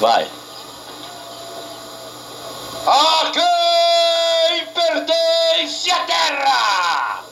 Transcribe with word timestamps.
Vai. 0.00 0.28
A 2.86 3.32
quem 3.32 4.66
pertence 4.72 5.90
a 5.90 6.04
terra? 6.04 7.24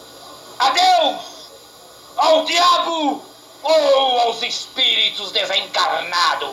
A 0.59 0.71
Deus? 0.71 1.49
Ao 2.17 2.45
diabo? 2.45 3.25
Ou 3.63 4.21
aos 4.21 4.43
espíritos 4.43 5.31
desencarnados? 5.31 6.51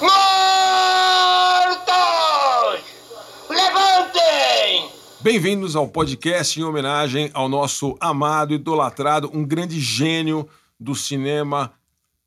Mortos! 0.00 0.14
Levantem! 3.50 4.90
Bem-vindos 5.20 5.76
ao 5.76 5.86
podcast 5.86 6.58
em 6.58 6.64
homenagem 6.64 7.30
ao 7.34 7.46
nosso 7.46 7.94
amado, 8.00 8.54
idolatrado, 8.54 9.30
um 9.34 9.44
grande 9.44 9.78
gênio 9.78 10.48
do 10.80 10.94
cinema 10.94 11.74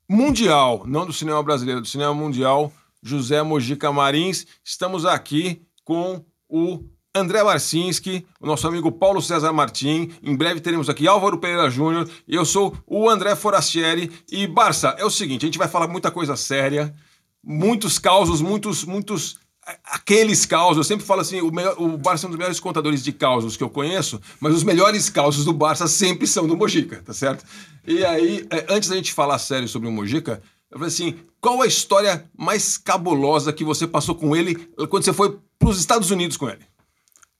mundial, 0.08 0.84
não 0.86 1.06
do 1.06 1.12
cinema 1.12 1.42
brasileiro, 1.42 1.80
do 1.80 1.86
cinema 1.86 2.14
mundial, 2.14 2.72
José 3.02 3.42
Mojica 3.42 3.92
Marins. 3.92 4.46
Estamos 4.64 5.04
aqui 5.04 5.62
com 5.84 6.24
o 6.48 6.84
André 7.14 7.42
Marcinski, 7.42 8.26
o 8.40 8.46
nosso 8.46 8.68
amigo 8.68 8.92
Paulo 8.92 9.22
César 9.22 9.52
Martim. 9.52 10.12
Em 10.22 10.36
breve 10.36 10.60
teremos 10.60 10.88
aqui 10.88 11.08
Álvaro 11.08 11.38
Pereira 11.38 11.70
Júnior. 11.70 12.08
E 12.28 12.34
eu 12.34 12.44
sou 12.44 12.76
o 12.86 13.08
André 13.08 13.34
Forastieri. 13.34 14.12
E 14.30 14.46
Barça, 14.46 14.94
é 14.98 15.04
o 15.04 15.10
seguinte: 15.10 15.44
a 15.44 15.46
gente 15.46 15.58
vai 15.58 15.68
falar 15.68 15.88
muita 15.88 16.10
coisa 16.10 16.36
séria, 16.36 16.94
muitos 17.42 17.98
causos, 17.98 18.40
muitos, 18.40 18.84
muitos 18.84 19.38
aqueles 19.84 20.46
causos, 20.46 20.76
eu 20.76 20.84
sempre 20.84 21.04
falo 21.04 21.20
assim, 21.20 21.40
o, 21.40 21.50
melhor, 21.50 21.74
o 21.78 21.98
Barça 21.98 22.24
é 22.24 22.28
um 22.28 22.30
dos 22.30 22.38
melhores 22.38 22.60
contadores 22.60 23.02
de 23.02 23.12
causos 23.12 23.56
que 23.56 23.64
eu 23.64 23.68
conheço, 23.68 24.20
mas 24.38 24.54
os 24.54 24.62
melhores 24.62 25.10
causos 25.10 25.44
do 25.44 25.52
Barça 25.52 25.88
sempre 25.88 26.26
são 26.26 26.46
do 26.46 26.56
Mojica, 26.56 27.02
tá 27.04 27.12
certo? 27.12 27.44
E 27.86 28.04
aí, 28.04 28.46
é, 28.50 28.66
antes 28.68 28.88
da 28.88 28.96
gente 28.96 29.12
falar 29.12 29.38
sério 29.38 29.68
sobre 29.68 29.88
o 29.88 29.92
Mojica, 29.92 30.42
eu 30.70 30.78
falei 30.78 30.92
assim, 30.92 31.18
qual 31.40 31.62
a 31.62 31.66
história 31.66 32.24
mais 32.36 32.76
cabulosa 32.76 33.52
que 33.52 33.64
você 33.64 33.86
passou 33.86 34.14
com 34.14 34.34
ele 34.34 34.56
quando 34.90 35.04
você 35.04 35.12
foi 35.12 35.38
para 35.58 35.68
os 35.68 35.78
Estados 35.78 36.10
Unidos 36.10 36.36
com 36.36 36.48
ele? 36.48 36.62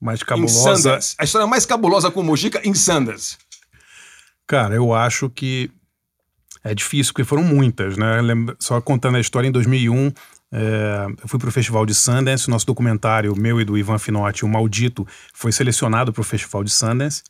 Mais 0.00 0.22
cabulosa... 0.22 0.98
A 1.18 1.24
história 1.24 1.46
mais 1.46 1.66
cabulosa 1.66 2.10
com 2.10 2.20
o 2.20 2.24
Mojica 2.24 2.60
em 2.64 2.74
Sanders. 2.74 3.36
Cara, 4.46 4.74
eu 4.74 4.94
acho 4.94 5.28
que 5.28 5.70
é 6.62 6.74
difícil, 6.74 7.12
porque 7.12 7.24
foram 7.24 7.42
muitas, 7.42 7.96
né? 7.96 8.18
Só 8.60 8.80
contando 8.80 9.16
a 9.16 9.20
história, 9.20 9.48
em 9.48 9.52
2001, 9.52 10.12
é, 10.52 11.06
eu 11.22 11.28
fui 11.28 11.38
para 11.38 11.48
o 11.48 11.52
Festival 11.52 11.84
de 11.84 11.94
Sundance, 11.94 12.48
nosso 12.48 12.66
documentário, 12.66 13.34
meu 13.36 13.60
e 13.60 13.64
do 13.64 13.76
Ivan 13.76 13.98
Finotti, 13.98 14.44
O 14.44 14.48
Maldito, 14.48 15.06
foi 15.34 15.50
selecionado 15.50 16.12
para 16.12 16.20
o 16.20 16.24
Festival 16.24 16.62
de 16.62 16.70
Sundance. 16.70 17.22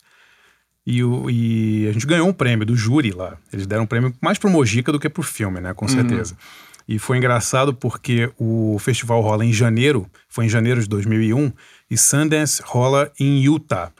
E, 0.89 1.03
o, 1.03 1.29
e, 1.29 1.85
a 1.89 1.91
gente 1.91 2.07
ganhou 2.07 2.29
um 2.29 2.31
prêmio 2.31 2.65
do 2.65 2.73
júri 2.73 3.11
lá. 3.11 3.35
Eles 3.51 3.67
deram 3.67 3.83
um 3.83 3.85
prêmio 3.85 4.13
mais 4.21 4.37
pro 4.37 4.49
Mojica 4.49 4.89
do 4.89 4.97
que 4.97 5.09
pro 5.09 5.21
filme, 5.21 5.59
né? 5.59 5.73
Com 5.73 5.85
uhum. 5.85 5.91
certeza. 5.91 6.33
Uhum. 6.33 6.95
E 6.95 6.97
foi 6.97 7.17
engraçado 7.17 7.73
porque 7.73 8.31
o 8.37 8.77
festival 8.79 9.19
rola 9.19 9.43
em 9.43 9.51
janeiro, 9.51 10.09
foi 10.29 10.45
em 10.45 10.49
janeiro 10.49 10.81
de 10.81 10.87
2001, 10.87 11.51
e 11.91 11.97
Sundance 11.97 12.61
rola 12.63 13.11
em 13.19 13.43
Utah 13.43 13.91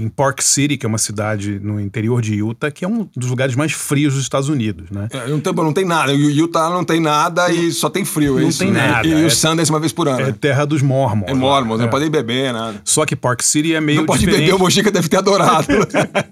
em 0.00 0.08
Park 0.08 0.40
City, 0.40 0.76
que 0.76 0.86
é 0.86 0.88
uma 0.88 0.98
cidade 0.98 1.60
no 1.60 1.80
interior 1.80 2.22
de 2.22 2.34
Utah, 2.36 2.70
que 2.70 2.84
é 2.84 2.88
um 2.88 3.08
dos 3.14 3.28
lugares 3.28 3.54
mais 3.54 3.72
frios 3.72 4.14
dos 4.14 4.22
Estados 4.22 4.48
Unidos, 4.48 4.90
né? 4.90 5.08
É, 5.10 5.28
não, 5.28 5.40
tem, 5.40 5.52
não 5.52 5.72
tem 5.72 5.84
nada. 5.84 6.12
O 6.12 6.16
Utah 6.16 6.70
não 6.70 6.84
tem 6.84 7.00
nada 7.00 7.48
não, 7.48 7.54
e 7.54 7.70
só 7.70 7.90
tem 7.90 8.04
frio, 8.04 8.38
é 8.38 8.42
não 8.42 8.48
isso, 8.48 8.58
tem 8.60 8.70
né? 8.70 8.88
nada. 8.88 9.06
E, 9.06 9.10
e 9.10 9.22
é, 9.22 9.26
o 9.26 9.30
Sundance 9.30 9.70
uma 9.70 9.80
vez 9.80 9.92
por 9.92 10.08
ano. 10.08 10.20
É 10.20 10.32
terra 10.32 10.64
dos 10.64 10.82
mormons. 10.82 11.28
É 11.28 11.34
mormons, 11.34 11.78
né? 11.78 11.84
não 11.84 11.90
pode 11.90 12.08
beber, 12.08 12.52
nada. 12.52 12.80
Só 12.84 13.04
que 13.04 13.14
Park 13.14 13.42
City 13.42 13.74
é 13.74 13.80
meio 13.80 13.98
Não 13.98 14.06
pode 14.06 14.20
diferente. 14.20 14.40
beber, 14.46 14.54
o 14.54 14.58
Mojica 14.58 14.90
deve 14.90 15.08
ter 15.08 15.18
adorado. 15.18 15.66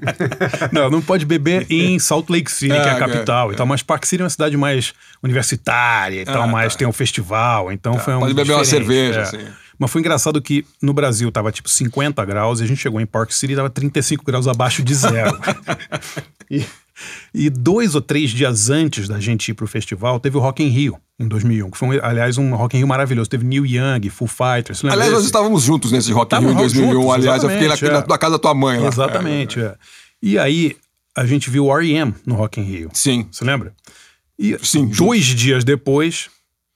não, 0.72 0.90
não 0.90 1.02
pode 1.02 1.26
beber 1.26 1.66
em 1.68 1.98
Salt 1.98 2.30
Lake 2.30 2.50
City, 2.50 2.72
que 2.72 2.78
é 2.78 2.90
a 2.90 2.96
é, 2.96 2.98
capital 2.98 3.50
é, 3.50 3.54
e 3.54 3.56
tal, 3.56 3.66
mas 3.66 3.82
Park 3.82 4.04
City 4.04 4.22
é 4.22 4.24
uma 4.24 4.30
cidade 4.30 4.56
mais 4.56 4.94
universitária 5.22 6.22
e 6.22 6.24
tal, 6.24 6.42
ah, 6.42 6.46
mais 6.46 6.72
tá. 6.72 6.78
tem 6.78 6.88
um 6.88 6.92
festival, 6.92 7.70
então 7.72 7.94
tá. 7.94 8.00
foi 8.00 8.14
um 8.14 8.20
Pode 8.20 8.34
beber 8.34 8.54
uma 8.54 8.64
cerveja, 8.64 9.22
assim. 9.22 9.38
Mas 9.78 9.90
foi 9.90 10.00
engraçado 10.00 10.40
que 10.42 10.64
no 10.82 10.92
Brasil 10.92 11.30
tava 11.30 11.52
tipo 11.52 11.68
50 11.68 12.24
graus 12.24 12.60
e 12.60 12.64
a 12.64 12.66
gente 12.66 12.80
chegou 12.80 13.00
em 13.00 13.06
Park 13.06 13.30
City 13.30 13.52
e 13.52 13.56
tava 13.56 13.70
35 13.70 14.24
graus 14.24 14.48
abaixo 14.48 14.82
de 14.82 14.94
zero. 14.94 15.38
e, 16.50 16.64
e, 17.32 17.48
dois 17.48 17.94
ou 17.94 18.00
três 18.00 18.30
dias 18.30 18.70
antes 18.70 19.06
da 19.08 19.20
gente 19.20 19.50
ir 19.50 19.54
pro 19.54 19.68
festival, 19.68 20.18
teve 20.18 20.36
o 20.36 20.40
Rock 20.40 20.62
in 20.62 20.68
Rio, 20.68 20.98
em 21.18 21.28
2001, 21.28 21.70
que 21.70 21.78
foi, 21.78 22.00
aliás, 22.00 22.38
um 22.38 22.54
Rock 22.54 22.76
in 22.76 22.80
Rio 22.80 22.88
maravilhoso. 22.88 23.30
Teve 23.30 23.44
Neil 23.44 23.64
Young, 23.64 24.08
Full 24.10 24.28
Fighters. 24.28 24.84
Aliás, 24.84 25.12
nós 25.12 25.24
estávamos 25.24 25.62
juntos 25.62 25.92
nesse 25.92 26.10
Rock 26.12 26.34
in 26.34 26.40
Rio 26.40 26.50
em 26.50 26.56
2001. 26.56 26.92
Juntos, 26.92 27.14
aliás, 27.14 27.42
eu 27.44 27.50
fiquei 27.50 27.68
na, 27.68 27.74
é. 27.74 28.06
na, 28.06 28.18
casa 28.18 28.32
da 28.32 28.38
tua 28.38 28.54
mãe 28.54 28.80
lá. 28.80 28.88
Exatamente, 28.88 29.60
é. 29.60 29.64
é. 29.64 29.76
E 30.20 30.38
aí, 30.38 30.76
a 31.16 31.24
gente 31.24 31.50
viu 31.50 31.66
o 31.66 31.76
R.E.M. 31.76 32.14
no 32.26 32.34
Rock 32.34 32.60
in 32.60 32.64
Rio. 32.64 32.90
Sim. 32.92 33.28
Você 33.30 33.44
lembra? 33.44 33.72
E 34.38 34.56
Sim, 34.62 34.86
dois 34.86 35.24
dias 35.24 35.64
depois, 35.64 36.30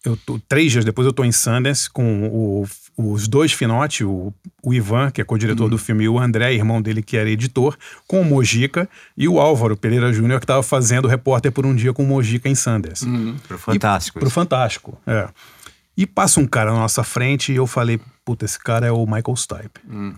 eu 0.05 0.17
tô, 0.17 0.39
três 0.49 0.73
dias 0.73 0.85
depois 0.85 1.07
eu 1.07 1.13
tô 1.13 1.25
em 1.25 1.31
Sundance 1.31 1.89
com 1.89 2.27
o 2.27 2.67
os 2.97 3.27
dois 3.27 3.53
Finotti, 3.53 4.05
o, 4.05 4.33
o 4.63 4.75
Ivan, 4.75 5.11
que 5.11 5.21
é 5.21 5.25
co-diretor 5.25 5.65
uhum. 5.65 5.71
do 5.71 5.79
filme, 5.79 6.05
e 6.05 6.09
o 6.09 6.19
André, 6.19 6.53
irmão 6.53 6.81
dele, 6.81 7.03
que 7.03 7.17
era 7.17 7.31
editor, 7.31 7.77
com 8.07 8.21
o 8.21 8.25
Mojica, 8.25 8.89
e 9.17 9.27
o 9.27 9.41
Álvaro 9.41 9.77
Pereira 9.77 10.13
Júnior, 10.13 10.41
que 10.41 10.45
estava 10.45 10.63
fazendo 10.63 11.09
repórter 11.09 11.51
por 11.51 11.65
um 11.65 11.75
dia 11.75 11.93
com 11.93 12.05
o 12.05 12.07
Mojica 12.07 12.49
em 12.49 12.55
Sanders. 12.55 13.03
Uhum. 13.03 13.37
Pro 13.49 13.59
Fantástico. 13.59 14.19
E, 14.19 14.21
pro 14.21 14.31
Fantástico, 14.31 14.99
é. 15.07 15.29
E 15.97 16.07
passa 16.07 16.41
um 16.41 16.47
cara 16.47 16.73
na 16.73 16.79
nossa 16.79 17.05
frente 17.05 17.53
e 17.53 17.57
eu 17.57 17.67
falei, 17.67 18.01
puta, 18.25 18.45
esse 18.45 18.59
cara 18.59 18.87
é 18.87 18.93
o 18.93 19.05
Michael 19.07 19.37
Stipe. 19.37 19.81
Uhum. 19.89 20.15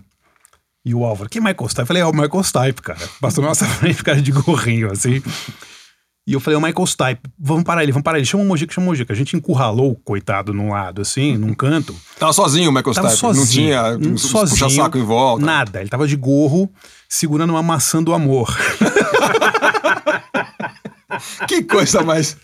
E 0.85 0.93
o 0.93 1.03
Álvaro, 1.03 1.29
que 1.29 1.39
Michael 1.39 1.69
Stipe? 1.69 1.81
Eu 1.81 1.87
falei, 1.87 2.01
é 2.03 2.05
o 2.05 2.13
Michael 2.13 2.43
Stipe, 2.43 2.81
cara. 2.81 3.09
Passou 3.19 3.41
na 3.41 3.49
nossa 3.49 3.65
frente, 3.67 4.03
cara 4.03 4.21
de 4.21 4.31
gorrinho, 4.31 4.91
assim. 4.91 5.21
E 6.27 6.33
eu 6.33 6.39
falei, 6.39 6.57
o 6.57 6.61
Michael 6.61 6.87
Stipe, 6.87 7.29
vamos 7.37 7.63
parar 7.63 7.83
ele, 7.83 7.91
vamos 7.91 8.03
parar 8.03 8.17
ele. 8.17 8.25
Chama 8.25 8.43
o 8.43 8.47
Mojica, 8.47 8.73
chama 8.73 8.87
o 8.87 8.89
Mojica. 8.89 9.13
A 9.13 9.15
gente 9.15 9.37
encurralou 9.37 9.91
o 9.91 9.95
coitado 9.95 10.53
num 10.53 10.71
lado, 10.71 11.01
assim, 11.01 11.37
num 11.37 11.53
canto. 11.53 11.95
Tava 12.17 12.33
sozinho 12.33 12.71
o 12.71 12.73
Michael 12.73 12.95
tava 12.95 13.09
Stipe. 13.09 13.21
Sozinho, 13.21 13.43
não 13.45 13.45
tinha 13.45 14.11
um, 14.11 14.17
sozinho, 14.17 14.59
puxa 14.59 14.69
saco 14.69 14.97
em 14.97 15.03
volta. 15.03 15.45
Nada. 15.45 15.81
Ele 15.81 15.89
tava 15.89 16.07
de 16.07 16.15
gorro, 16.15 16.67
segurando 17.07 17.51
uma 17.51 17.61
maçã 17.61 18.01
do 18.01 18.11
amor. 18.11 18.57
que 21.47 21.61
coisa 21.61 22.01
mais. 22.01 22.35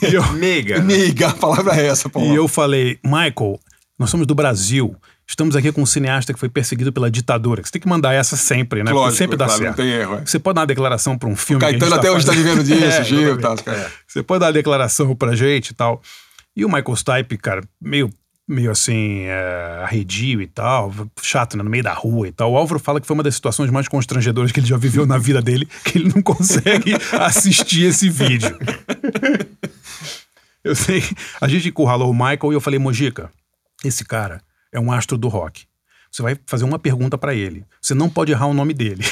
Eu. 0.00 0.22
Meiga, 0.34 1.28
a 1.28 1.34
palavra 1.34 1.74
é 1.74 1.86
essa, 1.86 2.08
Paulo. 2.08 2.32
E 2.32 2.36
eu 2.36 2.46
falei, 2.46 3.00
Michael, 3.04 3.58
nós 3.98 4.10
somos 4.10 4.28
do 4.28 4.34
Brasil. 4.34 4.94
Estamos 5.26 5.56
aqui 5.56 5.72
com 5.72 5.82
um 5.82 5.86
cineasta 5.86 6.32
que 6.32 6.38
foi 6.38 6.48
perseguido 6.48 6.92
pela 6.92 7.10
ditadura. 7.10 7.62
Você 7.64 7.72
tem 7.72 7.80
que 7.80 7.88
mandar 7.88 8.12
essa 8.12 8.36
sempre, 8.36 8.82
né? 8.82 8.92
Lógico, 8.92 9.16
sempre 9.16 9.36
dá 9.36 9.46
claro, 9.46 9.62
certo. 9.62 9.78
Não 9.78 9.84
tem 9.84 9.92
erro. 9.92 10.16
É. 10.16 10.26
Você 10.26 10.38
pode 10.38 10.56
dar 10.56 10.60
uma 10.62 10.66
declaração 10.66 11.16
para 11.16 11.28
um 11.28 11.36
filme. 11.36 11.64
O 11.64 11.66
Caetano 11.66 11.94
até 11.94 12.08
tá 12.08 12.12
hoje 12.12 12.20
está 12.20 12.32
vivendo 12.32 12.62
disso, 12.62 12.84
é, 12.84 13.04
Gil, 13.04 13.40
tá, 13.40 13.54
é. 13.66 13.90
Você 14.06 14.22
pode 14.22 14.40
dar 14.40 14.46
uma 14.46 14.52
declaração 14.52 15.14
pra 15.16 15.34
gente 15.34 15.70
e 15.70 15.74
tal. 15.74 16.02
E 16.54 16.64
o 16.64 16.68
Michael 16.68 16.96
Stipe, 16.96 17.38
cara, 17.38 17.62
meio 17.80 18.12
meio 18.48 18.70
assim, 18.70 19.20
é, 19.22 19.80
arredio 19.82 20.42
e 20.42 20.46
tal, 20.46 20.92
chato, 21.22 21.56
né, 21.56 21.62
no 21.62 21.70
meio 21.70 21.82
da 21.82 21.94
rua 21.94 22.28
e 22.28 22.32
tal. 22.32 22.52
O 22.52 22.56
Álvaro 22.56 22.78
fala 22.78 23.00
que 23.00 23.06
foi 23.06 23.14
uma 23.14 23.22
das 23.22 23.34
situações 23.34 23.70
mais 23.70 23.88
constrangedoras 23.88 24.52
que 24.52 24.60
ele 24.60 24.66
já 24.66 24.76
viveu 24.76 25.06
na 25.06 25.16
vida 25.16 25.40
dele, 25.40 25.66
que 25.84 25.96
ele 25.96 26.12
não 26.14 26.20
consegue 26.20 26.94
assistir 27.18 27.84
esse 27.84 28.10
vídeo. 28.10 28.54
Eu 30.62 30.74
sei, 30.74 31.02
a 31.40 31.48
gente 31.48 31.68
encurralou 31.68 32.10
o 32.10 32.14
Michael 32.14 32.52
e 32.52 32.54
eu 32.54 32.60
falei, 32.60 32.78
Mojica, 32.78 33.30
esse 33.84 34.04
cara 34.04 34.42
é 34.72 34.80
um 34.80 34.90
astro 34.90 35.18
do 35.18 35.28
rock. 35.28 35.66
Você 36.12 36.20
vai 36.20 36.38
fazer 36.44 36.64
uma 36.64 36.78
pergunta 36.78 37.16
para 37.16 37.34
ele. 37.34 37.64
Você 37.80 37.94
não 37.94 38.06
pode 38.06 38.32
errar 38.32 38.46
o 38.46 38.52
nome 38.52 38.74
dele. 38.74 39.02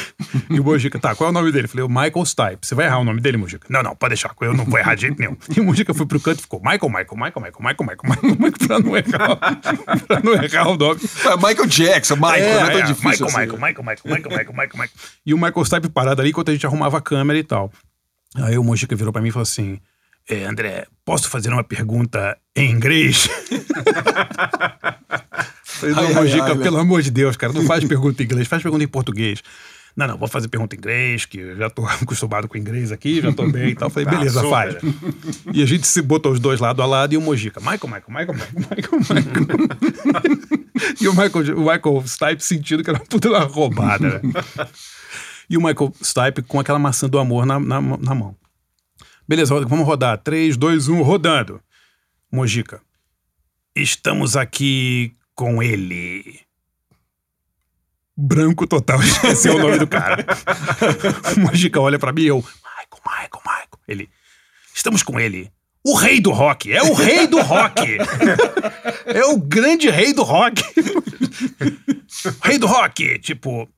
e 0.50 0.60
o 0.60 0.65
Mojica, 0.65 0.98
tá, 0.98 1.15
qual 1.15 1.28
é 1.28 1.31
o 1.31 1.32
nome 1.32 1.50
dele? 1.50 1.65
Eu 1.65 1.69
falei, 1.71 1.87
o 1.87 1.88
Michael 1.88 2.26
Stipe. 2.26 2.59
Você 2.60 2.75
vai 2.75 2.84
errar 2.84 2.98
o 2.98 3.04
nome 3.04 3.22
dele, 3.22 3.38
Mojica? 3.38 3.66
Não, 3.71 3.82
não, 3.82 3.97
pode 3.97 4.10
deixar, 4.10 4.34
eu 4.43 4.53
não 4.53 4.66
vou 4.66 4.78
errar 4.78 4.97
de 4.97 5.03
jeito 5.03 5.19
nenhum. 5.19 5.34
E 5.56 5.60
o 5.60 5.65
Mojica 5.65 5.94
foi 5.94 6.04
pro 6.04 6.21
canto 6.21 6.41
e 6.41 6.43
ficou, 6.43 6.60
Michael, 6.60 6.91
Michael, 6.91 7.06
Michael, 7.12 7.41
Michael, 7.41 7.56
Michael, 7.59 7.84
Michael, 7.87 8.04
Michael, 8.04 8.37
Michael, 8.38 8.69
pra 8.69 8.78
não 8.81 8.97
errar, 8.97 9.37
pra 10.06 10.21
não 10.22 10.34
errar 10.34 10.69
o 10.69 10.76
nome. 10.76 11.00
É 11.25 11.37
Michael 11.37 11.66
Jackson, 11.69 12.16
Michael, 12.16 12.44
é, 12.44 12.54
não 12.54 12.66
é 12.66 12.71
tão 12.71 12.81
é, 12.81 12.82
difícil 12.82 13.10
Michael, 13.10 13.27
assim. 13.27 13.41
Michael, 13.41 13.59
Michael, 13.59 13.84
Michael, 13.84 14.00
Michael, 14.04 14.31
Michael, 14.31 14.53
Michael, 14.53 14.71
Michael. 14.75 14.91
E 15.25 15.32
o 15.32 15.38
Michael 15.38 15.65
Stipe 15.65 15.88
parado 15.88 16.21
ali 16.21 16.31
enquanto 16.31 16.50
a 16.50 16.53
gente 16.53 16.66
arrumava 16.66 16.98
a 16.98 17.00
câmera 17.00 17.38
e 17.38 17.44
tal. 17.44 17.72
Aí 18.37 18.59
o 18.59 18.62
Mojica 18.62 18.94
virou 18.94 19.10
pra 19.10 19.22
mim 19.22 19.28
e 19.28 19.32
falou 19.32 19.42
assim, 19.42 19.81
é, 20.30 20.44
André, 20.44 20.86
posso 21.04 21.28
fazer 21.28 21.52
uma 21.52 21.65
pergunta 21.65 22.38
em 22.56 22.71
inglês? 22.71 23.28
Falei, 25.65 25.94
não, 25.94 26.06
ai, 26.06 26.15
Mojica, 26.15 26.44
ai, 26.44 26.59
pelo 26.59 26.77
ai, 26.77 26.82
amor 26.82 27.03
de 27.03 27.10
Deus, 27.10 27.36
cara, 27.36 27.53
não 27.53 27.65
faz 27.65 27.84
pergunta 27.84 28.22
em 28.22 28.27
inglês, 28.27 28.47
faz 28.47 28.62
pergunta 28.62 28.84
em 28.84 28.88
português. 28.88 29.42
Não, 29.97 30.06
não, 30.06 30.16
vou 30.16 30.28
fazer 30.28 30.47
pergunta 30.48 30.77
em 30.77 30.78
inglês, 30.78 31.24
que 31.24 31.38
eu 31.38 31.56
já 31.56 31.68
tô 31.68 31.84
acostumado 32.00 32.47
com 32.47 32.56
inglês 32.56 32.92
aqui, 32.92 33.21
já 33.21 33.32
tô 33.32 33.48
bem 33.50 33.71
e 33.71 33.74
tal. 33.74 33.91
Falei, 33.91 34.09
beleza, 34.09 34.41
ah, 34.47 34.48
faz. 34.48 34.77
E 35.53 35.62
a 35.62 35.66
gente 35.66 35.86
se 35.86 36.00
botou 36.00 36.33
os 36.33 36.38
dois 36.38 36.60
lado 36.60 36.80
a 36.80 36.86
lado 36.86 37.12
e 37.12 37.16
o 37.16 37.21
Mojica, 37.21 37.60
Michael, 37.60 37.80
Michael, 37.84 38.04
Michael, 38.09 38.34
Michael, 38.34 39.00
Michael, 39.00 39.59
Michael. 40.15 40.38
e 41.00 41.09
o 41.09 41.12
Michael, 41.12 41.56
o 41.56 41.60
Michael 41.60 42.04
Stipe 42.06 42.44
sentindo 42.44 42.84
que 42.84 42.91
era 42.91 42.98
uma 42.98 43.04
puta 43.04 43.36
roubada. 43.41 44.21
Né? 44.22 44.33
E 45.48 45.56
o 45.56 45.60
Michael 45.60 45.92
Stipe 46.00 46.42
com 46.42 46.60
aquela 46.60 46.78
maçã 46.78 47.09
do 47.09 47.18
amor 47.18 47.44
na, 47.44 47.59
na, 47.59 47.80
na 47.80 48.15
mão. 48.15 48.36
Beleza, 49.30 49.54
vamos 49.65 49.86
rodar. 49.86 50.18
3, 50.18 50.56
2, 50.56 50.88
1, 50.88 51.03
rodando. 51.03 51.62
Mojica. 52.32 52.82
Estamos 53.77 54.36
aqui 54.36 55.15
com 55.36 55.62
ele. 55.62 56.41
Branco 58.16 58.66
total, 58.66 59.00
esqueceu 59.06 59.54
o 59.54 59.59
nome 59.60 59.78
do 59.78 59.86
cara. 59.86 60.27
Mojica 61.38 61.80
olha 61.80 61.97
para 61.97 62.12
mim 62.12 62.22
e 62.22 62.27
eu, 62.27 62.38
Michael, 62.38 63.03
Michael, 63.06 63.42
Michael. 63.47 63.68
Ele, 63.86 64.10
estamos 64.74 65.04
com 65.04 65.21
ele, 65.21 65.48
o 65.86 65.94
rei 65.94 66.21
do 66.21 66.33
rock, 66.33 66.72
é 66.72 66.83
o 66.83 66.92
rei 66.92 67.28
do 67.28 67.41
rock. 67.41 67.83
é 69.06 69.24
o 69.26 69.38
grande 69.38 69.88
rei 69.88 70.12
do 70.12 70.24
rock. 70.24 70.60
rei 72.42 72.59
do 72.59 72.66
rock, 72.66 73.16
tipo, 73.21 73.68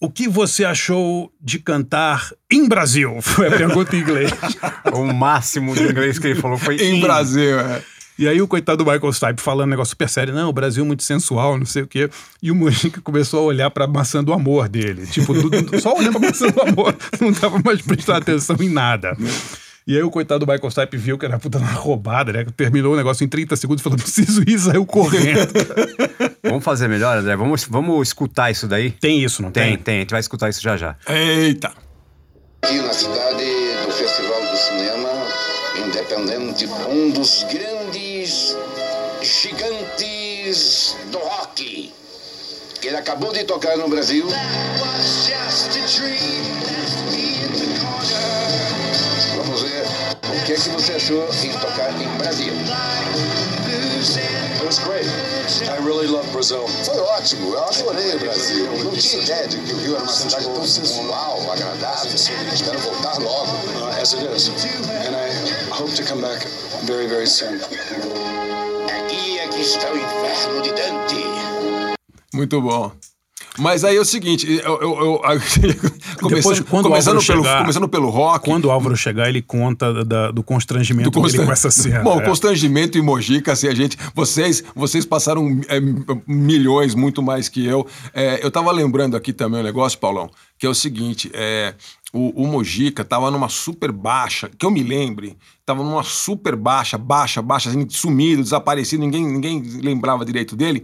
o 0.00 0.10
que 0.10 0.28
você 0.28 0.64
achou 0.64 1.32
de 1.40 1.58
cantar 1.58 2.30
em 2.50 2.68
Brasil? 2.68 3.18
Foi 3.22 3.48
a 3.48 3.56
pergunta 3.56 3.96
em 3.96 4.00
inglês. 4.00 4.30
O 4.92 5.12
máximo 5.12 5.74
de 5.74 5.82
inglês 5.82 6.18
que 6.18 6.28
ele 6.28 6.40
falou 6.40 6.56
foi 6.56 6.76
Em 6.76 7.00
Brasil, 7.00 7.58
é. 7.58 7.82
E 8.18 8.26
aí 8.26 8.40
o 8.40 8.48
coitado 8.48 8.82
do 8.82 8.90
Michael 8.90 9.12
Stipe 9.12 9.42
falando 9.42 9.66
um 9.66 9.70
negócio 9.70 9.90
super 9.90 10.08
sério, 10.08 10.32
não, 10.32 10.48
o 10.48 10.52
Brasil 10.52 10.82
é 10.82 10.86
muito 10.86 11.02
sensual, 11.02 11.58
não 11.58 11.66
sei 11.66 11.82
o 11.82 11.86
quê. 11.86 12.08
E 12.42 12.50
o 12.50 12.54
Mujica 12.54 13.00
começou 13.02 13.40
a 13.40 13.42
olhar 13.42 13.70
pra 13.70 13.86
maçã 13.86 14.24
do 14.24 14.32
amor 14.32 14.70
dele. 14.70 15.06
Tipo, 15.06 15.34
só 15.78 15.94
olhando 15.94 16.18
pra 16.18 16.28
maçã 16.28 16.46
do 16.48 16.62
amor. 16.62 16.96
Não 17.20 17.32
tava 17.34 17.60
mais 17.62 17.82
prestando 17.82 18.18
atenção 18.18 18.56
em 18.60 18.70
nada. 18.70 19.14
E 19.86 19.96
aí 19.96 20.02
o 20.02 20.10
coitado 20.10 20.44
do 20.44 20.50
Michael 20.50 20.68
Stipe 20.70 20.96
viu 20.96 21.16
que 21.16 21.24
era 21.24 21.38
puta 21.38 21.58
uma 21.58 21.70
roubada, 21.70 22.32
né? 22.32 22.44
Terminou 22.56 22.94
o 22.94 22.96
negócio 22.96 23.22
em 23.24 23.28
30 23.28 23.54
segundos 23.54 23.80
e 23.80 23.84
falou, 23.84 23.96
preciso 24.02 24.42
ir, 24.44 24.58
saiu 24.58 24.84
correndo. 24.84 25.52
Vamos 26.42 26.64
fazer 26.64 26.88
melhor, 26.88 27.16
André? 27.18 27.36
Vamos, 27.36 27.64
vamos 27.64 28.08
escutar 28.08 28.50
isso 28.50 28.66
daí? 28.66 28.90
Tem 28.90 29.22
isso, 29.22 29.42
não 29.42 29.50
Tem, 29.52 29.74
tem? 29.76 29.78
tem. 29.78 29.96
A 29.96 30.00
gente 30.00 30.10
vai 30.10 30.20
escutar 30.20 30.48
isso 30.48 30.60
já 30.60 30.76
já. 30.76 30.96
Eita. 31.08 31.72
Aqui 32.62 32.80
na 32.80 32.92
cidade 32.92 33.44
do 33.86 33.92
Festival 33.92 34.40
do 34.50 34.56
Cinema 34.56 35.08
Independente, 35.86 36.66
um 36.90 37.10
dos 37.10 37.44
grandes 37.52 38.56
gigantes 39.22 40.96
do 41.12 41.18
rock. 41.18 41.92
que 42.80 42.88
Ele 42.88 42.96
acabou 42.96 43.32
de 43.32 43.44
tocar 43.44 43.76
no 43.76 43.88
Brasil. 43.88 44.26
Vamos 44.26 45.26
é 50.96 50.98
achou 50.98 51.28
em 51.44 51.52
tocar 51.52 51.92
em 52.00 52.08
Brasília. 52.16 52.54
It 54.56 54.64
was 54.64 54.78
great. 54.78 55.06
I 55.68 55.76
really 55.84 56.06
love 56.06 56.30
Brazil. 56.32 56.66
Foi 56.84 56.98
ótimo, 56.98 57.52
eu 57.52 57.62
adorei 57.62 58.14
o 58.14 58.18
Brasil. 58.18 58.66
Não 58.82 58.92
tinha 58.92 59.22
ideia 59.22 59.46
de 59.46 59.58
que 59.58 59.74
o 59.74 59.76
Rio 59.76 59.94
era 59.96 60.04
uma 60.04 60.12
cidade 60.12 60.44
tão 60.46 60.66
sensual, 60.66 61.52
agradável. 61.52 62.14
Espero 62.14 62.78
voltar 62.78 63.18
logo. 63.18 63.52
Uh, 63.78 64.00
as 64.00 64.14
it 64.14 64.24
is. 64.34 64.48
And 64.48 65.14
I 65.14 65.70
hope 65.70 65.94
to 65.94 66.02
come 66.02 66.22
back 66.22 66.46
very, 66.84 67.06
very 67.06 67.26
soon. 67.26 67.60
Aqui 68.88 69.38
é 69.38 69.48
que 69.48 69.60
está 69.60 69.92
o 69.92 69.98
inferno 69.98 70.62
de 70.62 70.70
Dante. 70.70 71.96
Muito 72.32 72.60
bom. 72.60 72.92
Mas 73.58 73.84
aí 73.84 73.96
é 73.96 74.00
o 74.00 74.04
seguinte, 74.04 74.46
eu, 74.64 74.80
eu- 74.80 74.98
eu- 75.00 75.20
começando, 76.20 76.60
o 76.60 76.64
começando, 76.64 76.86
Álvaro 76.86 77.02
pelo, 77.04 77.20
chegar- 77.22 77.58
começando 77.60 77.88
pelo 77.88 78.10
rock. 78.10 78.44
Quando 78.44 78.66
o 78.66 78.70
Álvaro 78.70 78.96
chegar, 78.96 79.28
ele 79.28 79.42
conta 79.42 80.04
da- 80.04 80.30
do 80.30 80.42
constrangimento 80.42 81.10
dele 81.10 81.22
constan- 81.22 81.46
com 81.46 81.52
essa 81.52 81.70
cena. 81.70 82.02
Bom, 82.04 82.20
É. 82.20 82.24
constrangimento 82.24 82.98
e 82.98 83.02
Mojica, 83.02 83.52
assim, 83.52 83.68
a 83.68 83.74
gente. 83.74 83.96
Vocês, 84.14 84.62
vocês 84.74 85.04
passaram 85.04 85.60
é, 85.68 85.80
milhões, 86.26 86.94
muito 86.94 87.22
mais 87.22 87.48
que 87.48 87.64
eu. 87.64 87.86
É, 88.14 88.44
eu 88.44 88.50
tava 88.50 88.70
lembrando 88.72 89.16
aqui 89.16 89.32
também 89.32 89.60
um 89.60 89.64
negócio, 89.64 89.98
Paulão, 89.98 90.30
que 90.58 90.66
é 90.66 90.68
o 90.68 90.74
seguinte: 90.74 91.30
é, 91.34 91.74
o, 92.12 92.42
o 92.44 92.46
Mojica 92.46 93.04
tava 93.04 93.30
numa 93.30 93.48
super 93.48 93.92
baixa, 93.92 94.50
que 94.58 94.64
eu 94.64 94.70
me 94.70 94.82
lembre, 94.82 95.36
tava 95.64 95.82
numa 95.82 96.02
super 96.02 96.56
baixa, 96.56 96.96
baixa, 96.96 97.42
baixa, 97.42 97.68
assim, 97.70 97.86
sumido, 97.88 98.42
desaparecido, 98.42 99.02
ninguém, 99.02 99.24
ninguém 99.26 99.62
lembrava 99.82 100.24
direito 100.24 100.56
dele. 100.56 100.82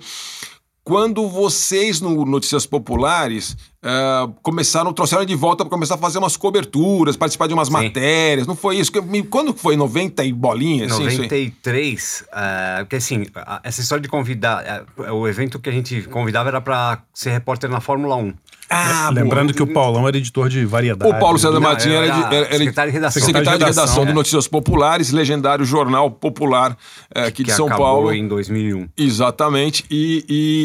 Quando 0.84 1.28
vocês 1.28 2.00
no 2.00 2.24
Notícias 2.24 2.66
Populares 2.66 3.56
ah, 3.84 4.28
começaram, 4.42 4.92
trouxeram 4.92 5.24
de 5.24 5.34
volta 5.34 5.64
para 5.64 5.70
começar 5.70 5.94
a 5.94 5.98
fazer 5.98 6.18
umas 6.18 6.36
coberturas, 6.36 7.16
participar 7.16 7.46
de 7.46 7.54
umas 7.54 7.68
matérias, 7.68 8.46
não 8.46 8.56
foi 8.56 8.76
isso? 8.76 8.90
Quando 9.30 9.54
foi? 9.54 9.76
90 9.76 10.24
e 10.24 10.32
bolinha? 10.32 10.86
Assim, 10.86 11.06
isso 11.06 11.08
aí? 11.08 11.28
93, 11.28 12.24
é, 12.32 12.76
porque 12.78 12.96
assim, 12.96 13.26
essa 13.62 13.80
história 13.80 14.02
de 14.02 14.08
convidar, 14.08 14.64
é, 14.64 15.10
o 15.10 15.26
evento 15.28 15.60
que 15.60 15.68
a 15.68 15.72
gente 15.72 16.02
convidava 16.02 16.48
era 16.48 16.60
pra 16.60 17.02
ser 17.14 17.30
repórter 17.30 17.70
na 17.70 17.80
Fórmula 17.80 18.16
1. 18.16 18.34
Ah, 18.74 19.10
Lembrando 19.12 19.52
boa. 19.52 19.54
que 19.54 19.62
o 19.62 19.66
Paulão 19.72 20.08
era 20.08 20.16
editor 20.16 20.48
de 20.48 20.64
variedade. 20.64 21.10
O 21.10 21.18
Paulo 21.18 21.38
César 21.38 21.54
Não, 21.54 21.60
Martins 21.60 21.92
era, 21.92 22.06
era 22.06 22.14
de- 22.14 22.34
era- 22.34 22.46
era 22.46 22.56
secretário 22.58 22.90
de 22.92 22.96
redação. 22.98 23.22
secretário 23.22 23.58
de 23.58 23.64
redação 23.66 24.02
É. 24.02 24.06
do 24.06 24.14
Notícias 24.14 24.48
Populares, 24.48 25.10
legendário 25.12 25.64
jornal 25.64 26.10
popular 26.10 26.76
eh, 27.14 27.22
aqui 27.26 27.42
que 27.44 27.50
de 27.50 27.52
São 27.52 27.66
acabou 27.66 27.86
Paulo. 27.86 28.12
em 28.14 28.26
2001. 28.26 28.88
Exatamente. 28.96 29.84
E, 29.90 30.24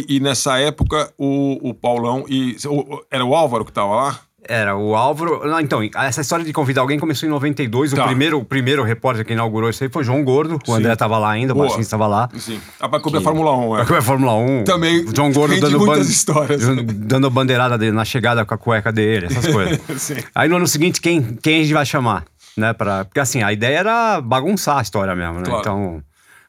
e- 0.09 0.15
e 0.15 0.19
nessa 0.19 0.57
época, 0.59 1.11
o, 1.17 1.57
o 1.69 1.73
Paulão. 1.73 2.23
E, 2.29 2.55
o- 2.65 3.01
era 3.11 3.25
o 3.25 3.35
Álvaro 3.35 3.63
que 3.65 3.71
estava 3.71 3.93
lá? 3.95 4.19
Era 4.47 4.77
o 4.77 4.95
Álvaro. 4.95 5.41
Não, 5.49 5.59
então, 5.59 5.81
essa 5.95 6.21
história 6.21 6.45
de 6.45 6.53
convidar 6.53 6.81
alguém 6.81 6.99
começou 6.99 7.27
em 7.27 7.31
92. 7.31 7.91
Tá. 7.91 8.03
O, 8.03 8.07
primeiro, 8.07 8.39
o 8.39 8.45
primeiro 8.45 8.83
repórter 8.83 9.25
que 9.25 9.33
inaugurou 9.33 9.69
isso 9.69 9.83
aí 9.83 9.89
foi 9.89 10.03
João 10.03 10.23
Gordo. 10.23 10.59
O 10.67 10.73
André 10.73 10.93
estava 10.93 11.17
lá 11.17 11.31
ainda, 11.31 11.53
o. 11.53 11.57
Martins 11.57 11.79
estava 11.81 12.05
lá. 12.05 12.29
Sim. 12.37 12.61
Ah, 12.79 12.87
para 12.87 12.99
cobrir 12.99 13.19
a 13.19 13.21
Fórmula 13.21 13.51
1. 13.57 13.77
É. 13.79 13.85
Foi 13.85 13.97
a 13.97 14.01
Fórmula 14.01 14.33
1. 14.35 14.63
Também 14.63 15.03
O 15.05 15.15
João 15.15 15.31
Gordo 15.31 15.59
dando, 15.59 15.83
ban- 15.85 15.99
histórias. 15.99 16.61
dando 16.93 17.29
bandeirada 17.31 17.77
dele 17.77 17.91
na 17.93 18.05
chegada 18.05 18.45
com 18.45 18.53
a 18.53 18.57
cueca 18.57 18.91
dele, 18.91 19.25
essas 19.25 19.47
coisas. 19.51 19.81
Sim. 20.01 20.17
Aí 20.35 20.47
no 20.47 20.57
ano 20.57 20.67
seguinte, 20.67 21.01
quem, 21.01 21.21
quem 21.41 21.59
a 21.59 21.63
gente 21.63 21.73
vai 21.73 21.85
chamar? 21.85 22.23
Né, 22.55 22.73
pra, 22.73 23.05
porque 23.05 23.19
assim, 23.19 23.41
a 23.43 23.51
ideia 23.51 23.77
era 23.79 24.21
bagunçar 24.21 24.77
a 24.77 24.81
história 24.81 25.15
mesmo, 25.15 25.35
né? 25.39 25.43
Claro. 25.45 25.59
Então, 25.59 26.03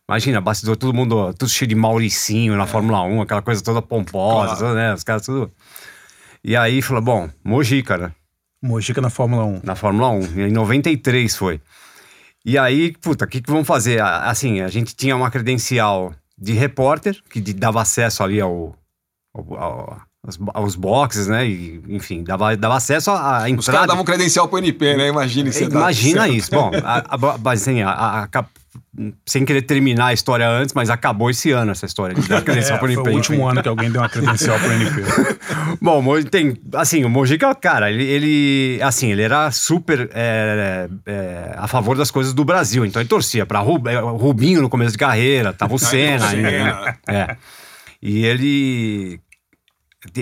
imagina, 0.08 0.40
bastidor, 0.40 0.76
todo 0.76 0.94
mundo, 0.94 1.34
tudo 1.38 1.50
cheio 1.50 1.68
de 1.68 1.74
Mauricinho 1.74 2.56
na 2.56 2.66
Fórmula 2.66 3.02
1, 3.02 3.22
aquela 3.22 3.42
coisa 3.42 3.62
toda 3.62 3.82
pomposa, 3.82 4.56
Claro. 4.56 4.74
né? 4.74 4.94
Os 4.94 5.02
caras 5.04 5.24
tudo. 5.26 5.50
E 6.48 6.56
aí 6.56 6.80
falou, 6.80 7.02
bom, 7.02 7.28
Mojica, 7.44 7.98
né? 7.98 8.12
Mojica 8.62 9.02
na 9.02 9.10
Fórmula 9.10 9.44
1. 9.44 9.60
na 9.62 9.74
Fórmula 9.74 10.08
1. 10.08 10.46
Em 10.48 10.50
93 10.50 11.36
foi. 11.36 11.60
E 12.42 12.56
aí, 12.56 12.92
puta, 13.02 13.26
o 13.26 13.28
que, 13.28 13.42
que 13.42 13.50
vamos 13.50 13.66
fazer? 13.66 14.00
Assim, 14.00 14.62
a 14.62 14.68
gente 14.68 14.96
tinha 14.96 15.14
uma 15.14 15.30
credencial 15.30 16.14
de 16.38 16.54
repórter, 16.54 17.20
que 17.28 17.38
de- 17.38 17.52
dava 17.52 17.82
acesso 17.82 18.22
ali 18.22 18.40
ao, 18.40 18.74
ao- 19.34 19.54
ao- 19.58 20.00
aos, 20.24 20.38
aos 20.54 20.74
boxes, 20.74 21.26
né? 21.26 21.46
E, 21.46 21.82
enfim, 21.88 22.24
dava, 22.24 22.56
dava 22.56 22.76
acesso 22.76 23.10
à 23.10 23.40
à 23.40 23.42
Os 23.42 23.48
entrada. 23.50 23.72
caras 23.72 23.88
davam 23.88 24.04
credencial 24.04 24.48
pro 24.48 24.58
NP, 24.58 24.96
né? 24.96 25.08
Imagine 25.08 25.52
você 25.52 25.64
Imagina 25.66 26.28
isso. 26.28 26.50
Bom, 26.50 26.70
a, 26.82 27.14
a- 27.14 27.38
mas, 27.38 27.60
assim, 27.60 27.82
a- 27.82 27.90
a- 27.90 28.22
a- 28.24 28.46
sem 29.24 29.44
querer 29.44 29.62
terminar 29.62 30.06
a 30.06 30.12
história 30.12 30.48
antes, 30.48 30.74
mas 30.74 30.90
acabou 30.90 31.30
esse 31.30 31.50
ano 31.52 31.70
essa 31.70 31.86
história 31.86 32.14
de 32.14 32.28
dar 32.28 32.42
credencial 32.44 32.76
É, 32.76 32.78
pro 32.80 32.88
foi 32.88 32.94
NP. 32.96 33.10
o 33.10 33.14
último 33.14 33.46
ano 33.46 33.62
que 33.62 33.68
alguém 33.68 33.90
deu 33.90 34.00
uma 34.00 34.08
credencial 34.08 34.58
pro 34.58 34.72
NP. 34.72 35.02
Bom, 35.80 36.02
tem, 36.24 36.56
assim, 36.74 37.04
o 37.04 37.08
Mojica, 37.08 37.54
cara, 37.54 37.90
ele, 37.90 38.04
ele, 38.04 38.82
assim, 38.82 39.12
ele 39.12 39.22
era 39.22 39.50
super 39.50 40.10
é, 40.12 40.88
é, 41.06 41.54
a 41.56 41.68
favor 41.68 41.96
das 41.96 42.10
coisas 42.10 42.32
do 42.34 42.44
Brasil, 42.44 42.84
então 42.84 43.00
ele 43.00 43.08
torcia 43.08 43.46
pra 43.46 43.60
Ru- 43.60 43.82
é, 43.88 44.02
o 44.02 44.16
Rubinho 44.16 44.60
no 44.62 44.68
começo 44.68 44.92
de 44.92 44.98
carreira, 44.98 45.52
tava 45.52 45.74
o 45.74 45.78
Senna 45.78 46.28
ainda, 46.28 46.50
né? 46.50 46.94
É. 47.06 47.36
E 48.02 48.24
ele, 48.24 49.20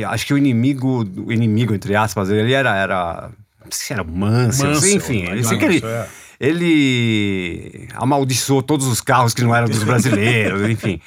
acho 0.09 0.27
que 0.27 0.35
o 0.35 0.39
inimigo, 0.39 1.05
o 1.27 1.33
inimigo, 1.33 1.75
entre 1.75 1.95
aspas, 1.97 2.31
ele 2.31 2.53
era, 2.53 2.75
era, 2.77 3.31
não 3.65 3.71
sei 3.71 3.87
se 3.87 3.93
era 3.93 4.05
Mansell, 4.05 4.69
Mansell, 4.71 4.97
enfim, 4.97 5.19
ele, 5.23 5.43
que 5.43 5.55
Mansell, 5.55 5.63
ele, 5.71 5.83
é. 5.85 6.07
Ele 6.41 7.89
amaldiçoou 7.95 8.63
todos 8.63 8.87
os 8.87 9.01
carros 9.01 9.35
que 9.35 9.43
não 9.43 9.55
eram 9.55 9.69
dos 9.69 9.83
brasileiros, 9.83 10.63
enfim. 10.71 11.01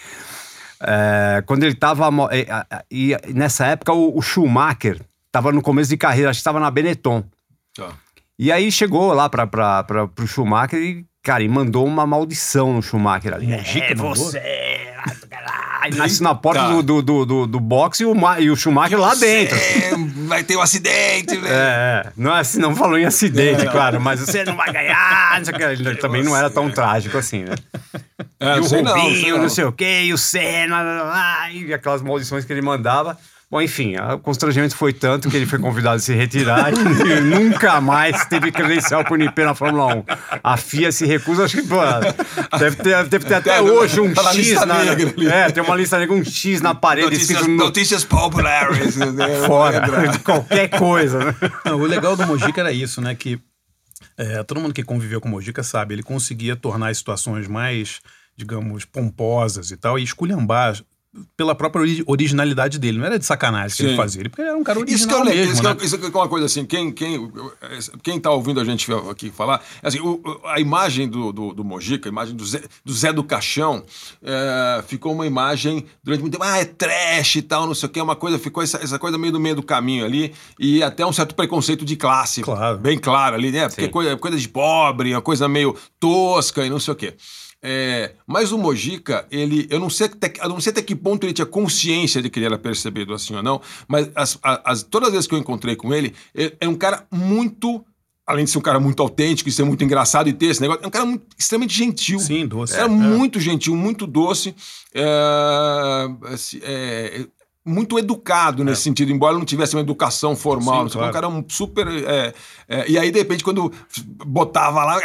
É, 0.81 1.43
quando 1.45 1.63
ele 1.63 1.75
tava. 1.75 2.09
mo- 2.09 2.29
é, 2.31 2.45
E 2.89 3.15
nessa 3.33 3.65
época 3.67 3.91
o, 3.93 4.17
o 4.17 4.21
Schumacher 4.21 4.99
tava 5.31 5.51
no 5.51 5.61
começo 5.61 5.89
de 5.89 5.97
carreira, 5.97 6.29
acho 6.29 6.39
que 6.39 6.43
tava 6.43 6.59
na 6.59 6.71
Benetton. 6.71 7.23
Tá. 7.75 7.89
E 8.37 8.51
aí 8.51 8.71
chegou 8.71 9.13
lá 9.13 9.29
pra, 9.29 9.45
pro 9.45 10.25
Schumacher 10.25 10.79
e, 10.81 11.05
cara, 11.21 11.43
e 11.43 11.49
mandou 11.49 11.85
uma 11.85 12.07
maldição 12.07 12.71
no 12.73 12.81
Schumacher 12.81 13.33
ali. 13.33 13.47
Mojica 13.47 13.87
é, 13.87 13.95
mandou? 13.95 14.15
você. 14.15 14.39
Nasce 15.95 16.21
na 16.21 16.35
porta 16.35 16.61
Eita. 16.61 16.83
do, 16.83 16.83
do, 16.83 17.01
do, 17.01 17.25
do, 17.25 17.47
do 17.47 17.59
boxe 17.59 18.03
e 18.03 18.05
o, 18.05 18.13
e 18.39 18.49
o 18.51 18.55
Schumacher 18.55 18.99
lá 18.99 19.15
dentro. 19.15 19.57
É, 19.57 19.91
vai 20.27 20.43
ter 20.43 20.57
um 20.57 20.61
acidente, 20.61 21.37
velho. 21.37 21.47
É, 21.47 22.03
é. 22.05 22.11
não, 22.17 22.35
é 22.35 22.39
assim, 22.41 22.59
não 22.59 22.75
falou 22.75 22.97
em 22.97 23.05
acidente, 23.05 23.65
claro, 23.67 23.99
mas 24.01 24.19
você 24.19 24.43
não 24.43 24.55
vai 24.55 24.71
ganhar. 24.71 25.41
Ele 25.71 25.95
também 25.95 26.23
não 26.23 26.35
era 26.35 26.49
tão 26.49 26.69
trágico 26.69 27.17
assim, 27.17 27.43
né? 27.43 27.55
É, 28.39 28.57
e 28.57 28.59
o 28.59 28.63
sei 28.63 28.81
não, 28.81 28.93
Rubinho, 28.93 29.21
sei 29.21 29.31
não, 29.31 29.37
não. 29.39 29.49
sei 29.49 29.63
o 29.65 29.71
quê, 29.71 30.03
e 30.03 30.13
o 30.13 30.17
Senna, 30.17 31.49
e 31.51 31.73
aquelas 31.73 32.01
maldições 32.01 32.45
que 32.45 32.53
ele 32.53 32.61
mandava. 32.61 33.17
Bom, 33.51 33.59
enfim, 33.59 33.95
o 33.97 34.19
constrangimento 34.19 34.75
foi 34.75 34.93
tanto 34.93 35.27
que 35.27 35.35
ele 35.35 35.47
foi 35.47 35.57
convidado 35.57 35.95
a 35.95 35.99
se 35.99 36.13
retirar 36.13 36.71
e 36.77 37.19
nunca 37.19 37.81
mais 37.81 38.23
teve 38.25 38.51
credencial 38.51 39.03
pro 39.03 39.15
NP 39.15 39.43
na 39.43 39.55
Fórmula 39.55 39.95
1. 39.95 40.03
A 40.43 40.55
FIA 40.55 40.91
se 40.91 41.07
recusa, 41.07 41.45
acho 41.45 41.57
que, 41.59 41.67
pô, 41.67 41.77
deve 42.59 42.75
ter, 42.75 43.03
deve 43.05 43.25
ter 43.25 43.33
até 43.33 43.55
Tá, 43.55 43.61
hoje 43.61 43.99
um 43.99 44.13
tá 44.13 44.21
na 44.21 44.33
X 44.33 44.37
lista 44.37 44.65
na. 44.67 44.83
negra 44.83 45.09
ali. 45.09 45.27
É, 45.27 45.49
tem 45.49 45.63
uma 45.63 45.75
lista 45.75 45.97
negra, 45.97 46.15
um 46.15 46.23
X 46.23 46.61
na 46.61 46.75
parede 46.75 47.05
Notícias, 47.05 47.29
escrito 47.31 47.49
no, 47.49 47.57
notícias 47.57 48.05
populares. 48.05 48.95
né? 48.97 49.41
fora 49.47 49.79
de 50.09 50.19
qualquer 50.19 50.67
coisa, 50.67 51.17
né? 51.17 51.35
Não, 51.65 51.79
o 51.79 51.85
legal 51.85 52.15
do 52.15 52.27
Mojica 52.27 52.61
era 52.61 52.71
isso, 52.71 53.01
né? 53.01 53.15
Que 53.15 53.39
é, 54.15 54.43
todo 54.43 54.61
mundo 54.61 54.75
que 54.75 54.83
conviveu 54.83 55.19
com 55.19 55.27
o 55.27 55.31
Mojica 55.31 55.63
sabe, 55.63 55.95
ele 55.95 56.03
conseguia 56.03 56.55
tornar 56.55 56.89
as 56.89 56.99
situações 56.99 57.47
mais, 57.47 57.99
digamos, 58.37 58.85
pomposas 58.85 59.71
e 59.71 59.77
tal, 59.77 59.97
e 59.97 60.03
esculhambar 60.03 60.79
pela 61.37 61.53
própria 61.55 61.81
ori- 61.81 62.03
originalidade 62.07 62.77
dele. 62.79 62.97
Não 62.97 63.05
era 63.05 63.17
de 63.19 63.25
sacanagem 63.25 63.75
que 63.77 63.83
ele 63.83 63.91
Sim. 63.91 63.95
fazia. 63.97 64.21
Ele 64.21 64.31
era 64.37 64.57
um 64.57 64.63
cara 64.63 64.79
Isso 64.79 65.07
que, 65.07 65.13
original 65.13 65.19
eu, 65.19 65.25
mesmo, 65.25 65.51
isso, 65.53 65.61
que 65.61 65.67
né? 65.67 65.75
eu- 65.79 65.85
isso 65.85 65.97
que 65.97 66.05
é 66.05 66.09
uma 66.19 66.27
coisa 66.29 66.45
assim, 66.45 66.65
quem, 66.65 66.91
quem, 66.91 67.31
quem 68.03 68.19
tá 68.19 68.31
ouvindo 68.31 68.59
a 68.59 68.63
gente 68.65 68.87
aqui 69.09 69.29
falar, 69.29 69.61
assim, 69.83 69.99
o- 69.99 70.21
a 70.45 70.59
imagem 70.59 71.07
do, 71.07 71.31
do, 71.31 71.53
do 71.53 71.63
Mojica, 71.63 72.07
a 72.09 72.11
imagem 72.11 72.35
do 72.35 72.45
Zé 72.45 72.61
do, 72.85 72.93
Zé 72.93 73.13
do 73.13 73.23
Caixão, 73.23 73.83
é, 74.23 74.83
ficou 74.87 75.13
uma 75.13 75.25
imagem 75.25 75.85
durante 76.03 76.21
muito 76.21 76.33
tempo, 76.33 76.43
ah, 76.43 76.57
é 76.59 76.65
trash 76.65 77.35
e 77.37 77.41
tal, 77.41 77.65
não 77.67 77.73
sei 77.75 77.87
o 77.87 77.91
que, 77.91 78.01
uma 78.01 78.15
coisa, 78.15 78.37
ficou 78.39 78.61
essa, 78.63 78.77
essa 78.77 78.99
coisa 78.99 79.17
meio 79.17 79.33
do 79.33 79.39
meio 79.39 79.55
do 79.55 79.63
caminho 79.63 80.05
ali, 80.05 80.33
e 80.59 80.81
até 80.83 81.05
um 81.05 81.13
certo 81.13 81.35
preconceito 81.35 81.85
de 81.85 81.95
classe, 81.95 82.41
Claro. 82.41 82.77
bem 82.77 82.97
claro 82.97 83.35
ali, 83.35 83.51
né? 83.51 83.67
Porque 83.67 83.83
Sim. 83.85 83.89
coisa, 83.89 84.17
coisa 84.17 84.37
de 84.37 84.47
pobre, 84.47 85.13
uma 85.13 85.21
coisa 85.21 85.47
meio 85.47 85.75
tosca 85.99 86.65
e 86.65 86.69
não 86.69 86.79
sei 86.79 86.93
o 86.93 86.95
quê. 86.97 87.13
É, 87.61 88.13
mas 88.25 88.51
o 88.53 88.57
Mojica, 88.57 89.27
ele, 89.29 89.67
eu 89.69 89.79
não 89.81 89.89
sei 89.89 90.07
até, 90.07 90.31
eu 90.41 90.47
não 90.49 90.61
sei 90.61 90.71
até 90.71 90.81
que 90.81 90.95
ponto 90.95 91.25
ele 91.25 91.33
tinha 91.33 91.45
consciência 91.45 92.21
de 92.21 92.29
que 92.29 92.39
ele 92.39 92.45
era 92.45 92.57
percebido 92.57 93.13
assim 93.13 93.35
ou 93.35 93.43
não, 93.43 93.61
mas 93.87 94.09
as, 94.15 94.39
as- 94.41 94.83
todas 94.83 95.07
as 95.09 95.13
vezes 95.13 95.27
que 95.27 95.35
eu 95.35 95.39
encontrei 95.39 95.75
com 95.75 95.93
ele, 95.93 96.13
ele 96.33 96.55
é 96.61 96.67
um 96.69 96.75
cara 96.75 97.05
muito, 97.11 97.83
além 98.25 98.45
de 98.45 98.51
ser 98.51 98.59
um 98.59 98.61
cara 98.61 98.79
muito 98.79 99.03
autêntico 99.03 99.49
e 99.49 99.51
ser 99.51 99.65
muito 99.65 99.83
engraçado 99.83 100.29
e 100.29 100.33
ter 100.33 100.45
esse 100.45 100.61
negócio, 100.61 100.81
é 100.83 100.87
um 100.87 100.91
cara 100.91 101.05
muito, 101.05 101.25
extremamente 101.37 101.75
gentil. 101.77 102.19
Sim, 102.19 102.47
doce. 102.47 102.75
Era 102.75 102.85
É. 102.85 102.87
muito 102.87 103.41
gentil, 103.41 103.75
muito 103.75 104.07
doce, 104.07 104.55
é, 104.93 106.07
assim, 106.33 106.59
é, 106.63 107.25
muito 107.69 107.97
educado 107.99 108.63
nesse 108.63 108.81
sentido, 108.81 109.11
embora 109.11 109.37
não 109.37 109.45
tivesse 109.45 109.75
uma 109.75 109.81
educação 109.81 110.35
formal. 110.35 110.75
Sim, 110.75 110.81
não 110.83 110.89
sei, 110.89 110.97
um 110.97 111.03
claro. 111.03 111.13
cara 111.13 111.27
um 111.29 111.43
super. 111.47 111.87
é, 111.87 112.33
é, 112.67 112.89
e 112.89 112.97
aí, 112.97 113.11
de 113.11 113.19
repente, 113.19 113.43
quando 113.43 113.71
botava 114.25 114.83
lá, 114.83 114.99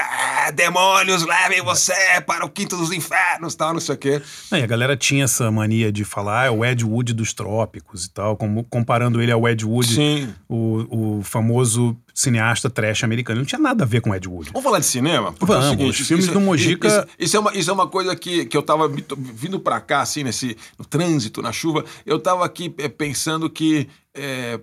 "Ah, 0.47 0.51
demônios, 0.51 1.25
levem 1.25 1.63
você 1.63 1.95
para 2.27 2.45
o 2.45 2.49
quinto 2.49 2.77
dos 2.77 2.93
infernos, 2.93 3.55
tal, 3.55 3.73
não 3.73 3.81
sei 3.81 3.95
o 3.95 3.99
quê. 3.99 4.23
Não, 4.51 4.59
e 4.59 4.63
a 4.63 4.67
galera 4.67 4.97
tinha 4.97 5.25
essa 5.25 5.51
mania 5.51 5.93
de 5.93 6.05
falar 6.05 6.43
ah, 6.43 6.47
é 6.47 6.51
o 6.51 6.65
Ed 6.65 6.85
Wood 6.85 7.15
dos 7.15 7.33
trópicos 7.33 8.07
e 8.07 8.11
tal, 8.11 8.37
como, 8.37 8.65
comparando 8.65 9.23
ele 9.23 9.31
ao 9.31 9.49
Ed 9.49 9.65
Wood, 9.65 9.95
Sim. 9.95 10.35
o, 10.49 11.19
o 11.19 11.23
famoso 11.23 11.97
cineasta 12.15 12.71
trash 12.71 13.03
americano. 13.03 13.41
Não 13.41 13.45
tinha 13.45 13.61
nada 13.61 13.83
a 13.85 13.87
ver 13.87 14.01
com 14.01 14.11
o 14.11 14.15
Ed 14.15 14.29
Wood. 14.29 14.51
Vamos 14.53 14.63
falar 14.65 14.79
de 14.79 14.87
cinema? 14.87 15.33
Porque 15.33 15.53
é 15.53 15.59
Vamos, 15.59 16.01
os 16.01 16.07
filmes 16.07 16.29
do 16.29 16.41
Mojica- 16.41 16.87
Isso, 16.89 17.07
isso 17.19 17.37
é 17.37 17.41
uma, 17.41 17.55
isso 17.57 17.71
é 17.71 17.73
uma 17.73 17.89
coisa 17.89 18.15
que, 18.15 18.45
que 18.47 18.57
eu 18.57 18.63
tava 18.63 18.89
vindo 19.19 19.59
pra 19.59 19.81
cá, 19.81 20.01
assim, 20.03 20.23
nesse, 20.23 20.57
no 20.79 20.85
trânsito, 20.85 21.43
na 21.43 21.51
chuva. 21.53 21.85
Eu 22.07 22.19
tava 22.21 22.45
aqui 22.45 22.73
é, 22.79 22.89
pensando 22.89 23.51
que 23.51 23.89
é, 24.15 24.61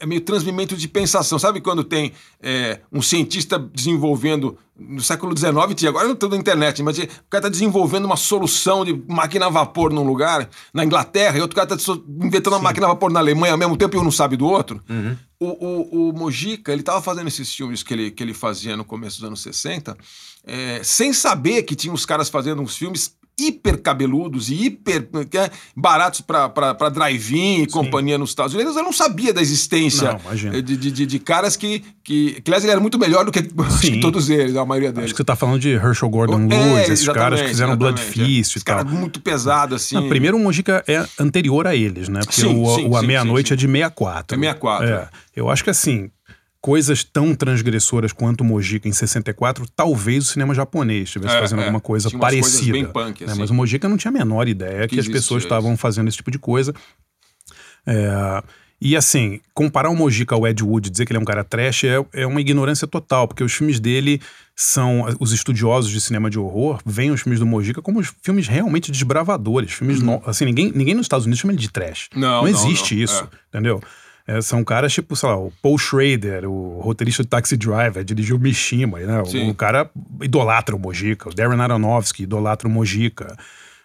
é- 0.00 0.06
meio 0.06 0.20
transmimento 0.20 0.76
de 0.76 0.88
pensação. 0.88 1.38
Sabe 1.38 1.60
quando 1.60 1.82
tem 1.84 2.12
é, 2.42 2.80
um 2.92 3.00
cientista 3.02 3.58
desenvolvendo. 3.58 4.56
No 4.78 5.00
século 5.00 5.34
XIX 5.34 5.74
tinha, 5.74 5.88
agora 5.88 6.06
não 6.06 6.14
tem 6.14 6.28
na 6.28 6.36
internet, 6.36 6.82
mas 6.82 6.98
o 6.98 7.06
cara 7.30 7.44
tá 7.44 7.48
desenvolvendo 7.48 8.04
uma 8.04 8.16
solução 8.16 8.84
de 8.84 8.92
máquina 9.08 9.46
a 9.46 9.48
vapor 9.48 9.90
num 9.90 10.04
lugar, 10.06 10.50
na 10.74 10.84
Inglaterra, 10.84 11.38
e 11.38 11.40
outro 11.40 11.56
cara 11.56 11.66
tá 11.66 11.78
so- 11.78 12.04
inventando 12.22 12.52
uma 12.52 12.58
máquina 12.62 12.84
a 12.86 12.90
vapor 12.90 13.10
na 13.10 13.18
Alemanha 13.18 13.52
ao 13.54 13.58
mesmo 13.58 13.74
tempo 13.74 13.96
e 13.96 13.98
um 13.98 14.04
não 14.04 14.10
sabe 14.10 14.36
do 14.36 14.44
outro. 14.46 14.82
O, 15.40 15.46
o, 15.46 16.10
o 16.10 16.12
Mojica, 16.12 16.72
ele 16.74 16.82
tava 16.82 17.00
fazendo 17.00 17.26
esses 17.28 17.50
filmes 17.54 17.82
que 17.82 17.94
ele, 17.94 18.10
que 18.10 18.22
ele 18.22 18.34
fazia 18.34 18.76
no 18.76 18.84
começo 18.84 19.18
dos 19.18 19.26
anos 19.26 19.40
60, 19.42 19.96
é, 20.46 20.80
sem 20.84 21.10
saber 21.10 21.62
que 21.62 21.74
tinha 21.74 21.92
os 21.94 22.04
caras 22.04 22.28
fazendo 22.28 22.60
uns 22.60 22.76
filmes 22.76 23.15
hiper 23.38 23.82
cabeludos 23.82 24.48
e 24.48 24.54
hiper 24.66 25.08
é, 25.34 25.50
baratos 25.76 26.20
para 26.22 26.88
drive-in 26.90 27.62
e 27.62 27.66
companhia 27.66 28.16
nos 28.16 28.30
Estados 28.30 28.54
Unidos. 28.54 28.74
Eu 28.76 28.82
não 28.82 28.92
sabia 28.92 29.32
da 29.32 29.42
existência 29.42 30.18
Não, 30.24 30.62
de, 30.62 30.76
de, 30.76 31.06
de- 31.06 31.18
caras 31.18 31.54
que, 31.56 31.82
que, 32.02 32.40
que, 32.40 32.50
aliás, 32.50 32.64
ele 32.64 32.70
era 32.72 32.80
muito 32.80 32.98
melhor 32.98 33.24
do 33.24 33.32
que, 33.32 33.42
que 33.80 34.00
todos 34.00 34.30
eles, 34.30 34.56
a 34.56 34.64
maioria 34.64 34.90
deles. 34.90 35.06
Acho 35.06 35.14
que 35.14 35.18
você 35.18 35.24
tá 35.24 35.36
falando 35.36 35.58
de 35.60 35.70
Herschel 35.70 36.08
Gordon 36.08 36.48
É, 36.50 36.56
Lewis, 36.76 36.88
esses 36.88 37.08
caras 37.08 37.40
que 37.42 37.48
fizeram 37.48 37.76
Blood 37.76 38.00
é. 38.00 38.04
Feast 38.04 38.56
e 38.56 38.60
tal. 38.64 38.76
cara 38.76 38.88
muito 38.88 39.20
pesado, 39.20 39.74
assim. 39.74 39.96
Não, 39.96 40.08
primeiro 40.08 40.36
o 40.36 40.40
Mojica 40.40 40.82
é 40.88 41.04
anterior 41.18 41.66
a 41.66 41.74
eles, 41.76 42.08
né? 42.08 42.20
Porque 42.20 42.40
Sim, 42.40 42.62
o, 42.62 42.74
sim, 42.74 42.86
o 42.88 42.96
A 42.96 43.02
Meia-Noite 43.02 43.52
é 43.52 43.56
de 43.56 43.66
64. 43.66 44.34
É 44.36 44.40
64, 44.40 44.86
É. 44.86 44.90
é. 44.92 45.08
Eu 45.34 45.50
acho 45.50 45.62
que 45.62 45.68
assim, 45.70 46.10
coisas 46.66 47.04
tão 47.04 47.32
transgressoras 47.32 48.12
quanto 48.12 48.40
o 48.40 48.44
Mojica 48.44 48.88
em 48.88 48.92
64, 48.92 49.64
talvez 49.76 50.24
o 50.24 50.32
cinema 50.32 50.52
japonês 50.52 51.04
estivesse 51.04 51.36
É, 51.36 51.38
fazendo 51.40 51.60
é. 51.60 51.62
alguma 51.62 51.80
coisa 51.80 52.08
Tinha 52.08 52.18
parecida. 52.18 52.72
bem 52.72 52.84
punk, 52.84 53.24
né? 53.24 53.30
assim. 53.30 53.40
Mas 53.40 53.50
o 53.50 53.54
Mojica 53.54 53.88
não 53.88 53.96
tinha 53.96 54.10
a 54.10 54.12
menor 54.12 54.48
ideia 54.48 54.88
que, 54.88 54.96
Que 54.96 55.00
as 55.00 55.06
pessoas 55.06 55.44
estavam 55.44 55.76
fazendo 55.76 56.08
esse 56.08 56.16
tipo 56.16 56.28
de 56.32 56.40
coisa. 56.40 56.74
É, 57.86 58.42
e 58.80 58.96
assim, 58.96 59.40
comparar 59.54 59.88
o 59.90 59.94
Mojica 59.94 60.34
ao 60.34 60.44
Ed 60.44 60.60
Wood, 60.64 60.90
dizer 60.90 61.06
que 61.06 61.12
ele 61.12 61.18
é 61.18 61.22
um 61.22 61.24
cara 61.24 61.44
trash, 61.44 61.84
é, 61.84 62.04
é 62.12 62.26
uma 62.26 62.40
ignorância 62.40 62.86
total, 62.88 63.28
porque 63.28 63.44
os 63.44 63.52
filmes 63.52 63.78
dele 63.78 64.20
são. 64.56 65.04
Os 65.20 65.32
estudiosos 65.32 65.90
de 65.90 66.00
cinema 66.00 66.28
de 66.28 66.36
horror 66.38 66.80
veem 66.84 67.12
os 67.12 67.20
filmes 67.22 67.38
do 67.38 67.46
Mojica 67.46 67.80
como 67.80 68.00
os 68.00 68.12
filmes 68.22 68.48
realmente 68.48 68.90
desbravadores. 68.90 69.72
Filmes 69.72 70.02
no- 70.02 70.20
assim, 70.26 70.44
ninguém, 70.44 70.72
ninguém 70.74 70.94
nos 70.94 71.04
Estados 71.06 71.26
Unidos 71.26 71.40
chama 71.40 71.52
ele 71.52 71.60
de 71.60 71.70
trash. 71.70 72.08
Uhum. 72.12 72.20
Não, 72.20 72.42
não, 72.42 72.48
existe 72.48 72.96
não, 72.96 73.02
isso, 73.04 73.22
é. 73.22 73.28
entendeu? 73.50 73.80
É, 74.26 74.40
são 74.40 74.64
caras 74.64 74.92
tipo, 74.92 75.14
sei 75.14 75.28
lá, 75.28 75.36
o 75.36 75.52
Paul 75.62 75.78
Schrader, 75.78 76.50
o 76.50 76.80
roteirista 76.80 77.22
de 77.22 77.28
Taxi 77.28 77.56
Driver, 77.56 78.02
dirigiu 78.02 78.38
Mishima, 78.38 78.98
né? 78.98 79.24
Sim. 79.24 79.48
O, 79.48 79.54
cara 79.54 79.88
idolatra 80.20 80.74
o 80.74 80.78
Mojica, 80.78 81.28
o 81.28 81.34
Darren 81.34 81.60
Aronofsky 81.60 82.24
idolatra 82.24 82.66
o 82.66 82.70
Mojica. 82.70 83.36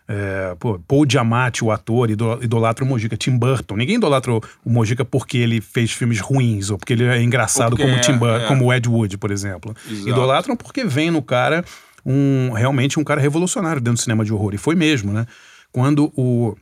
É, 0.08 0.56
pô, 0.60 0.80
Paul 0.80 1.06
Giamatti, 1.08 1.64
o 1.64 1.72
ator, 1.72 2.10
ido- 2.10 2.40
idolatra 2.42 2.84
o 2.84 2.88
Mojica. 2.88 3.16
Tim 3.16 3.38
Burton. 3.38 3.78
Ninguém 3.78 3.96
idolatra 3.96 4.34
o, 4.34 4.42
o 4.66 4.70
Mojica 4.70 5.06
porque 5.06 5.38
ele 5.38 5.62
fez 5.62 5.92
filmes 5.92 6.20
ruins 6.20 6.72
ou 6.72 6.78
porque 6.78 6.94
ele 6.94 7.06
é 7.06 7.22
engraçado 7.22 7.78
como, 7.78 7.90
é, 7.90 8.00
Tim 8.00 8.18
Burton, 8.18 8.44
é. 8.44 8.48
como 8.48 8.66
o 8.66 8.74
Ed 8.74 8.90
Wood, 8.90 9.18
por 9.20 9.32
exemplo. 9.32 9.76
Exato. 9.90 10.10
Idolatram 10.10 10.56
porque 10.56 10.84
vem 10.84 11.12
no 11.12 11.22
cara 11.22 11.64
um 12.04 12.52
realmente 12.52 13.00
um 13.00 13.04
cara 13.04 13.22
revolucionário 13.22 13.80
dentro 13.80 14.00
do 14.00 14.02
cinema 14.02 14.26
de 14.26 14.34
horror. 14.34 14.56
E 14.56 14.58
foi 14.58 14.76
mesmo, 14.76 15.14
né? 15.14 15.26
Quando 15.72 16.12
o, 16.16 16.58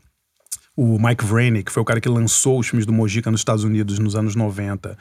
o 0.82 0.98
Mike 0.98 1.26
Vrane, 1.26 1.62
que 1.62 1.74
foi 1.74 1.82
o 1.82 1.86
cara 1.86 2.00
que 2.00 2.08
lançou 2.08 2.58
os 2.58 2.70
filmes 2.70 2.86
do 2.86 2.94
Mojica 2.94 3.30
nos 3.30 3.42
Estados 3.42 3.66
Unidos 3.66 4.00
nos 4.00 4.16
anos 4.16 4.34
90, 4.34 4.98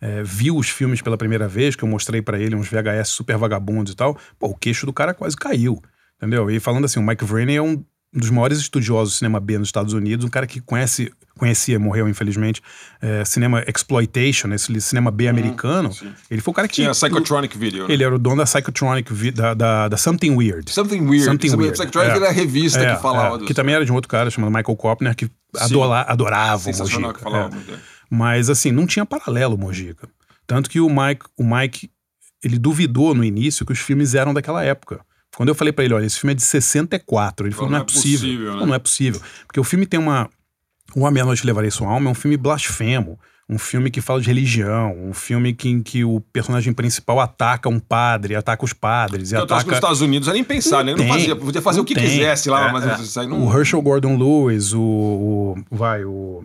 é, 0.00 0.22
viu 0.22 0.56
os 0.56 0.70
filmes 0.70 1.02
pela 1.02 1.18
primeira 1.18 1.46
vez, 1.46 1.76
que 1.76 1.84
eu 1.84 1.88
mostrei 1.88 2.22
pra 2.22 2.38
ele 2.38 2.56
uns 2.56 2.66
VHS 2.66 3.08
super 3.08 3.36
vagabundos 3.36 3.92
e 3.92 3.96
tal, 3.96 4.16
pô, 4.38 4.46
o 4.46 4.54
queixo 4.54 4.86
do 4.86 4.92
cara 4.92 5.12
quase 5.12 5.36
caiu, 5.36 5.82
entendeu? 6.16 6.50
E 6.50 6.58
falando 6.58 6.86
assim, 6.86 6.98
o 6.98 7.02
Mike 7.02 7.26
Vrane 7.26 7.56
é 7.56 7.60
um 7.60 7.84
dos 8.12 8.30
maiores 8.30 8.58
estudiosos 8.58 9.14
do 9.14 9.16
cinema 9.18 9.38
B 9.38 9.58
nos 9.58 9.68
Estados 9.68 9.92
Unidos, 9.92 10.24
um 10.24 10.28
cara 10.30 10.46
que 10.46 10.60
conhece, 10.60 11.12
conhecia, 11.38 11.78
morreu 11.78 12.08
infelizmente, 12.08 12.62
é, 13.02 13.22
cinema 13.24 13.62
exploitation, 13.68 14.52
esse 14.54 14.80
cinema 14.80 15.10
B 15.10 15.28
americano, 15.28 15.90
ele 16.30 16.40
foi 16.40 16.52
o 16.52 16.54
cara 16.54 16.66
que... 16.66 16.74
Tinha 16.76 16.90
Psychotronic 16.92 17.56
Video, 17.58 17.86
né? 17.86 17.92
Ele 17.92 18.02
era 18.02 18.14
o 18.14 18.18
dono 18.18 18.36
da 18.36 18.44
Psychotronic, 18.44 19.12
da, 19.32 19.52
da, 19.54 19.88
da 19.88 19.96
Something 19.98 20.34
Weird. 20.34 20.70
Something 20.70 21.00
Weird. 21.06 21.24
Something 21.26 21.54
Weird. 21.54 21.72
Psychotronic 21.72 22.12
É. 22.12 22.16
era 22.16 22.28
a 22.28 22.32
revista 22.32 22.80
É, 22.80 22.94
que 22.96 23.02
falava 23.02 23.42
é, 23.44 23.46
Que 23.46 23.52
também 23.52 23.74
era 23.74 23.84
de 23.84 23.92
um 23.92 23.94
outro 23.94 24.08
cara 24.08 24.30
chamado 24.30 24.50
Michael 24.50 24.76
Kopner, 24.76 25.14
que 25.14 25.30
adola- 25.58 26.06
adorava 26.08 26.70
o 26.70 26.76
Mojica. 26.78 27.12
que 27.12 27.20
falava 27.20 27.54
é. 27.54 27.78
Mas 28.10 28.48
assim, 28.48 28.72
não 28.72 28.86
tinha 28.86 29.04
paralelo 29.04 29.54
o 29.54 29.58
Mojica. 29.58 30.08
Tanto 30.46 30.70
que 30.70 30.80
o 30.80 30.88
Mike, 30.88 31.26
o 31.36 31.44
Mike, 31.44 31.90
ele 32.42 32.58
duvidou 32.58 33.14
no 33.14 33.22
início 33.22 33.66
que 33.66 33.72
os 33.72 33.78
filmes 33.80 34.14
eram 34.14 34.32
daquela 34.32 34.64
época. 34.64 35.00
Quando 35.38 35.50
eu 35.50 35.54
falei 35.54 35.72
pra 35.72 35.84
ele, 35.84 35.94
olha, 35.94 36.04
esse 36.04 36.18
filme 36.18 36.32
é 36.32 36.34
de 36.34 36.42
64, 36.42 37.46
ele 37.46 37.54
falou, 37.54 37.70
não, 37.70 37.78
é 37.78 37.84
possível. 37.84 38.18
possível, 38.18 38.52
né? 38.54 38.58
Não, 38.58 38.66
não 38.66 38.74
é 38.74 38.78
possível. 38.80 39.20
Porque 39.46 39.60
o 39.60 39.62
filme 39.62 39.86
tem 39.86 40.00
uma... 40.00 40.28
O 40.96 41.06
A 41.06 41.12
Meia-Noite 41.12 41.46
Levarei 41.46 41.70
Sua 41.70 41.88
Alma 41.88 42.08
é 42.08 42.10
um 42.10 42.14
filme 42.14 42.36
blasfemo. 42.36 43.16
Um 43.48 43.56
filme 43.56 43.88
que 43.88 44.00
fala 44.00 44.20
de 44.20 44.26
religião, 44.26 44.94
um 45.00 45.14
filme 45.14 45.54
que, 45.54 45.68
em 45.68 45.80
que 45.80 46.04
o 46.04 46.20
personagem 46.32 46.72
principal 46.72 47.20
ataca 47.20 47.68
um 47.68 47.78
padre, 47.78 48.34
ataca 48.34 48.64
os 48.64 48.72
padres, 48.72 49.30
e 49.30 49.34
Eu 49.36 49.38
acho 49.38 49.46
que 49.46 49.52
ataca... 49.54 49.66
nos 49.70 49.76
Estados 49.76 50.00
Unidos 50.00 50.26
era 50.28 50.34
nem 50.34 50.42
pensar, 50.44 50.84
né? 50.84 50.90
Ele 50.90 50.98
não 51.02 51.04
tem, 51.06 51.14
fazia, 51.14 51.36
podia 51.36 51.62
fazer 51.62 51.76
não 51.78 51.84
o 51.84 51.86
que 51.86 51.94
tem. 51.94 52.02
quisesse 52.04 52.50
lá, 52.50 52.68
É, 52.68 52.72
mas 52.72 52.84
é. 52.86 53.00
isso 53.02 53.20
aí 53.20 53.26
não. 53.28 53.46
O 53.46 53.56
Herschel 53.56 53.80
Gordon 53.80 54.16
Lewis, 54.18 54.72
o, 54.74 54.80
o- 54.82 55.54
vai, 55.70 56.04
o 56.04 56.44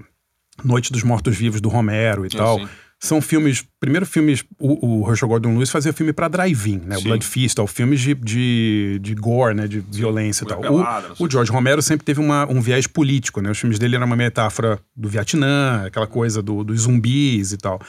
Noite 0.64 0.94
dos 0.94 1.02
Mortos 1.04 1.36
Vivos 1.36 1.60
do 1.60 1.68
Romero 1.68 2.26
e 2.26 2.30
tal. 2.30 2.60
sim. 2.60 2.68
São 3.06 3.20
filmes, 3.22 3.66
primeiro 3.82 4.06
filmes, 4.06 4.46
o, 4.58 5.02
o 5.04 5.10
Herschel 5.10 5.28
Gordon 5.28 5.56
Lewis 5.56 5.70
fazia 5.70 5.92
filme 5.92 6.14
pra 6.14 6.30
drive-in, 6.30 6.78
né? 6.86 6.96
O 6.96 7.00
Sim. 7.00 7.04
Blood 7.10 7.26
Feast, 7.26 7.54
tal, 7.58 7.68
filmes 7.68 8.00
de, 8.00 8.14
de, 8.14 8.98
de 9.02 9.14
gore, 9.14 9.54
né? 9.54 9.68
De 9.68 9.82
violência 9.82 10.46
e 10.46 10.48
tal. 10.48 10.62
pelada, 10.62 11.12
O, 11.20 11.26
o 11.26 11.30
George 11.30 11.52
Romero 11.52 11.82
sempre 11.82 12.06
teve 12.06 12.22
uma, 12.22 12.50
um 12.50 12.62
viés 12.62 12.88
político, 12.88 13.42
né? 13.42 13.52
Os 13.52 13.58
filmes 13.60 13.78
dele 13.78 13.98
eram 13.98 14.06
uma 14.06 14.16
metáfora 14.16 14.80
do 14.96 15.10
Vietnã, 15.10 15.84
aquela 15.86 16.08
coisa 16.08 16.42
do- 16.42 16.64
dos 16.64 16.84
zumbis 16.84 17.52
e 17.52 17.58
tal. 17.58 17.82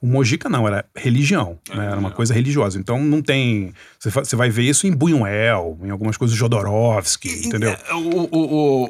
O 0.00 0.06
Mojica 0.06 0.48
não, 0.48 0.66
era 0.68 0.84
religião, 0.96 1.58
né? 1.74 1.86
Era 1.86 1.98
uma 1.98 2.12
coisa 2.12 2.32
religiosa. 2.32 2.78
Então 2.78 3.02
não 3.02 3.20
tem. 3.20 3.72
Você, 3.98 4.36
vai 4.36 4.50
ver 4.50 4.62
isso 4.62 4.86
em 4.86 4.92
Buñuel, 4.92 5.78
em 5.82 5.90
algumas 5.90 6.16
coisas 6.16 6.34
do 6.36 6.38
Jodorowsky, 6.38 7.46
entendeu? 7.48 7.70
É, 7.88 7.94
O, 7.94 7.98
o, 7.98 8.28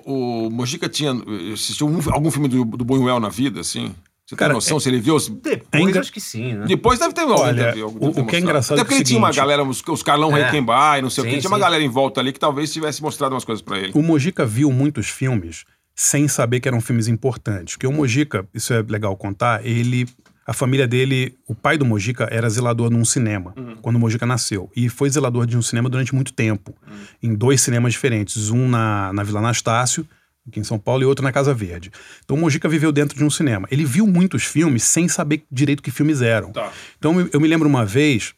o, 0.04 0.46
o 0.46 0.50
Mojica 0.50 0.90
tinha. 0.90 1.12
Assistiu 1.54 1.88
um- 1.88 2.00
algum 2.12 2.30
filme 2.30 2.48
do, 2.48 2.66
do 2.66 2.84
Buñuel 2.84 3.18
na 3.18 3.30
vida, 3.30 3.60
assim? 3.60 3.92
Você 4.30 4.36
tem 4.36 4.38
Cara, 4.38 4.54
noção 4.54 4.78
se 4.78 4.88
ele 4.88 5.00
viu? 5.00 5.16
Depois 5.18 5.58
É 5.72 5.80
engra- 5.80 6.00
acho 6.00 6.12
que 6.12 6.20
sim, 6.20 6.54
né? 6.54 6.64
Depois 6.66 7.00
deve 7.00 7.12
ter 7.12 7.22
Olha, 7.24 7.52
deve- 7.52 7.82
o- 7.82 7.90
deve 7.90 8.12
ter 8.14 8.20
o 8.20 8.26
que 8.26 8.36
é 8.36 8.38
engraçado 8.38 8.74
Até 8.74 8.82
é 8.82 8.84
porque 8.84 8.94
o 8.94 8.98
ele 8.98 9.04
tinha 9.04 9.18
uma 9.18 9.26
seguinte- 9.26 9.40
galera, 9.40 9.64
os, 9.64 9.82
os 9.88 10.02
Carlão 10.04 10.36
É. 10.36 10.44
Requembai, 10.44 11.02
não 11.02 11.10
sei 11.10 11.22
o 11.22 11.24
Sim, 11.26 11.30
quê. 11.34 11.38
Tinha 11.40 11.50
uma 11.50 11.56
sim. 11.56 11.62
galera 11.62 11.82
em 11.82 11.88
volta 11.88 12.20
ali 12.20 12.32
que 12.32 12.38
talvez 12.38 12.72
tivesse 12.72 13.02
mostrado 13.02 13.34
umas 13.34 13.44
coisas 13.44 13.60
pra 13.60 13.76
ele. 13.78 13.90
O 13.92 14.02
Mojica 14.02 14.46
viu 14.46 14.70
muitos 14.70 15.08
filmes 15.08 15.64
sem 15.96 16.28
saber 16.28 16.60
que 16.60 16.68
eram 16.68 16.80
filmes 16.80 17.08
importantes. 17.08 17.74
Porque 17.74 17.88
o 17.88 17.92
Mojica, 17.92 18.46
isso 18.54 18.72
é 18.72 18.80
legal 18.88 19.16
contar, 19.16 19.66
ele. 19.66 20.06
A 20.46 20.52
família 20.52 20.86
dele, 20.86 21.36
o 21.46 21.54
pai 21.54 21.76
do 21.78 21.84
Mojica 21.84 22.26
era 22.30 22.48
zelador 22.48 22.88
num 22.90 23.04
cinema, 23.04 23.52
quando 23.82 23.96
o 23.96 23.98
Mojica 23.98 24.26
nasceu. 24.26 24.68
E 24.74 24.88
foi 24.88 25.08
zelador 25.10 25.44
de 25.46 25.56
um 25.56 25.62
cinema 25.62 25.88
durante 25.88 26.14
muito 26.14 26.32
tempo, 26.32 26.74
em 27.22 27.34
dois 27.34 27.60
cinemas 27.60 27.92
diferentes. 27.92 28.50
Um 28.50 28.68
na, 28.68 29.12
na 29.12 29.22
Vila 29.22 29.38
Anastácio, 29.40 30.04
aqui 30.48 30.60
em 30.60 30.64
São 30.64 30.78
Paulo, 30.78 31.02
e 31.02 31.06
outro 31.06 31.22
na 31.24 31.32
Casa 31.32 31.52
Verde. 31.54 31.90
Então 32.24 32.36
o 32.36 32.40
Mojica 32.40 32.68
viveu 32.68 32.90
dentro 32.92 33.16
de 33.16 33.24
um 33.24 33.30
cinema. 33.30 33.68
Ele 33.70 33.84
viu 33.84 34.06
muitos 34.06 34.44
filmes 34.44 34.82
sem 34.84 35.08
saber 35.08 35.44
direito 35.50 35.82
que 35.82 35.90
filmes 35.90 36.22
eram. 36.22 36.52
Tá. 36.52 36.72
Então 36.98 37.20
eu- 37.32 37.40
me 37.40 37.48
lembro 37.48 37.68
uma 37.68 37.84
vez, 37.84 38.34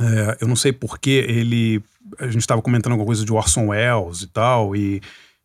é, 0.00 0.38
eu 0.40 0.48
não 0.48 0.56
sei 0.56 0.72
porquê, 0.72 1.24
ele. 1.28 1.82
A 2.18 2.26
gente 2.26 2.40
estava 2.40 2.60
comentando 2.62 2.92
alguma 2.92 3.06
coisa 3.06 3.24
de 3.24 3.32
Orson 3.32 3.68
Welles 3.68 4.22
e 4.22 4.26
tal, 4.28 4.74
e. 4.76 5.00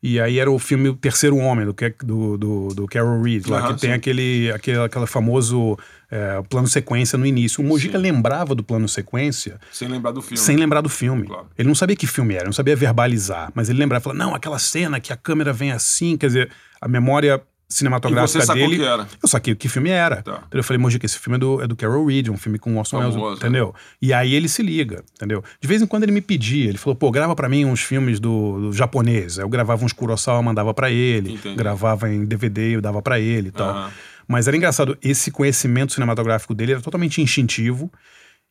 E 0.08 0.20
aí 0.20 0.38
era 0.38 0.52
o 0.52 0.60
filme 0.60 0.90
O 0.90 0.96
Terceiro 0.96 1.36
Homem, 1.38 1.66
do, 1.66 1.74
do, 2.04 2.38
do, 2.38 2.68
do 2.76 2.86
Carol 2.86 3.24
Reed, 3.24 3.48
lá 3.48 3.74
que 3.74 3.82
tem 3.82 3.90
sim. 3.90 3.96
aquele, 3.96 4.52
aquele, 4.52 4.78
aquele 4.78 5.08
famoso 5.08 5.76
é, 6.12 6.44
plano 6.48 6.68
sequência 6.68 7.18
no 7.18 7.26
início. 7.26 7.64
O 7.64 7.68
Mojica 7.68 7.98
lembrava 7.98 8.54
do 8.54 8.64
plano 8.64 8.88
sequência 8.88 9.60
Sem 9.72 9.88
lembrar 9.88 10.12
do 10.12 10.22
filme. 10.22 10.38
sem 10.38 10.58
lembrar 10.58 10.82
do 10.82 10.90
filme. 10.90 11.26
Claro. 11.26 11.48
Ele 11.58 11.68
não 11.68 11.74
sabia 11.74 11.96
que 11.96 12.06
filme 12.06 12.36
era, 12.36 12.46
não 12.46 12.54
sabia 12.54 12.76
verbalizar, 12.76 13.52
mas 13.56 13.68
ele 13.68 13.80
lembrava, 13.80 14.04
falava, 14.04 14.24
não, 14.24 14.36
aquela 14.36 14.60
cena 14.60 15.00
que 15.00 15.12
a 15.12 15.18
câmera 15.18 15.52
vem 15.52 15.72
assim, 15.72 16.16
quer 16.16 16.28
dizer, 16.28 16.52
a 16.80 16.88
memória 16.88 17.42
cinematográfica 17.68 18.40
E 18.40 18.42
você 18.42 18.46
sacou 18.46 18.62
dele. 18.70 18.78
que 18.78 18.84
era. 18.88 19.08
Eu 19.22 19.28
saquei 19.28 19.56
que 19.56 19.68
filme 19.70 19.90
era. 19.90 20.22
Tá. 20.22 20.44
Então 20.48 20.60
eu 20.60 20.64
falei, 20.64 20.78
Mojica, 20.82 21.06
esse 21.06 21.18
filme 21.20 21.36
é 21.38 21.40
do, 21.40 21.62
é 21.62 21.68
do 21.68 21.76
Carol 21.76 22.06
Reed, 22.06 22.30
um 22.30 22.38
filme 22.38 22.58
com 22.60 22.78
Orson 22.78 23.00
Welles, 23.00 23.16
Famoso, 23.16 23.38
entendeu? 23.38 23.74
E 24.02 24.14
aí 24.14 24.34
ele 24.36 24.48
se 24.48 24.62
liga, 24.62 25.04
entendeu? 25.16 25.44
De 25.60 25.68
vez 25.68 25.82
em 25.82 25.88
quando 25.88 26.04
ele 26.04 26.12
me 26.12 26.22
pedia, 26.22 26.70
ele 26.70 26.78
falou, 26.78 26.96
pô, 26.96 27.10
grava 27.12 27.36
pra 27.36 27.50
mim 27.50 27.66
uns 27.66 27.82
filmes 27.82 28.20
do, 28.20 28.60
do 28.70 28.74
japonês. 28.74 29.40
Aí 29.40 29.46
eu 29.46 29.50
gravava 29.50 29.84
uns 29.84 29.94
Kurosawa, 29.94 30.42
mandava 30.42 30.74
pra 30.74 30.90
ele, 30.92 31.34
Entendi. 31.34 31.56
gravava 31.56 32.10
em 32.12 32.26
DVD, 32.26 32.76
eu 32.76 32.82
dava 32.82 33.02
pra 33.02 33.20
ele 33.20 33.50
e 33.50 33.52
tal. 33.52 33.70
Aham. 33.70 33.92
Mas 34.28 34.48
era 34.48 34.58
engraçado, 34.58 34.98
esse 35.04 35.30
conhecimento 35.30 35.94
cinematográfico 35.94 36.56
dele 36.56 36.72
era 36.74 36.82
totalmente 36.82 37.22
instintivo. 37.22 37.92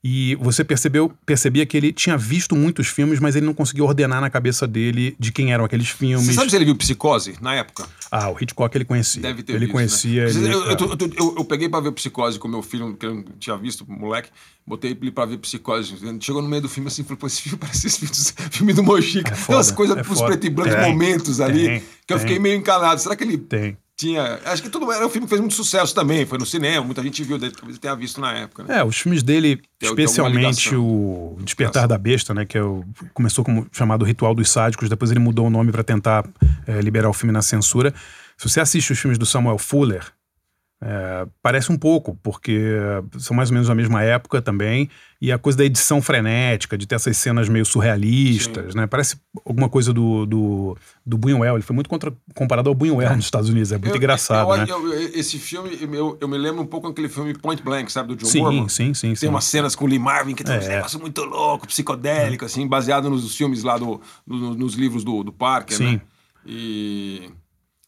E 0.06 0.34
você 0.36 0.62
percebeu, 0.62 1.10
percebia 1.24 1.64
que 1.64 1.74
ele 1.78 1.90
tinha 1.90 2.14
visto 2.16 2.54
muitos 2.54 2.88
filmes, 2.88 3.18
mas 3.18 3.36
ele 3.36 3.46
não 3.46 3.54
conseguia 3.54 3.82
ordenar 3.82 4.20
na 4.20 4.28
cabeça 4.28 4.66
dele 4.68 5.16
de 5.18 5.32
quem 5.32 5.50
eram 5.50 5.64
aqueles 5.64 5.88
filmes. 5.88 6.26
Você 6.26 6.34
sabe 6.34 6.50
se 6.50 6.56
ele 6.56 6.66
viu 6.66 6.76
Psicose 6.76 7.36
na 7.40 7.54
época? 7.54 7.86
Ah, 8.16 8.30
o 8.30 8.36
Hitchcock 8.40 8.76
ele 8.76 8.84
conhecia. 8.84 9.20
Deve 9.20 9.42
ter 9.42 9.52
Ele 9.54 9.60
visto, 9.66 9.72
conhecia. 9.72 10.24
né? 10.24 10.30
ele- 10.30 10.52
Eu, 10.54 10.64
eu, 10.66 10.76
eu- 10.78 11.10
eu- 11.18 11.34
eu 11.38 11.44
peguei 11.44 11.68
pra 11.68 11.80
ver 11.80 11.90
Psicose 11.92 12.38
com 12.38 12.46
meu 12.46 12.62
filho, 12.62 12.94
que 12.96 13.04
eu 13.04 13.14
não 13.16 13.24
tinha 13.40 13.56
visto, 13.56 13.84
moleque. 13.90 14.28
Botei 14.66 14.92
ele 14.92 15.10
pra 15.10 15.26
ver 15.26 15.38
Psicose. 15.38 15.94
Chegou 16.20 16.40
no 16.40 16.48
meio 16.48 16.62
do 16.62 16.68
filme 16.68 16.86
assim, 16.88 17.02
falou, 17.02 17.18
pô, 17.18 17.26
esse 17.26 17.42
filme 17.42 17.58
parece 17.60 17.88
esse 17.88 17.98
filme, 18.06 18.50
filme 18.52 18.72
do 18.72 18.82
Mojica. 18.84 19.32
É 19.32 19.36
Tem 19.36 19.54
umas 19.56 19.70
coisas, 19.72 19.96
é 19.96 20.04
foda. 20.04 20.26
preto 20.26 20.46
e 20.46 20.50
branco, 20.50 20.76
Tem, 20.76 20.90
momentos 20.92 21.40
ali, 21.40 21.66
tem, 21.66 21.80
que 22.06 22.12
eu 22.14 22.18
tem. 22.18 22.26
fiquei 22.26 22.38
meio 22.38 22.56
encanado. 22.56 23.00
Será 23.00 23.16
que 23.16 23.24
ele 23.24 23.36
Tem. 23.36 23.76
tinha... 23.96 24.40
Acho 24.44 24.62
que 24.62 24.68
tudo 24.70 24.90
era 24.92 25.04
um 25.06 25.10
filme 25.10 25.26
que 25.26 25.30
fez 25.30 25.40
muito 25.40 25.54
sucesso 25.54 25.94
também, 25.94 26.24
foi 26.24 26.38
no 26.38 26.46
cinema, 26.46 26.84
muita 26.84 27.02
gente 27.02 27.22
viu, 27.24 27.36
dele, 27.36 27.52
talvez 27.52 27.78
tenha 27.78 27.94
visto 27.94 28.20
na 28.20 28.32
época, 28.32 28.62
né? 28.64 28.78
É, 28.78 28.84
os 28.84 28.96
filmes 28.96 29.22
dele, 29.22 29.56
Tem- 29.56 29.94
tem 29.94 30.04
especialmente 30.04 30.74
alguma 30.74 31.34
o 31.34 31.38
Despertar 31.42 31.86
da 31.86 31.98
Besta, 31.98 32.32
né, 32.32 32.44
que 32.46 32.56
é 32.56 32.62
o, 32.62 32.84
começou 33.12 33.44
como 33.44 33.66
chamado 33.70 34.04
Ritual 34.04 34.34
dos 34.34 34.48
Sádicos, 34.50 34.88
depois 34.88 35.10
ele 35.10 35.20
mudou 35.20 35.46
o 35.46 35.50
nome 35.50 35.70
para 35.70 35.84
tentar 35.84 36.26
é, 36.66 36.80
liberar 36.80 37.08
o 37.10 37.12
filme 37.12 37.32
na 37.32 37.42
censura. 37.42 37.92
Se 38.36 38.48
você 38.48 38.60
assiste 38.60 38.92
os 38.92 38.98
filmes 38.98 39.18
do 39.18 39.26
Samuel 39.26 39.58
Fuller, 39.58 40.04
é, 40.86 41.26
parece 41.40 41.72
um 41.72 41.78
pouco, 41.78 42.18
porque 42.22 42.60
são 43.18 43.34
mais 43.34 43.48
ou 43.48 43.54
menos 43.54 43.70
a 43.70 43.74
mesma 43.74 44.02
época 44.02 44.42
também, 44.42 44.90
e 45.18 45.32
a 45.32 45.38
coisa 45.38 45.56
da 45.56 45.64
edição 45.64 46.02
frenética, 46.02 46.76
de 46.76 46.86
ter 46.86 46.96
essas 46.96 47.16
cenas 47.16 47.48
meio 47.48 47.64
surrealistas, 47.64 48.74
né? 48.74 48.86
Parece 48.86 49.16
alguma 49.46 49.68
coisa 49.70 49.94
do, 49.94 50.26
do, 50.26 50.76
do 51.06 51.16
Buñuel, 51.16 51.54
ele 51.54 51.62
foi 51.62 51.72
muito 51.74 51.88
contra- 51.88 52.12
comparado 52.34 52.68
ao 52.68 52.74
Buñuel 52.74 53.16
nos 53.16 53.24
Estados 53.24 53.48
Unidos, 53.48 53.72
é 53.72 53.78
muito 53.78 53.92
Eu- 53.92 53.96
engraçado, 53.96 54.50
eu- 54.50 54.56
né? 54.58 54.66
eu- 54.68 54.92
esse 55.18 55.38
filme, 55.38 55.70
eu, 55.80 56.18
eu 56.20 56.28
me 56.28 56.36
lembro 56.36 56.60
um 56.60 56.66
pouco 56.66 56.88
daquele 56.88 57.08
filme 57.08 57.32
Point 57.38 57.62
Blank, 57.62 57.90
sabe, 57.90 58.08
do 58.08 58.16
John 58.16 58.26
Sim, 58.26 58.40
Moorman. 58.40 58.68
sim, 58.68 58.92
sim, 58.92 59.06
Tem 59.08 59.16
sim. 59.16 59.28
umas 59.28 59.44
cenas 59.44 59.74
com 59.74 59.86
o 59.86 59.88
Lee 59.88 59.98
Marvin 59.98 60.34
que 60.34 60.44
tem 60.44 60.58
uns 60.58 60.66
É. 60.66 60.76
negócios 60.76 61.00
muito 61.00 61.24
louco, 61.24 61.66
psicodélico, 61.66 62.44
assim, 62.44 62.66
baseado 62.68 63.08
nos 63.08 63.34
filmes 63.34 63.62
lá 63.62 63.78
do, 63.78 64.02
no- 64.26 64.54
nos 64.54 64.74
livros 64.74 65.02
do, 65.02 65.22
do 65.24 65.32
Parker, 65.32 65.78
Sim. 65.78 65.92
né? 65.94 66.00
E, 66.44 67.30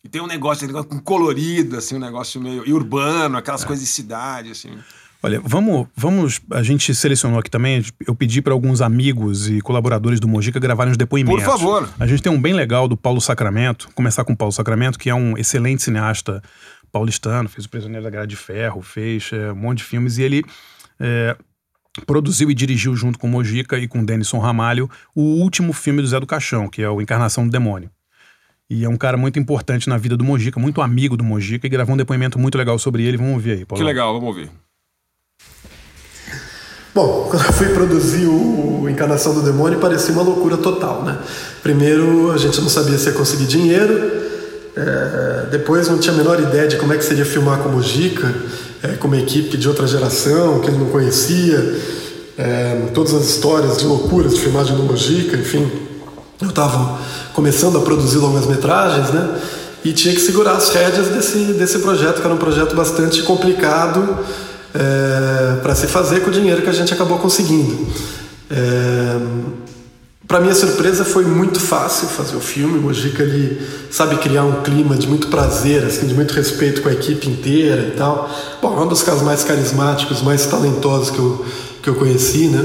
e 0.07 0.09
tem 0.09 0.23
um 0.23 0.27
negócio, 0.27 0.65
um 0.65 0.69
negócio 0.69 1.03
colorido, 1.03 1.77
assim, 1.77 1.97
um 1.97 1.99
negócio 1.99 2.41
meio 2.41 2.63
e 2.67 2.73
urbano, 2.73 3.37
aquelas 3.37 3.65
É. 3.65 3.67
coisas 3.67 3.85
de 3.85 3.91
cidade, 3.91 4.53
assim. 4.53 4.71
Olha, 5.23 5.41
vamos, 5.43 5.89
vamos. 5.97 6.41
A 6.53 6.63
gente 6.63 6.95
selecionou 6.95 7.41
aqui 7.41 7.51
também. 7.51 7.85
Eu 8.07 8.15
pedi 8.15 8.41
para 8.41 8.53
alguns 8.53 8.81
amigos 8.81 9.49
e 9.49 9.61
colaboradores 9.61 10.21
do 10.21 10.29
Mojica 10.29 10.61
gravarem 10.61 10.93
os 10.93 10.97
depoimentos. 10.97 11.43
Por 11.43 11.51
favor. 11.51 11.89
A 11.99 12.07
gente 12.07 12.23
tem 12.23 12.31
um 12.31 12.41
bem 12.41 12.53
legal 12.55 12.87
do 12.87 12.97
Paulo 12.97 13.21
Sacramento. 13.21 13.89
Começar 13.95 14.23
com 14.25 14.35
o 14.35 14.37
Paulo 14.37 14.53
Sacramento, 14.53 14.99
que 14.99 15.11
é 15.11 15.15
um 15.15 15.37
excelente 15.37 15.83
cineasta 15.83 16.41
paulistano. 16.93 17.49
Fez 17.49 17.65
o 17.67 17.69
Prisioneiro 17.69 18.05
da 18.05 18.11
Grade 18.11 18.31
de 18.31 18.37
Ferro, 18.37 18.83
fez 18.83 19.31
é, 19.33 19.51
um 19.53 19.57
monte 19.57 19.79
de 19.79 19.85
filmes 19.85 20.17
e 20.19 20.23
ele 20.23 20.45
é, 21.01 21.37
produziu 22.07 22.49
e 22.51 22.55
dirigiu 22.55 22.95
junto 22.95 23.19
com 23.19 23.27
o 23.27 23.31
Mojica 23.31 23.77
e 23.79 23.89
com 23.89 24.01
o 24.01 24.07
Denison 24.07 24.39
Ramalho 24.39 24.89
o 25.15 25.23
último 25.23 25.73
filme 25.73 26.03
do 26.03 26.07
Zé 26.07 26.21
do 26.21 26.27
Caixão, 26.27 26.69
que 26.69 26.83
é 26.83 26.89
o 26.89 27.01
Encarnação 27.01 27.45
do 27.45 27.51
Demônio. 27.51 27.91
E 28.69 28.85
é 28.85 28.89
um 28.89 28.97
cara 28.97 29.17
muito 29.17 29.39
importante 29.39 29.89
na 29.89 29.97
vida 29.97 30.17
do 30.17 30.25
Mojica, 30.25 30.59
muito 30.59 30.81
amigo 30.81 31.17
do 31.17 31.23
Mojica, 31.23 31.67
e 31.67 31.71
gravou 31.71 31.95
um 31.95 31.97
depoimento 31.97 32.37
muito 32.39 32.59
legal 32.59 32.79
sobre 32.79 33.05
ele. 33.05 33.17
Vamos 33.17 33.35
ouvir 33.35 33.53
aí, 33.53 33.65
Paulo. 33.65 33.81
Que 33.81 33.87
legal, 33.87 34.13
vamos 34.13 34.29
ouvir. 34.29 34.51
Bom, 36.93 37.29
quando 37.31 37.45
eu 37.45 37.53
fui 37.53 37.69
produzir 37.69 38.27
o 38.27 38.89
Encarnação 38.89 39.35
do 39.35 39.43
Demônio, 39.43 39.79
parecia 39.79 40.13
uma 40.13 40.23
loucura 40.23 40.57
total, 40.57 41.05
né? 41.05 41.17
Primeiro, 41.63 42.33
a 42.33 42.39
gente 42.39 42.61
não 42.61 42.69
sabia 42.69 42.99
se 42.99 43.07
ia 43.07 43.13
conseguir 43.13 43.47
dinheiro, 43.47 43.93
é, 44.77 45.47
depois 45.51 45.89
não 45.89 45.99
tinha 45.99 46.13
a 46.13 46.17
menor 46.17 46.41
ideia 46.41 46.67
de 46.67 46.77
como 46.77 46.93
é 46.93 46.97
que 46.97 47.05
seria 47.05 47.25
filmar 47.25 47.61
com 47.61 47.69
o 47.69 47.73
Mujica, 47.73 48.35
é, 48.83 48.89
com 48.97 49.07
uma 49.07 49.19
equipe 49.19 49.57
de 49.57 49.69
outra 49.69 49.87
geração 49.87 50.61
que 50.61 50.69
ele 50.69 50.79
não 50.79 50.91
conhecia, 50.91 51.81
é, 52.37 52.91
todas 52.93 53.15
as 53.15 53.29
histórias 53.29 53.79
de 53.79 53.85
loucuras 53.85 54.35
de 54.35 54.41
filmagem 54.41 54.77
do 54.77 54.83
Mujica, 54.83 55.37
enfim. 55.37 55.86
Eu 56.41 56.51
estava 56.51 56.99
começando 57.33 57.79
a 57.79 57.81
produzir 57.81 58.19
longas-metragens, 58.19 59.11
né? 59.11 59.41
E 59.85 59.93
tinha 59.93 60.15
que 60.15 60.21
segurar 60.21 60.53
as 60.53 60.69
rédeas 60.69 61.09
desse, 61.09 61.39
desse 61.55 61.79
projeto, 61.79 62.21
que 62.21 62.25
era 62.25 62.35
um 62.35 62.39
projeto 62.39 62.75
bastante 62.75 63.23
complicado 63.23 64.19
para 65.63 65.75
se 65.75 65.87
fazer 65.87 66.21
com 66.21 66.31
o 66.31 66.33
dinheiro 66.33 66.63
que 66.63 66.69
a 66.69 66.73
gente 66.73 66.93
acabou 66.93 67.19
conseguindo. 67.19 67.87
É, 68.51 69.17
para 70.27 70.41
minha 70.41 70.55
surpresa 70.55 71.05
foi 71.05 71.25
muito 71.25 71.61
fácil 71.61 72.09
fazer 72.09 72.37
o 72.37 72.41
filme. 72.41 72.79
O 72.79 72.83
Mojica 72.83 73.23
ele 73.23 73.65
sabe 73.91 74.17
criar 74.17 74.43
um 74.43 74.63
clima 74.63 74.97
de 74.97 75.07
muito 75.07 75.29
prazer, 75.29 75.85
assim, 75.85 76.07
de 76.07 76.15
muito 76.15 76.35
respeito 76.35 76.83
com 76.83 76.89
a 76.89 76.93
equipe 76.93 77.29
inteira 77.29 77.83
e 77.83 77.91
tal. 77.93 78.29
Bom, 78.61 78.77
é 78.77 78.83
um 78.83 78.89
dos 78.89 79.03
caras 79.03 79.23
mais 79.23 79.45
carismáticos, 79.45 80.23
mais 80.23 80.45
talentosos 80.47 81.11
que 81.11 81.19
eu, 81.19 81.47
que 81.83 81.89
eu 81.89 81.95
conheci, 81.95 82.49
né? 82.49 82.65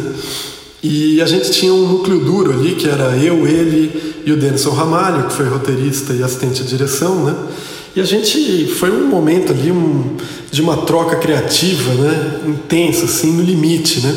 E 0.84 1.22
a 1.22 1.26
gente 1.26 1.52
tinha 1.52 1.72
um 1.74 1.88
núcleo 1.88 2.20
duro 2.20 2.52
ali, 2.52 2.74
que 2.74 2.89
era 2.89 3.15
eu, 3.17 3.48
ele 3.48 4.15
e 4.26 4.32
o 4.32 4.38
Denison 4.38 4.72
Ramalho, 4.72 5.28
que 5.28 5.34
foi 5.34 5.48
roteirista 5.48 6.13
e 6.13 6.24
assistente 6.24 6.63
de 6.63 6.70
direção, 6.70 7.24
né? 7.24 7.36
E 7.96 8.02
a 8.02 8.06
gente 8.06 8.67
foi 8.80 8.89
um 8.89 9.08
momento 9.08 9.52
ali 9.52 9.72
um, 9.72 10.15
de 10.52 10.62
uma 10.62 10.78
troca 10.78 11.17
criativa, 11.17 11.94
né? 11.94 12.41
Intensa, 12.48 13.06
assim, 13.06 13.32
no 13.32 13.44
limite, 13.44 14.00
né? 14.02 14.15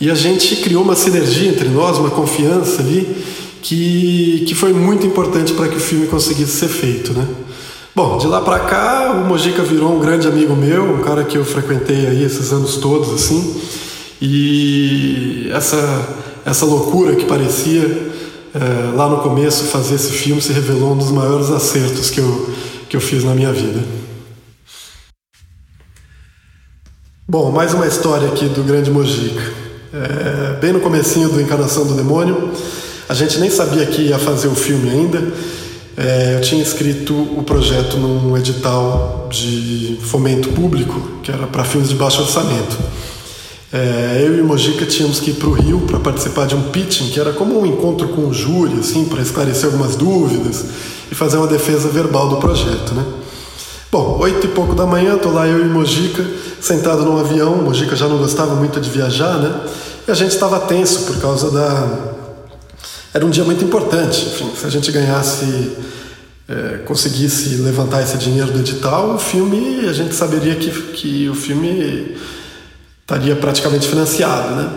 E 0.00 0.10
a 0.10 0.14
gente 0.14 0.56
criou 0.56 0.82
uma 0.82 0.94
sinergia 0.94 1.48
entre 1.48 1.68
nós, 1.68 1.98
uma 1.98 2.10
confiança 2.10 2.80
ali, 2.80 3.16
que, 3.60 4.44
que 4.46 4.54
foi 4.54 4.72
muito 4.72 5.06
importante 5.06 5.52
para 5.52 5.68
que 5.68 5.76
o 5.76 5.80
filme 5.80 6.06
conseguisse 6.06 6.52
ser 6.52 6.68
feito, 6.68 7.12
né? 7.12 7.26
Bom, 7.94 8.18
de 8.18 8.26
lá 8.26 8.40
para 8.40 8.58
cá, 8.60 9.12
o 9.12 9.28
Mojica 9.28 9.62
virou 9.62 9.96
um 9.96 10.00
grande 10.00 10.26
amigo 10.26 10.56
meu, 10.56 10.82
um 10.82 11.02
cara 11.02 11.24
que 11.24 11.38
eu 11.38 11.44
frequentei 11.44 12.06
aí 12.06 12.24
esses 12.24 12.52
anos 12.52 12.76
todos, 12.76 13.12
assim. 13.12 13.54
E 14.26 15.50
essa, 15.52 16.08
essa 16.46 16.64
loucura 16.64 17.14
que 17.14 17.26
parecia 17.26 18.10
é, 18.54 18.96
lá 18.96 19.06
no 19.06 19.18
começo 19.18 19.64
fazer 19.64 19.96
esse 19.96 20.12
filme 20.12 20.40
se 20.40 20.50
revelou 20.50 20.92
um 20.92 20.96
dos 20.96 21.10
maiores 21.10 21.50
acertos 21.50 22.08
que 22.08 22.20
eu, 22.20 22.50
que 22.88 22.96
eu 22.96 23.02
fiz 23.02 23.22
na 23.22 23.34
minha 23.34 23.52
vida. 23.52 23.84
Bom, 27.28 27.52
mais 27.52 27.74
uma 27.74 27.86
história 27.86 28.26
aqui 28.28 28.46
do 28.46 28.62
Grande 28.62 28.90
Mojica. 28.90 29.42
É, 29.92 30.58
bem 30.58 30.72
no 30.72 30.80
comecinho 30.80 31.28
do 31.28 31.38
Encarnação 31.38 31.86
do 31.86 31.92
Demônio, 31.92 32.50
a 33.06 33.12
gente 33.12 33.38
nem 33.38 33.50
sabia 33.50 33.84
que 33.84 34.04
ia 34.04 34.18
fazer 34.18 34.48
o 34.48 34.54
filme 34.54 34.88
ainda. 34.88 35.22
É, 35.98 36.36
eu 36.36 36.40
tinha 36.40 36.62
escrito 36.62 37.14
o 37.14 37.42
projeto 37.42 37.98
num 37.98 38.34
edital 38.38 39.28
de 39.30 39.98
fomento 40.00 40.48
público, 40.48 41.18
que 41.22 41.30
era 41.30 41.46
para 41.46 41.62
filmes 41.62 41.90
de 41.90 41.94
baixo 41.94 42.22
orçamento. 42.22 42.78
É, 43.76 44.22
eu 44.24 44.38
e 44.38 44.40
Mojica 44.40 44.86
tínhamos 44.86 45.18
que 45.18 45.32
ir 45.32 45.34
para 45.34 45.48
o 45.48 45.52
Rio 45.52 45.80
para 45.80 45.98
participar 45.98 46.46
de 46.46 46.54
um 46.54 46.70
pitching, 46.70 47.10
que 47.10 47.18
era 47.18 47.32
como 47.32 47.58
um 47.58 47.66
encontro 47.66 48.06
com 48.06 48.28
o 48.28 48.32
júri, 48.32 48.78
assim, 48.78 49.04
para 49.06 49.20
esclarecer 49.20 49.64
algumas 49.64 49.96
dúvidas 49.96 50.64
e 51.10 51.14
fazer 51.16 51.38
uma 51.38 51.48
defesa 51.48 51.88
verbal 51.88 52.28
do 52.28 52.36
projeto, 52.36 52.94
né? 52.94 53.04
Bom, 53.90 54.18
oito 54.20 54.46
e 54.46 54.50
pouco 54.50 54.76
da 54.76 54.86
manhã, 54.86 55.18
tô 55.18 55.28
lá 55.30 55.48
eu 55.48 55.60
e 55.60 55.68
Mojica 55.68 56.24
sentado 56.60 57.04
num 57.04 57.18
avião. 57.18 57.56
Mojica 57.56 57.96
já 57.96 58.06
não 58.06 58.18
gostava 58.18 58.54
muito 58.54 58.80
de 58.80 58.88
viajar, 58.88 59.38
né? 59.38 59.52
E 60.06 60.10
a 60.12 60.14
gente 60.14 60.30
estava 60.30 60.60
tenso 60.60 61.06
por 61.06 61.20
causa 61.20 61.50
da. 61.50 62.14
Era 63.12 63.26
um 63.26 63.30
dia 63.30 63.42
muito 63.42 63.64
importante. 63.64 64.24
Enfim, 64.24 64.52
se 64.56 64.66
a 64.66 64.70
gente 64.70 64.92
ganhasse, 64.92 65.72
é, 66.48 66.78
conseguisse 66.84 67.56
levantar 67.56 68.04
esse 68.04 68.16
dinheiro 68.18 68.52
do 68.52 68.60
edital, 68.60 69.16
o 69.16 69.18
filme, 69.18 69.88
a 69.88 69.92
gente 69.92 70.14
saberia 70.14 70.54
que, 70.54 70.70
que 70.92 71.28
o 71.28 71.34
filme 71.34 72.14
estaria 73.04 73.36
praticamente 73.36 73.86
financiado, 73.86 74.54
né? 74.56 74.70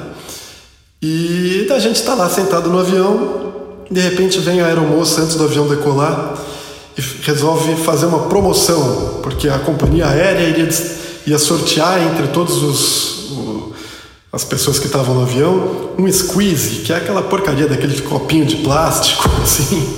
E 1.02 1.68
a 1.72 1.80
gente 1.80 1.96
está 1.96 2.14
lá 2.14 2.30
sentado 2.30 2.70
no 2.70 2.80
avião, 2.80 3.54
de 3.90 4.02
repente 4.02 4.40
vem 4.40 4.60
a 4.60 4.66
aeromoça 4.66 5.22
antes 5.22 5.36
do 5.36 5.46
avião 5.46 5.68
decolar 5.68 6.36
e 6.98 7.02
resolve 7.24 7.76
fazer 7.78 8.06
uma 8.08 8.28
promoção, 8.28 9.20
porque 9.24 9.48
a 9.48 9.60
companhia 9.60 10.08
aérea 10.08 10.50
iria, 10.50 10.70
ia 11.26 11.40
sortear 11.40 12.02
entre 12.02 12.28
todos 12.28 12.62
os, 12.64 13.18
as 14.34 14.44
pessoas 14.44 14.78
que 14.78 14.88
estavam 14.88 15.16
no 15.16 15.22
avião 15.22 15.92
um 15.98 16.12
squeeze, 16.12 16.82
que 16.82 16.92
é 16.92 16.98
aquela 16.98 17.22
porcaria 17.22 17.68
daquele 17.68 18.02
copinho 18.02 18.46
de 18.46 18.58
plástico, 18.58 19.30
assim, 19.42 19.98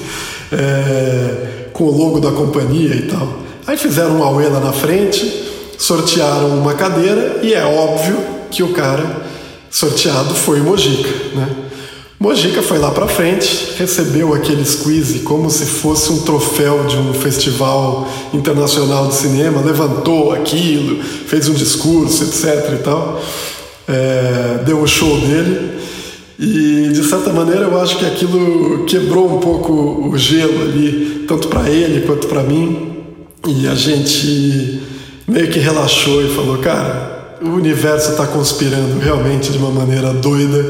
é, 0.51 1.69
com 1.73 1.85
o 1.85 1.97
logo 1.97 2.19
da 2.19 2.31
companhia 2.31 2.93
e 2.93 3.01
tal. 3.03 3.39
Aí 3.65 3.77
fizeram 3.77 4.17
uma 4.17 4.25
auê 4.25 4.47
lá 4.47 4.59
na 4.59 4.73
frente, 4.73 5.48
sortearam 5.79 6.59
uma 6.59 6.73
cadeira 6.73 7.39
e 7.41 7.53
é 7.53 7.63
óbvio 7.63 8.17
que 8.51 8.61
o 8.61 8.73
cara 8.73 9.25
sorteado 9.71 10.35
foi 10.35 10.59
o 10.59 10.63
Mojica, 10.65 11.09
né? 11.33 11.49
Mojica 12.19 12.61
foi 12.61 12.79
lá 12.79 12.91
para 12.91 13.07
frente, 13.07 13.75
recebeu 13.77 14.33
aquele 14.33 14.65
squeeze 14.65 15.19
como 15.19 15.49
se 15.49 15.65
fosse 15.65 16.11
um 16.11 16.19
troféu 16.23 16.83
de 16.83 16.97
um 16.97 17.13
festival 17.13 18.09
internacional 18.33 19.07
de 19.07 19.15
cinema, 19.15 19.61
levantou 19.61 20.33
aquilo, 20.33 21.01
fez 21.01 21.47
um 21.47 21.53
discurso, 21.53 22.25
etc. 22.25 22.73
e 22.73 22.83
tal, 22.83 23.21
é, 23.87 24.59
deu 24.65 24.81
o 24.81 24.87
show 24.87 25.17
dele 25.21 25.79
e 26.37 26.89
de 26.91 27.03
certa 27.05 27.31
maneira 27.31 27.61
eu 27.61 27.79
acho 27.79 27.97
que 27.97 28.05
aquilo 28.05 28.83
quebrou 28.83 29.37
um 29.37 29.39
pouco 29.39 30.09
o 30.09 30.17
gelo 30.17 30.61
ali, 30.63 31.23
tanto 31.25 31.47
para 31.47 31.69
ele 31.69 32.05
quanto 32.05 32.27
para 32.27 32.43
mim, 32.43 32.97
e 33.47 33.65
a 33.65 33.75
gente 33.75 34.81
meio 35.29 35.49
que 35.49 35.59
relaxou 35.59 36.21
e 36.25 36.33
falou, 36.35 36.57
cara, 36.59 37.37
o 37.41 37.49
universo 37.49 38.11
está 38.11 38.27
conspirando 38.27 38.99
realmente 38.99 39.51
de 39.51 39.57
uma 39.57 39.69
maneira 39.71 40.13
doida 40.13 40.65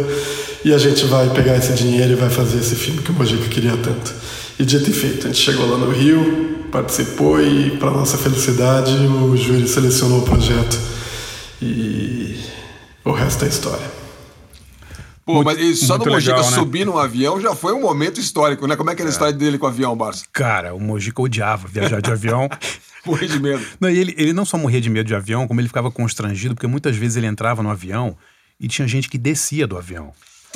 e 0.64 0.74
a 0.74 0.78
gente 0.78 1.06
vai 1.06 1.30
pegar 1.30 1.56
esse 1.58 1.74
dinheiro 1.74 2.12
e 2.14 2.16
vai 2.16 2.30
fazer 2.30 2.60
esse 2.60 2.76
filme 2.76 3.02
que 3.02 3.12
o 3.12 3.14
Mojica 3.14 3.48
queria 3.48 3.78
tanto. 3.78 4.14
E 4.60 4.66
dito 4.66 4.90
e 4.90 4.94
feito, 4.94 5.26
a 5.26 5.32
gente 5.32 5.40
chegou 5.42 5.70
lá 5.70 5.78
no 5.78 5.90
Rio, 5.90 6.66
participou 6.72 7.42
e, 7.42 7.72
para 7.78 7.90
nossa 7.92 8.18
felicidade, 8.18 8.92
o 8.92 9.36
júri 9.38 9.68
selecionou 9.68 10.20
o 10.20 10.24
projeto 10.24 10.78
e 11.62 12.38
o 13.06 13.12
resto 13.12 13.46
é 13.46 13.48
história. 13.48 14.00
Pô, 15.26 15.36
Muito- 15.36 15.46
mas 15.46 15.60
e 15.60 15.76
só 15.76 15.94
do 15.98 16.00
muito 16.02 16.14
Mojica 16.14 16.36
legal, 16.38 16.52
né? 16.52 16.58
subir 16.58 16.86
num 16.86 16.98
avião 16.98 17.40
já 17.40 17.56
foi 17.56 17.72
um 17.74 17.82
momento 17.82 18.20
histórico, 18.20 18.66
né? 18.68 18.76
Como 18.76 18.90
é 18.90 18.96
que 18.96 19.02
era 19.02 19.10
a 19.10 19.14
história 19.14 19.32
dele 19.34 19.58
com 19.58 19.66
o 19.68 19.70
avião, 19.70 19.96
Barça? 19.96 20.24
Cara, 20.34 20.74
o 20.74 20.80
Mojica 20.80 21.22
odiava 21.22 21.68
viajar 21.68 22.02
de 22.02 22.12
avião. 22.12 22.50
Morri 23.10 23.28
de 23.28 23.40
medo. 23.40 23.66
Não, 23.80 23.90
e 23.90 23.98
ele, 23.98 24.14
ele 24.18 24.34
não 24.34 24.46
só 24.46 24.58
morria 24.58 24.80
de 24.82 24.90
medo 24.90 25.08
de 25.08 25.16
avião, 25.16 25.48
como 25.48 25.60
ele 25.62 25.68
ficava 25.68 25.90
constrangido, 25.92 26.54
porque 26.56 26.68
muitas 26.68 26.96
vezes 26.96 27.18
ele 27.18 27.28
entrava 27.28 27.62
no 27.64 27.70
avião 27.70 28.16
e 28.60 28.68
tinha 28.68 28.88
gente 28.88 29.10
que 29.10 29.18
descia 29.18 29.66
do 29.68 29.78
avião. 29.78 30.12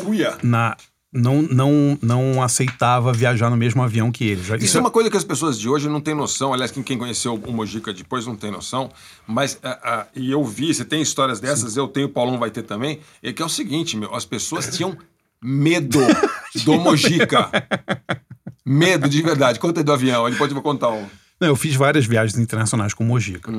Uia. 0.05 0.37
Na, 0.43 0.75
não, 1.11 1.41
não, 1.43 1.97
não 2.01 2.41
aceitava 2.41 3.13
viajar 3.13 3.49
no 3.49 3.55
mesmo 3.55 3.81
avião 3.83 4.11
que 4.11 4.23
ele. 4.25 4.43
Já- 4.43 4.55
Isso 4.57 4.77
é 4.77 4.79
uma 4.81 4.89
coisa 4.89 5.09
que 5.11 5.17
as 5.17 5.23
pessoas 5.23 5.59
de 5.59 5.69
hoje 5.69 5.87
não 5.87 6.01
têm 6.01 6.15
noção. 6.15 6.53
Aliás, 6.53 6.71
quem, 6.71 6.97
conheceu 6.97 7.35
o 7.35 7.51
Mojica 7.53 7.93
depois 7.93 8.25
não 8.25 8.35
tem 8.35 8.49
noção. 8.51 8.89
Mas, 9.27 9.59
ah, 9.63 9.79
ah, 9.83 10.07
e 10.15 10.31
eu 10.31 10.43
vi, 10.43 10.73
você 10.73 10.83
tem 10.83 11.01
histórias 11.01 11.39
dessas, 11.39 11.77
eu 11.77 11.87
tenho, 11.87 12.07
o 12.07 12.09
Paulão 12.09 12.39
vai 12.39 12.49
ter 12.49 12.63
também. 12.63 12.99
É 13.21 13.31
que 13.31 13.41
é 13.41 13.45
o 13.45 13.49
seguinte, 13.49 13.95
meu, 13.95 14.13
as 14.15 14.25
pessoas 14.25 14.75
tinham 14.75 14.97
medo 15.41 15.99
do 16.65 16.79
Mojica. 16.79 17.49
Medo 18.65 19.09
de 19.09 19.21
verdade. 19.21 19.59
Conta 19.59 19.81
aí 19.81 19.83
do 19.83 19.91
avião, 19.91 20.25
ele 20.27 20.37
pode 20.37 20.53
me 20.55 20.61
contar 20.61 20.89
um. 20.89 21.05
Não, 21.43 21.49
eu 21.49 21.58
fiz 21.58 21.75
várias 21.75 22.06
viagens 22.06 22.39
internacionais 22.39 22.93
com 22.93 23.03
o 23.03 23.08
Mojica. 23.08 23.51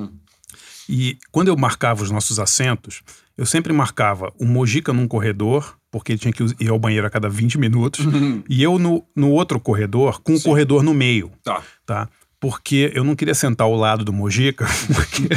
E 0.89 1.19
quando 1.31 1.49
eu 1.49 1.57
marcava 1.57 2.03
os 2.03 2.11
nossos 2.11 2.39
assentos, 2.39 3.03
eu 3.37 3.45
sempre 3.45 3.75
marcava 3.75 4.33
o 4.39 4.47
Mojica 4.47 4.91
num 4.91 5.07
corredor, 5.07 5.77
porque 5.91 6.13
ele 6.13 6.19
tinha 6.19 6.33
que 6.33 6.43
ir 6.59 6.71
ao 6.71 6.79
banheiro 6.79 7.07
a 7.07 7.11
cada 7.11 7.29
20 7.29 7.59
minutos, 7.59 8.07
e 8.49 8.63
eu 8.63 8.79
no, 8.79 9.05
no 9.15 9.31
outro 9.31 9.61
corredor, 9.61 10.23
com 10.23 10.35
o 10.35 10.41
corredor 10.41 10.83
no 10.83 10.95
meio. 10.95 11.31
Tá. 11.43 11.63
tá? 11.85 12.09
Porque 12.41 12.91
eu 12.95 13.05
não 13.05 13.15
queria 13.15 13.35
sentar 13.35 13.67
ao 13.67 13.75
lado 13.75 14.03
do 14.03 14.15
Mojica, 14.15 14.67
porque, 14.95 15.29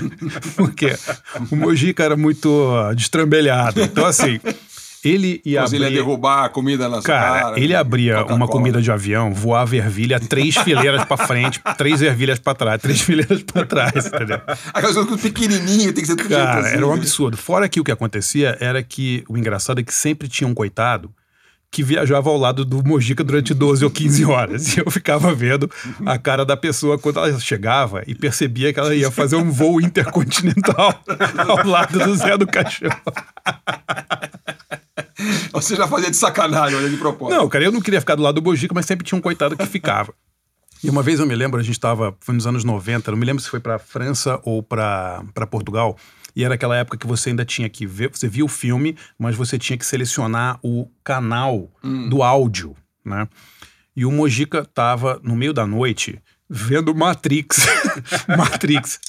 porque 0.55 0.97
o 1.51 1.55
Mojica 1.57 2.01
era 2.01 2.15
muito 2.15 2.73
ah, 2.73 2.93
destrambelhado. 2.93 3.81
Então, 3.81 4.05
assim, 4.05 4.39
ele 5.03 5.41
ia 5.45 5.62
Mas 5.62 5.73
ele 5.73 5.83
ia 5.83 5.88
abrir... 5.88 5.97
derrubar 5.99 6.45
a 6.45 6.49
comida 6.49 6.89
na 6.89 7.01
Cara, 7.01 7.41
cara. 7.41 7.60
ele 7.60 7.75
abria 7.75 8.23
uma 8.25 8.47
comida 8.47 8.81
de 8.81 8.91
avião, 8.91 9.33
voava 9.33 9.75
ervilha, 9.75 10.19
três 10.19 10.55
fileiras 10.63 11.05
pra 11.05 11.17
frente, 11.17 11.62
três 11.77 12.01
ervilhas 12.01 12.39
pra 12.39 12.53
trás, 12.55 12.81
três 12.81 13.01
fileiras 13.01 13.43
pra 13.43 13.65
trás, 13.65 14.05
entendeu? 14.07 14.41
Aquelas 14.73 14.95
coisas 14.95 15.21
pequenininhas, 15.21 15.93
tem 15.93 16.01
que 16.01 16.05
ser 16.07 16.15
tudo 16.15 16.29
Cara, 16.29 16.53
jeito 16.53 16.65
assim, 16.67 16.77
era 16.77 16.88
um 16.88 16.91
né? 16.93 16.97
absurdo. 16.97 17.38
Fora 17.38 17.69
que 17.69 17.79
o 17.79 17.83
que 17.83 17.91
acontecia 17.91 18.57
era 18.60 18.81
que 18.83 19.23
o 19.29 19.38
engraçado 19.38 19.79
é 19.79 19.83
que 19.83 19.93
sempre 19.93 20.27
tinha 20.27 20.47
um 20.47 20.53
coitado 20.53 21.12
que 21.69 21.83
viajava 21.83 22.29
ao 22.29 22.38
lado 22.38 22.63
do 22.63 22.81
Mojica 22.81 23.23
durante 23.25 23.53
12 23.53 23.83
ou 23.83 23.91
15 23.91 24.25
horas. 24.25 24.75
E 24.77 24.79
eu 24.79 24.89
ficava 24.89 25.33
vendo 25.36 25.69
a 26.05 26.17
cara 26.17 26.45
da 26.45 26.55
pessoa 26.55 26.97
quando 26.97 27.19
ela 27.19 27.39
chegava 27.39 28.03
e 28.07 28.15
percebia 28.15 28.71
que 28.71 28.79
ela 28.79 28.95
ia 28.95 29.12
fazer 29.12 29.36
um 29.36 29.51
voo 29.51 29.81
intercontinental 29.81 31.03
ao 31.45 31.67
lado 31.67 31.99
do 31.99 32.15
Zé 32.15 32.38
do 32.38 32.47
Caixão. 32.47 32.89
Você 35.51 35.75
já 35.75 35.88
fazia 35.88 36.10
de 36.10 36.17
sacanagem, 36.17 36.77
olha 36.77 36.89
de 36.89 36.97
propósito. 36.97 37.38
Não, 37.38 37.49
cara, 37.49 37.63
eu 37.63 37.71
não 37.71 37.82
queria 37.82 37.99
ficar 37.99 38.15
do 38.15 38.21
lado 38.21 38.39
do 38.39 38.43
Mojica, 38.43 38.73
mas 38.73 38.86
sempre 38.86 39.06
tinha 39.06 39.17
um 39.17 39.21
coitado 39.21 39.56
que 39.56 39.65
ficava. 39.65 40.13
E 40.84 40.89
uma 40.89 41.01
vez 41.01 41.19
eu 41.19 41.25
me 41.25 41.36
lembro, 41.36 41.60
a 41.60 41.63
gente 41.63 41.73
estava, 41.73 42.15
foi 42.19 42.36
nos 42.36 42.45
anos 42.45 42.63
90, 42.63 43.12
não 43.12 43.17
me 43.17 43.25
lembro 43.25 43.41
se 43.41 43.49
foi 43.49 43.60
para 43.60 43.80
França 43.80 44.39
ou 44.43 44.62
para 44.62 45.23
Portugal, 45.49 45.97
e 46.36 46.43
era 46.43 46.53
aquela 46.53 46.77
época 46.77 46.97
que 46.97 47.08
você 47.08 47.32
ainda 47.32 47.43
tinha 47.43 47.67
que 47.67 47.86
ver, 47.88 48.12
você 48.12 48.27
via 48.27 48.45
o 48.45 48.47
filme, 48.47 48.95
mas 49.17 49.36
você 49.36 49.58
tinha 49.58 49.75
que 49.75 49.86
selecionar 49.86 50.60
o 50.62 50.88
canal 51.03 51.71
do 52.10 52.21
áudio, 52.21 52.75
né? 53.03 53.27
E 53.95 54.06
o 54.06 54.12
Mojica 54.12 54.63
tava 54.63 55.19
no 55.23 55.36
meio 55.36 55.51
da 55.51 55.65
noite 55.65 56.21
vendo 56.47 56.93
Matrix. 56.93 57.65
Matrix. 58.38 58.99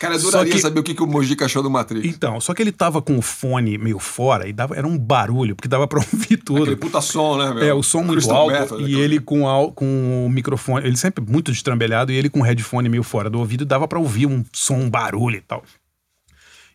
Cara, 0.00 0.14
adoraria 0.16 0.52
que- 0.52 0.60
saber 0.60 0.80
o 0.80 0.82
que, 0.82 0.94
que 0.94 1.02
o 1.02 1.06
Mojica 1.06 1.44
achou 1.44 1.62
do 1.62 1.70
Matrix. 1.70 2.04
Então, 2.06 2.40
só 2.40 2.52
que 2.52 2.62
ele 2.62 2.72
tava 2.72 3.00
com 3.00 3.16
o 3.16 3.22
fone 3.22 3.78
meio 3.78 3.98
fora 3.98 4.48
e 4.48 4.52
dava, 4.52 4.76
era 4.76 4.86
um 4.86 4.98
barulho, 4.98 5.54
porque 5.56 5.68
dava 5.68 5.86
pra 5.86 5.98
ouvir 6.12 6.36
tudo. 6.38 6.62
Aquele 6.62 6.76
puta 6.76 7.00
som, 7.00 7.36
né, 7.38 7.52
meu? 7.54 7.62
É, 7.64 7.72
o 7.74 7.82
som 7.82 7.98
muito 7.98 8.12
Crystal 8.14 8.36
alto 8.50 8.52
Method, 8.52 8.84
e 8.90 9.00
ele 9.00 9.20
com, 9.20 9.48
al- 9.48 9.72
com 9.72 10.26
o 10.26 10.28
microfone, 10.28 10.86
ele 10.86 10.96
sempre 10.96 11.24
muito 11.26 11.50
destrambelhado 11.52 12.12
e 12.12 12.16
ele 12.16 12.28
com 12.28 12.40
o 12.40 12.42
headphone 12.42 12.88
meio 12.88 13.02
fora 13.02 13.30
do 13.30 13.38
ouvido, 13.38 13.64
dava 13.64 13.86
pra 13.88 13.98
ouvir 13.98 14.26
um 14.26 14.44
som, 14.52 14.74
um 14.76 14.90
barulho 14.90 15.36
e 15.36 15.40
tal. 15.40 15.62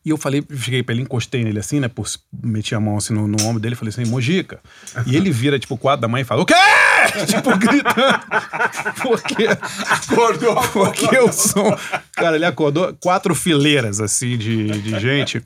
E 0.05 0.11
eu 0.11 0.17
falei, 0.17 0.41
cheguei 0.57 0.81
pra 0.81 0.93
ele, 0.95 1.01
encostei 1.03 1.43
nele 1.43 1.59
assim, 1.59 1.79
né, 1.81 1.89
por, 1.89 2.07
meti 2.41 2.73
a 2.73 2.79
mão 2.79 2.95
assim 2.97 3.13
no, 3.13 3.27
no 3.27 3.35
ombro 3.43 3.59
dele 3.59 3.73
e 3.75 3.77
falei 3.77 3.89
assim, 3.93 4.05
Mojica. 4.05 4.61
E 5.05 5.13
ele 5.15 5.29
vira, 5.29 5.59
tipo, 5.59 5.77
quatro 5.77 6.01
da 6.01 6.07
manhã 6.07 6.21
e 6.21 6.25
fala, 6.25 6.41
o 6.41 6.45
quê? 6.45 6.53
tipo, 7.27 7.57
gritando. 7.57 8.19
Porque, 9.01 9.47
Acordou, 9.89 10.55
porque 10.73 11.17
o 11.17 11.31
som... 11.31 11.77
Cara, 12.13 12.35
ele 12.35 12.45
acordou 12.45 12.95
quatro 12.99 13.33
fileiras, 13.35 13.99
assim, 13.99 14.37
de, 14.37 14.67
de 14.81 14.99
gente... 14.99 15.41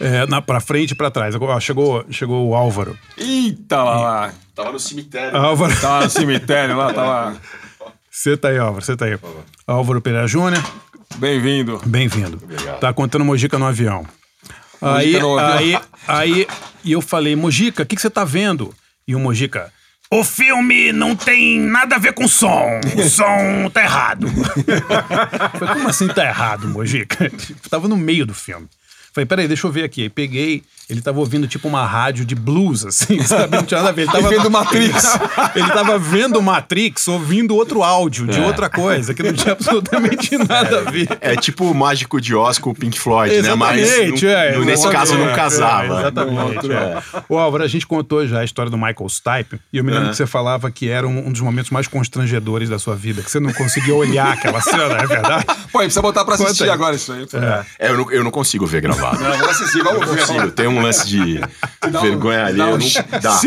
É, 0.00 0.26
na, 0.26 0.40
pra 0.42 0.60
frente 0.60 0.92
e 0.92 0.94
pra 0.94 1.10
trás. 1.10 1.34
Ó, 1.34 1.60
chegou, 1.60 2.04
chegou 2.10 2.48
o 2.48 2.54
Álvaro. 2.54 2.98
Eita 3.16 3.82
lá, 3.82 4.00
lá. 4.00 4.34
Tava 4.54 4.72
no 4.72 4.80
cemitério. 4.80 5.36
Álvaro. 5.36 5.78
Tava 5.80 6.04
no 6.04 6.10
cemitério 6.10 6.76
lá, 6.76 6.92
tava. 6.92 7.36
Senta 8.10 8.48
aí, 8.48 8.58
Álvaro, 8.58 8.84
senta 8.84 9.04
aí. 9.04 9.18
Álvaro 9.66 10.00
Pereira 10.00 10.26
Júnior, 10.26 10.62
Bem-vindo. 11.16 11.80
bem-vindo. 11.86 12.40
Tá 12.80 12.92
contando 12.92 13.24
Mojica 13.24 13.58
no 13.58 13.66
avião. 13.66 14.06
Aí, 14.80 15.18
no 15.18 15.38
avião. 15.38 15.80
aí, 16.08 16.36
aí, 16.36 16.46
e 16.82 16.92
eu 16.92 17.00
falei, 17.00 17.36
Mojica, 17.36 17.82
o 17.82 17.86
que, 17.86 17.94
que 17.94 18.02
você 18.02 18.10
tá 18.10 18.24
vendo? 18.24 18.74
E 19.06 19.14
o 19.14 19.20
Mojica, 19.20 19.72
o 20.12 20.24
filme 20.24 20.92
não 20.92 21.14
tem 21.14 21.60
nada 21.60 21.94
a 21.94 21.98
ver 21.98 22.12
com 22.12 22.26
som. 22.26 22.80
O 22.96 23.02
som 23.08 23.70
tá 23.72 23.82
errado. 23.82 24.26
Falei, 25.58 25.74
como 25.74 25.88
assim 25.88 26.08
tá 26.08 26.24
errado, 26.24 26.68
Mojica? 26.68 27.30
Tava 27.70 27.86
no 27.86 27.96
meio 27.96 28.26
do 28.26 28.34
filme. 28.34 28.68
Falei, 29.12 29.26
peraí, 29.26 29.48
deixa 29.48 29.66
eu 29.66 29.72
ver 29.72 29.84
aqui. 29.84 30.02
Aí 30.02 30.08
peguei, 30.08 30.62
ele 30.88 31.00
tava 31.00 31.18
ouvindo 31.18 31.46
tipo 31.48 31.66
uma 31.66 31.84
rádio 31.84 32.24
de 32.24 32.34
blues, 32.34 32.84
assim, 32.84 33.20
sabe? 33.26 33.56
Não 33.56 33.64
tinha 33.64 33.78
nada 33.78 33.90
a 33.90 33.92
ver. 33.92 34.02
Ele 34.02 34.12
tava 34.12 34.28
vendo 34.28 34.50
Matrix. 34.50 35.04
Ele 35.54 35.68
tava 35.68 35.98
vendo 35.98 36.40
Matrix, 36.42 37.08
ouvindo 37.08 37.54
outro 37.56 37.82
áudio 37.82 38.26
de 38.26 38.40
outra 38.40 38.68
coisa, 38.70 39.12
que 39.12 39.22
não 39.22 39.32
tinha 39.32 39.52
absolutamente 39.52 40.36
nada 40.48 40.80
a 40.86 40.90
ver. 40.90 41.08
É 41.20 41.34
tipo 41.36 41.64
o 41.64 41.74
Mágico 41.74 42.20
de 42.20 42.34
Oz 42.34 42.58
com 42.58 42.70
o 42.70 42.74
Pink 42.74 42.98
Floyd, 43.00 43.42
né? 43.42 43.54
Mas 43.54 43.80
Exatamente, 43.80 44.24
não- 44.24 44.30
é, 44.32 44.52
não- 44.52 44.64
nesse 44.64 44.82
exatamente, 44.86 44.92
caso 44.98 45.18
não 45.18 45.28
é, 45.30 45.34
casava. 45.34 45.94
é, 45.94 46.00
exatamente. 46.00 46.72
é. 46.72 47.02
Ô, 47.28 47.38
Álvaro, 47.38 47.64
a 47.64 47.68
gente 47.68 47.86
contou 47.86 48.26
já 48.26 48.40
a 48.40 48.44
história 48.44 48.70
do 48.70 48.76
Michael 48.76 49.08
Stipe, 49.08 49.60
e 49.72 49.78
eu 49.78 49.84
me 49.84 49.90
lembro 49.90 50.10
que 50.10 50.16
você 50.16 50.26
falava 50.26 50.70
que 50.70 50.88
era 50.88 51.06
um, 51.06 51.26
um 51.28 51.32
dos 51.32 51.40
momentos 51.40 51.70
mais 51.70 51.86
constrangedores 51.88 52.68
da 52.68 52.78
sua 52.78 52.94
vida, 52.94 53.22
que 53.22 53.30
você 53.30 53.40
não 53.40 53.52
conseguia 53.52 53.94
olhar 53.94 54.32
aquela 54.34 54.60
cena, 54.60 54.94
é 55.02 55.06
verdade? 55.06 55.44
Pô, 55.72 55.78
aí 55.78 55.86
precisa 55.86 56.02
botar 56.02 56.24
pra 56.24 56.34
assistir 56.36 56.70
agora 56.70 56.94
isso 56.96 57.12
aí. 57.12 57.26
É, 57.78 57.90
eu, 57.90 57.96
não, 57.98 58.12
eu 58.12 58.24
não 58.24 58.30
consigo 58.30 58.66
ver 58.66 58.80
gravado. 59.00 59.22
Não, 59.22 59.30
vamos 59.30 59.48
assistir, 59.48 59.82
vamos 59.82 60.08
ver. 60.08 60.26
consigo. 60.26 60.50
Tem 60.50 60.66
um 60.66 60.82
lance 60.82 61.06
de 61.08 61.40
vergonha 62.00 62.46
ali. 62.46 62.60
Um 62.60 62.66
não, 62.70 62.78
dá. 63.20 63.40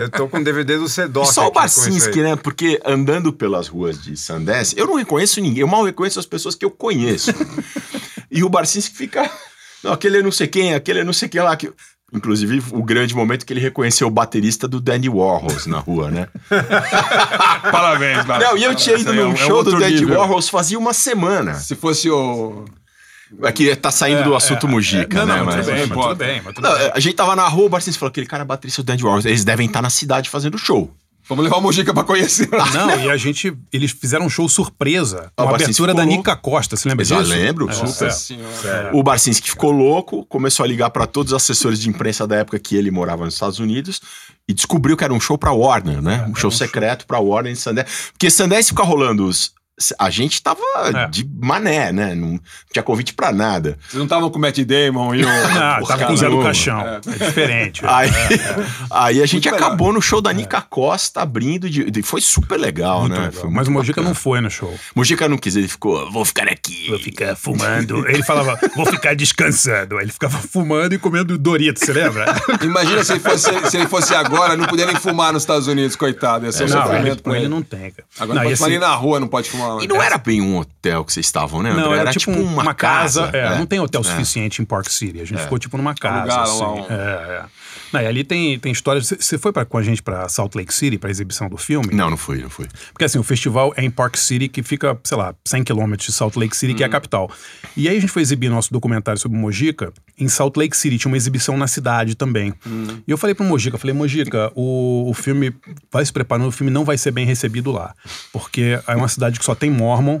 Eu 0.00 0.10
tô 0.10 0.28
com 0.28 0.38
o 0.38 0.44
DVD 0.44 0.78
do 0.78 0.88
Sedoc. 0.88 1.26
Só 1.32 1.48
o 1.48 1.52
Barcinski, 1.52 2.22
né? 2.22 2.36
Porque 2.36 2.80
andando 2.84 3.32
pelas 3.32 3.68
ruas 3.68 4.02
de 4.02 4.16
Sundance, 4.16 4.74
eu 4.78 4.86
não 4.86 4.94
reconheço 4.96 5.40
ninguém. 5.40 5.60
Eu 5.60 5.68
mal 5.68 5.84
reconheço 5.84 6.18
as 6.18 6.26
pessoas 6.26 6.54
que 6.54 6.64
eu 6.64 6.70
conheço. 6.70 7.32
e 8.30 8.42
o 8.42 8.48
Barcinski 8.48 8.96
fica... 8.96 9.30
Não, 9.82 9.92
aquele 9.92 10.18
é 10.18 10.22
não 10.22 10.32
sei 10.32 10.46
quem, 10.46 10.74
aquele 10.74 11.00
é 11.00 11.04
não 11.04 11.12
sei 11.12 11.28
quem 11.28 11.42
lá. 11.42 11.54
Que... 11.56 11.70
Inclusive, 12.12 12.62
o 12.72 12.82
grande 12.82 13.14
momento 13.14 13.44
que 13.44 13.52
ele 13.52 13.60
reconheceu 13.60 14.06
o 14.06 14.10
baterista 14.10 14.68
do 14.68 14.80
Danny 14.80 15.08
Warhols 15.08 15.66
na 15.66 15.78
rua, 15.78 16.10
né? 16.10 16.28
Parabéns. 17.70 18.24
Não, 18.24 18.56
e 18.56 18.64
eu 18.64 18.74
tinha 18.74 18.96
ido 18.96 19.12
É 19.12 19.24
um- 19.24 19.28
num 19.28 19.32
é 19.32 19.36
show 19.36 19.62
do 19.64 19.78
Danny. 19.78 20.04
Warhols 20.04 20.48
fazia 20.48 20.78
uma 20.78 20.92
semana. 20.94 21.54
Se 21.54 21.74
fosse 21.74 22.08
o. 22.08 22.64
Aqui 23.42 23.74
tá 23.76 23.90
saindo 23.90 24.22
do 24.24 24.34
assunto 24.34 24.66
Mujica, 24.68 25.20
não, 25.20 25.26
né? 25.26 25.36
não, 25.38 25.44
mas- 25.46 25.54
tudo 25.56 25.66
bem, 25.66 25.74
mas 25.80 25.90
importa. 25.90 26.08
tudo 26.10 26.18
bem, 26.18 26.42
mas 26.44 26.54
tudo 26.54 26.68
Não, 26.68 26.78
bem. 26.78 26.90
a 26.94 27.00
gente 27.00 27.14
tava 27.14 27.34
na 27.36 27.46
rua, 27.48 27.66
o 27.66 27.68
Barcinski 27.68 27.98
falou: 27.98 28.10
aquele 28.10 28.26
cara 28.26 28.42
é 28.42 28.46
baterista 28.46 28.82
do 28.82 28.86
Danny 28.86 29.02
Warhols. 29.02 29.24
Eles 29.24 29.44
devem 29.44 29.66
estar 29.66 29.82
na 29.82 29.90
cidade 29.90 30.30
fazendo 30.30 30.56
show. 30.58 30.90
Vamos 31.26 31.42
levar 31.44 31.56
o 31.56 31.62
Mojica 31.62 31.94
pra 31.94 32.04
conhecer. 32.04 32.50
Não, 32.74 33.00
e 33.00 33.10
a 33.10 33.16
gente. 33.16 33.56
Eles 33.72 33.92
fizeram 33.92 34.26
um 34.26 34.28
show 34.28 34.46
surpresa. 34.46 35.32
Ah, 35.34 35.42
o 35.42 35.44
Com 35.44 35.48
a 35.48 35.52
Barcinski 35.52 35.82
abertura 35.82 35.94
da 35.94 36.04
Nica 36.04 36.36
Costa. 36.36 36.76
Você 36.76 36.86
lembra 36.86 37.02
Já 37.02 37.18
disso? 37.22 37.30
lembro, 37.30 37.70
É, 37.70 37.72
super. 37.72 38.08
é. 38.08 38.10
senhora. 38.10 38.90
O 38.92 39.02
Barcinski 39.02 39.48
ficou 39.48 39.70
louco, 39.72 40.26
começou 40.26 40.64
a 40.64 40.66
ligar 40.66 40.90
pra 40.90 41.06
todos 41.06 41.32
os 41.32 41.36
assessores 41.42 41.80
de 41.80 41.88
imprensa 41.88 42.26
da 42.26 42.36
época 42.36 42.58
que 42.58 42.76
ele 42.76 42.90
morava 42.90 43.24
nos 43.24 43.32
Estados 43.32 43.58
Unidos 43.58 44.02
e 44.46 44.52
descobriu 44.52 44.98
que 44.98 45.02
era 45.04 45.14
um 45.14 45.20
show 45.20 45.38
pra 45.38 45.50
Warner, 45.50 46.02
né? 46.02 46.26
um 46.28 46.34
show 46.34 46.50
secreto 46.50 47.06
pra 47.06 47.18
Warner 47.20 47.50
em 47.52 47.56
Sundance. 47.56 47.90
Porque 48.12 48.28
Sundance 48.30 48.68
fica 48.68 48.82
rolando 48.82 49.26
os. 49.26 49.52
A 49.98 50.08
gente 50.08 50.40
tava 50.40 50.60
É. 50.94 51.08
de 51.08 51.28
mané, 51.42 51.90
né? 51.90 52.14
Não 52.14 52.38
tinha 52.72 52.82
convite 52.82 53.12
pra 53.12 53.32
nada. 53.32 53.76
Vocês 53.82 53.94
não 53.94 54.04
estavam 54.04 54.30
com 54.30 54.38
o 54.38 54.40
Matt 54.40 54.58
Damon 54.60 55.14
e 55.16 55.24
o. 55.24 55.26
Não, 55.54 55.82
o 55.82 55.86
tava 55.86 56.06
com 56.06 56.12
o 56.12 56.16
Zé 56.16 56.28
do. 56.28 56.40
Caixão. 56.42 56.80
É, 56.80 57.00
diferente. 57.00 57.82
Aí, 57.84 58.08
aí 58.90 59.22
a 59.22 59.26
gente 59.26 59.44
Muito 59.48 59.54
melhor. 59.54 59.66
acabou 59.66 59.92
no 59.92 60.00
show 60.00 60.20
da 60.20 60.32
Nica 60.32 60.60
Costa 60.62 61.22
abrindo 61.22 61.68
de, 61.68 61.90
de- 61.90 62.02
Foi 62.02 62.20
super 62.20 62.56
legal, 62.58 63.00
Muito 63.00 63.12
né? 63.14 63.26
legal. 63.26 63.40
Foi 63.42 63.50
Mas 63.50 63.66
o 63.66 63.70
Mojica 63.72 64.00
bacana. 64.00 64.08
não 64.10 64.14
foi 64.14 64.40
no 64.40 64.50
show. 64.50 64.72
Mojica 64.94 65.28
não 65.28 65.36
quis, 65.38 65.56
ele 65.56 65.66
ficou, 65.68 66.10
vou 66.12 66.24
ficar 66.24 66.46
aqui. 66.48 66.86
Vou 66.90 66.98
ficar 66.98 67.34
fumando. 67.36 68.06
Ele 68.08 68.22
falava, 68.22 68.58
vou 68.76 68.86
ficar 68.86 69.14
descansando. 69.16 69.96
Aí 69.98 70.04
ele 70.04 70.12
ficava 70.12 70.38
fumando 70.38 70.94
e 70.94 70.98
comendo 70.98 71.36
Doritos, 71.36 71.82
você 71.82 71.92
lembra? 71.92 72.26
Imagina 72.62 73.02
se 73.02 73.12
ele, 73.12 73.20
fosse, 73.20 73.50
se 73.70 73.76
ele 73.76 73.86
fosse 73.88 74.14
agora, 74.14 74.56
não 74.56 74.66
podia 74.66 74.86
nem 74.86 74.96
fumar 74.96 75.32
nos 75.32 75.42
Estados 75.42 75.66
Unidos, 75.66 75.96
coitado. 75.96 76.44
Ia 76.46 76.52
ser 76.52 76.64
um 76.64 76.68
não, 76.68 76.76
ele, 76.78 76.86
sofrimento 76.86 77.16
com 77.22 77.30
pra 77.30 77.32
ele 77.38 77.46
ele. 77.46 77.48
não 77.54 77.62
tem, 77.62 77.90
cara. 77.90 78.04
Agora 78.20 78.38
não, 78.38 78.44
pode 78.44 78.56
fumar 78.56 78.68
assim- 78.70 78.78
nem 78.78 78.88
na 78.88 78.94
rua, 78.94 79.20
não 79.20 79.28
pode 79.28 79.50
fumar. 79.50 79.63
E 79.82 79.86
não 79.86 80.02
era 80.02 80.18
bem 80.18 80.40
um 80.40 80.56
hotel 80.58 81.04
que 81.04 81.12
vocês 81.12 81.26
estavam, 81.26 81.62
né, 81.62 81.70
André? 81.70 81.82
Não, 81.82 81.94
era, 81.94 82.10
tipo 82.12 82.30
uma, 82.32 82.74
casa. 82.74 83.30
é, 83.32 83.38
é. 83.38 83.58
Não 83.58 83.66
tem 83.66 83.80
hotel 83.80 84.02
suficiente 84.04 84.60
em 84.62 84.64
Park 84.64 84.88
City. 84.88 85.20
A 85.20 85.24
gente 85.24 85.40
ficou 85.42 85.58
tipo 85.58 85.76
numa 85.76 85.94
casa. 85.94 86.42
Assim. 86.42 86.60
lá 86.60 86.72
um- 86.72 86.86
É, 86.88 86.92
é. 86.92 87.44
Não, 87.94 88.00
e 88.02 88.06
ali 88.06 88.24
tem, 88.24 88.58
tem 88.58 88.72
histórias. 88.72 89.08
Você- 89.08 89.38
foi 89.38 89.52
pra, 89.52 89.64
com 89.64 89.78
a 89.78 89.82
gente 89.82 90.02
pra 90.02 90.28
Salt 90.28 90.54
Lake 90.56 90.74
City, 90.74 90.98
pra 90.98 91.08
exibição 91.10 91.48
do 91.48 91.56
filme? 91.56 91.94
Não, 91.94 92.10
não 92.10 92.16
fui, 92.16 92.42
não 92.42 92.50
fui. 92.50 92.66
Porque 92.92 93.04
assim, 93.04 93.18
o 93.18 93.22
festival 93.22 93.72
é 93.76 93.84
em 93.84 93.90
Park 93.90 94.16
City, 94.16 94.48
que 94.48 94.62
fica, 94.62 94.98
sei 95.04 95.16
lá, 95.16 95.34
100 95.44 95.62
quilômetros 95.64 96.08
de 96.08 96.12
Salt 96.12 96.34
Lake 96.36 96.56
City, 96.56 96.74
que 96.74 96.82
é 96.82 96.86
a 96.86 96.88
capital. 96.88 97.30
E 97.76 97.88
aí 97.88 97.96
a 97.96 98.00
gente 98.00 98.10
foi 98.10 98.20
exibir 98.22 98.48
nosso 98.50 98.72
documentário 98.72 99.20
sobre 99.20 99.38
Mojica 99.38 99.92
em 100.18 100.26
Salt 100.28 100.56
Lake 100.56 100.76
City, 100.76 100.98
tinha 100.98 101.10
uma 101.10 101.16
exibição 101.16 101.56
na 101.56 101.66
cidade 101.68 102.14
também. 102.16 102.52
E 103.06 103.10
eu 103.10 103.16
falei 103.16 103.34
pro 103.34 103.44
Mojica, 103.44 103.78
falei, 103.78 103.94
Mojica, 103.94 104.50
o, 104.54 105.08
o 105.08 105.14
filme 105.14 105.54
vai 105.92 106.04
se 106.04 106.12
preparando, 106.12 106.48
o 106.48 106.52
filme 106.52 106.72
não 106.72 106.84
vai 106.84 106.98
ser 106.98 107.10
bem 107.12 107.24
recebido 107.26 107.70
lá. 107.70 107.94
Porque 108.32 108.80
é 108.86 108.96
uma 108.96 109.08
cidade 109.08 109.38
que 109.38 109.44
só 109.44 109.54
tem 109.54 109.70
Mormon 109.70 110.20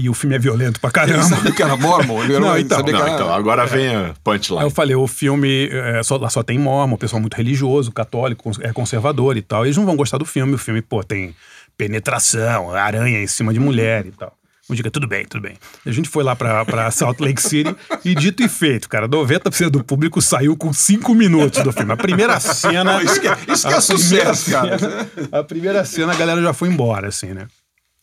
e 0.00 0.08
o 0.08 0.14
filme 0.14 0.36
é 0.36 0.38
violento 0.38 0.80
pra 0.80 0.88
Ele 0.88 0.94
caramba. 0.94 1.22
sabia 1.24 1.52
que 1.52 1.62
era 1.62 1.76
mormon? 1.76 2.22
Ele 2.24 2.34
era 2.34 2.40
Não, 2.40 2.52
um- 2.54 2.56
então. 2.58 2.78
sabia 2.78 2.94
que 2.94 2.98
Não, 3.00 3.06
era- 3.06 3.14
então, 3.16 3.32
agora 3.34 3.66
vem 3.66 3.88
a 3.94 4.06
Aí 4.06 4.12
punchline. 4.24 4.62
eu 4.62 4.70
falei, 4.70 4.94
o 4.96 5.06
filme 5.06 5.68
é, 5.72 6.02
só, 6.02 6.16
lá 6.16 6.30
só 6.30 6.42
tem 6.42 6.58
mormon, 6.58 6.96
pessoal 6.96 7.20
muito 7.20 7.34
religioso, 7.34 7.90
católico, 7.92 8.50
é 8.60 8.72
conservador 8.72 9.36
e 9.36 9.42
tal. 9.42 9.64
Eles 9.66 9.76
não 9.76 9.84
vão 9.84 9.96
gostar 9.96 10.18
do 10.18 10.24
filme. 10.24 10.54
O 10.54 10.58
filme, 10.58 10.80
pô, 10.80 11.02
tem 11.02 11.34
penetração, 11.76 12.70
aranha 12.72 13.20
em 13.22 13.26
cima 13.26 13.52
de 13.52 13.58
mulher 13.58 14.06
e 14.06 14.10
tal. 14.12 14.32
Eu 14.68 14.74
digo, 14.76 14.90
tudo 14.90 15.08
bem, 15.08 15.24
tudo 15.24 15.40
bem. 15.40 15.54
A 15.86 15.90
gente 15.90 16.10
foi 16.10 16.22
lá 16.22 16.36
pra, 16.36 16.62
pra 16.64 16.90
Salt 16.92 17.18
Lake 17.20 17.40
City 17.40 17.74
e 18.04 18.14
dito 18.14 18.42
e 18.42 18.48
feito, 18.48 18.86
cara, 18.86 19.08
90% 19.08 19.70
do 19.70 19.82
público 19.82 20.20
saiu 20.20 20.54
com 20.58 20.72
5 20.74 21.14
minutos 21.14 21.62
do 21.62 21.72
filme. 21.72 21.90
A 21.92 21.96
primeira 21.96 22.38
cena... 22.38 23.00
Isso 23.02 23.18
que 23.18 23.28
é- 23.28 23.38
isso 23.48 23.66
que 23.66 23.72
é 23.74 23.80
sucesso, 23.80 24.50
cara. 24.50 24.78
cena- 24.78 25.08
a 25.32 25.42
primeira 25.42 25.84
cena, 25.86 26.12
a 26.12 26.16
galera 26.16 26.42
já 26.42 26.52
foi 26.52 26.68
embora, 26.68 27.08
assim, 27.08 27.28
né? 27.28 27.46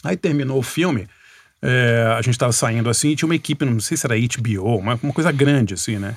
Aí 0.03 0.17
terminou 0.17 0.57
o 0.57 0.63
filme, 0.63 1.07
é, 1.61 2.15
a 2.17 2.21
gente 2.21 2.37
tava 2.37 2.51
saindo 2.51 2.89
assim, 2.89 3.09
e 3.09 3.15
tinha 3.15 3.27
uma 3.27 3.35
equipe, 3.35 3.65
não 3.65 3.79
sei 3.79 3.97
se 3.97 4.05
era 4.05 4.15
HBO, 4.15 4.77
uma, 4.77 4.99
uma 5.01 5.13
coisa 5.13 5.31
grande, 5.31 5.73
assim, 5.73 5.97
né? 5.97 6.15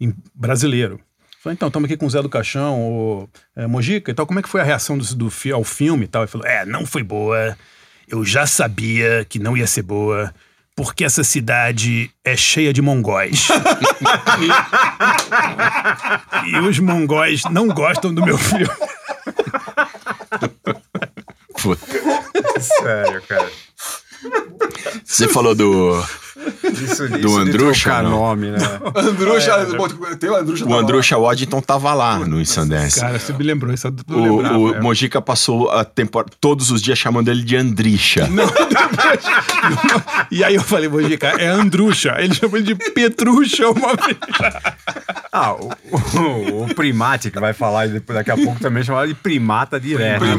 Em- 0.00 0.14
brasileiro. 0.34 1.00
Falei, 1.42 1.54
então, 1.54 1.68
estamos 1.68 1.86
aqui 1.86 1.96
com 1.96 2.06
o 2.06 2.10
Zé 2.10 2.20
do 2.22 2.28
Caixão, 2.28 2.80
o 2.80 3.28
é, 3.54 3.66
Mojica 3.66 4.10
e 4.10 4.14
tal, 4.14 4.26
como 4.26 4.38
é 4.38 4.42
que 4.42 4.48
foi 4.48 4.60
a 4.60 4.64
reação 4.64 4.98
do, 4.98 5.04
do, 5.14 5.30
ao 5.52 5.64
filme 5.64 6.04
e 6.04 6.08
tal? 6.08 6.22
Ele 6.22 6.30
falou, 6.30 6.46
é, 6.46 6.64
não 6.64 6.84
foi 6.84 7.02
boa, 7.02 7.56
eu 8.08 8.24
já 8.24 8.46
sabia 8.46 9.24
que 9.28 9.38
não 9.38 9.56
ia 9.56 9.66
ser 9.66 9.82
boa, 9.82 10.34
porque 10.74 11.04
essa 11.04 11.22
cidade 11.24 12.10
é 12.24 12.36
cheia 12.36 12.72
de 12.72 12.82
mongóis. 12.82 13.48
e, 16.44 16.50
e 16.50 16.58
os 16.58 16.78
mongóis 16.78 17.42
não 17.44 17.68
gostam 17.68 18.12
do 18.12 18.24
meu 18.24 18.36
filme. 18.36 18.66
Puta. 21.62 21.86
Sério, 22.60 23.22
cara. 23.22 23.50
Você 25.04 25.28
falou 25.28 25.54
do. 25.54 26.02
Isso, 26.64 27.08
Do 27.08 27.16
isso 27.18 27.44
de 27.44 27.50
Andrucha, 27.50 28.02
não? 28.02 28.10
nome, 28.10 28.50
né? 28.50 28.58
Andrucha, 28.94 29.64
bom, 29.76 29.88
tem 30.18 30.28
o 30.30 30.36
Andrucha 30.36 30.64
O 30.64 30.68
tava 30.68 30.74
lá. 30.76 30.82
Andrusha 30.82 31.18
Waddington 31.18 31.60
tava 31.62 31.94
lá 31.94 32.18
no 32.18 32.44
Sundance. 32.44 33.00
Cara, 33.00 33.18
você 33.18 33.32
me 33.32 33.42
lembrou, 33.44 33.72
isso 33.72 33.86
eu 33.86 33.94
O, 34.16 34.36
lembrava, 34.36 34.58
o 34.58 34.74
é. 34.74 34.80
Mojica 34.80 35.22
passou 35.22 35.70
a 35.70 35.84
temporada 35.84 36.32
todos 36.40 36.70
os 36.70 36.82
dias 36.82 36.98
chamando 36.98 37.28
ele 37.28 37.42
de 37.42 37.56
Andricha. 37.56 38.28
E 40.30 40.42
aí 40.44 40.54
eu 40.54 40.62
falei, 40.62 40.88
Mojica, 40.88 41.28
é 41.28 41.46
Andrucha. 41.46 42.16
Ele 42.18 42.34
chamou 42.34 42.56
ele 42.56 42.74
de 42.74 42.90
Petrucha 42.92 43.68
uma 43.70 43.94
vez. 43.94 44.16
Ah, 45.32 45.52
o, 45.54 45.70
o- 46.18 46.64
o 46.64 46.74
primate 46.74 47.30
que 47.30 47.38
vai 47.38 47.52
falar 47.52 47.88
daqui 47.88 48.30
a 48.30 48.36
pouco 48.36 48.58
também 48.60 48.82
chamado 48.82 49.08
de 49.08 49.14
primata 49.14 49.78
direto. 49.78 50.24
né? 50.24 50.36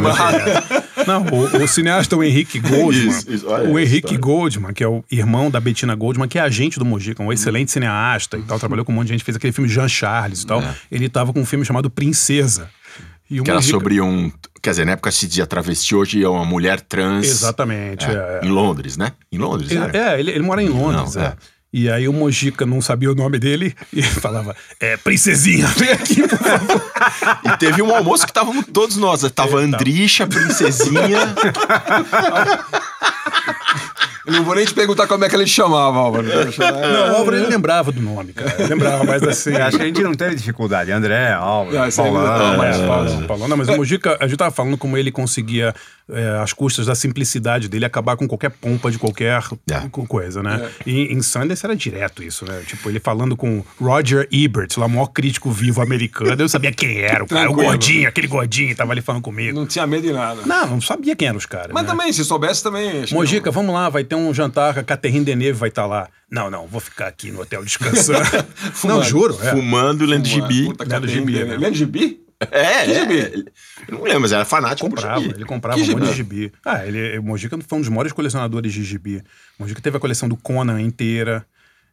Não, 1.05 1.23
o, 1.27 1.63
o 1.63 1.67
cineasta 1.67 2.15
o 2.15 2.23
Henrique 2.23 2.59
Goldman. 2.59 3.07
Isso, 3.09 3.31
isso, 3.31 3.47
o 3.47 3.79
Henrique 3.79 4.13
história. 4.15 4.19
Goldman, 4.19 4.73
que 4.73 4.83
é 4.83 4.87
o 4.87 5.03
irmão 5.11 5.49
da 5.49 5.59
Bettina 5.59 5.86
Goldman, 5.95 6.27
que 6.27 6.37
é 6.37 6.41
agente 6.41 6.77
do 6.79 6.85
Mojica, 6.85 7.21
um 7.23 7.31
excelente 7.31 7.71
cineasta 7.71 8.37
e 8.37 8.41
tal, 8.43 8.57
trabalhou 8.59 8.83
com 8.85 8.91
um 8.91 8.95
monte 8.95 9.07
de 9.07 9.13
gente, 9.13 9.23
fez 9.23 9.35
aquele 9.37 9.53
filme 9.53 9.69
Jean 9.69 9.87
Charles 9.87 10.43
e 10.43 10.47
tal. 10.47 10.63
Ele 10.91 11.07
tava 11.09 11.31
com 11.33 11.41
um 11.41 11.45
filme 11.45 11.63
chamado 11.65 11.89
Princesa. 11.89 12.69
E 13.29 13.39
É. 13.39 13.41
Que 13.43 13.49
era 13.49 13.59
Mojica- 13.59 13.77
sobre 13.77 13.99
um. 14.01 14.31
Quer 14.61 14.69
dizer, 14.71 14.85
na 14.85 14.93
época 14.93 15.11
se 15.11 15.27
dizia 15.27 15.45
travesti, 15.45 15.93
hoje 15.95 16.23
é 16.23 16.27
uma 16.29 16.45
mulher 16.45 16.79
trans. 16.81 17.25
Exatamente. 17.27 18.05
É, 18.05 18.39
é. 18.41 18.45
Em 18.45 18.49
Londres, 18.49 18.95
né? 18.97 19.11
Em 19.31 19.37
Londres, 19.37 19.69
Ele- 19.71 19.79
era? 19.81 19.97
É, 20.15 20.19
ele, 20.19 20.31
ele 20.31 20.43
mora 20.43 20.61
em 20.63 20.69
Londres, 20.69 21.15
Não, 21.15 21.23
é. 21.23 21.25
é. 21.27 21.33
E 21.73 21.89
aí 21.91 22.07
o 22.07 22.13
Mojica 22.13 22.65
não 22.65 22.81
sabia 22.81 23.11
o 23.11 23.15
nome 23.15 23.37
dele 23.37 23.75
e 23.91 24.01
falava, 24.01 24.55
é, 24.79 24.95
princesinha, 24.95 25.67
vem 25.67 25.91
aqui, 25.91 26.25
por 26.25 26.37
favor. 26.39 26.81
E 27.43 27.57
teve 27.57 27.81
um 27.81 27.93
almoço 27.93 28.23
que 28.25 28.31
estávamos 28.31 28.65
todos 28.73 28.95
nós. 28.95 29.21
Tava 29.31 29.59
Andricha, 29.59 30.25
Princesinha. 30.25 31.19
Eu 34.27 34.33
não 34.33 34.43
vou 34.43 34.53
nem 34.55 34.65
te 34.65 34.73
perguntar 34.73 35.07
como 35.07 35.23
é 35.23 35.29
que 35.29 35.35
ele 35.35 35.47
chamava, 35.47 35.97
Álvaro. 35.97 36.27
Não, 36.27 37.13
o 37.13 37.15
Álvaro 37.15 37.37
ele 37.37 37.47
lembrava 37.47 37.91
do 37.93 38.01
nome, 38.01 38.33
cara. 38.33 38.53
Ele 38.59 38.67
lembrava, 38.67 39.03
mas 39.05 39.23
assim... 39.23 39.55
Acho 39.55 39.77
que 39.77 39.83
a 39.83 39.85
gente 39.87 40.03
não 40.03 40.13
teve 40.13 40.35
dificuldade. 40.35 40.91
André, 40.91 41.31
Álvaro, 41.31 41.77
Ah, 41.79 41.85
não- 41.85 41.91
Paulão. 41.91 42.63
É, 42.63 42.87
Paulo, 42.87 43.23
Paulo. 43.27 43.47
Não, 43.47 43.55
mas 43.55 43.69
o 43.69 43.77
Mojica, 43.77 44.17
a 44.19 44.27
gente 44.27 44.37
tava 44.37 44.51
falando 44.51 44.77
como 44.77 44.97
ele 44.97 45.11
conseguia, 45.11 45.73
é, 46.09 46.39
às 46.41 46.53
custas 46.53 46.85
da 46.85 46.95
simplicidade 46.95 47.67
dele, 47.67 47.85
acabar 47.85 48.15
com 48.15 48.27
qualquer 48.27 48.49
pompa 48.49 48.89
de 48.89 48.97
qualquer 48.97 49.41
É. 49.69 49.87
co- 49.89 50.05
coisa, 50.07 50.41
né? 50.41 50.69
E 50.85 51.13
em 51.13 51.21
Sundance 51.21 51.65
era 51.65 51.75
direto 51.75 52.23
isso, 52.23 52.45
né? 52.45 52.61
Tipo, 52.65 52.89
ele 52.89 52.99
falando 52.99 53.35
com 53.35 53.63
Roger 53.79 54.27
Ebert, 54.31 54.69
lá, 54.77 54.85
o 54.85 54.89
maior 54.89 55.07
crítico 55.07 55.51
vivo 55.51 55.81
americano. 55.81 56.35
Eu 56.41 56.47
sabia 56.49 56.71
quem 56.71 56.99
era, 56.99 57.23
o 57.23 57.27
cara, 57.27 57.49
o 57.49 57.53
gordinho, 57.53 58.07
aquele 58.07 58.27
gordinho, 58.27 58.75
tava 58.75 58.91
ali 58.93 59.01
falando 59.01 59.21
comigo. 59.21 59.57
Não 59.57 59.65
tinha 59.67 59.85
medo 59.85 60.07
de 60.07 60.13
nada. 60.13 60.41
Não, 60.45 60.67
não 60.67 60.81
sabia 60.81 61.15
quem 61.15 61.27
eram 61.27 61.37
os 61.37 61.45
caras. 61.45 61.71
Mas 61.73 61.83
né? 61.83 61.89
também, 61.89 62.13
se 62.13 62.23
soubesse 62.23 62.63
também. 62.63 63.05
Mojica, 63.11 63.51
vamos 63.51 63.73
lá, 63.73 63.89
vai 63.89 64.03
ter 64.03 64.15
um 64.15 64.33
jantar, 64.33 64.77
a 64.79 64.83
Catherine 64.83 65.25
Deneuve 65.25 65.59
vai 65.59 65.69
estar 65.69 65.85
lá. 65.85 66.07
Não, 66.29 66.49
não, 66.49 66.67
vou 66.67 66.79
ficar 66.81 67.07
aqui 67.07 67.31
no 67.31 67.41
hotel 67.41 67.63
descansando. 67.63 68.19
não, 68.83 69.03
juro. 69.03 69.37
É. 69.41 69.51
Fumando, 69.51 70.05
lendo 70.05 70.25
não. 70.27 70.33
gibi. 70.33 70.73
Lendo 70.85 71.07
gibi, 71.07 71.43
né? 71.43 71.57
Lendo 71.57 71.75
gibi? 71.75 72.19
É, 72.51 72.85
Que 72.85 72.91
é. 72.91 72.99
gibi? 73.01 73.45
Eu 73.87 73.95
não 73.97 74.03
lembro, 74.03 74.21
mas 74.21 74.31
era 74.31 74.45
fanático 74.45 74.87
comprava, 74.89 75.19
gibi. 75.21 75.33
ele 75.35 75.45
comprava 75.45 75.77
Que 75.81 75.83
um 75.89 75.93
monte 75.93 76.09
de 76.09 76.13
gibi? 76.13 76.35
gibi. 76.45 76.53
Ah, 76.63 76.85
ele, 76.85 77.17
o 77.17 77.23
Mojica 77.23 77.57
foi 77.67 77.77
um 77.77 77.81
dos 77.81 77.89
maiores 77.89 78.11
colecionadores 78.11 78.71
de 78.73 78.83
gibi. 78.83 79.23
O 79.57 79.63
Mojica 79.63 79.81
teve 79.81 79.97
a 79.97 79.99
coleção 79.99 80.29
do 80.29 80.37
Conan 80.37 80.79
inteira. 80.79 81.45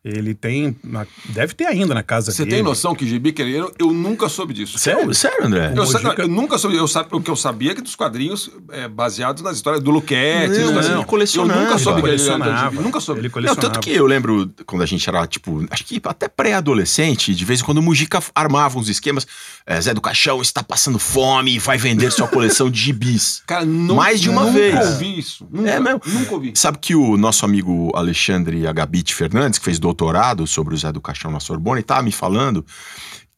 Ele 0.04 0.34
tem. 0.34 0.76
na- 0.84 1.06
deve 1.30 1.54
ter 1.54 1.64
ainda 1.64 1.94
na 1.94 2.02
casa 2.02 2.30
Você 2.30 2.44
dele. 2.44 2.56
tem 2.56 2.62
noção 2.62 2.94
que 2.94 3.06
gibi 3.06 3.34
era? 3.38 3.70
Eu 3.78 3.90
nunca 3.92 4.28
soube 4.28 4.52
disso. 4.52 4.78
Sério, 4.78 5.14
sério, 5.14 5.46
André? 5.46 5.72
Eu, 5.74 5.86
sa- 5.86 5.98
Mojica- 5.98 6.22
eu 6.22 6.28
nunca 6.28 6.58
soube, 6.58 6.76
eu 6.76 6.86
sa- 6.86 7.06
o 7.10 7.20
que 7.22 7.30
eu 7.30 7.36
sabia 7.36 7.70
é 7.72 7.74
que 7.74 7.80
dos 7.80 7.94
quadrinhos 7.96 8.50
é, 8.70 8.86
baseados 8.86 9.42
nas 9.42 9.56
histórias 9.56 9.82
do 9.82 9.90
Luquete. 9.90 10.48
Não, 10.58 10.58
histórias- 10.66 10.86
ele 10.86 10.94
eu 10.96 11.04
colecionava. 11.04 11.60
nunca 11.62 11.78
soube 11.78 12.02
que 12.02 12.08
ele 12.08 12.16
colecionava. 12.18 12.82
Nunca 12.82 13.00
soube. 13.00 13.20
Ele 13.20 13.28
Não, 13.28 13.32
colecionava. 13.32 13.60
tanto 13.72 13.80
que 13.80 13.90
eu 13.92 14.06
lembro 14.06 14.50
quando 14.66 14.82
a 14.82 14.86
gente 14.86 15.08
era, 15.08 15.26
tipo, 15.26 15.64
acho 15.70 15.84
que 15.84 15.98
até 16.04 16.28
pré-adolescente, 16.28 17.34
de 17.34 17.44
vez 17.44 17.60
em 17.60 17.64
quando 17.64 17.78
o 17.78 17.82
Mujica 17.82 18.22
armava 18.34 18.78
uns 18.78 18.88
esquemas. 18.88 19.26
é, 19.66 19.80
Zé 19.80 19.94
do 19.94 20.00
Caixão 20.02 20.42
está 20.42 20.62
passando 20.62 20.98
fome 20.98 21.54
e 21.54 21.58
vai 21.58 21.78
vender 21.78 22.10
sua 22.12 22.28
coleção 22.28 22.68
de 22.70 22.78
gibis. 22.78 23.42
Cara, 23.48 23.64
Mais 23.64 24.20
de 24.20 24.28
uma 24.28 24.42
nunca 24.44 24.52
vez. 24.58 24.78
ouvi 24.90 25.18
isso. 25.18 25.48
Nunca, 25.50 25.70
É 25.70 25.80
mesmo? 25.80 26.00
Nunca 26.06 26.34
ouvi. 26.34 26.52
Sabe 26.54 26.76
que 26.78 26.94
o 26.94 27.16
nosso 27.16 27.46
amigo 27.46 27.90
Alexandre 27.94 28.66
Agabite 28.66 29.14
Fernandes, 29.14 29.58
que 29.58 29.64
fez 29.64 29.78
doutorado 29.94 30.46
sobre 30.46 30.74
o 30.74 30.76
Zé 30.76 30.90
do 30.92 31.00
Caixão 31.00 31.30
na 31.30 31.38
Sorbonne, 31.40 31.80
estava 31.80 32.02
me 32.02 32.12
falando 32.12 32.66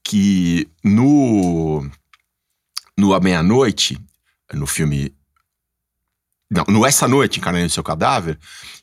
que 0.03 0.69
no. 0.83 1.89
No 2.99 3.13
A 3.13 3.21
Meia-Noite, 3.21 3.99
no 4.55 4.67
filme. 4.67 5.15
Não, 6.51 6.65
no 6.69 6.87
Essa 6.87 7.07
Noite, 7.07 7.39
Encarnando 7.39 7.69
Seu 7.69 7.83
Cadáver, 7.85 8.39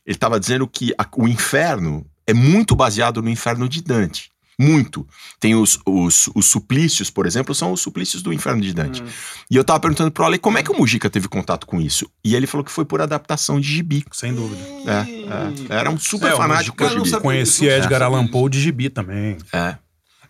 ele 0.05 0.15
estava 0.15 0.39
dizendo 0.39 0.67
que 0.67 0.93
a- 0.97 1.07
o 1.17 1.27
inferno 1.27 2.05
é 2.27 2.33
muito 2.33 2.75
baseado 2.75 3.21
no 3.23 3.29
inferno 3.29 3.67
de 3.67 3.81
Dante. 3.81 4.29
Muito. 4.60 5.08
Tem 5.39 5.56
os, 5.56 5.80
os, 5.86 6.30
os 6.36 6.46
suplícios, 6.46 7.10
por 7.10 7.26
exemplo, 7.26 7.54
são 7.56 7.72
os 7.72 7.82
suplícios 7.82 8.22
do 8.22 8.32
inferno 8.32 8.62
de 8.62 8.74
Dante. 8.74 9.04
E 9.50 9.56
eu 9.56 9.63
tava 9.63 9.80
perguntando 9.80 10.12
pro 10.12 10.24
Ale 10.26 10.38
como 10.38 10.58
é 10.58 10.63
que 10.63 10.72
o 10.72 10.78
Mujica 10.78 11.10
teve 11.10 11.28
contato 11.28 11.66
com 11.66 11.82
isso. 11.82 12.10
E 12.24 12.36
ele 12.36 12.46
falou 12.48 12.63
que 12.63 12.72
foi 12.72 12.86
por 12.86 13.02
adaptação 13.02 13.60
de 13.60 13.68
gibi. 13.68 14.06
Sem 14.12 14.34
dúvida. 14.34 14.62
É, 14.86 15.74
é. 15.74 15.80
Era 15.80 15.89
um 15.89 15.98
super 15.98 16.32
É, 16.34 16.36
fanático 16.36 16.76
por 16.78 16.89
gibi. 16.89 17.20
Conhecia 17.20 17.78
Edgar 17.78 18.02
é. 18.02 18.06
Allan 18.06 18.28
Poe 18.28 18.50
de 18.50 18.60
gibi 18.62 18.89
também. 18.89 19.38
É. 19.52 19.78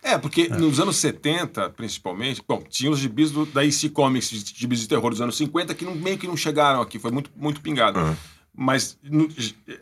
É, 0.06 0.18
porque 0.18 0.48
nos 0.48 0.78
anos 0.78 0.96
70, 0.96 1.70
principalmente, 1.70 2.42
bom, 2.46 2.62
tinha 2.68 2.90
os 2.90 2.98
gibis 2.98 3.30
do, 3.30 3.46
da 3.46 3.64
EC 3.64 3.88
Comics, 3.90 4.28
gibis 4.54 4.80
de 4.80 4.86
terror 4.88 5.08
dos 5.10 5.20
anos 5.22 5.34
50, 5.34 5.74
que 5.74 5.82
não- 5.82 5.94
meio 5.94 6.18
que 6.18 6.26
não 6.26 6.36
chegaram 6.36 6.82
aqui, 6.82 6.98
foi 6.98 7.10
muito, 7.10 7.30
muito 7.34 7.62
pingado. 7.62 7.98
Uhum. 7.98 8.14
Mas 8.56 8.96
no- 9.02 9.28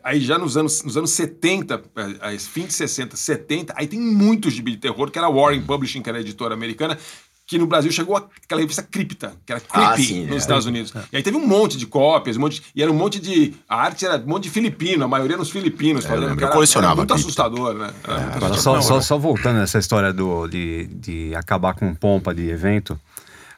aí 0.03 0.19
já 0.19 0.37
nos 0.39 0.57
anos, 0.57 0.81
nos 0.83 0.97
anos 0.97 1.11
70, 1.11 1.81
eh, 1.95 2.15
aí, 2.21 2.39
fim 2.39 2.65
de 2.65 2.73
60, 2.73 3.15
70, 3.15 3.73
aí 3.77 3.85
tem 3.87 3.99
muitos 3.99 4.53
de 4.53 4.77
terror, 4.77 5.11
que 5.11 5.17
era 5.19 5.27
a 5.27 5.29
Warren 5.31 5.61
Publishing, 5.61 6.01
que 6.01 6.09
era 6.09 6.17
a 6.17 6.21
editora 6.21 6.55
americana, 6.55 6.97
que 7.45 7.57
no 7.59 7.67
Brasil 7.67 7.91
chegou 7.91 8.15
aquela 8.15 8.61
revista 8.61 8.81
Cripta, 8.81 9.33
que 9.45 9.51
era 9.53 9.61
Ah, 9.69 9.93
Creepy 9.93 10.03
sim, 10.07 10.23
nos 10.25 10.35
é. 10.35 10.37
Estados 10.37 10.65
Unidos. 10.65 10.91
E 11.11 11.17
aí 11.17 11.21
teve 11.21 11.37
um 11.37 11.45
monte 11.45 11.77
de 11.77 11.85
cópias, 11.85 12.35
um 12.35 12.39
monte 12.39 12.61
de- 12.61 12.67
e 12.75 12.81
era 12.81 12.91
um 12.91 12.95
monte 12.95 13.19
de. 13.19 13.53
A 13.69 13.75
arte 13.75 14.05
era 14.07 14.17
um 14.17 14.25
monte 14.27 14.45
de 14.45 14.49
filipino, 14.49 15.03
a 15.03 15.07
maioria 15.07 15.37
nos 15.37 15.51
filipinos, 15.51 16.03
fazendo 16.05 16.35
que 16.35 16.43
eu 16.43 16.47
era, 16.47 16.55
colecionava 16.55 16.93
era 16.93 16.97
muito 17.01 17.13
assustador, 17.13 17.75
né? 17.75 17.93
Era 18.05 18.19
muito 18.21 18.35
Agora, 18.37 18.53
assustador. 18.53 18.81
só, 18.81 18.87
só, 18.95 19.01
só 19.01 19.17
voltando 19.19 19.57
nessa 19.59 19.77
história 19.77 20.11
do, 20.11 20.47
de, 20.47 20.87
de 20.87 21.35
acabar 21.35 21.75
com 21.75 21.93
pompa 21.93 22.33
de 22.33 22.49
evento, 22.49 22.99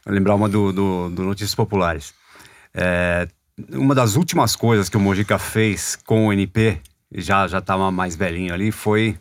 eu 0.06 0.12
lembrar 0.13 0.36
uma 0.36 0.49
do, 0.49 0.73
do, 0.73 1.10
do 1.12 1.23
Notícias 1.23 1.56
Populares. 1.56 2.13
É, 2.73 3.28
uma 3.71 3.95
das 3.95 4.15
últimas 4.15 4.55
coisas 4.55 4.89
que 4.89 4.97
o 4.97 4.99
Mojica 4.99 5.37
fez 5.39 5.95
com 5.95 6.27
o 6.27 6.33
NP, 6.33 6.79
já 7.13 7.47
já 7.47 7.59
estava 7.59 7.91
mais 7.91 8.15
velhinho 8.15 8.53
ali, 8.53 8.71
foi 8.71 9.17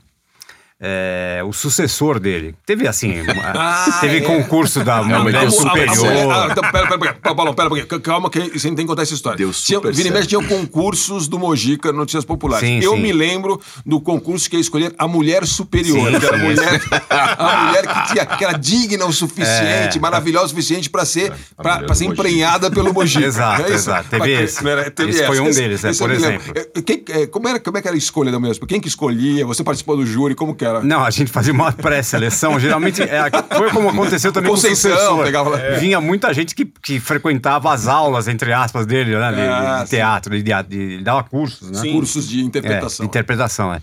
é, 0.87 1.41
o 1.43 1.51
sucessor 1.53 2.21
dele. 2.21 2.55
Teve 2.67 2.87
assim, 2.87 3.23
uma- 3.25 3.53
Ah, 3.55 3.99
teve 4.03 4.19
é. 4.19 4.21
concurso 4.21 4.85
da 4.85 5.03
mulher 5.03 5.41
deu 5.41 5.51
superior. 5.51 5.95
super 5.97 6.31
Ah, 6.31 6.49
então, 6.51 6.63
pera, 6.71 6.87
pera, 6.87 6.99
pera, 6.99 7.35
Paulão, 7.35 7.55
pera, 7.55 7.71
pera, 7.71 8.01
calma 8.01 8.29
que 8.29 8.41
você 8.51 8.69
tem 8.69 8.77
que 8.77 8.85
contar 8.87 9.03
essa 9.03 9.15
história. 9.15 9.39
Deu 9.39 9.51
Tinha, 9.53 9.79
super 9.79 9.95
certo. 9.95 10.27
tinha 10.27 10.43
concursos 10.47 11.27
do 11.27 11.39
Mojica 11.39 11.91
no 11.91 11.99
Notícias 12.01 12.25
Populares. 12.27 12.69
Sim, 12.69 12.81
Eu 12.83 12.93
sim. 12.97 13.01
me 13.01 13.13
lembro 13.15 13.59
do 13.87 13.99
concurso 13.99 14.49
que 14.51 14.57
ia 14.57 14.61
escolher 14.61 14.95
a 14.99 15.09
mulher 15.09 15.47
superior, 15.47 16.11
Sim, 16.13 16.21
que 16.21 16.27
era 16.27 16.37
a 16.37 16.39
mulher, 16.39 16.81
a 17.19 17.67
mulher 17.67 17.87
que, 17.87 18.13
tinha, 18.13 18.27
que 18.37 18.45
era 18.45 18.59
digna 18.59 19.07
o 19.07 19.13
suficiente, 19.13 19.97
É. 19.97 20.01
maravilhosa 20.01 20.47
o 20.47 20.49
suficiente 20.51 20.91
para 20.91 21.05
ser, 21.07 21.33
pra, 21.57 21.79
pra 21.79 21.95
ser 21.95 22.05
emprenhada 22.05 22.71
pelo 22.71 22.93
Mojica. 22.93 23.25
Exato, 23.25 23.63
Não 23.63 23.69
é 23.69 23.69
isso? 23.71 23.75
exato. 23.91 24.09
Teve 24.11 24.35
Mas, 24.37 24.51
esse. 24.51 24.65
não 24.65 24.71
era- 24.71 24.91
teve 24.91 25.11
Esse 25.11 25.27
foi 25.27 25.41
um 25.41 25.51
deles, 25.51 25.83
é, 25.85 25.91
eu 25.91 25.95
por 25.97 26.11
lembro. 26.11 26.27
exemplo. 26.27 26.53
Eh, 26.57 26.83
quem- 26.83 27.27
como, 27.29 27.49
era, 27.49 27.59
como 27.59 27.79
é 27.79 27.83
que 27.83 27.89
era 27.89 27.97
a 27.97 27.99
escolha 27.99 28.31
da 28.31 28.39
mulher? 28.39 28.55
Quem 28.69 28.81
que 28.81 28.89
escolhia? 28.89 29.47
Você 29.47 29.65
participou 29.65 29.97
do 29.97 30.05
júri? 30.05 30.35
Como 30.35 30.55
que 30.55 30.65
era? 30.65 30.74
Não, 30.83 31.05
a 31.05 31.11
gente 31.11 31.31
fazia 31.31 31.53
uma 31.53 31.71
pré-seleção. 31.73 32.59
Geralmente 32.59 33.03
é, 33.03 33.23
foi 33.57 33.71
como 33.71 33.89
aconteceu 33.89 34.33
também 34.33 34.51
Conceição, 34.51 35.17
com 35.17 35.23
o 35.23 35.25
pegava. 35.25 35.59
É. 35.61 35.79
Vinha 35.79 36.01
muita 36.01 36.33
gente 36.33 36.55
que, 36.55 36.65
que 36.65 36.99
frequentava 37.01 37.73
as 37.73 37.87
aulas, 37.87 38.27
entre 38.29 38.53
aspas, 38.53 38.87
dele, 38.87 39.17
né? 39.17 39.33
De, 39.33 39.41
Ah, 39.41 39.83
de 39.85 39.91
teatro, 39.91 40.37
de, 40.37 40.43
de, 40.43 40.63
de- 40.65 40.77
ele 40.95 41.05
dava 41.05 41.23
cursos, 41.25 41.71
né? 41.71 41.93
Cursos 41.93 42.29
de 42.29 42.41
É, 42.41 42.43
interpretação. 42.43 43.07
interpretação, 43.07 43.75
é. 43.75 43.81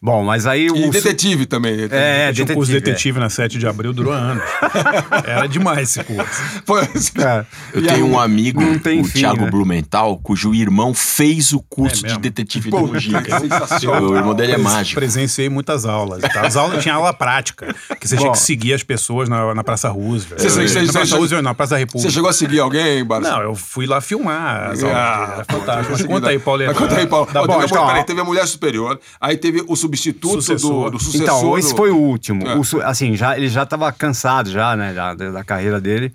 Bom, 0.00 0.22
mas 0.24 0.46
aí 0.46 0.70
o. 0.70 0.76
E 0.76 0.90
detetive 0.90 1.44
também. 1.46 1.88
É, 1.90 2.32
Tinha 2.32 2.44
um 2.44 2.54
curso 2.54 2.70
de 2.70 2.78
detetive. 2.78 2.80
detetive 3.14 3.18
na 3.20 3.28
7 3.28 3.58
de 3.58 3.66
abril, 3.66 3.92
durou 3.92 4.12
anos. 4.12 4.42
Era 5.26 5.46
demais 5.46 5.90
esse 5.90 6.04
curso. 6.04 6.30
Foi- 6.64 6.82
é. 6.82 7.44
Eu 7.72 7.82
E 7.82 7.86
tenho 7.86 7.94
aí, 7.94 8.02
um 8.02 8.18
amigo, 8.18 8.62
o 8.62 8.78
fim, 8.78 9.02
Thiago 9.02 9.44
né? 9.44 9.50
Blumenthal, 9.50 10.16
cujo 10.18 10.54
irmão 10.54 10.94
fez 10.94 11.52
o 11.52 11.60
curso 11.60 12.06
É 12.06 12.10
de 12.10 12.18
detetive 12.18 12.70
do 12.70 12.76
Pô, 12.78 12.86
Mujica. 12.86 13.40
sensacional. 13.40 14.02
O 14.04 14.16
irmão 14.16 14.34
dele 14.34 14.52
é 14.52 14.58
mágico. 14.58 15.00
Presenciei 15.00 15.48
muitas 15.48 15.84
aulas. 15.84 16.20
Tá? 16.22 16.42
As 16.46 16.56
aulas 16.56 16.82
tinha 16.82 16.94
aula 16.94 17.12
prática, 17.12 17.74
que 18.00 18.06
você 18.08 18.16
tinha 18.16 18.28
Bom. 18.28 18.32
que 18.32 18.38
seguir 18.38 18.74
as 18.74 18.82
pessoas 18.82 19.28
na, 19.28 19.54
na 19.54 19.64
Praça 19.64 19.88
Roosevelt. 19.88 20.40
Você- 20.40 20.48
você- 20.50 20.80
na 20.80 20.86
você- 20.86 20.92
Praça 20.92 21.16
Roosevelt, 21.16 21.42
não, 21.42 21.50
na 21.50 21.54
Praça 21.54 21.76
República. 21.76 22.08
Você 22.08 22.14
chegou 22.14 22.30
a 22.30 22.32
seguir 22.32 22.60
alguém, 22.60 23.04
Barça? 23.04 23.30
Não, 23.30 23.42
eu 23.42 23.54
fui 23.54 23.86
lá 23.86 24.00
filmar 24.00 24.70
as 24.70 24.82
aulas. 24.82 24.96
Ah, 24.96 25.44
pô, 25.48 25.58
fantástico. 25.58 26.08
Conta 26.08 26.28
aí, 26.28 26.38
Paulo. 26.38 26.64
Mas 26.66 26.76
Conta 26.76 26.96
aí, 26.96 27.06
Paulo. 27.06 27.26
Peraí, 27.26 28.04
teve 28.04 28.20
a 28.20 28.24
mulher 28.24 28.46
superior, 28.46 28.98
aí 29.20 29.36
teve 29.36 29.64
o 29.66 29.76
substituto 29.88 30.42
Sucessor. 30.42 30.84
do, 30.84 30.90
do 30.90 30.98
sucessor. 30.98 31.22
Então, 31.22 31.58
esse 31.58 31.74
foi 31.74 31.90
o 31.90 31.96
último. 31.96 32.46
É. 32.46 32.56
O 32.56 32.82
assim, 32.82 33.16
já, 33.16 33.36
ele 33.36 33.48
já 33.48 33.62
estava 33.62 33.90
cansado 33.90 34.50
já, 34.50 34.76
né, 34.76 34.92
da, 34.92 35.14
da 35.14 35.44
carreira 35.44 35.80
dele. 35.80 36.12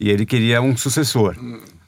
E 0.00 0.10
ele 0.10 0.26
queria 0.26 0.60
um 0.60 0.76
sucessor. 0.76 1.36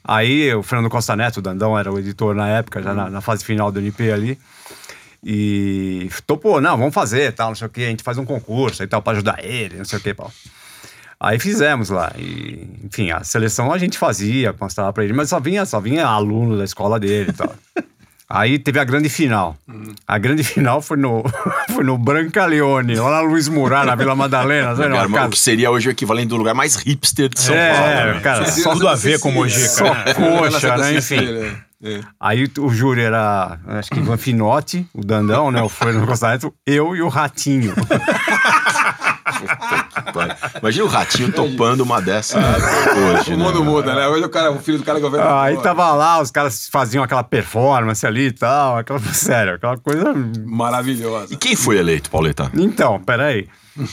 Aí 0.03 0.53
o 0.53 0.63
Fernando 0.63 0.89
Costa 0.89 1.15
Neto, 1.15 1.37
o 1.37 1.41
Dandão, 1.41 1.77
era 1.77 1.91
o 1.91 1.99
editor 1.99 2.35
na 2.35 2.47
época, 2.47 2.81
já 2.81 2.93
na, 2.93 3.09
na 3.09 3.21
fase 3.21 3.43
final 3.43 3.71
do 3.71 3.79
NP 3.79 4.11
ali. 4.11 4.39
E 5.23 6.07
topou, 6.27 6.61
não, 6.61 6.77
vamos 6.77 6.93
fazer, 6.93 7.33
tal, 7.33 7.49
não 7.49 7.55
sei 7.55 7.67
o 7.67 7.69
quê. 7.69 7.81
A 7.81 7.89
gente 7.89 8.03
faz 8.03 8.17
um 8.17 8.25
concurso 8.25 8.83
e 8.83 8.87
tal, 8.87 9.01
pra 9.01 9.13
ajudar 9.13 9.43
ele, 9.43 9.77
não 9.77 9.85
sei 9.85 9.97
o 9.97 10.01
quê, 10.01 10.13
pau. 10.13 10.31
Aí 11.19 11.39
fizemos 11.39 11.89
lá. 11.89 12.11
E, 12.17 12.67
enfim, 12.83 13.09
a 13.09 13.23
seleção 13.23 13.71
a 13.71 13.77
gente 13.77 13.97
fazia, 13.97 14.53
mostrava 14.59 14.93
pra 14.93 15.03
ele, 15.03 15.13
mas 15.13 15.29
só 15.29 15.39
vinha, 15.39 15.65
só 15.65 15.79
vinha 15.79 16.05
aluno 16.05 16.57
da 16.57 16.63
escola 16.63 16.99
dele 16.99 17.31
e 17.31 17.33
tal. 17.33 17.55
Aí 18.29 18.57
teve 18.57 18.79
a 18.79 18.83
grande 18.83 19.07
final. 19.07 19.55
A 20.07 20.17
grande 20.17 20.43
final 20.45 20.81
foi 20.81 20.97
no, 20.97 21.23
foi 21.73 21.83
no 21.83 21.97
Brancaleone, 21.97 22.95
lá 22.95 23.11
na 23.11 23.21
Luiz 23.21 23.47
Murar, 23.47 23.85
na 23.85 23.95
Vila 23.95 24.15
Madalena, 24.15 24.75
sabe? 24.75 24.89
Lugar, 24.89 25.03
Numa 25.03 25.17
o 25.17 25.19
casa. 25.19 25.31
que 25.31 25.39
seria 25.39 25.69
hoje 25.69 25.89
o 25.89 25.91
equivalente 25.91 26.29
do 26.29 26.37
lugar 26.37 26.53
mais 26.55 26.75
hipster 26.75 27.29
de 27.29 27.39
São 27.39 27.55
Paulo. 27.55 27.91
É, 27.91 28.13
né? 28.13 28.19
cara, 28.21 28.45
só 28.45 28.73
Tudo 28.73 28.87
a 28.87 28.95
ver 28.95 29.19
com 29.19 29.29
o 29.29 29.31
Mojica. 29.31 29.69
Só 29.69 29.93
né? 29.93 30.13
coxa, 30.13 30.77
né? 30.77 30.91
Enfim. 30.91 31.01
Cecília, 31.01 31.65
é. 31.83 31.99
Aí 32.19 32.49
o 32.57 32.69
júri 32.69 33.01
era, 33.01 33.59
acho 33.67 33.91
que 33.91 33.99
Ivan 33.99 34.17
Finotti, 34.17 34.87
o 34.93 35.05
Dandão, 35.05 35.51
né? 35.51 35.61
O 35.61 35.69
Fernando 35.69 36.07
Costa 36.07 36.29
Neto, 36.29 36.53
eu 36.65 36.95
e 36.95 37.01
o 37.01 37.07
Ratinho. 37.07 37.73
Imagina 40.59 40.85
o 40.85 40.87
ratinho 40.87 41.31
topando 41.31 41.81
uma 41.81 42.01
dessa 42.01 42.37
hoje. 42.37 43.33
O 43.33 43.37
né? 43.37 43.43
mundo 43.43 43.63
muda, 43.63 43.95
né? 43.95 44.07
Hoje 44.07 44.23
o, 44.23 44.29
cara, 44.29 44.51
o 44.51 44.59
filho 44.59 44.77
do 44.77 44.83
cara 44.83 44.99
é 44.99 45.01
governador. 45.01 45.37
Aí 45.37 45.57
tava 45.61 45.91
lá, 45.93 46.21
os 46.21 46.29
caras 46.29 46.67
faziam 46.69 47.03
aquela 47.03 47.23
performance 47.23 48.05
ali 48.05 48.27
e 48.27 48.31
tal, 48.31 48.77
aquela, 48.77 48.99
sério, 49.13 49.55
aquela 49.55 49.77
coisa 49.77 50.13
Maravilhosa. 50.45 51.33
E 51.33 51.37
quem 51.37 51.55
foi 51.55 51.77
eleito, 51.77 52.09
Pauleta? 52.09 52.51
Então, 52.53 53.01
peraí. 53.01 53.47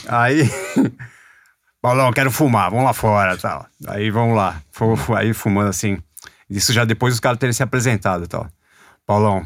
Aí. 0.07 0.49
Paulão, 1.81 2.13
quero 2.13 2.31
fumar, 2.31 2.69
vamos 2.69 2.85
lá 2.85 2.93
fora 2.93 3.35
tal. 3.35 3.65
Aí 3.87 4.09
vamos 4.09 4.37
lá. 4.37 4.61
Aí 5.17 5.33
fumando 5.33 5.69
assim. 5.69 5.97
Isso 6.49 6.71
já 6.71 6.85
depois 6.85 7.13
os 7.13 7.19
caras 7.19 7.39
terem 7.39 7.51
se 7.51 7.63
apresentado 7.63 8.23
e 8.23 8.27
tal. 8.27 8.47
Paulão, 9.05 9.45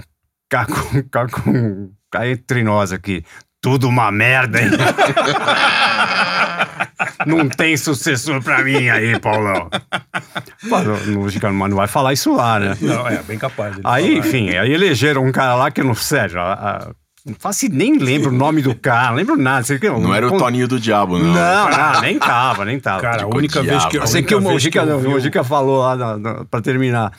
cá 0.50 0.65
com, 0.65 1.04
cá 1.10 1.28
com. 1.28 1.91
Cá 2.12 2.28
entre 2.28 2.63
nós 2.63 2.93
aqui. 2.93 3.23
Tudo 3.62 3.88
uma 3.89 4.12
merda, 4.12 4.62
hein? 4.62 4.70
Não 7.26 7.48
tem 7.50 7.76
sucessor 7.76 8.41
pra 8.41 8.63
mim 8.63 8.89
aí, 8.89 9.20
Paulão. 9.20 9.70
Lógica, 11.08 11.52
mas 11.52 11.70
não 11.70 11.78
vai 11.78 11.88
falar 11.88 12.13
isso 12.13 12.36
lá, 12.36 12.60
né? 12.60 12.78
Não, 12.82 13.08
é, 13.08 13.22
bem 13.24 13.38
capaz. 13.38 13.76
de 13.76 13.82
Aí, 13.84 14.15
falar. 14.15 14.28
enfim, 14.28 14.50
aí 14.56 14.74
elegeram 14.74 15.26
um 15.26 15.32
cara 15.32 15.56
lá 15.56 15.72
que 15.72 15.82
eu 15.82 15.86
não 15.86 15.96
sério, 15.96 16.39
a- 16.39 16.54
a- 16.54 16.88
não 17.26 17.36
faço 17.38 17.67
nem 17.70 17.98
lembro 17.98 18.30
o 18.30 18.34
nome 18.34 18.62
do 18.62 18.74
cara, 18.74 19.10
não 19.10 19.15
lembro 19.17 19.36
nada. 19.36 19.63
Sei 19.63 19.78
que, 19.78 19.89
Não 19.89 20.13
era 20.15 20.28
o 20.28 20.38
Toninho 20.38 20.67
do 20.67 20.80
Diabo, 20.80 21.17
não. 21.20 21.34
Não, 21.34 21.70
não, 21.70 22.02
nem 22.02 22.17
tava, 22.17 22.63
nem 22.63 22.80
tava. 22.80 23.02
Cara, 23.02 23.24
a 23.24 23.28
única 23.28 23.62
vez 23.62 23.84
que 23.86 23.98
Eu 23.98 24.08
sei 24.08 24.24
que 24.24 24.34
o 24.36 24.41
Mojica 24.41 25.43
falou 25.43 25.80
lá 25.80 25.96
na- 25.96 26.17
na- 26.17 26.46
pra 26.46 26.62
terminar. 26.62 27.12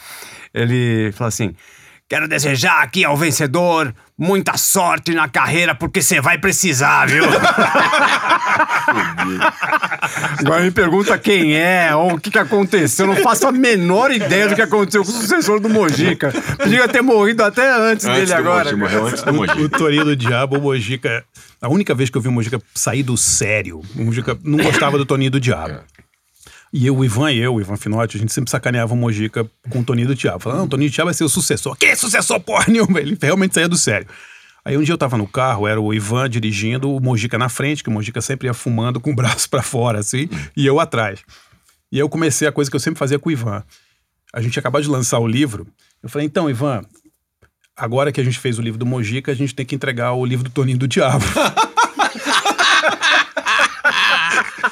Ele 0.55 1.13
falou 1.13 1.29
assim: 1.29 1.55
Quero 2.09 2.27
desejar 2.27 2.83
aqui 2.83 3.05
ao 3.05 3.15
vencedor 3.19 3.95
muita 4.17 4.57
sorte 4.57 5.13
na 5.13 5.29
carreira, 5.29 5.75
porque 5.75 6.01
você 6.01 6.23
vai 6.23 6.39
precisar, 6.39 7.07
viu? 7.07 7.23
Agora 10.39 10.63
me 10.63 10.71
pergunta 10.71 11.19
quem 11.19 11.55
é, 11.55 11.95
ou 11.95 12.15
o 12.15 12.21
que, 12.21 12.31
que 12.31 12.39
aconteceu. 12.39 13.05
Eu 13.05 13.15
não 13.15 13.23
faço 13.23 13.47
a 13.47 13.53
menor 13.53 14.11
ideia 14.11 14.49
do 14.49 14.55
que 14.55 14.63
aconteceu 14.63 15.05
com 15.05 15.11
o 15.11 15.15
sucessor 15.15 15.61
do 15.61 15.69
Mojica. 15.69 16.33
Podia 16.57 16.89
ter 16.89 17.03
morrido 17.03 17.45
até 17.45 17.71
antes, 17.71 18.07
Antes 18.07 18.21
dele 18.21 18.27
do 18.27 18.35
agora. 18.35 18.65
Mogi, 18.65 18.77
morreu 18.77 19.07
antes 19.07 19.23
do 19.23 19.31
O 19.31 19.35
Mogi. 19.35 19.69
Torinho 19.69 20.05
do 20.07 20.17
Diabo, 20.17 20.57
o 20.57 20.63
Mojica. 20.63 21.23
A 21.61 21.69
única 21.69 21.95
vez 21.95 22.09
que 22.09 22.17
eu 22.17 22.23
vi 22.23 22.29
o 22.29 22.33
Mojica 22.33 22.59
sair 22.75 23.03
do 23.03 23.19
sério, 23.19 23.83
o 23.95 24.05
Mojica 24.05 24.39
não 24.43 24.65
gostava 24.65 24.97
do 24.97 25.05
Toninho 25.05 25.31
do 25.31 25.39
Diabo. 25.39 25.81
E 26.73 26.87
eu, 26.87 26.97
o 26.97 27.05
Ivan 27.05 27.33
e 27.33 27.39
eu, 27.39 27.55
o 27.55 27.61
Ivan 27.61 27.77
Finotti, 27.77 28.17
a 28.17 28.21
gente 28.21 28.33
sempre 28.33 28.51
sacaneava 28.51 28.93
o 28.93 28.97
Mojica 28.97 29.51
com 29.71 29.81
o 29.81 29.85
Toninho 29.85 30.09
do 30.09 30.15
Diabo. 30.15 30.41
Falando, 30.41 30.59
não, 30.59 30.65
o 30.67 30.69
Toninho 30.69 30.91
do 30.91 30.95
Diabo 30.95 31.07
vai 31.07 31.15
ser 31.15 31.25
o 31.25 31.29
sucessor. 31.29 31.77
Que 31.77 31.97
sucessor, 31.97 32.39
porra 32.41 32.67
nenhuma? 32.69 33.01
Ele 33.01 33.17
realmente 33.21 33.55
saía 33.55 33.69
do 33.69 33.77
sério. 33.77 34.07
Aí 34.65 34.77
um 34.77 34.83
dia 34.83 34.93
eu 34.93 34.99
tava 34.99 35.17
no 35.17 35.27
carro, 35.27 35.67
era 35.67 35.81
o 35.81 35.95
Ivan 35.95 36.29
dirigindo, 36.29 36.95
o 36.95 37.01
Mojica 37.01 37.39
na 37.39 37.49
frente, 37.49 37.83
que 37.83 37.89
o 37.89 37.93
Mojica 37.93 38.21
sempre 38.21 38.49
ia 38.49 38.55
fumando 38.55 39.01
com 39.01 39.13
o 39.13 39.15
braço 39.17 39.49
pra 39.49 39.63
fora, 39.63 39.99
assim, 39.99 40.29
e 40.55 40.67
eu 40.67 40.79
atrás. 40.79 41.25
E 41.91 41.99
eu 41.99 42.09
comecei 42.09 42.47
a 42.47 42.53
coisa 42.53 42.71
que 42.71 42.77
eu 42.77 42.81
sempre 42.81 42.99
fazia 42.99 43.19
com 43.19 43.31
o 43.31 43.33
Ivan. 43.33 43.63
A 44.33 44.43
gente 44.43 44.59
acabou 44.59 44.81
de 44.81 44.89
lançar 44.89 45.19
o 45.21 45.27
livro. 45.27 45.67
Eu 46.03 46.09
falei, 46.11 46.27
então, 46.27 46.51
Ivan, 46.51 46.83
agora 47.75 48.13
que 48.13 48.21
a 48.21 48.25
gente 48.25 48.39
fez 48.39 48.59
o 48.59 48.63
livro 48.63 48.79
do 48.79 48.85
Mojica, 48.85 49.33
a 49.33 49.35
gente 49.35 49.55
tem 49.55 49.65
que 49.65 49.75
entregar 49.75 50.13
o 50.13 50.25
livro 50.27 50.45
do 50.45 50.51
Toninho 50.51 50.77
do 50.77 50.87
Diabo. 50.87 51.25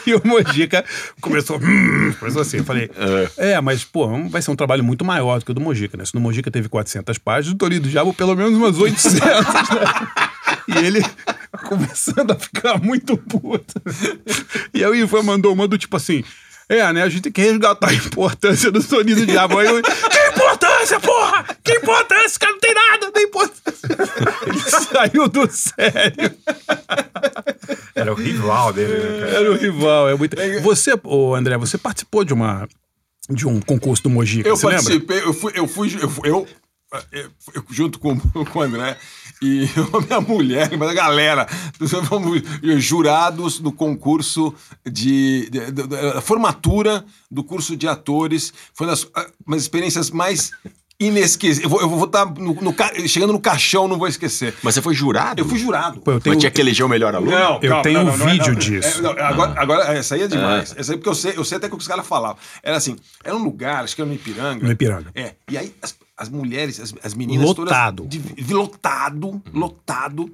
E 0.06 0.14
o 0.14 0.22
Mojica 0.24 0.84
começou, 1.20 1.58
hum, 1.58 2.14
começou 2.18 2.42
assim. 2.42 2.58
Eu 2.58 2.64
falei, 2.64 2.88
é. 3.36 3.60
mas, 3.60 3.84
pô, 3.84 4.06
vai 4.28 4.40
ser 4.40 4.52
um 4.52 4.56
trabalho 4.56 4.84
muito 4.84 5.04
maior 5.04 5.40
do 5.40 5.44
que 5.44 5.50
o 5.50 5.54
do 5.54 5.60
Mojica, 5.60 5.96
né? 5.96 6.04
Se 6.04 6.14
no 6.14 6.20
Mojica 6.20 6.50
teve 6.50 6.68
400 6.68 7.18
páginas, 7.18 7.54
o 7.54 7.58
Tori 7.58 7.80
do 7.80 7.88
Diabo 7.88 8.14
pelo 8.14 8.36
menos 8.36 8.54
umas 8.54 8.78
800, 8.78 9.20
né? 9.20 9.48
E 10.68 10.78
ele 10.84 11.02
começando 11.64 12.30
a 12.30 12.36
ficar 12.36 12.78
muito 12.78 13.16
puto. 13.16 13.74
E 14.72 14.84
aí 14.84 14.90
o 14.90 14.94
Ivan 14.94 15.22
mandou 15.22 15.52
uma 15.52 15.66
do 15.66 15.78
tipo 15.78 15.96
assim. 15.96 16.22
É, 16.68 16.92
né? 16.92 17.02
A 17.02 17.08
gente 17.08 17.22
tem 17.22 17.32
que 17.32 17.40
resgatar 17.40 17.90
a 17.90 17.94
importância 17.94 18.72
do 18.72 18.82
Tori 18.82 19.14
do 19.14 19.24
Diabo. 19.24 19.58
Aí 19.58 19.66
eu, 19.66 19.80
que 19.82 20.28
importância, 20.28 20.98
porra? 20.98 21.44
Que 21.62 21.74
importância? 21.74 22.26
Esse 22.26 22.38
cara 22.38 22.52
não 22.52 22.60
tem 22.60 22.74
nada, 22.74 23.06
não 23.06 23.12
tem 23.12 23.24
importância. 23.24 23.88
Ele 24.46 24.60
saiu 24.60 25.28
do 25.28 25.48
sério. 25.50 26.34
Era 28.06 28.12
o 28.14 28.16
rival 28.16 28.72
dele, 28.72 28.92
né, 28.98 29.18
cara? 29.20 29.30
Era 29.32 29.50
o 29.52 29.56
rival. 29.56 30.08
É 30.08 30.14
muito... 30.16 30.36
Você, 30.62 30.98
ô 31.04 31.34
André, 31.34 31.56
você 31.58 31.76
participou 31.78 32.24
de 32.24 32.32
uma 32.32 32.68
de 33.28 33.46
um 33.46 33.60
concurso 33.60 34.04
do 34.04 34.10
Mojica, 34.10 34.48
Eu 34.48 34.56
você 34.56 34.66
lembra? 34.68 34.82
participei, 34.84 35.18
eu 35.22 35.34
fui, 35.34 35.52
eu 35.56 35.66
fui, 35.66 35.98
eu, 36.00 36.08
fui- 36.08 36.28
eu, 36.30 36.46
eu- 37.10 37.30
eu 37.54 37.64
junto 37.70 37.98
com, 37.98 38.16
com 38.52 38.58
o 38.60 38.62
André 38.62 38.96
e 39.42 39.64
a 39.92 40.00
minha 40.00 40.20
mulher, 40.20 40.70
mas 40.78 40.88
a 40.90 40.94
galera, 40.94 41.46
nós 41.80 41.90
fomos 42.06 42.40
jurados 42.78 43.58
no 43.58 43.72
concurso 43.72 44.54
de, 44.88 45.50
de- 45.50 45.72
de- 45.72 45.86
da 45.88 46.20
formatura 46.20 47.04
do 47.28 47.42
curso 47.42 47.76
de 47.76 47.88
atores. 47.88 48.52
Foi 48.72 48.86
uma 48.86 48.92
das 48.92 49.08
ah, 49.14 49.26
umas 49.44 49.62
experiências 49.62 50.08
mais 50.10 50.52
inesquecíveis. 50.98 51.62
Eu 51.62 51.68
vou, 51.68 51.80
eu 51.80 51.88
vou 51.88 52.04
estar 52.04 52.24
no, 52.26 52.54
no 52.54 52.72
ca- 52.72 52.92
chegando 53.06 53.32
no 53.32 53.40
caixão, 53.40 53.86
não 53.86 53.98
vou 53.98 54.08
esquecer. 54.08 54.54
Mas 54.62 54.74
você 54.74 54.82
foi 54.82 54.94
jurado? 54.94 55.40
Eu 55.40 55.44
fui 55.46 55.58
jurado. 55.58 56.00
Pô, 56.00 56.12
eu 56.12 56.20
tenho, 56.20 56.34
Mas 56.34 56.40
tinha 56.40 56.50
que 56.50 56.60
eleger 56.60 56.84
o 56.84 56.88
melhor 56.88 57.14
aluno? 57.14 57.30
Não, 57.30 57.54
Eu 57.62 57.68
calma, 57.68 57.82
tenho 57.82 58.02
não, 58.04 58.12
um 58.14 58.16
não, 58.16 58.28
é- 58.28 58.32
vídeo 58.32 58.52
não, 58.52 58.58
disso. 58.58 58.98
é, 58.98 59.02
não, 59.02 59.10
agora, 59.10 59.54
agora, 59.60 59.84
essa 59.98 60.14
aí 60.14 60.22
é 60.22 60.28
demais. 60.28 60.74
Essa 60.76 60.92
aí, 60.92 60.98
porque 60.98 61.08
eu 61.10 61.14
sei, 61.14 61.34
eu 61.36 61.44
sei 61.44 61.58
até 61.58 61.68
que 61.68 61.74
os 61.76 61.86
caras 61.86 62.06
falavam. 62.06 62.38
Era 62.62 62.76
assim, 62.76 62.96
era 63.22 63.36
um 63.36 63.42
lugar, 63.42 63.84
acho 63.84 63.94
que 63.94 64.00
era 64.00 64.08
no 64.08 64.14
Ipiranga. 64.14 64.64
No 64.64 64.72
Ipiranga. 64.72 65.10
É. 65.14 65.34
E 65.50 65.58
aí 65.58 65.74
as, 65.82 65.94
as 66.16 66.28
mulheres, 66.28 66.80
as, 66.80 66.94
as 67.02 67.14
meninas 67.14 67.46
Lotado. 67.46 68.04
todas. 68.04 68.10
De, 68.10 68.18
de- 68.42 68.54
lotado, 68.54 69.42
lotado. 69.52 70.30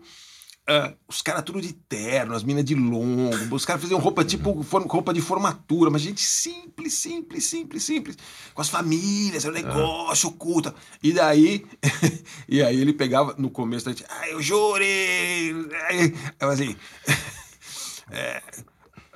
Ah, 0.64 0.92
os 1.08 1.20
caras 1.20 1.42
tudo 1.42 1.60
de 1.60 1.72
terno, 1.72 2.34
as 2.36 2.44
meninas 2.44 2.64
de 2.64 2.76
longo, 2.76 3.52
os 3.52 3.64
caras 3.64 3.82
faziam 3.82 3.98
roupa 3.98 4.24
tipo 4.24 4.52
roupa 4.62 5.12
de 5.12 5.20
formatura, 5.20 5.90
mas 5.90 6.02
gente 6.02 6.20
simples, 6.22 6.94
simples, 6.94 7.44
simples, 7.46 7.82
simples, 7.82 8.16
com 8.54 8.62
as 8.62 8.68
famílias, 8.68 9.44
era 9.44 9.52
um 9.52 9.56
negócio 9.56 10.28
oculto. 10.28 10.72
E 11.02 11.12
daí, 11.12 11.66
e 12.48 12.62
aí 12.62 12.80
ele 12.80 12.92
pegava 12.92 13.34
no 13.36 13.50
começo, 13.50 13.88
a 13.88 13.92
gente, 13.92 14.04
ah, 14.08 14.28
eu 14.28 14.40
jurei, 14.40 15.52
aí, 15.88 16.14
assim, 16.38 16.76
é, 18.12 18.40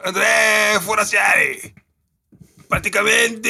André 0.05 0.81
Foraciari, 0.81 1.75
praticamente 2.69 3.49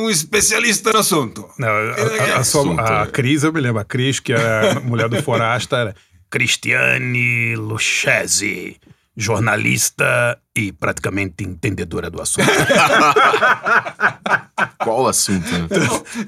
um 0.00 0.10
especialista 0.10 0.92
no 0.92 0.98
assunto. 0.98 1.48
Não, 1.58 1.68
a, 1.68 2.34
a- 2.34 2.38
a 2.38 2.44
sua- 2.44 3.02
a 3.02 3.06
Cris, 3.06 3.44
eu 3.44 3.52
me 3.52 3.60
lembro, 3.60 3.80
a 3.80 3.84
Cris, 3.84 4.18
que 4.18 4.32
é 4.32 4.72
a 4.76 4.80
mulher 4.80 5.08
do 5.08 5.22
Forasta, 5.22 5.76
era 5.76 5.96
Cristiane 6.32 7.54
Lucchesi, 7.56 8.80
jornalista 9.14 10.38
e 10.56 10.72
praticamente 10.72 11.44
entendedora 11.44 12.08
do 12.08 12.22
assunto. 12.22 12.48
Qual 14.82 15.02
o 15.02 15.08
assunto? 15.08 15.46
né? 15.50 15.68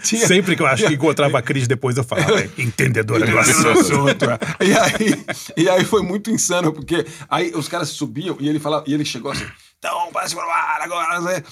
Sempre 0.03 0.55
que 0.57 0.63
eu 0.63 0.67
acho 0.67 0.87
que 0.87 0.93
encontrava 0.93 1.39
a 1.39 1.43
Cris 1.43 1.67
depois, 1.67 1.97
eu 1.97 2.05
falava, 2.05 2.39
"É, 2.39 2.51
entendedora 2.59 3.25
do 3.27 3.39
assunto. 3.39 3.69
assunto. 3.71 4.25
é. 4.31 4.39
E 4.67 4.77
aí, 4.77 5.25
e 5.57 5.69
aí 5.71 5.85
foi 5.85 6.03
muito 6.03 6.31
insano, 6.31 6.71
porque 6.73 7.07
aí 7.31 7.51
os 7.55 7.67
caras 7.67 7.89
subiam 7.89 8.37
e 8.39 8.47
ele 8.49 8.61
falava, 8.61 8.85
e 8.87 8.93
ele 8.93 9.05
chegou 9.07 9.33
assim. 9.33 9.47
Então, 9.79 10.13
para 10.13 10.29
se 10.29 10.35
formar 10.35 10.79
agora. 10.83 11.43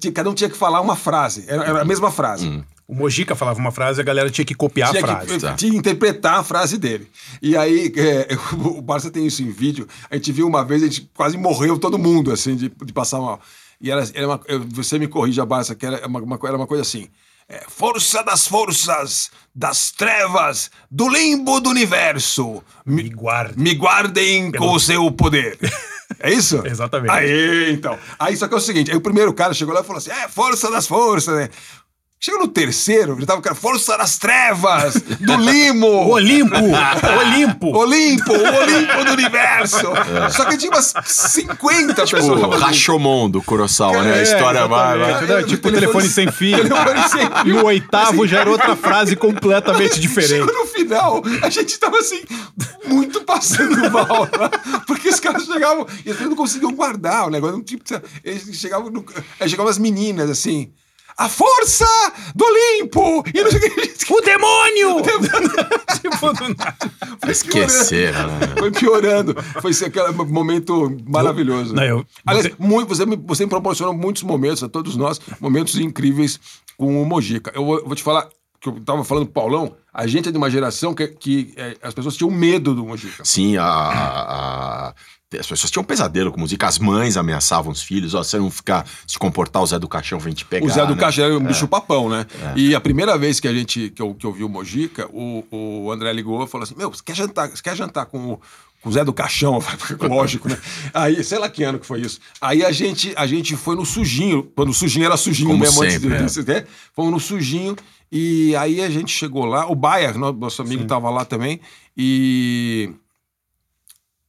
Tinha- 0.00 0.12
Cada 0.12 0.30
um 0.30 0.34
tinha 0.34 0.48
que 0.50 0.56
falar 0.56 0.80
uma 0.80 0.96
frase. 0.96 1.44
Era, 1.46 1.62
era 1.64 1.82
a 1.82 1.84
mesma 1.84 2.10
frase. 2.10 2.64
O 2.88 2.94
Mojica 2.94 3.36
falava 3.36 3.60
uma 3.60 3.70
frase 3.70 4.00
e 4.00 4.02
a 4.02 4.04
galera 4.04 4.30
tinha 4.30 4.46
que 4.46 4.54
copiar 4.54 4.90
tinha 4.90 5.04
a 5.04 5.06
frase. 5.06 5.26
que 5.26 5.38
tá. 5.38 5.54
tinha 5.54 5.70
que 5.70 5.76
interpretar 5.76 6.38
a 6.38 6.42
frase 6.42 6.78
dele. 6.78 7.06
E 7.42 7.54
aí, 7.54 7.92
é, 7.94 8.28
o 8.56 8.80
Barça 8.80 9.10
tem 9.10 9.26
isso 9.26 9.42
em 9.42 9.50
vídeo. 9.50 9.86
A 10.10 10.16
gente 10.16 10.32
viu 10.32 10.46
uma 10.46 10.64
vez, 10.64 10.82
a 10.82 10.86
gente 10.86 11.10
quase 11.14 11.36
morreu 11.36 11.78
todo 11.78 11.98
mundo, 11.98 12.32
assim, 12.32 12.56
de, 12.56 12.70
de 12.70 12.92
passar 12.94 13.20
mal. 13.20 13.38
E 13.78 13.90
era, 13.90 14.02
era 14.14 14.26
uma, 14.26 14.40
você 14.70 14.98
me 14.98 15.06
corrija, 15.06 15.44
Barça, 15.44 15.74
que 15.74 15.84
era 15.84 16.06
uma, 16.06 16.18
uma, 16.20 16.38
era 16.44 16.56
uma 16.56 16.66
coisa 16.66 16.80
assim. 16.80 17.08
é, 17.48 17.62
força 17.68 18.22
das 18.22 18.46
forças, 18.46 19.30
das 19.54 19.90
trevas, 19.90 20.70
do 20.90 21.08
limbo 21.08 21.60
do 21.60 21.70
universo. 21.70 22.62
Me 22.86 23.08
guarde. 23.10 23.60
Me 23.60 23.74
guardem 23.74 24.50
com 24.52 24.72
o 24.72 24.80
seu 24.80 25.10
poder. 25.12 25.58
É 26.20 26.32
isso? 26.32 26.66
Exatamente. 26.66 27.10
Aí, 27.10 27.70
então. 27.70 27.96
Aí, 28.18 28.34
só 28.34 28.48
que 28.48 28.54
é 28.54 28.56
o 28.56 28.60
seguinte: 28.60 28.90
aí 28.90 28.96
o 28.96 29.00
primeiro 29.00 29.30
cara 29.34 29.52
chegou 29.52 29.74
lá 29.74 29.82
e 29.82 29.84
falou 29.84 29.98
assim: 29.98 30.10
é, 30.10 30.26
força 30.26 30.70
das 30.70 30.86
forças, 30.86 31.36
né? 31.36 31.50
Chegou 32.20 32.40
no 32.40 32.48
terceiro, 32.48 33.16
já 33.20 33.26
tava 33.26 33.38
o 33.38 33.42
cara, 33.42 33.54
força 33.54 33.96
das 33.96 34.18
trevas, 34.18 34.94
do 35.20 35.36
limo. 35.36 35.86
Olimpo! 36.10 36.56
Olimpo! 36.56 37.76
Olimpo, 37.78 38.32
o 38.32 38.56
Olimpo 38.56 39.04
do 39.04 39.12
universo. 39.12 39.86
Só 40.36 40.44
que 40.46 40.56
tinha 40.56 40.72
umas 40.72 40.92
50 41.04 41.94
pessoas. 41.94 42.24
O 42.24 42.34
fazendo 42.34 42.54
isso. 42.56 42.64
Rashomon 42.64 43.30
do 43.30 43.40
Kurosawa, 43.40 44.02
né? 44.02 44.14
A 44.14 44.16
É, 44.18 44.22
história 44.24 44.66
vai. 44.66 44.98
Né? 44.98 45.42
Tipo 45.46 45.70
telefone 45.70 46.08
sem 46.08 46.30
fio. 46.32 46.56
Telefone 46.56 47.08
sem 47.08 47.30
fio. 47.44 47.54
No 47.54 47.66
oitavo 47.66 48.26
já 48.26 48.40
era 48.40 48.50
outra 48.50 48.74
frase 48.74 49.14
completamente 49.14 50.00
diferente. 50.00 50.44
Chegou 50.44 50.52
no 50.54 50.66
final, 50.66 51.22
a 51.40 51.48
gente 51.50 51.78
tava 51.78 51.98
assim, 51.98 52.20
muito 52.86 53.20
passando 53.22 53.90
mal, 53.92 54.24
né? 54.24 54.80
porque 54.88 55.08
os 55.08 55.20
caras 55.20 55.44
chegavam 55.44 55.86
e 56.04 56.10
eles 56.10 56.20
não 56.22 56.34
conseguiam 56.34 56.72
guardar 56.72 57.28
o 57.28 57.30
negócio. 57.30 57.56
Não, 57.56 57.62
tipo, 57.62 57.84
eles 58.24 58.42
chegavam, 58.58 58.90
no, 58.90 59.04
chegavam 59.46 59.70
as 59.70 59.78
meninas 59.78 60.28
assim. 60.28 60.72
A 61.18 61.28
força 61.28 61.84
do 62.34 62.44
Olimpo! 62.44 63.24
E 63.34 63.42
não 63.42 63.50
sei 63.50 63.58
o 63.58 63.74
que. 63.74 64.12
O 64.14 64.20
demônio! 64.20 65.02
tipo, 66.00 66.32
do 66.32 66.48
nada. 66.54 66.76
Foi 67.20 67.30
Esqueceram, 67.32 68.28
né? 68.38 68.46
Foi 68.58 68.70
piorando. 68.70 69.34
Foi 69.60 69.70
esse 69.72 69.84
aquele 69.84 70.12
momento 70.12 70.96
maravilhoso. 71.06 71.74
Não, 71.74 71.82
eu- 71.82 72.06
Aliás, 72.26 72.46
você- 72.46 72.54
muito, 72.58 72.88
você, 72.88 73.04
me, 73.04 73.16
você 73.16 73.44
me 73.44 73.50
proporcionou 73.50 73.92
muitos 73.94 74.22
momentos, 74.22 74.62
a 74.62 74.68
todos 74.68 74.96
nós, 74.96 75.20
momentos 75.40 75.76
incríveis 75.76 76.38
com 76.76 77.02
o 77.02 77.04
Mojica. 77.04 77.50
Eu 77.54 77.64
vou, 77.64 77.84
vou 77.84 77.94
te 77.96 78.02
falar, 78.02 78.28
que 78.60 78.68
eu 78.68 78.80
tava 78.80 79.04
falando 79.04 79.26
Paulão, 79.26 79.74
a 79.92 80.06
gente 80.06 80.28
é 80.28 80.32
de 80.32 80.38
uma 80.38 80.50
geração 80.50 80.94
que, 80.94 81.06
que 81.08 81.52
é, 81.56 81.76
as 81.82 81.94
pessoas 81.94 82.16
tinham 82.16 82.30
medo 82.30 82.74
do 82.74 82.84
Mojica. 82.84 83.24
Sim, 83.24 83.56
a, 83.56 83.64
a- 83.64 84.94
as 85.38 85.46
pessoas 85.46 85.70
tinham 85.70 85.82
um 85.82 85.86
pesadelo 85.86 86.32
com 86.32 86.40
música. 86.40 86.66
As 86.66 86.78
mães 86.78 87.18
ameaçavam 87.18 87.70
os 87.70 87.82
filhos. 87.82 88.14
Ó, 88.14 88.22
se 88.22 88.30
você 88.30 88.38
não 88.38 88.50
ficar, 88.50 88.86
se 89.06 89.18
comportar, 89.18 89.62
o 89.62 89.66
Zé 89.66 89.78
do 89.78 89.86
Caixão 89.86 90.18
vem 90.18 90.32
te 90.32 90.42
pegar. 90.46 90.64
O 90.64 90.70
Zé 90.70 90.86
do 90.86 90.94
né? 90.94 91.00
Caixa 91.00 91.20
era 91.22 91.36
um 91.36 91.44
bicho 91.44 91.68
papão, 91.68 92.08
né? 92.08 92.24
E 92.56 92.74
a 92.74 92.80
primeira 92.80 93.16
vez 93.18 93.38
que 93.38 93.46
a 93.46 93.52
gente 93.52 93.90
que 93.90 94.00
eu, 94.00 94.14
que 94.14 94.24
eu 94.24 94.32
vi 94.32 94.42
o 94.42 94.48
Mojica, 94.48 95.06
o, 95.12 95.44
o 95.50 95.92
André 95.92 96.10
ligou 96.14 96.42
e 96.42 96.46
falou 96.48 96.64
assim: 96.64 96.74
Meu, 96.78 96.90
você 96.90 97.02
quer 97.04 97.14
jantar, 97.14 97.50
você 97.50 97.62
quer 97.62 97.76
jantar 97.76 98.06
com 98.06 98.18
o, 98.18 98.40
com 98.82 98.88
o 98.88 98.92
Zé 98.92 99.04
do 99.04 99.12
Caixão? 99.12 99.58
Lógico, 100.08 100.48
né? 100.48 100.58
Aí, 100.94 101.22
sei 101.24 101.38
lá 101.38 101.48
que 101.48 101.62
ano 101.64 101.78
que 101.78 101.86
foi 101.86 102.00
isso. 102.00 102.20
Aí 102.40 102.64
a 102.64 102.70
gente, 102.72 103.12
a 103.16 103.26
gente 103.26 103.56
foi 103.56 103.74
no 103.76 103.84
sujinho, 103.84 104.44
quando 104.54 104.70
o 104.70 104.74
sujinho 104.74 105.04
era 105.06 105.16
sujinho 105.16 105.50
Como 105.50 105.60
mesmo 105.60 105.82
sempre, 105.88 106.14
é. 106.14 106.18
antes 106.18 106.34
de, 106.34 106.52
né? 106.52 106.64
Fomos 106.94 107.12
no 107.12 107.20
sujinho. 107.20 107.76
E 108.10 108.56
aí 108.56 108.80
a 108.80 108.88
gente 108.88 109.10
chegou 109.12 109.44
lá, 109.44 109.66
o 109.70 109.74
Bayer, 109.74 110.16
no- 110.16 110.32
nosso 110.32 110.62
amigo, 110.62 110.84
tava 110.86 111.10
lá 111.10 111.24
também, 111.24 111.60
e. 111.96 112.90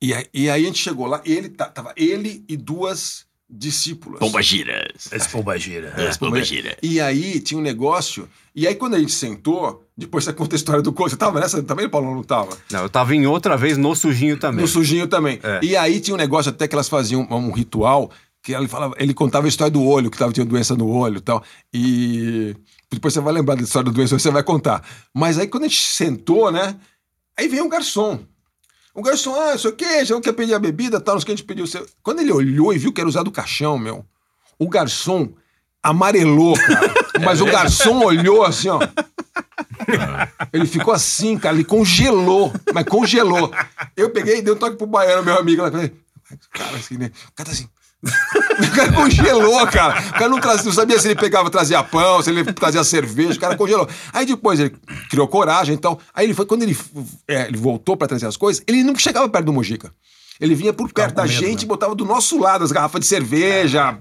E, 0.02 0.14
aí- 0.14 0.28
e 0.34 0.50
aí 0.50 0.64
a 0.64 0.66
gente 0.66 0.80
chegou 0.80 1.06
lá, 1.06 1.22
ele 1.26 1.50
ta- 1.50 1.70
tava 1.70 1.94
ele 1.96 2.44
e 2.48 2.56
duas 2.58 3.26
discípulas. 3.50 4.20
Pomba 4.20 4.42
giras. 4.42 5.12
Esse 5.12 5.28
pombagira. 5.30 5.94
As 6.08 6.18
pomba 6.18 6.44
gira. 6.44 6.78
E 6.84 7.02
aí 7.02 7.40
tinha 7.40 7.58
um 7.58 7.64
negócio. 7.64 8.30
E 8.56 8.68
aí, 8.68 8.76
quando 8.76 8.96
a 8.96 9.00
gente 9.00 9.12
sentou, 9.12 9.88
depois 9.98 10.24
você 10.24 10.34
conta 10.34 10.56
a 10.56 10.58
história 10.58 10.82
do 10.82 10.94
coisa. 10.94 11.16
Você 11.16 11.18
tava 11.18 11.40
nessa 11.40 11.64
também, 11.64 11.90
Paulo? 11.90 12.14
Não 12.14 12.24
tava? 12.24 12.56
Não, 12.72 12.84
eu 12.84 12.90
tava 12.90 13.16
em 13.16 13.26
outra 13.26 13.58
vez 13.58 13.78
no 13.78 13.96
sujinho 13.96 14.38
também. 14.38 14.62
No 14.62 14.68
sujinho 14.68 15.08
também. 15.08 15.40
É. 15.42 15.60
E 15.64 15.76
aí 15.76 16.00
tinha 16.00 16.14
um 16.14 16.18
negócio 16.18 16.52
até 16.52 16.68
que 16.68 16.76
elas 16.76 16.90
faziam 16.90 17.28
um, 17.30 17.36
um 17.36 17.52
ritual 17.52 18.12
que 18.42 18.54
ele 18.54 18.68
falava, 18.68 18.96
ele 18.98 19.14
contava 19.14 19.48
a 19.48 19.50
história 19.50 19.72
do 19.72 19.84
olho, 19.84 20.10
que 20.10 20.18
tava 20.18 20.32
tinha 20.32 20.46
doença 20.46 20.76
no 20.76 20.88
olho 20.88 21.18
e 21.18 21.22
tal. 21.22 21.44
E 21.74 22.56
depois 22.92 23.14
você 23.14 23.20
vai 23.20 23.34
lembrar 23.34 23.56
da 23.56 23.64
história 23.64 23.92
da 23.92 23.96
doença, 23.96 24.18
você 24.18 24.32
vai 24.32 24.44
contar. 24.44 24.84
Mas 25.14 25.38
aí 25.38 25.48
quando 25.48 25.64
a 25.64 25.68
gente 25.68 25.82
sentou, 25.82 26.52
né? 26.52 26.76
Aí 27.38 27.48
veio 27.48 27.66
um 27.66 27.70
garçom. 27.70 28.20
O 29.00 29.02
garçom, 29.02 29.34
ah, 29.34 29.56
isso 29.56 29.70
aqui, 29.70 30.04
já 30.04 30.14
não 30.14 30.22
quer 30.22 30.34
pedir 30.34 30.54
a 30.54 30.60
bebida, 30.60 31.00
tal, 31.00 31.16
não 31.16 31.22
sei 31.22 31.24
o 31.24 31.26
que 31.28 31.32
a 31.32 31.36
gente 31.38 31.46
pediu. 31.46 31.66
Seu... 31.66 31.88
Quando 32.04 32.20
ele 32.20 32.34
olhou 32.34 32.74
e 32.74 32.78
viu 32.78 32.92
que 32.92 33.00
era 33.00 33.08
usado 33.08 33.30
o 33.30 33.32
caixão, 33.32 33.78
meu, 33.78 34.06
o 34.58 34.68
garçom 34.68 35.30
amarelou, 35.82 36.54
cara. 36.56 36.94
Mas 37.24 37.40
o 37.40 37.46
garçom 37.46 38.04
olhou 38.04 38.44
assim, 38.44 38.68
ó. 38.68 38.80
Ele 40.52 40.66
ficou 40.66 40.94
assim, 40.94 41.38
cara, 41.38 41.56
ele 41.56 41.64
congelou, 41.64 42.54
mas 42.74 42.86
congelou. 42.86 43.52
Eu 43.96 44.10
peguei 44.10 44.38
e 44.38 44.42
dei 44.42 44.54
um 44.54 44.58
toque 44.58 44.78
pro 44.78 44.86
baiano, 44.86 45.24
meu 45.24 45.38
amigo, 45.38 45.62
lá, 45.62 45.72
falei, 45.72 45.94
cara, 46.52 46.78
assim, 46.78 46.98
né? 46.98 47.12
O 47.30 47.32
cara 47.34 47.50
tá 47.50 47.52
assim. 47.52 47.68
O 48.60 48.76
cara 48.76 48.92
congelou, 48.92 49.68
cara. 49.68 50.00
O 50.02 50.12
cara 50.12 50.30
não, 50.30 50.40
trazia, 50.40 50.66
não 50.66 50.74
sabia 50.74 51.00
se 51.00 51.08
ele 51.08 51.16
pegava, 51.16 51.50
trazia 51.50 51.82
pão, 51.82 52.22
se 52.22 52.30
ele 52.30 52.44
trazia 52.52 52.84
cerveja, 52.84 53.38
o 53.38 53.40
cara 53.40 53.56
congelou. 53.56 53.88
Aí 54.12 54.26
depois 54.26 54.60
ele 54.60 54.76
criou 55.10 55.28
coragem 55.30 55.76
e 55.76 55.78
tal. 55.78 55.98
Aí 56.14 56.26
ele 56.26 56.34
foi, 56.34 56.46
quando 56.46 56.64
ele, 56.64 56.78
é, 57.28 57.48
ele 57.48 57.58
voltou 57.58 57.96
pra 57.96 58.08
trazer 58.08 58.26
as 58.26 58.36
coisas, 58.36 58.62
ele 58.68 58.84
não 58.84 58.94
chegava 58.96 59.30
perto 59.30 59.46
do 59.46 59.54
Mojica. 59.54 59.94
Ele 60.40 60.56
vinha 60.56 60.72
por 60.72 60.92
perto 60.94 61.16
da 61.16 61.24
medo, 61.24 61.34
gente 61.34 61.58
né? 61.60 61.64
e 61.64 61.66
botava 61.66 61.94
do 61.94 62.06
nosso 62.06 62.40
lado 62.40 62.64
as 62.64 62.72
garrafas 62.72 63.02
de 63.02 63.08
cerveja, 63.08 63.98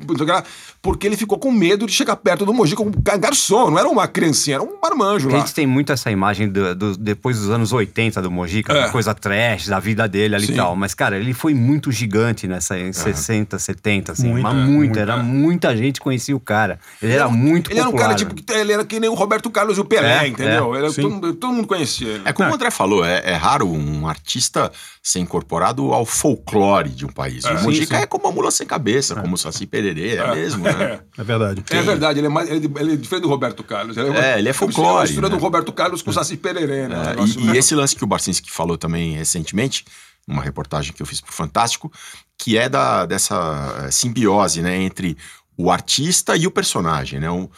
porque 0.81 1.07
ele 1.07 1.17
ficou 1.17 1.37
com 1.39 1.51
medo 1.51 1.85
de 1.87 1.93
chegar 1.93 2.15
perto 2.17 2.47
do 2.47 2.55
Mogi 2.55 2.77
como 2.77 2.93
garçom, 3.19 3.71
não 3.71 3.79
era 3.79 3.89
uma 3.89 4.07
criancinha, 4.07 4.57
era 4.57 4.63
um 4.63 4.79
marmanjo 4.81 5.29
A 5.29 5.33
lá. 5.33 5.39
gente 5.41 5.53
tem 5.53 5.67
muito 5.67 5.93
essa 5.93 6.11
imagem 6.11 6.49
do, 6.49 6.75
do- 6.75 6.97
depois 6.97 7.39
dos 7.39 7.51
anos 7.51 7.73
80 7.73 8.23
do 8.23 8.31
Mojica, 8.31 8.73
É. 8.73 8.89
coisa 8.91 9.13
trash, 9.15 9.67
da 9.67 9.81
vida 9.81 10.07
dele 10.09 10.37
ali 10.37 10.47
Sim. 10.47 10.53
e 10.53 10.57
tal. 10.57 10.77
Mas, 10.77 10.95
cara, 10.95 11.19
ele 11.19 11.35
foi 11.35 11.55
muito 11.55 11.91
gigante 11.91 12.47
nessa 12.47 12.79
em 12.79 12.93
60, 12.93 13.59
70, 13.59 14.13
assim. 14.13 14.29
Muito, 14.29 14.43
mas 14.45 14.55
é, 14.57 14.61
muito, 14.65 14.99
era 14.99 15.15
é. 15.15 15.23
muita 15.23 15.77
gente 15.77 16.01
conhecia 16.01 16.37
o 16.37 16.41
cara. 16.41 16.79
Ele 17.03 17.13
era 17.15 17.29
muito 17.29 17.71
Ele 17.73 17.81
era 17.81 17.89
um 17.89 17.93
popular. 17.93 18.09
cara 18.11 18.19
tipo, 18.19 18.35
que- 18.35 18.53
ele 18.53 18.73
era 18.73 18.85
que 18.85 19.01
nem 19.01 19.11
o 19.11 19.15
Roberto 19.15 19.51
Carlos 19.51 19.77
e 19.77 19.81
o 19.81 19.85
Pelé, 19.85 20.25
É, 20.25 20.29
entendeu? 20.29 20.75
é, 20.75 20.79
era- 20.79 20.93
todo, 20.93 21.11
mundo- 21.11 21.35
todo 21.35 21.53
mundo 21.53 21.67
conhecia 21.67 22.09
ele. 22.09 22.23
É 22.25 22.33
como 22.33 22.49
o 22.49 22.55
André 22.55 22.71
falou, 22.71 23.05
é, 23.05 23.23
é 23.25 23.35
raro 23.35 23.69
um 23.69 24.07
artista 24.07 24.71
ser 25.03 25.19
incorporado 25.21 25.93
ao 25.93 26.05
folclore 26.37 26.91
de 26.91 27.05
um 27.07 27.09
país. 27.09 27.45
o 27.45 27.55
Mojica 27.63 27.87
sim, 27.87 27.95
sim. 27.97 28.03
é 28.03 28.07
como 28.07 28.27
a 28.27 28.33
mula 28.33 28.51
sem 28.51 28.67
cabeça, 28.67 29.15
como 29.17 29.35
o 29.35 29.39
Saci 29.39 29.67
Pererê, 29.67 30.17
é, 30.17 30.35
mesmo, 30.35 30.65
né? 30.65 31.01
É 31.17 31.25
verdade. 31.25 31.65
É 31.71 31.83
verdade, 31.83 32.19
ele 32.21 32.27
é, 32.27 32.31
mais, 32.31 32.51
ele, 32.51 32.71
ele 32.79 32.93
é 32.93 32.97
diferente 32.97 33.23
do 33.23 33.29
Roberto 33.29 33.63
Carlos. 33.65 33.97
Ele 33.97 34.11
uma- 34.11 34.19
É, 34.25 34.39
ele 34.39 34.49
é 34.49 34.51
uma 34.51 34.55
folclore, 34.55 34.91
Uma 34.97 35.03
mistura 35.03 35.29
né? 35.29 35.37
do 35.37 35.41
Roberto 35.43 35.73
Carlos 35.73 36.03
com 36.03 36.11
o 36.11 36.13
Saci 36.13 36.37
Pererê, 36.37 36.89
né? 36.89 37.03
É, 37.03 37.09
negócio, 37.11 37.41
e, 37.41 37.45
né? 37.45 37.55
e 37.55 37.59
esse 37.59 37.75
lance 37.75 37.97
que 37.97 38.05
o 38.05 38.07
Barcinski 38.07 38.51
falou 38.51 38.77
também 38.77 39.13
recentemente, 39.13 39.85
numa 40.27 40.43
reportagem 40.43 40.93
que 40.93 41.01
eu 41.03 41.07
fiz 41.07 41.21
pro 41.21 41.33
Fantástico, 41.33 41.91
que 42.37 42.59
é 42.59 42.69
da, 42.69 43.07
dessa 43.07 43.85
eh, 43.87 43.91
simbiose 43.91 44.61
né, 44.61 44.77
entre 44.77 45.17
o 45.57 45.71
artista 45.71 46.37
e 46.37 46.47
o 46.47 46.51
personagem. 46.51 47.19
Né? 47.19 47.31
O- 47.31 47.51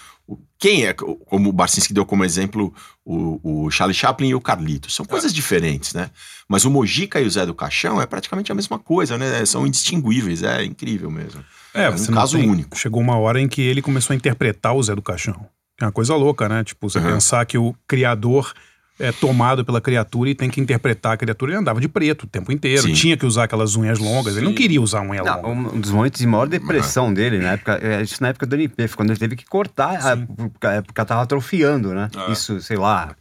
quem 0.60 0.84
é, 0.84 0.92
como 0.92 1.48
o 1.48 1.52
Barcinski 1.52 1.94
deu 1.94 2.04
como 2.04 2.22
exemplo, 2.24 2.72
o, 3.04 3.64
o 3.64 3.70
Charlie 3.70 3.94
Chaplin 3.94 4.28
e 4.28 4.34
o 4.34 4.40
Carlitos. 4.40 4.94
São 4.94 5.06
coisas 5.06 5.32
diferentes, 5.32 5.94
né? 5.94 6.10
Mas 6.46 6.64
o 6.66 6.70
Mojica 6.70 7.18
e 7.18 7.26
o 7.26 7.30
Zé 7.30 7.46
do 7.46 7.54
Caixão 7.54 8.00
é 8.00 8.04
praticamente 8.06 8.52
a 8.52 8.54
mesma 8.54 8.78
coisa, 8.78 9.16
né? 9.16 9.44
São 9.46 9.66
indistinguíveis, 9.66 10.42
é 10.42 10.62
incrível 10.64 11.10
mesmo. 11.10 11.42
É, 11.72 11.88
um 11.88 11.96
você 11.96 12.10
não 12.10 12.18
caso 12.18 12.36
tem- 12.38 12.48
único. 12.48 12.76
Chegou 12.78 13.00
uma 13.00 13.16
hora 13.16 13.40
em 13.40 13.48
que 13.48 13.62
ele 13.62 13.80
começou 13.80 14.12
a 14.12 14.16
interpretar 14.16 14.74
o 14.76 14.82
Zé 14.82 14.94
do 14.94 15.00
Caixão. 15.02 15.46
É 15.80 15.86
uma 15.86 15.92
coisa 15.92 16.14
louca, 16.14 16.46
né? 16.46 16.62
Tipo, 16.62 16.90
você 16.90 16.98
Uhum. 16.98 17.06
pensar 17.12 17.46
que 17.46 17.56
o 17.56 17.74
criador 17.88 18.52
é 19.00 19.10
tomado 19.12 19.64
pela 19.64 19.80
criatura 19.80 20.30
e 20.30 20.34
tem 20.34 20.48
que 20.50 20.60
interpretar 20.60 21.12
a 21.12 21.16
criatura. 21.16 21.52
Ele 21.52 21.58
andava 21.60 21.80
de 21.80 21.88
preto 21.88 22.24
o 22.24 22.26
tempo 22.26 22.52
inteiro, 22.52 22.82
Sim. 22.82 22.92
tinha 22.92 23.16
que 23.16 23.24
usar 23.26 23.44
aquelas 23.44 23.74
unhas 23.76 23.98
longas. 23.98 24.36
Ele 24.36 24.44
não 24.46 24.52
queria 24.54 24.80
usar 24.80 25.00
unha 25.02 25.22
Não, 25.22 25.42
longa. 25.42 25.48
um 25.74 25.80
dos 25.80 25.90
momentos 25.90 26.20
de 26.20 26.26
maior 26.26 26.46
depressão 26.46 27.12
dele, 27.12 27.38
na 27.38 27.52
época, 27.52 27.80
é, 27.82 28.02
isso 28.02 28.22
na 28.22 28.28
época 28.28 28.46
do 28.46 28.54
NP, 28.54 28.86
foi 28.88 28.96
quando 28.96 29.10
ele 29.10 29.18
teve 29.18 29.36
que 29.36 29.44
cortar, 29.46 29.94
a, 30.06 30.16
porque 30.16 30.66
a 30.66 30.72
época 30.74 31.04
tava 31.04 31.22
atrofiando, 31.22 31.94
né? 31.94 32.08
Isso, 32.30 32.60
sei 32.60 32.76
lá, 32.76 33.14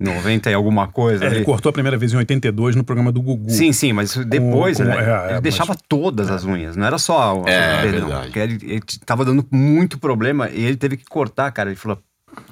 90 0.00 0.50
e 0.50 0.54
alguma 0.54 0.88
coisa. 0.88 1.24
É, 1.24 1.28
ele 1.28 1.44
cortou 1.44 1.70
a 1.70 1.72
primeira 1.72 1.96
vez 1.98 2.12
em 2.12 2.16
82 2.16 2.76
no 2.76 2.84
programa 2.84 3.10
do 3.10 3.20
Gugu. 3.20 3.50
Sim, 3.50 3.72
sim, 3.72 3.92
mas 3.92 4.14
depois 4.16 4.76
com- 4.78 4.84
né, 4.84 4.96
é, 4.96 5.28
é, 5.28 5.32
ele 5.32 5.40
deixava 5.40 5.76
todas 5.88 6.30
as 6.30 6.44
unhas, 6.44 6.76
não 6.76 6.86
era 6.86 6.98
só 6.98 7.40
o 7.40 7.48
É, 7.48 7.82
porque 8.22 8.38
ele, 8.38 8.58
ele 8.62 8.82
tava 9.04 9.24
dando 9.24 9.44
muito 9.50 9.98
problema 9.98 10.48
e 10.50 10.64
ele 10.64 10.76
teve 10.76 10.96
que 10.96 11.04
cortar, 11.04 11.50
cara. 11.50 11.68
Ele 11.70 11.76
falou: 11.76 11.98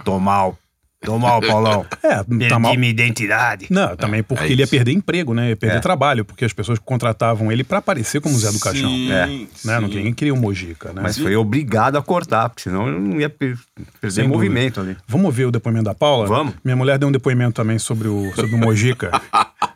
tô 0.05 0.19
mal, 0.19 0.59
tô 1.07 1.19
mal, 1.19 1.41
Paulão. 1.41 1.87
É, 2.03 2.23
Perdi 2.23 2.49
tá 2.49 2.59
mal. 2.59 2.75
minha 2.77 2.91
identidade. 2.91 3.67
Não, 3.71 3.97
também 3.97 4.23
porque 4.23 4.45
é 4.45 4.51
ele 4.53 4.63
ia 4.63 4.67
perder 4.67 4.93
emprego, 4.93 5.33
né? 5.33 5.51
Ia 5.51 5.57
perder 5.57 5.77
É. 5.77 5.81
trabalho, 5.81 6.25
porque 6.25 6.45
as 6.45 6.53
pessoas 6.53 6.79
contratavam 6.79 7.51
ele 7.51 7.65
pra 7.65 7.79
aparecer 7.79 8.21
como 8.21 8.37
Zé 8.39 8.51
do 8.53 8.59
Caixão. 8.61 8.89
Sim, 8.91 9.11
É. 9.13 9.27
Né? 9.27 9.47
sim. 9.55 9.81
Ninguém 9.81 10.13
queria 10.13 10.35
o 10.35 10.37
Mojica, 10.37 10.93
né? 10.93 11.01
Mas 11.03 11.17
foi 11.19 11.35
obrigado 11.37 11.97
a 11.97 12.03
cortar, 12.03 12.49
porque 12.49 12.63
senão 12.63 12.87
não 12.91 13.19
ia 13.21 13.31
per- 13.31 13.57
perder 14.01 14.15
Sem 14.15 14.25
dúvida. 14.29 14.29
movimento 14.29 14.81
ali. 14.81 14.97
Vamos 15.07 15.35
ver 15.35 15.47
o 15.47 15.51
depoimento 15.51 15.85
da 15.85 15.95
Paula? 15.95 16.27
Vamos. 16.27 16.55
Minha 16.65 16.77
mulher 16.77 16.99
deu 16.99 17.09
um 17.09 17.13
depoimento 17.13 17.53
também 17.55 17.79
sobre 17.79 18.09
o, 18.09 18.33
sobre 18.35 18.55
o 18.55 18.59
Mojica. 18.59 19.11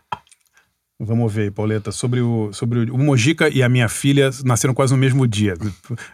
Vamos 1.03 1.33
ver, 1.33 1.51
Pauleta, 1.51 1.91
sobre 1.91 2.21
o, 2.21 2.53
sobre 2.53 2.91
o, 2.91 2.95
o 2.95 2.99
Mojica 2.99 3.49
e 3.49 3.63
a 3.63 3.71
minha 3.71 3.89
filha 3.89 4.29
nasceram 4.45 4.75
quase 4.75 4.93
no 4.93 4.99
mesmo 4.99 5.27
dia. 5.27 5.55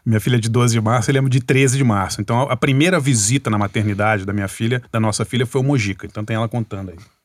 Minha 0.07 0.21
filha 0.21 0.37
é 0.37 0.39
de 0.39 0.49
12 0.49 0.75
de 0.75 0.81
março, 0.81 1.11
ele 1.11 1.19
é 1.19 1.23
de 1.23 1.41
13 1.41 1.77
de 1.77 1.83
março. 1.83 2.21
Então 2.21 2.43
a 2.43 2.57
primeira 2.57 3.01
visita 3.01 3.51
na 3.51 3.59
maternidade 3.59 4.25
da 4.25 4.33
minha 4.33 4.47
filha, 4.47 4.81
da 4.93 5.01
nossa 5.01 5.25
filha, 5.25 5.45
foi 5.45 5.61
o 5.61 5.65
Mojica. 5.65 6.07
Então 6.07 6.25
tem 6.25 6.37
ela 6.37 6.49
contando 6.49 6.91
aí. 6.91 7.16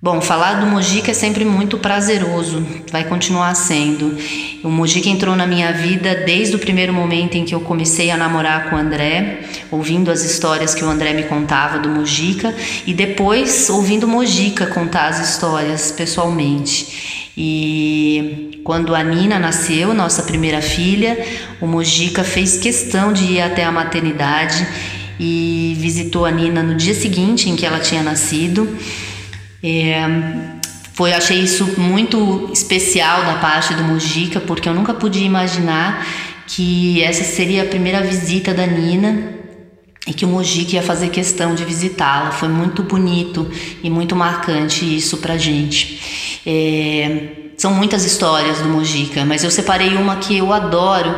Bom, 0.00 0.20
falar 0.20 0.60
do 0.60 0.66
Mojica 0.66 1.12
é 1.12 1.14
sempre 1.14 1.42
muito 1.42 1.78
prazeroso, 1.78 2.64
vai 2.92 3.04
continuar 3.04 3.54
sendo. 3.54 4.14
O 4.62 4.68
Mojica 4.68 5.08
entrou 5.08 5.34
na 5.34 5.46
minha 5.46 5.72
vida 5.72 6.14
desde 6.16 6.54
o 6.54 6.58
primeiro 6.58 6.92
momento 6.92 7.36
em 7.36 7.46
que 7.46 7.54
eu 7.54 7.60
comecei 7.60 8.10
a 8.10 8.16
namorar 8.16 8.68
com 8.68 8.76
o 8.76 8.78
André, 8.78 9.40
ouvindo 9.70 10.10
as 10.10 10.22
histórias 10.22 10.74
que 10.74 10.84
o 10.84 10.88
André 10.88 11.14
me 11.14 11.22
contava 11.22 11.78
do 11.78 11.88
Mojica 11.88 12.54
e 12.86 12.92
depois 12.92 13.70
ouvindo 13.70 14.04
o 14.04 14.08
Mojica 14.08 14.66
contar 14.66 15.08
as 15.08 15.30
histórias 15.30 15.90
pessoalmente. 15.90 17.30
E 17.34 18.60
quando 18.64 18.94
a 18.94 19.02
Nina 19.02 19.38
nasceu, 19.38 19.94
nossa 19.94 20.22
primeira 20.24 20.60
filha, 20.60 21.18
o 21.58 21.66
Mojica 21.66 22.22
fez 22.22 22.58
questão 22.58 23.14
de 23.14 23.24
ir 23.24 23.40
até 23.40 23.64
a 23.64 23.72
maternidade 23.72 24.68
e 25.18 25.74
visitou 25.78 26.26
a 26.26 26.30
Nina 26.30 26.62
no 26.62 26.74
dia 26.74 26.94
seguinte 26.94 27.48
em 27.48 27.56
que 27.56 27.64
ela 27.64 27.80
tinha 27.80 28.02
nascido. 28.02 28.68
É, 29.68 30.06
foi, 30.92 31.12
achei 31.12 31.40
isso 31.40 31.78
muito 31.78 32.48
especial 32.52 33.24
da 33.24 33.34
parte 33.34 33.74
do 33.74 33.82
Mujica, 33.82 34.40
porque 34.40 34.68
eu 34.68 34.74
nunca 34.74 34.94
podia 34.94 35.26
imaginar 35.26 36.06
que 36.46 37.02
essa 37.02 37.24
seria 37.24 37.64
a 37.64 37.66
primeira 37.66 38.00
visita 38.00 38.54
da 38.54 38.64
Nina 38.64 39.34
e 40.06 40.14
que 40.14 40.24
o 40.24 40.28
Mujica 40.28 40.76
ia 40.76 40.82
fazer 40.82 41.08
questão 41.08 41.54
de 41.54 41.64
visitá-la. 41.64 42.30
Foi 42.30 42.48
muito 42.48 42.82
bonito 42.82 43.50
e 43.82 43.90
muito 43.90 44.14
marcante 44.14 44.84
isso 44.84 45.16
pra 45.18 45.36
gente. 45.36 46.40
É, 46.46 47.46
são 47.56 47.72
muitas 47.74 48.04
histórias 48.04 48.58
do 48.60 48.68
Mujica, 48.68 49.24
mas 49.24 49.42
eu 49.42 49.50
separei 49.50 49.96
uma 49.96 50.16
que 50.16 50.36
eu 50.36 50.52
adoro, 50.52 51.16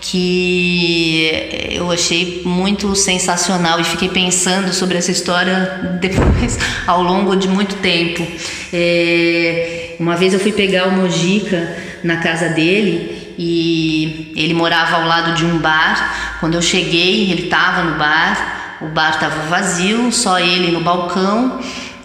que 0.00 1.30
eu 1.70 1.90
achei 1.90 2.42
muito 2.44 2.94
sensacional 2.94 3.80
e 3.80 3.84
fiquei 3.84 4.08
pensando 4.08 4.72
sobre 4.72 4.98
essa 4.98 5.10
história 5.10 5.80
depois, 6.00 6.58
ao 6.86 7.02
longo 7.02 7.34
de 7.34 7.48
muito 7.48 7.74
tempo. 7.76 8.24
É, 8.72 9.96
uma 9.98 10.14
vez 10.14 10.32
eu 10.32 10.38
fui 10.38 10.52
pegar 10.52 10.86
o 10.86 10.92
Mojica 10.92 11.76
na 12.04 12.18
casa 12.18 12.50
dele 12.50 13.17
e 13.38 14.32
ele 14.34 14.52
morava 14.52 14.96
ao 14.96 15.06
lado 15.06 15.34
de 15.34 15.44
um 15.44 15.58
bar. 15.58 16.36
Quando 16.40 16.54
eu 16.54 16.62
cheguei, 16.62 17.30
ele 17.30 17.44
estava 17.44 17.84
no 17.84 17.96
bar, 17.96 18.78
o 18.82 18.86
bar 18.86 19.10
estava 19.10 19.42
vazio, 19.48 20.10
só 20.10 20.40
ele 20.40 20.72
no 20.72 20.80
balcão 20.80 21.60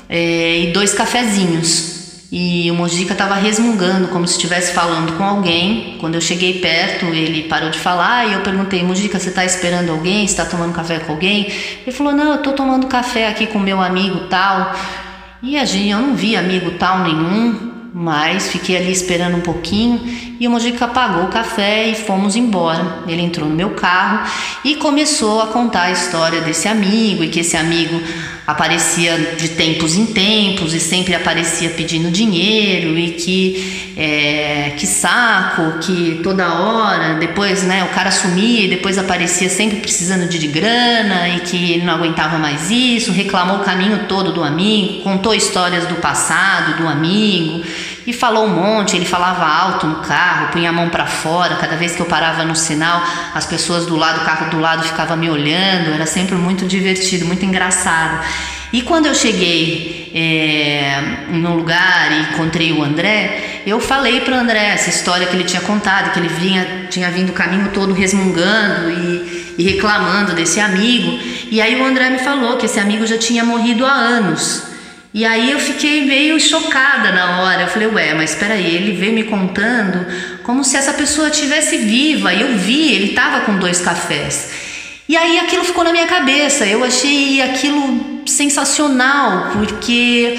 é, 0.08 0.60
e 0.60 0.72
dois 0.72 0.94
cafezinhos. 0.94 1.92
E 2.32 2.70
o 2.72 2.74
Mojica 2.74 3.14
estava 3.14 3.36
resmungando, 3.36 4.08
como 4.08 4.28
se 4.28 4.34
estivesse 4.34 4.74
falando 4.74 5.16
com 5.18 5.24
alguém. 5.24 5.98
Quando 6.00 6.16
eu 6.16 6.22
cheguei 6.22 6.60
perto, 6.60 7.06
ele 7.06 7.44
parou 7.44 7.70
de 7.70 7.78
falar 7.78 8.28
e 8.28 8.34
eu 8.34 8.42
perguntei: 8.42 8.84
Mojica, 8.84 9.20
você 9.20 9.30
está 9.30 9.46
esperando 9.46 9.92
alguém? 9.92 10.26
Está 10.26 10.44
tomando 10.44 10.74
café 10.74 11.00
com 11.00 11.14
alguém? 11.14 11.48
Ele 11.86 11.92
falou: 11.92 12.12
Não, 12.12 12.30
eu 12.30 12.36
estou 12.36 12.54
tomando 12.54 12.88
café 12.88 13.28
aqui 13.28 13.46
com 13.46 13.60
meu 13.60 13.80
amigo 13.80 14.22
tal. 14.30 14.74
E 15.44 15.58
a 15.58 15.66
gente, 15.66 15.90
eu 15.90 16.00
não 16.00 16.16
vi 16.16 16.36
amigo 16.36 16.72
tal 16.72 17.04
nenhum, 17.04 17.72
mas 17.94 18.48
fiquei 18.48 18.78
ali 18.78 18.92
esperando 18.92 19.38
um 19.38 19.42
pouquinho 19.42 20.02
e 20.44 20.48
o 20.48 20.52
Mojica 20.52 20.90
pagou 20.90 21.24
o 21.24 21.28
café 21.30 21.88
e 21.88 21.96
fomos 21.96 22.36
embora. 22.36 22.98
Ele 23.08 23.22
entrou 23.22 23.48
no 23.48 23.56
meu 23.56 23.70
carro 23.70 24.30
e 24.66 24.76
começou 24.76 25.42
a 25.42 25.48
contar 25.48 25.84
a 25.84 25.92
história 25.92 26.42
desse 26.42 26.68
amigo 26.68 27.24
e 27.24 27.30
que 27.30 27.40
esse 27.40 27.56
amigo 27.56 27.98
aparecia 28.46 29.18
de 29.38 29.48
tempos 29.48 29.96
em 29.96 30.06
tempos 30.06 30.74
e 30.74 30.82
sempre 30.82 31.16
aparecia 31.16 31.70
pedindo 31.70 32.12
dinheiro 32.12 33.00
e 33.00 33.12
que 33.12 33.94
é, 33.96 34.74
que 34.76 34.86
saco, 34.86 35.80
que 35.80 36.20
toda 36.22 36.56
hora, 36.56 37.14
depois 37.14 37.64
né, 37.64 37.86
o 37.86 37.96
cara 37.96 38.12
sumia 38.12 38.66
e 38.66 38.68
depois 38.68 38.98
aparecia 38.98 39.48
sempre 39.48 39.78
precisando 39.78 40.28
de 40.28 40.46
grana 40.48 41.30
e 41.30 41.40
que 41.40 41.74
ele 41.74 41.86
não 41.86 41.94
aguentava 41.94 42.38
mais 42.38 42.70
isso, 42.70 43.14
reclamou 43.14 43.58
o 43.58 43.64
caminho 43.64 44.08
todo 44.10 44.34
do 44.34 44.44
amigo, 44.44 45.04
contou 45.04 45.34
histórias 45.34 45.86
do 45.86 45.96
passado 45.96 46.82
do 46.82 46.88
amigo 46.88 47.64
e 48.06 48.12
falou 48.12 48.46
um 48.46 48.50
monte, 48.50 48.96
ele 48.96 49.06
falava 49.06 49.46
alto 49.46 49.88
no 49.88 49.96
carro, 49.96 50.52
punha 50.52 50.70
a 50.70 50.74
mão 50.74 50.90
para 50.90 51.06
fora, 51.06 51.56
cada 51.56 51.76
vez 51.76 51.96
que 51.96 52.02
eu 52.02 52.06
parava 52.06 52.44
no 52.44 52.56
sinal, 52.56 53.02
as 53.34 53.46
pessoas 53.46 53.86
do 53.86 53.96
lado, 53.96 54.22
o 54.22 54.26
carro 54.26 54.50
do 54.50 54.60
lado 54.60 54.84
ficava 54.84 55.16
me 55.16 55.30
olhando, 55.30 55.94
era 55.94 56.06
sempre 56.06 56.36
muito 56.36 56.66
divertido, 56.66 57.26
muito 57.26 57.46
engraçado. 57.46 58.26
E 58.74 58.82
quando 58.82 59.06
eu 59.06 59.14
cheguei 59.14 60.12
é, 60.16 61.00
no 61.30 61.56
lugar 61.56 62.12
e 62.12 62.34
encontrei 62.34 62.74
o 62.74 62.84
André, 62.84 63.62
eu 63.68 63.80
falei 63.80 64.22
para 64.22 64.36
o 64.36 64.38
André 64.40 64.66
essa 64.74 64.90
história 64.90 65.28
que 65.28 65.36
ele 65.36 65.44
tinha 65.44 65.62
contado, 65.62 66.12
que 66.12 66.20
ele 66.20 66.28
vinha, 66.28 66.88
tinha 66.90 67.10
vindo 67.12 67.30
o 67.30 67.34
caminho 67.34 67.70
todo 67.72 67.94
resmungando 67.94 68.90
e, 68.90 69.56
e 69.60 69.64
reclamando 69.64 70.34
desse 70.34 70.60
amigo. 70.60 71.20
E 71.52 71.62
aí 71.62 71.80
o 71.80 71.86
André 71.86 72.10
me 72.10 72.20
falou 72.20 72.58
que 72.58 72.66
esse 72.66 72.80
amigo 72.80 73.06
já 73.06 73.18
tinha 73.18 73.46
morrido 73.46 73.86
há 73.86 73.92
anos. 73.92 74.73
E 75.14 75.26
aí 75.26 75.52
eu 75.52 75.60
fiquei 75.60 76.06
meio 76.06 76.40
chocada 76.40 77.12
na 77.12 77.42
hora. 77.42 77.62
Eu 77.62 77.68
falei, 77.68 77.88
ué, 77.88 78.14
mas 78.16 78.32
espera 78.32 78.56
aí, 78.56 78.76
ele 78.76 78.94
veio 78.94 79.14
me 79.14 79.24
contando 79.24 80.06
como 80.42 80.64
se 80.64 80.76
essa 80.76 80.94
pessoa 80.94 81.30
estivesse 81.30 81.78
viva. 81.78 82.34
E 82.34 82.42
eu 82.42 82.58
vi, 82.58 82.94
ele 82.94 83.10
estava 83.10 83.42
com 83.42 83.58
dois 83.58 83.80
cafés. 83.80 84.52
E 85.08 85.16
aí 85.16 85.38
aquilo 85.38 85.64
ficou 85.64 85.84
na 85.84 85.92
minha 85.92 86.08
cabeça. 86.08 86.66
Eu 86.66 86.84
achei 86.84 87.42
aquilo 87.42 88.24
sensacional, 88.26 89.52
porque 89.54 90.36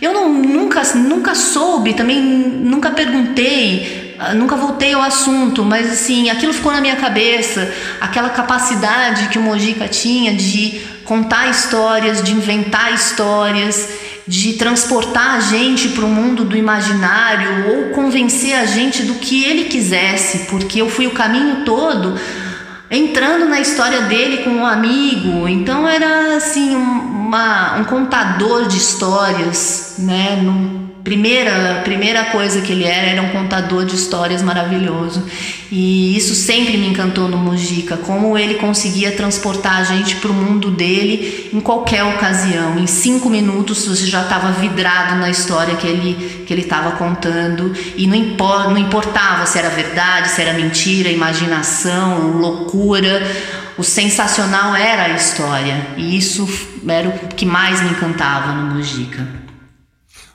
Eu 0.00 0.12
não, 0.12 0.28
nunca, 0.32 0.82
nunca 0.94 1.34
soube, 1.34 1.94
também 1.94 2.20
nunca 2.20 2.90
perguntei, 2.90 4.14
ah, 4.18 4.34
nunca 4.34 4.54
voltei 4.54 4.92
ao 4.92 5.00
assunto, 5.00 5.64
mas 5.64 5.90
assim, 5.90 6.28
aquilo 6.28 6.52
ficou 6.52 6.72
na 6.72 6.80
minha 6.80 6.96
cabeça, 6.96 7.72
aquela 8.00 8.28
capacidade 8.28 9.28
que 9.28 9.38
o 9.38 9.42
Mojica 9.42 9.88
tinha 9.88 10.34
de 10.34 10.80
contar 11.04 11.48
histórias, 11.48 12.22
de 12.22 12.32
inventar 12.32 12.92
histórias, 12.92 13.88
de 14.26 14.54
transportar 14.54 15.36
a 15.36 15.40
gente 15.40 15.88
para 15.88 16.04
o 16.04 16.08
mundo 16.08 16.44
do 16.44 16.56
imaginário 16.56 17.68
ou 17.68 17.90
convencer 17.90 18.54
a 18.54 18.64
gente 18.64 19.02
do 19.02 19.14
que 19.14 19.44
ele 19.44 19.64
quisesse, 19.64 20.46
porque 20.46 20.80
eu 20.80 20.88
fui 20.88 21.06
o 21.06 21.10
caminho 21.10 21.64
todo 21.64 22.18
entrando 22.90 23.46
na 23.46 23.60
história 23.60 24.02
dele 24.02 24.44
com 24.44 24.50
um 24.50 24.66
amigo. 24.66 25.48
Então 25.48 25.86
era 25.86 26.36
assim 26.36 26.74
uma, 26.74 27.76
um 27.78 27.84
contador 27.84 28.66
de 28.66 28.76
histórias, 28.76 29.96
né? 29.98 30.36
No, 30.36 30.93
primeira 31.04 31.82
primeira 31.84 32.24
coisa 32.24 32.62
que 32.62 32.72
ele 32.72 32.84
era 32.84 33.08
era 33.08 33.22
um 33.22 33.28
contador 33.28 33.84
de 33.84 33.94
histórias 33.94 34.42
maravilhoso. 34.42 35.22
E 35.70 36.16
isso 36.16 36.34
sempre 36.34 36.78
me 36.78 36.86
encantou 36.88 37.28
no 37.28 37.36
Mujica 37.36 37.98
como 37.98 38.38
ele 38.38 38.54
conseguia 38.54 39.12
transportar 39.12 39.80
a 39.80 39.84
gente 39.84 40.16
para 40.16 40.30
o 40.30 40.34
mundo 40.34 40.70
dele 40.70 41.50
em 41.52 41.60
qualquer 41.60 42.02
ocasião. 42.04 42.78
Em 42.78 42.86
cinco 42.86 43.28
minutos 43.28 43.86
você 43.86 44.06
já 44.06 44.22
estava 44.22 44.52
vidrado 44.52 45.16
na 45.16 45.28
história 45.28 45.76
que 45.76 45.86
ele 45.86 46.44
que 46.46 46.52
ele 46.54 46.62
estava 46.62 46.92
contando. 46.92 47.74
E 47.96 48.06
não, 48.06 48.70
não 48.70 48.78
importava 48.78 49.44
se 49.44 49.58
era 49.58 49.68
verdade 49.68 50.30
se 50.30 50.40
era 50.40 50.54
mentira 50.54 51.10
imaginação 51.10 52.38
loucura. 52.38 53.22
O 53.76 53.82
sensacional 53.82 54.74
era 54.74 55.04
a 55.04 55.10
história. 55.10 55.88
E 55.98 56.16
isso 56.16 56.48
era 56.88 57.08
o 57.08 57.12
que 57.28 57.44
mais 57.44 57.82
me 57.82 57.90
encantava 57.90 58.52
no 58.52 58.74
Mujica 58.74 59.43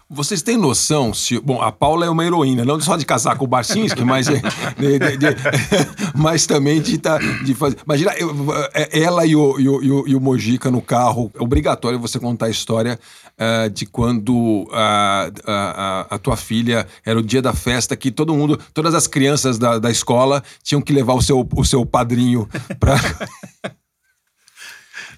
vocês 0.09 0.41
têm 0.41 0.57
noção 0.57 1.13
se. 1.13 1.39
Bom, 1.39 1.61
a 1.61 1.71
Paula 1.71 2.03
é 2.03 2.09
uma 2.09 2.25
heroína, 2.25 2.65
não 2.65 2.81
só 2.81 2.97
de 2.97 3.05
casar 3.05 3.37
com 3.37 3.45
o 3.45 3.47
Barcinski, 3.47 4.03
mas, 4.03 4.25
de, 4.25 4.39
de, 4.39 5.17
de, 5.17 5.27
mas 6.17 6.47
também 6.47 6.81
de, 6.81 6.97
tá, 6.97 7.19
de 7.19 7.53
fazer. 7.53 7.77
Imagina, 7.85 8.13
eu, 8.17 8.31
é, 8.73 9.01
ela 9.01 9.23
e 9.25 9.35
o, 9.35 9.59
e, 9.59 9.69
o, 9.69 10.07
e 10.07 10.15
o 10.15 10.19
Mojica 10.19 10.71
no 10.71 10.81
carro. 10.81 11.31
É 11.35 11.43
obrigatório 11.43 11.99
você 11.99 12.19
contar 12.19 12.47
a 12.47 12.49
história 12.49 12.99
uh, 13.37 13.69
de 13.69 13.85
quando 13.85 14.33
uh, 14.33 14.65
uh, 14.67 16.07
a 16.09 16.19
tua 16.19 16.35
filha 16.35 16.87
era 17.05 17.19
o 17.19 17.23
dia 17.23 17.41
da 17.41 17.53
festa, 17.53 17.95
que 17.95 18.09
todo 18.09 18.33
mundo, 18.33 18.59
todas 18.73 18.95
as 18.95 19.05
crianças 19.05 19.59
da, 19.59 19.77
da 19.77 19.91
escola 19.91 20.43
tinham 20.63 20.81
que 20.81 20.91
levar 20.91 21.13
o 21.13 21.21
seu, 21.21 21.47
o 21.55 21.63
seu 21.63 21.85
padrinho 21.85 22.49
para. 22.79 22.95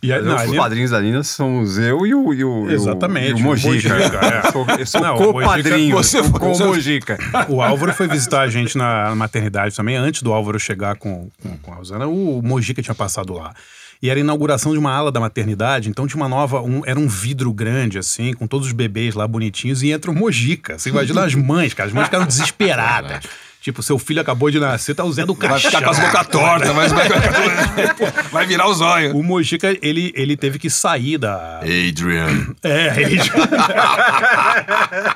E 0.04 0.12
aí, 0.12 0.22
não, 0.24 0.36
os 0.36 0.56
padrinhos 0.56 0.90
da 0.90 1.00
Nina 1.00 1.22
somos 1.22 1.78
eu 1.78 2.08
e 2.08 2.16
o, 2.16 2.34
e 2.34 2.44
o, 2.44 2.70
Exatamente, 2.72 3.30
e 3.30 3.34
o, 3.34 3.38
e 3.38 3.42
o 3.42 3.44
Mojica. 3.44 3.94
Mojica 3.94 4.20
é. 4.20 4.42
Eu 4.48 4.52
sou, 4.52 4.66
eu 4.80 4.86
sou 4.86 5.18
co-padrinho 5.18 5.96
Você 5.96 6.22
com 6.24 6.52
o 6.52 6.58
Mojica. 6.58 7.18
O 7.48 7.62
Álvaro 7.62 7.94
foi 7.94 8.08
visitar 8.08 8.42
a 8.42 8.48
gente 8.50 8.78
na 8.78 9.14
maternidade 9.16 9.76
também, 9.76 9.96
antes 9.96 10.24
do 10.24 10.34
Álvaro 10.34 10.60
chegar 10.60 10.96
com, 10.96 11.30
com, 11.42 11.58
com 11.58 11.72
a 11.72 11.76
Rosana. 11.76 12.08
O 12.08 12.42
Mojica 12.42 12.82
tinha 12.82 12.96
passado 12.96 13.34
lá. 13.34 13.54
E 14.02 14.10
era 14.10 14.20
a 14.20 14.22
inauguração 14.22 14.72
de 14.72 14.80
uma 14.80 14.92
ala 14.92 15.12
da 15.12 15.20
maternidade, 15.20 15.88
então 15.88 16.08
tinha 16.08 16.20
uma 16.20 16.28
nova. 16.28 16.60
Um, 16.62 16.82
era 16.84 17.00
um 17.00 17.08
vidro 17.08 17.54
grande, 17.54 18.00
assim, 18.00 18.34
com 18.34 18.48
todos 18.48 18.66
os 18.66 18.74
bebês 18.74 19.14
lá 19.14 19.28
bonitinhos, 19.28 19.84
e 19.84 19.92
entra 19.92 20.10
o 20.10 20.16
Mojica. 20.16 20.80
Você 20.80 20.90
imagina 20.90 21.24
as 21.24 21.36
mães, 21.36 21.76
cara. 21.76 21.88
As 21.88 21.94
mães 21.94 22.06
ficaram 22.06 22.26
desesperadas. 22.28 23.24
Tipo, 23.62 23.84
seu 23.84 24.00
filho 24.00 24.20
acabou 24.20 24.50
de 24.50 24.60
nascer, 24.60 24.96
tá 24.96 25.04
usando 25.04 25.30
o 25.30 25.36
caixão. 25.36 25.70
Vai 25.70 25.82
ficar 25.82 25.84
com 25.84 25.92
as 25.92 26.00
boca 26.00 26.24
torta, 26.26 26.74
vai, 26.74 26.88
vai, 28.32 28.48
virar 28.48 28.68
o 28.68 28.74
zóio. 28.74 29.16
O 29.16 29.24
Mojica, 29.24 29.78
ele, 29.84 30.12
ele 30.16 30.36
teve 30.36 30.58
que 30.58 30.68
sair 30.68 31.20
da... 31.20 31.60
Adrian. 31.60 32.56
É, 32.64 32.90
Adrian. 32.90 33.22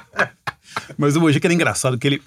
mas 0.95 1.15
o 1.15 1.21
Mojica 1.21 1.47
era 1.47 1.53
engraçado, 1.55 1.93
porque 1.93 2.07
ele 2.07 2.21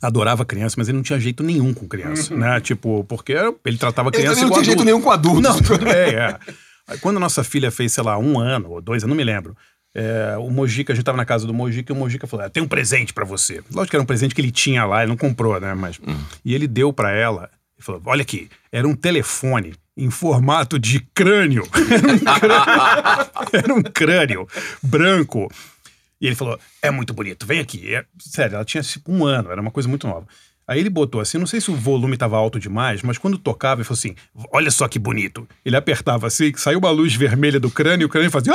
adorava 0.00 0.46
criança, 0.46 0.76
mas 0.78 0.88
ele 0.88 0.96
não 0.96 1.02
tinha 1.02 1.20
jeito 1.20 1.42
nenhum 1.42 1.74
com 1.74 1.86
criança, 1.86 2.34
né? 2.34 2.58
Tipo, 2.60 3.04
porque 3.04 3.34
ele 3.66 3.76
tratava 3.76 4.10
criança 4.10 4.40
ele 4.40 4.46
não 4.46 4.52
tinha 4.52 4.64
jeito 4.64 4.82
nenhum 4.82 5.02
com 5.02 5.10
adultos. 5.10 5.42
Não, 5.42 5.60
tudo 5.60 5.84
bem, 5.84 6.14
é. 6.14 6.38
Quando 7.02 7.18
a 7.18 7.20
nossa 7.20 7.44
filha 7.44 7.70
fez, 7.70 7.92
sei 7.92 8.02
lá, 8.02 8.16
um 8.16 8.40
ano 8.40 8.70
ou 8.70 8.80
dois, 8.80 9.02
eu 9.02 9.08
não 9.10 9.14
me 9.14 9.24
lembro. 9.24 9.54
É, 9.94 10.36
o 10.38 10.50
Mojica, 10.50 10.92
a 10.92 10.96
gente 10.96 11.04
tava 11.04 11.16
na 11.16 11.24
casa 11.24 11.46
do 11.46 11.54
Mojica 11.54 11.92
e 11.92 11.96
o 11.96 11.98
Mojica 11.98 12.26
falou: 12.26 12.46
ah, 12.46 12.50
tem 12.50 12.62
um 12.62 12.68
presente 12.68 13.12
para 13.12 13.24
você. 13.24 13.62
Lógico 13.72 13.90
que 13.90 13.96
era 13.96 14.02
um 14.02 14.06
presente 14.06 14.34
que 14.34 14.40
ele 14.40 14.52
tinha 14.52 14.84
lá, 14.84 15.02
ele 15.02 15.10
não 15.10 15.16
comprou, 15.16 15.60
né? 15.60 15.74
Mas, 15.74 15.98
hum. 15.98 16.16
E 16.44 16.54
ele 16.54 16.68
deu 16.68 16.92
para 16.92 17.10
ela 17.10 17.50
e 17.78 17.82
falou: 17.82 18.00
olha 18.06 18.22
aqui, 18.22 18.48
era 18.70 18.86
um 18.86 18.94
telefone 18.94 19.74
em 19.96 20.10
formato 20.10 20.78
de 20.78 21.00
crânio. 21.12 21.66
era, 22.42 22.54
um 23.34 23.42
crânio 23.44 23.64
era 23.64 23.74
um 23.74 23.82
crânio 23.82 24.48
branco. 24.82 25.50
E 26.20 26.26
ele 26.26 26.36
falou: 26.36 26.58
é 26.80 26.90
muito 26.90 27.12
bonito, 27.12 27.44
vem 27.44 27.58
aqui. 27.58 27.92
É, 27.92 28.04
sério, 28.18 28.54
ela 28.54 28.64
tinha 28.64 28.82
tipo, 28.82 29.10
um 29.10 29.24
ano, 29.24 29.50
era 29.50 29.60
uma 29.60 29.70
coisa 29.72 29.88
muito 29.88 30.06
nova. 30.06 30.26
Aí 30.68 30.78
ele 30.78 30.88
botou 30.88 31.20
assim, 31.20 31.36
não 31.36 31.48
sei 31.48 31.60
se 31.60 31.68
o 31.68 31.74
volume 31.74 32.14
estava 32.14 32.36
alto 32.36 32.60
demais, 32.60 33.02
mas 33.02 33.18
quando 33.18 33.36
tocava, 33.36 33.80
ele 33.80 33.88
falou 33.88 33.98
assim: 33.98 34.14
olha 34.52 34.70
só 34.70 34.86
que 34.86 35.00
bonito. 35.00 35.48
Ele 35.64 35.74
apertava 35.74 36.28
assim, 36.28 36.52
saiu 36.54 36.78
uma 36.78 36.90
luz 36.90 37.12
vermelha 37.14 37.58
do 37.58 37.68
crânio 37.68 38.04
e 38.04 38.06
o 38.06 38.08
crânio 38.08 38.30
fazia. 38.30 38.54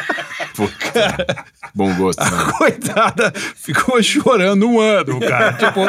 Cara, 0.67 1.45
Bom 1.73 1.93
gosto, 1.95 2.19
né? 2.19 2.29
A 2.31 2.51
coitada 2.57 3.33
ficou 3.55 4.01
chorando 4.03 4.67
um 4.67 4.79
ano, 4.79 5.19
cara. 5.19 5.53
Tipo, 5.53 5.81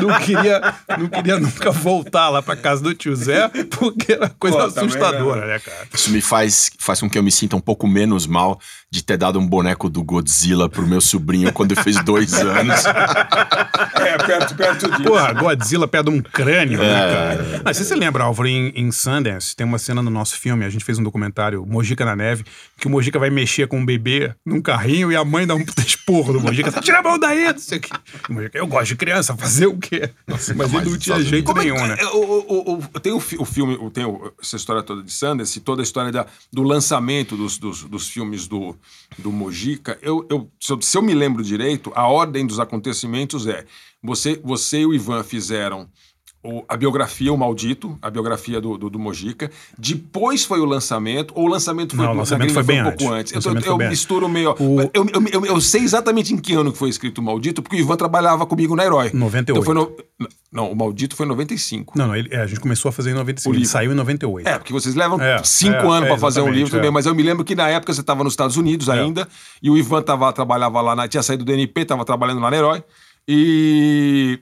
não 0.00 0.18
queria, 0.20 0.74
não 0.98 1.08
queria 1.08 1.38
nunca 1.38 1.70
voltar 1.70 2.28
lá 2.28 2.42
pra 2.42 2.56
casa 2.56 2.82
do 2.82 2.94
tio 2.94 3.16
Zé, 3.16 3.48
porque 3.70 4.12
era 4.12 4.28
coisa 4.28 4.58
Pô, 4.58 4.64
assustadora, 4.64 5.46
né, 5.46 5.58
cara? 5.58 5.86
Isso 5.92 6.10
me 6.10 6.20
faz, 6.20 6.70
faz 6.78 7.00
com 7.00 7.08
que 7.08 7.16
eu 7.16 7.22
me 7.22 7.32
sinta 7.32 7.56
um 7.56 7.60
pouco 7.60 7.88
menos 7.88 8.26
mal 8.26 8.60
de 8.90 9.04
ter 9.04 9.16
dado 9.16 9.38
um 9.38 9.46
boneco 9.46 9.88
do 9.88 10.02
Godzilla 10.02 10.68
pro 10.68 10.86
meu 10.86 11.00
sobrinho 11.00 11.52
quando 11.52 11.72
ele 11.72 11.82
fez 11.82 12.02
dois 12.04 12.34
anos. 12.34 12.84
é, 13.94 14.18
perto, 14.18 14.54
perto 14.56 14.90
disso. 14.90 15.02
Porra, 15.04 15.32
Godzilla 15.32 15.86
perde 15.86 16.10
um 16.10 16.20
crânio, 16.20 16.78
né, 16.78 16.84
é. 16.84 16.88
né, 16.88 17.14
cara? 17.14 17.62
Mas 17.64 17.76
se 17.76 17.84
você 17.84 17.94
lembra, 17.94 18.24
Álvaro, 18.24 18.48
em, 18.48 18.72
em 18.74 18.90
Sundance, 18.90 19.54
tem 19.54 19.64
uma 19.64 19.78
cena 19.78 20.02
no 20.02 20.10
nosso 20.10 20.38
filme, 20.38 20.64
a 20.64 20.68
gente 20.68 20.84
fez 20.84 20.98
um 20.98 21.04
documentário, 21.04 21.64
Mojica 21.64 22.04
na 22.04 22.16
Neve, 22.16 22.44
que 22.78 22.88
o 22.88 22.90
Mojica 22.90 23.18
vai 23.18 23.30
mexer 23.30 23.68
com 23.68 23.78
um 23.78 23.86
bebê 23.86 24.19
num 24.44 24.60
carrinho 24.60 25.10
e 25.10 25.16
a 25.16 25.24
mãe 25.24 25.46
dá 25.46 25.54
um 25.54 25.64
puta 25.64 25.82
esporro 25.86 26.32
no 26.32 26.40
Mojica. 26.40 26.70
Tira 26.80 27.00
a 27.00 27.02
mão 27.02 27.18
daí, 27.18 27.52
não 27.52 27.58
sei 27.58 27.78
o 27.78 27.80
quê. 27.80 27.90
Mojica, 28.28 28.58
eu 28.58 28.66
gosto 28.66 28.88
de 28.88 28.96
criança, 28.96 29.36
fazer 29.36 29.66
o 29.66 29.78
quê? 29.78 30.10
Nossa, 30.26 30.54
Mas 30.54 30.72
ele 30.72 30.90
não 30.90 30.98
tinha 30.98 31.20
jeito 31.22 31.46
Como 31.46 31.60
nenhum, 31.60 31.76
é, 31.76 31.88
né? 31.88 31.96
O, 32.12 32.18
o, 32.18 32.78
o, 32.78 33.00
tem 33.00 33.12
o, 33.12 33.16
o 33.16 33.44
filme, 33.44 33.90
tem 33.90 34.04
essa 34.40 34.56
história 34.56 34.82
toda 34.82 35.02
de 35.02 35.12
Sundance, 35.12 35.60
toda 35.60 35.82
a 35.82 35.84
história 35.84 36.12
da, 36.12 36.26
do 36.52 36.62
lançamento 36.62 37.36
dos, 37.36 37.58
dos, 37.58 37.84
dos 37.84 38.08
filmes 38.08 38.46
do, 38.46 38.76
do 39.18 39.30
Mojica. 39.30 39.98
Eu, 40.02 40.26
eu, 40.30 40.50
se, 40.60 40.72
eu, 40.72 40.80
se 40.80 40.96
eu 40.96 41.02
me 41.02 41.14
lembro 41.14 41.42
direito, 41.42 41.92
a 41.94 42.06
ordem 42.06 42.46
dos 42.46 42.58
acontecimentos 42.58 43.46
é: 43.46 43.64
você, 44.02 44.40
você 44.42 44.80
e 44.80 44.86
o 44.86 44.94
Ivan 44.94 45.22
fizeram 45.22 45.88
o, 46.42 46.64
a 46.66 46.76
biografia 46.76 47.32
O 47.32 47.36
Maldito, 47.36 47.98
a 48.00 48.08
biografia 48.08 48.60
do, 48.60 48.78
do, 48.78 48.88
do, 48.88 48.98
Mojica. 48.98 49.50
Depois 49.78 50.42
foi 50.44 50.58
o 50.60 50.64
lançamento, 50.64 51.34
ou 51.36 51.44
o 51.44 51.48
lançamento 51.48 51.94
foi, 51.94 52.06
Não, 52.06 52.12
o 52.12 52.16
lançamento 52.16 52.52
foi, 52.54 52.62
bem 52.62 52.80
um 52.80 52.84
pouco 52.84 53.12
antes. 53.12 53.34
antes. 53.34 53.46
Eu, 53.46 53.54
eu, 53.54 53.80
eu 53.80 53.88
misturo 53.90 54.28
meio. 54.28 54.54
O... 54.58 54.80
Eu, 54.94 55.06
eu, 55.32 55.46
eu, 55.46 55.60
sei 55.60 55.82
exatamente 55.82 56.32
em 56.32 56.38
que 56.38 56.54
ano 56.54 56.72
que 56.72 56.78
foi 56.78 56.88
escrito 56.88 57.18
O 57.18 57.22
Maldito, 57.22 57.62
porque 57.62 57.76
o 57.76 57.78
Ivan 57.78 57.96
trabalhava 57.96 58.46
comigo 58.46 58.74
na 58.74 58.84
Herói. 58.84 59.10
98. 59.12 59.50
Então 59.50 59.62
foi 59.62 59.74
no... 59.74 60.28
Não, 60.50 60.72
o 60.72 60.76
Maldito 60.76 61.14
foi 61.14 61.26
em 61.26 61.28
95. 61.28 61.98
Não, 61.98 62.08
não, 62.08 62.16
ele, 62.16 62.28
é, 62.32 62.40
a 62.40 62.46
gente 62.46 62.60
começou 62.60 62.88
a 62.88 62.92
fazer 62.92 63.10
em 63.10 63.14
95. 63.14 63.54
Ele 63.54 63.66
saiu 63.66 63.92
em 63.92 63.94
98. 63.94 64.48
É, 64.48 64.58
porque 64.58 64.72
vocês 64.72 64.94
levam 64.94 65.20
é, 65.20 65.42
cinco 65.44 65.74
é, 65.74 65.88
anos 65.88 66.08
para 66.08 66.18
fazer 66.18 66.40
um 66.40 66.50
livro 66.50 66.70
também, 66.70 66.88
é. 66.88 66.90
mas 66.90 67.04
eu 67.04 67.14
me 67.14 67.22
lembro 67.22 67.44
que 67.44 67.54
na 67.54 67.68
época 67.68 67.92
você 67.92 68.00
estava 68.00 68.24
nos 68.24 68.32
Estados 68.32 68.56
Unidos 68.56 68.88
é. 68.88 68.92
ainda, 68.92 69.28
e 69.62 69.70
o 69.70 69.76
Ivan 69.76 70.02
tava, 70.02 70.32
trabalhava 70.32 70.80
lá, 70.80 70.96
na, 70.96 71.06
tinha 71.06 71.22
saído 71.22 71.44
do 71.44 71.52
DNP, 71.52 71.82
estava 71.82 72.04
trabalhando 72.04 72.40
lá 72.40 72.50
na 72.50 72.56
Herói. 72.56 72.82
E, 73.28 74.40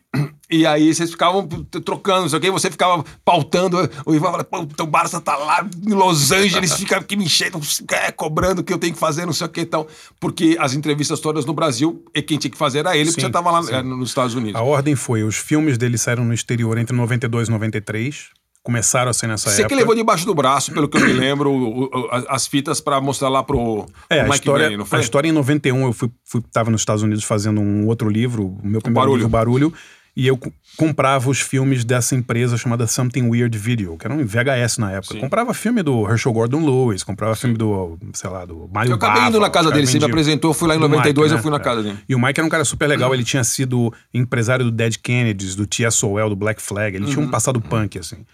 e 0.51 0.67
aí 0.67 0.95
vocês 0.95 1.11
ficavam 1.11 1.47
trocando, 1.85 2.23
não 2.23 2.29
sei 2.29 2.39
o 2.39 2.43
que, 2.43 2.51
você 2.51 2.71
ficava 2.71 3.05
pautando. 3.25 3.79
O 4.07 4.15
Ivan 4.15 4.31
fala, 4.31 4.45
pô, 4.45 4.67
o 4.83 4.87
Barça 4.87 5.21
tá 5.21 5.37
lá 5.37 5.69
em 5.87 5.93
Los 5.93 6.33
Angeles, 6.33 6.73
fica 6.75 6.97
aqui 6.97 7.17
me 7.17 7.25
enchendo, 7.25 7.61
é, 7.93 8.11
cobrando 8.11 8.63
o 8.63 8.65
que 8.65 8.73
eu 8.73 8.79
tenho 8.79 8.95
que 8.95 8.99
fazer, 8.99 9.27
não 9.27 9.33
sei 9.33 9.47
o 9.47 9.51
que 9.51 9.61
então. 9.61 9.87
Porque 10.19 10.57
as 10.59 10.73
entrevistas 10.73 11.21
todas 11.21 11.45
no 11.45 11.53
Brasil, 11.53 12.03
e 12.15 12.23
quem 12.23 12.39
tinha 12.39 12.51
que 12.51 12.57
fazer 12.57 12.79
era 12.79 12.97
ele, 12.97 13.07
sim, 13.07 13.13
porque 13.13 13.27
você 13.27 13.31
tava 13.33 13.51
lá 13.51 13.61
é, 13.71 13.83
nos 13.83 14.09
Estados 14.09 14.35
Unidos. 14.35 14.59
A 14.59 14.65
ordem 14.65 14.97
foi: 14.97 15.23
os 15.23 15.37
filmes 15.37 15.77
dele 15.77 15.99
saíram 15.99 16.25
no 16.25 16.33
exterior 16.33 16.79
entre 16.79 16.97
92 16.97 17.49
e 17.49 17.51
93 17.51 18.31
começaar 18.69 19.09
a 19.09 19.15
ser 19.15 19.27
nessa 19.27 19.49
Você 19.49 19.63
época. 19.63 19.69
que 19.69 19.75
levou 19.81 19.95
debaixo 19.95 20.27
do 20.27 20.35
braço, 20.35 20.73
pelo 20.73 20.89
que 20.89 20.99
eu 20.99 21.01
me 21.01 21.13
lembro, 21.15 21.51
o, 21.51 21.85
o, 21.85 22.09
as 22.29 22.47
fitas 22.47 22.83
para 22.83 23.01
mostrar 23.01 23.31
lá 23.31 23.43
pro, 23.43 23.87
é, 24.11 24.23
pro 24.23 24.33
a 24.33 24.37
história, 24.37 24.77
não 24.77 24.85
foi? 24.85 24.99
A 24.99 25.01
história 25.01 25.29
em 25.29 25.33
91, 25.33 25.87
eu 25.87 25.93
fui, 25.95 26.11
fui, 26.23 26.43
tava 26.53 26.71
nos 26.71 26.83
Estados 26.83 27.03
Unidos 27.03 27.25
fazendo 27.25 27.63
um 27.63 27.87
outro 27.87 28.11
livro, 28.11 28.45
o 28.45 28.67
meu 28.67 28.83
primeiro 28.83 28.93
Barulho. 28.93 29.17
livro, 29.17 29.29
Barulho, 29.31 29.75
e 30.19 30.27
eu 30.27 30.37
comprava 30.77 31.31
os 31.31 31.41
filmes 31.41 31.85
dessa 31.85 32.12
empresa 32.12 32.57
chamada 32.57 32.89
Something 32.89 33.29
Weird 33.29 33.57
Video, 33.57 33.97
que 33.97 34.05
era 34.05 34.12
um 34.12 34.27
VHS 34.27 34.79
na 34.79 34.91
época. 34.91 35.16
Comprava 35.16 35.55
filme 35.55 35.81
do 35.81 36.11
Herschel 36.11 36.33
Gordon 36.33 36.66
Lewis, 36.66 37.05
comprava 37.05 37.37
Sim. 37.37 37.43
filme 37.43 37.57
do, 37.57 37.97
sei 38.12 38.29
lá, 38.29 38.45
do 38.45 38.69
Mario 38.75 38.91
Eu 38.91 38.97
acabei 38.97 39.19
Bava, 39.19 39.29
indo 39.29 39.39
na 39.39 39.49
casa 39.49 39.71
dele, 39.71 39.87
você 39.87 39.97
me 40.01 40.07
apresentou, 40.07 40.53
fui 40.53 40.66
lá 40.66 40.75
em 40.75 40.81
92, 40.81 41.07
Mike, 41.07 41.35
né? 41.35 41.39
eu 41.39 41.43
fui 41.43 41.53
na 41.53 41.61
casa 41.61 41.85
dele. 41.85 41.99
E 42.09 42.16
o 42.16 42.19
Mike 42.19 42.41
era 42.41 42.45
um 42.45 42.51
cara 42.51 42.64
super 42.64 42.89
legal, 42.89 43.14
ele 43.14 43.23
tinha 43.23 43.45
sido 43.45 43.95
empresário 44.12 44.64
do 44.64 44.73
Dead 44.73 44.97
Kennedys, 44.97 45.55
do 45.55 45.69
TSOL, 45.69 46.29
do 46.29 46.35
Black 46.35 46.61
Flag, 46.61 46.97
ele 46.97 47.05
uhum. 47.05 47.11
tinha 47.11 47.21
um 47.21 47.27
uhum. 47.27 47.31
passado 47.31 47.61
punk, 47.61 47.97
assim. 47.97 48.27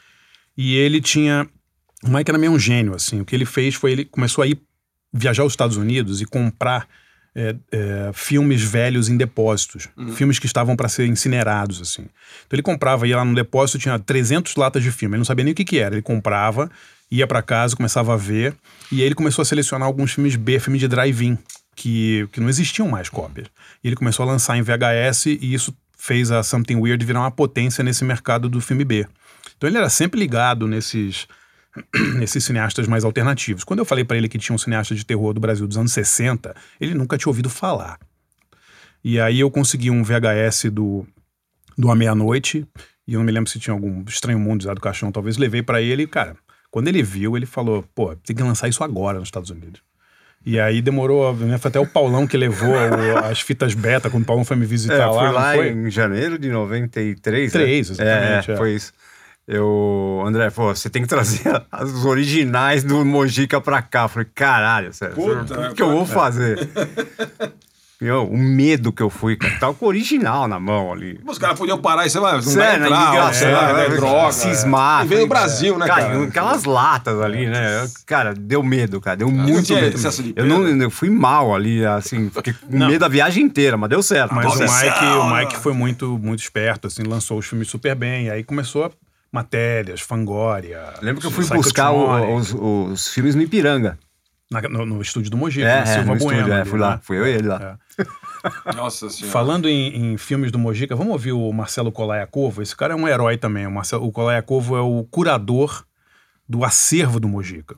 E 0.56 0.74
ele 0.76 1.02
tinha. 1.02 1.46
O 2.02 2.08
Mike 2.08 2.30
era 2.30 2.38
meio 2.38 2.52
um 2.52 2.58
gênio, 2.58 2.94
assim. 2.94 3.20
O 3.20 3.26
que 3.26 3.36
ele 3.36 3.44
fez 3.44 3.74
foi 3.74 3.92
ele 3.92 4.04
começou 4.06 4.40
a 4.40 4.46
ir 4.46 4.58
viajar 5.12 5.42
aos 5.42 5.52
Estados 5.52 5.76
Unidos 5.76 6.22
e 6.22 6.24
comprar 6.24 6.88
é, 7.34 7.56
é, 7.72 8.10
filmes 8.12 8.62
velhos 8.62 9.08
em 9.08 9.16
depósitos, 9.16 9.88
filmes 10.14 10.38
que 10.38 10.46
estavam 10.46 10.76
para 10.76 10.88
ser 10.88 11.06
incinerados, 11.06 11.80
assim. 11.80 12.02
Então 12.02 12.52
ele 12.52 12.62
comprava, 12.62 13.08
ia 13.08 13.16
lá 13.16 13.24
no 13.24 13.34
depósito, 13.34 13.78
tinha 13.78 13.98
300 13.98 14.54
latas 14.56 14.82
de 14.82 14.92
filme, 14.92 15.14
ele 15.14 15.18
não 15.20 15.24
sabia 15.24 15.44
nem 15.44 15.52
o 15.52 15.54
que 15.54 15.64
que 15.64 15.78
era, 15.78 15.94
ele 15.94 16.02
comprava, 16.02 16.70
ia 17.10 17.26
para 17.26 17.42
casa, 17.42 17.74
começava 17.74 18.14
a 18.14 18.16
ver, 18.16 18.54
e 18.90 19.00
aí 19.00 19.06
ele 19.06 19.14
começou 19.14 19.42
a 19.42 19.44
selecionar 19.44 19.86
alguns 19.86 20.12
filmes 20.12 20.36
B, 20.36 20.60
filme 20.60 20.78
de 20.78 20.86
drive-in, 20.86 21.36
que, 21.74 22.28
que 22.30 22.40
não 22.40 22.48
existiam 22.48 22.88
mais 22.88 23.08
cópias. 23.08 23.48
E 23.82 23.88
ele 23.88 23.96
começou 23.96 24.22
a 24.22 24.26
lançar 24.26 24.56
em 24.56 24.62
VHS 24.62 25.26
e 25.26 25.54
isso 25.54 25.74
fez 25.96 26.30
a 26.30 26.42
Something 26.42 26.76
Weird 26.76 27.04
virar 27.04 27.20
uma 27.20 27.30
potência 27.30 27.82
nesse 27.82 28.04
mercado 28.04 28.48
do 28.48 28.60
filme 28.60 28.84
B. 28.84 29.06
Então 29.56 29.68
ele 29.68 29.78
era 29.78 29.88
sempre 29.88 30.20
ligado 30.20 30.68
nesses 30.68 31.26
nesses 32.18 32.44
cineastas 32.44 32.86
mais 32.86 33.04
alternativos. 33.04 33.64
Quando 33.64 33.80
eu 33.80 33.84
falei 33.84 34.04
para 34.04 34.16
ele 34.16 34.28
que 34.28 34.38
tinha 34.38 34.54
um 34.54 34.58
cineasta 34.58 34.94
de 34.94 35.04
terror 35.04 35.32
do 35.32 35.40
Brasil 35.40 35.66
dos 35.66 35.76
anos 35.76 35.92
60, 35.92 36.54
ele 36.80 36.94
nunca 36.94 37.16
tinha 37.18 37.30
ouvido 37.30 37.50
falar. 37.50 37.98
E 39.02 39.20
aí 39.20 39.40
eu 39.40 39.50
consegui 39.50 39.90
um 39.90 40.02
VHS 40.02 40.70
do 40.70 41.06
do 41.76 41.90
A 41.90 41.96
Meia-Noite, 41.96 42.64
e 43.06 43.14
eu 43.14 43.18
não 43.18 43.26
me 43.26 43.32
lembro 43.32 43.50
se 43.50 43.58
tinha 43.58 43.74
algum 43.74 44.04
Estranho 44.06 44.38
Mundo 44.38 44.64
do 44.72 44.80
Caixão, 44.80 45.10
talvez 45.10 45.36
levei 45.36 45.60
para 45.60 45.82
ele, 45.82 46.04
e, 46.04 46.06
cara, 46.06 46.36
quando 46.70 46.86
ele 46.86 47.02
viu, 47.02 47.36
ele 47.36 47.46
falou, 47.46 47.84
pô, 47.92 48.14
tem 48.14 48.36
que 48.36 48.42
lançar 48.44 48.68
isso 48.68 48.84
agora 48.84 49.18
nos 49.18 49.26
Estados 49.26 49.50
Unidos. 49.50 49.80
E 50.46 50.60
aí 50.60 50.80
demorou, 50.80 51.34
né, 51.34 51.58
foi 51.58 51.70
até 51.70 51.80
o 51.80 51.86
Paulão 51.86 52.28
que 52.28 52.36
levou 52.36 52.68
o- 52.70 53.18
as 53.24 53.40
fitas 53.40 53.74
beta, 53.74 54.08
quando 54.08 54.22
o 54.22 54.26
Paulão 54.26 54.44
foi 54.44 54.56
me 54.56 54.66
visitar 54.66 54.94
É, 54.94 55.06
lá, 55.06 55.24
não 55.24 55.32
lá 55.32 55.54
foi? 55.54 55.70
em 55.72 55.90
janeiro 55.90 56.38
de 56.38 56.48
93. 56.48 57.50
Três, 57.50 57.90
né? 57.90 57.94
exatamente, 58.04 58.50
É, 58.52 58.54
é. 58.54 58.56
foi 58.56 58.74
isso. 58.76 58.92
Eu, 59.46 60.22
André, 60.26 60.48
pô, 60.50 60.74
você 60.74 60.88
tem 60.88 61.02
que 61.02 61.08
trazer 61.08 61.42
os 61.82 62.04
originais 62.06 62.82
do 62.82 63.04
Mojica 63.04 63.60
pra 63.60 63.82
cá. 63.82 64.04
Eu 64.04 64.08
falei, 64.08 64.28
caralho, 64.34 64.92
sério, 64.92 65.14
Puta, 65.14 65.60
o 65.60 65.68
que, 65.68 65.74
que 65.74 65.82
eu 65.82 65.90
vou 65.90 66.06
fazer? 66.06 66.68
Meu, 68.00 68.24
o 68.28 68.36
medo 68.36 68.92
que 68.92 69.02
eu 69.02 69.08
fui, 69.08 69.36
cara, 69.36 69.54
tava 69.58 69.72
com 69.72 69.86
o 69.86 69.88
original 69.88 70.48
na 70.48 70.58
mão 70.58 70.92
ali. 70.92 71.18
Os 71.26 71.38
caras 71.38 71.56
podiam 71.58 71.78
parar 71.80 72.04
e 72.04 72.10
você 72.10 72.18
vai, 72.18 72.32
não 72.32 72.40
vai 72.42 72.52
Sério, 72.52 72.84
entrar, 72.86 73.08
engraçado, 73.08 73.34
sei 73.34 73.50
lá, 73.52 73.72
né? 73.72 73.86
é, 73.86 73.88
droga. 73.88 74.32
Cismar. 74.32 75.04
E 75.04 75.08
veio 75.08 75.20
do 75.22 75.28
falei, 75.28 75.46
Brasil, 75.46 75.78
né, 75.78 75.86
cara? 75.86 76.02
cara? 76.02 76.24
Aquelas 76.24 76.64
latas 76.64 77.20
ali, 77.20 77.46
né? 77.46 77.88
Cara, 78.04 78.34
deu 78.34 78.62
medo, 78.62 79.00
cara. 79.00 79.16
Deu 79.16 79.30
muito 79.30 79.72
medo. 79.72 79.96
Eu, 80.36 80.44
não, 80.44 80.66
eu 80.66 80.90
fui 80.90 81.08
mal 81.08 81.54
ali, 81.54 81.86
assim, 81.86 82.28
fiquei 82.30 82.52
com 82.52 82.76
Não. 82.76 82.88
medo 82.88 82.98
da 82.98 83.08
viagem 83.08 83.44
inteira, 83.44 83.76
mas 83.76 83.88
deu 83.88 84.02
certo. 84.02 84.34
Mas 84.34 84.54
o. 84.54 84.58
Mike, 84.58 85.04
o 85.04 85.34
Mike 85.36 85.56
foi 85.56 85.72
muito, 85.72 86.18
muito 86.18 86.40
esperto, 86.40 86.88
assim, 86.88 87.04
lançou 87.04 87.38
os 87.38 87.46
filmes 87.46 87.68
super 87.68 87.94
bem. 87.94 88.28
Aí 88.28 88.42
começou 88.42 88.84
a- 88.86 88.90
matérias, 89.34 90.00
Fangoria. 90.00 90.94
Lembro 91.02 91.20
que 91.20 91.26
eu 91.26 91.30
fui 91.30 91.44
buscar 91.46 91.90
o- 91.90 92.36
os, 92.36 92.54
os 92.54 93.08
filmes 93.08 93.34
no 93.34 93.42
Ipiranga. 93.42 93.98
na- 94.50 94.62
no, 94.62 94.86
no 94.86 95.02
estúdio 95.02 95.30
do 95.30 95.36
Mojica, 95.36 95.66
É, 95.66 95.74
na 95.76 95.80
é, 95.82 95.86
Silva 95.86 96.12
no 96.14 96.18
Bueno. 96.20 96.40
estúdio, 96.40 96.54
é, 96.54 96.64
fui 96.64 96.78
lá, 96.78 96.90
né? 96.92 97.00
fui 97.02 97.18
eu 97.18 97.26
e 97.26 97.30
ele 97.30 97.48
lá. 97.48 97.78
Nossa 98.76 99.08
senhora. 99.10 99.32
Falando 99.32 99.68
em, 99.68 100.12
em 100.12 100.16
filmes 100.16 100.52
do 100.52 100.58
Mojica, 100.58 100.94
vamos 100.94 101.12
ouvir 101.12 101.32
o 101.32 101.50
Marcelo 101.52 101.90
Colaiacovo? 101.90 102.62
Esse 102.62 102.76
cara 102.76 102.92
é 102.92 102.96
um 102.96 103.08
herói 103.08 103.36
também. 103.36 103.66
O, 103.66 103.70
Marcelo, 103.70 104.06
o 104.06 104.12
Colaiacovo 104.12 104.76
é 104.76 104.80
o 104.80 105.02
curador 105.10 105.84
do 106.48 106.62
acervo 106.64 107.18
do 107.18 107.26
Mojica. 107.28 107.74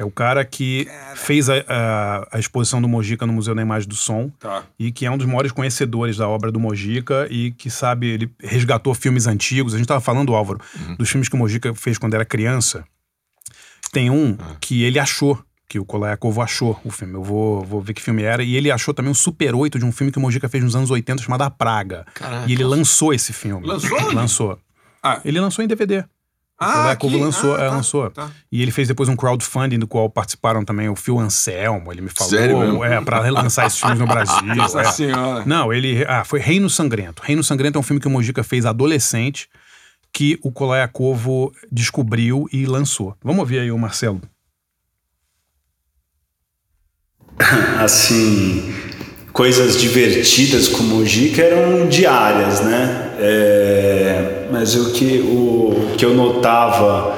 É 0.00 0.04
o 0.04 0.10
cara 0.10 0.42
que 0.46 0.88
fez 1.14 1.50
a, 1.50 1.56
a, 1.68 2.28
a 2.32 2.38
exposição 2.38 2.80
do 2.80 2.88
Mojica 2.88 3.26
no 3.26 3.34
Museu 3.34 3.54
da 3.54 3.60
Imagem 3.60 3.86
do 3.86 3.94
Som 3.94 4.30
Tá. 4.38 4.64
e 4.78 4.90
que 4.90 5.04
é 5.04 5.10
um 5.10 5.18
dos 5.18 5.26
maiores 5.26 5.52
conhecedores 5.52 6.16
da 6.16 6.26
obra 6.26 6.50
do 6.50 6.58
Mojica 6.58 7.26
e 7.30 7.50
que 7.50 7.68
sabe, 7.68 8.06
ele 8.06 8.30
resgatou 8.42 8.94
filmes 8.94 9.26
antigos. 9.26 9.74
A 9.74 9.76
gente 9.76 9.84
estava 9.84 10.00
falando, 10.00 10.34
Álvaro, 10.34 10.58
dos 10.96 11.10
filmes 11.10 11.28
que 11.28 11.34
o 11.34 11.38
Mojica 11.38 11.74
fez 11.74 11.98
quando 11.98 12.14
era 12.14 12.24
criança. 12.24 12.82
Tem 13.92 14.08
um 14.08 14.38
que 14.58 14.84
ele 14.84 14.98
achou, 14.98 15.38
que 15.68 15.78
o 15.78 15.84
Kolaiakovo 15.84 16.40
achou 16.40 16.80
o 16.82 16.90
filme. 16.90 17.12
Eu 17.12 17.22
vou, 17.22 17.62
vou 17.62 17.82
ver 17.82 17.92
que 17.92 18.00
filme 18.00 18.22
era. 18.22 18.42
E 18.42 18.56
ele 18.56 18.70
achou 18.70 18.94
também 18.94 19.10
um 19.10 19.14
Super 19.14 19.54
8 19.54 19.78
de 19.78 19.84
um 19.84 19.92
filme 19.92 20.10
que 20.10 20.16
o 20.16 20.20
Mojica 20.22 20.48
fez 20.48 20.64
nos 20.64 20.74
anos 20.74 20.90
80 20.90 21.22
chamado 21.22 21.42
A 21.42 21.50
Praga. 21.50 22.06
E 22.46 22.52
ele 22.54 22.64
lançou 22.64 23.12
esse 23.12 23.34
filme. 23.34 23.66
Lançou? 23.66 24.12
Lançou. 24.14 24.58
Ah. 25.02 25.20
Ele 25.26 25.38
lançou 25.38 25.62
em 25.62 25.68
DVD. 25.68 26.04
O 26.60 26.64
Ah, 26.64 26.72
Kolaiakovo 26.74 27.14
aqui? 27.14 27.24
lançou, 27.24 27.54
Ah, 27.54 27.58
é, 27.58 27.68
tá, 27.68 27.74
lançou. 27.74 28.10
tá. 28.10 28.30
E 28.52 28.60
ele 28.60 28.70
fez 28.70 28.86
depois 28.86 29.08
um 29.08 29.16
crowdfunding 29.16 29.78
do 29.78 29.86
qual 29.88 30.10
participaram 30.10 30.62
também 30.62 30.90
o 30.90 30.94
Phil 30.94 31.18
Anselmo, 31.18 31.90
ele 31.90 32.02
me 32.02 32.10
falou. 32.10 32.30
Sério 32.30 32.58
mesmo? 32.58 32.84
É, 32.84 33.00
pra 33.00 33.22
relançar 33.22 33.66
esses 33.66 33.78
filmes 33.80 33.98
no 33.98 34.04
Brasil. 34.06 34.54
Nossa 34.54 34.82
é. 34.82 34.84
senhora. 34.92 35.42
Não, 35.46 35.72
ele. 35.72 36.04
Ah, 36.06 36.22
foi 36.22 36.38
Reino 36.38 36.68
Sangrento. 36.68 37.22
Reino 37.24 37.42
Sangrento 37.42 37.78
é 37.78 37.80
um 37.80 37.82
filme 37.82 37.98
que 37.98 38.06
o 38.06 38.10
Mojica 38.10 38.44
fez 38.44 38.66
adolescente, 38.66 39.48
que 40.12 40.38
o 40.42 40.52
Kolaiakovo 40.52 41.50
descobriu 41.72 42.46
e 42.52 42.66
lançou. 42.66 43.16
Vamos 43.24 43.40
ouvir 43.40 43.60
aí 43.60 43.70
o 43.72 43.78
Marcelo. 43.78 44.20
assim, 47.82 48.74
coisas 49.32 49.80
divertidas 49.80 50.68
com 50.68 50.82
o 50.82 50.86
Mojica 50.86 51.40
eram 51.42 51.88
diárias, 51.88 52.60
né? 52.60 53.16
É, 53.18 54.39
mas 54.50 54.74
o 54.74 54.92
que, 54.92 55.20
o 55.20 55.94
que 55.96 56.04
eu 56.04 56.14
notava 56.14 57.16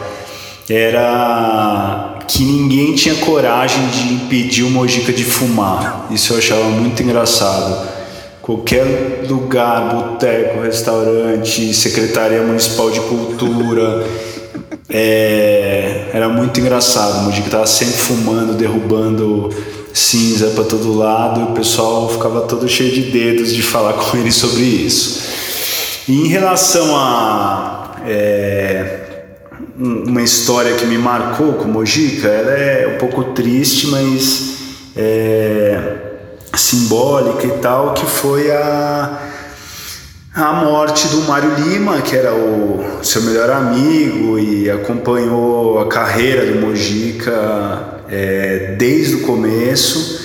era 0.69 2.19
que 2.29 2.45
ninguém 2.45 2.95
tinha 2.95 3.15
coragem 3.17 3.87
de 3.89 4.15
impedir 4.15 4.63
o 4.63 4.71
Mojica 4.71 5.13
de 5.13 5.25
fumar. 5.25 6.07
Isso 6.11 6.33
eu 6.33 6.39
achava 6.39 6.65
muito 6.65 7.03
engraçado. 7.03 7.89
Qualquer 8.41 9.25
lugar, 9.29 9.95
boteco, 9.95 10.63
restaurante, 10.63 11.73
secretaria 11.75 12.43
municipal 12.43 12.91
de 12.91 13.01
cultura, 13.01 14.05
é, 14.89 16.11
era 16.13 16.29
muito 16.29 16.59
engraçado. 16.59 17.21
O 17.21 17.23
Mojica 17.25 17.47
estava 17.47 17.67
sempre 17.67 17.95
fumando, 17.95 18.55
derrubando 18.55 19.51
cinza 19.93 20.49
para 20.49 20.65
todo 20.65 20.97
lado 20.97 21.41
e 21.41 21.45
o 21.45 21.55
pessoal 21.55 22.09
ficava 22.09 22.43
todo 22.43 22.67
cheio 22.69 22.93
de 22.93 23.03
dedos 23.11 23.53
de 23.53 23.63
falar 23.63 23.93
com 23.93 24.17
ele 24.17 24.33
sobre 24.33 24.63
isso. 24.63 25.42
E 26.09 26.21
em 26.25 26.29
relação 26.29 26.97
a 26.97 27.97
é, 28.07 28.99
um- 29.79 30.05
uma 30.09 30.23
história 30.23 30.75
que 30.75 30.85
me 30.87 30.99
marcou 30.99 31.55
com 31.55 31.65
Mojica, 31.69 32.29
ela 32.29 32.51
é 32.53 32.95
um 32.95 32.99
pouco 32.99 33.23
triste, 33.33 33.87
mas 33.89 34.53
é, 34.97 35.81
simbólica 36.55 37.47
e 37.47 37.59
tal, 37.59 37.95
que 37.95 38.05
foi 38.07 38.51
a 38.51 39.29
a 40.35 40.51
morte 40.65 41.09
do 41.09 41.21
Mário 41.29 41.51
Lima, 41.59 42.01
que 42.01 42.17
era 42.17 42.33
o 42.35 42.83
seu 43.03 43.21
melhor 43.21 43.51
amigo 43.51 44.39
e 44.39 44.71
acompanhou 44.71 45.79
a 45.79 45.87
carreira 45.89 46.47
do 46.47 46.59
Mojica 46.59 48.01
é, 48.11 48.75
desde 48.79 49.17
o 49.17 49.21
começo. 49.21 50.23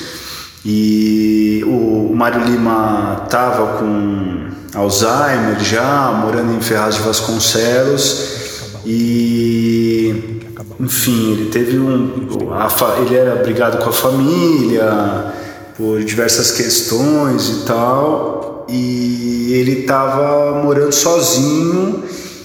E 0.65 1.61
o 1.67 2.13
Mário 2.15 2.41
Lima 2.45 3.23
estava 3.25 3.80
com 3.80 4.36
Alzheimer 4.78 5.59
já, 5.59 6.11
morando 6.11 6.53
em 6.53 6.61
Ferraz 6.61 6.95
de 6.95 7.01
Vasconcelos. 7.01 8.38
E, 8.86 10.39
enfim, 10.80 11.34
ele 11.34 11.49
teve 11.49 11.80
um. 11.80 12.53
a 12.53 13.01
ele 13.01 13.15
era 13.15 13.36
brigado 13.38 13.80
com 13.80 13.89
a 13.89 13.93
família 13.93 15.34
por 15.75 16.03
diversas 16.03 16.51
questões 16.51 17.49
e 17.49 17.65
tal. 17.65 18.65
E 18.69 19.53
ele 19.53 19.82
estava 19.82 20.61
morando 20.63 20.91
sozinho 20.91 22.03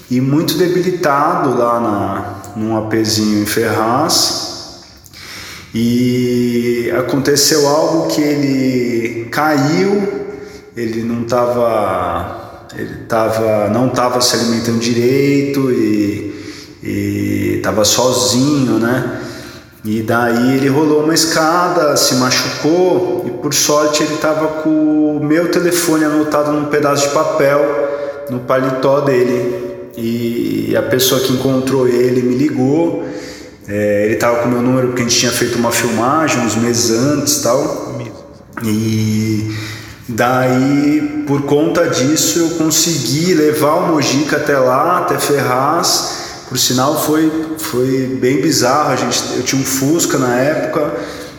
e 0.09 0.19
muito 0.19 0.57
debilitado 0.57 1.55
lá 1.57 1.79
na, 1.79 2.59
num 2.59 2.75
apezinho 2.77 3.43
em 3.43 3.45
Ferraz. 3.45 4.81
E 5.73 6.91
aconteceu 6.97 7.67
algo 7.67 8.07
que 8.07 8.21
ele 8.21 9.27
caiu, 9.31 10.22
ele 10.75 11.03
não 11.03 11.23
estava 11.23 12.67
ele 12.77 13.05
tava, 13.07 13.69
não 13.69 13.87
estava 13.87 14.19
se 14.19 14.35
alimentando 14.35 14.79
direito 14.79 15.71
e 15.71 17.53
estava 17.57 17.85
sozinho, 17.85 18.79
né? 18.79 19.21
E 19.85 20.01
daí 20.01 20.55
ele 20.55 20.69
rolou 20.69 21.03
uma 21.03 21.13
escada, 21.13 21.95
se 21.97 22.15
machucou 22.15 23.25
e 23.27 23.31
por 23.31 23.53
sorte 23.53 24.01
ele 24.03 24.15
estava 24.15 24.61
com 24.61 25.17
o 25.17 25.23
meu 25.23 25.51
telefone 25.51 26.05
anotado 26.05 26.51
num 26.51 26.65
pedaço 26.65 27.09
de 27.09 27.13
papel 27.13 27.59
no 28.29 28.39
paletó 28.39 29.01
dele. 29.01 29.91
E 29.95 30.73
a 30.75 30.81
pessoa 30.81 31.21
que 31.21 31.33
encontrou 31.33 31.87
ele 31.87 32.21
me 32.21 32.35
ligou. 32.35 33.03
É, 33.67 34.05
ele 34.05 34.15
estava 34.15 34.39
com 34.39 34.49
o 34.49 34.51
meu 34.51 34.61
número 34.61 34.87
porque 34.87 35.03
a 35.03 35.05
gente 35.05 35.19
tinha 35.19 35.31
feito 35.31 35.57
uma 35.57 35.71
filmagem 35.71 36.41
uns 36.41 36.55
meses 36.55 36.91
antes 36.91 37.41
tal. 37.41 37.99
E 38.63 39.53
daí, 40.15 41.23
por 41.27 41.43
conta 41.43 41.87
disso, 41.87 42.39
eu 42.39 42.49
consegui 42.51 43.33
levar 43.33 43.75
o 43.75 43.87
Mojica 43.87 44.37
até 44.37 44.57
lá, 44.57 44.99
até 44.99 45.17
Ferraz. 45.17 46.21
Por 46.47 46.57
sinal, 46.57 47.01
foi, 47.01 47.55
foi 47.57 48.17
bem 48.21 48.41
bizarro. 48.41 48.91
A 48.91 48.95
gente, 48.95 49.21
eu 49.37 49.43
tinha 49.43 49.61
um 49.61 49.65
Fusca 49.65 50.17
na 50.17 50.35
época 50.35 50.91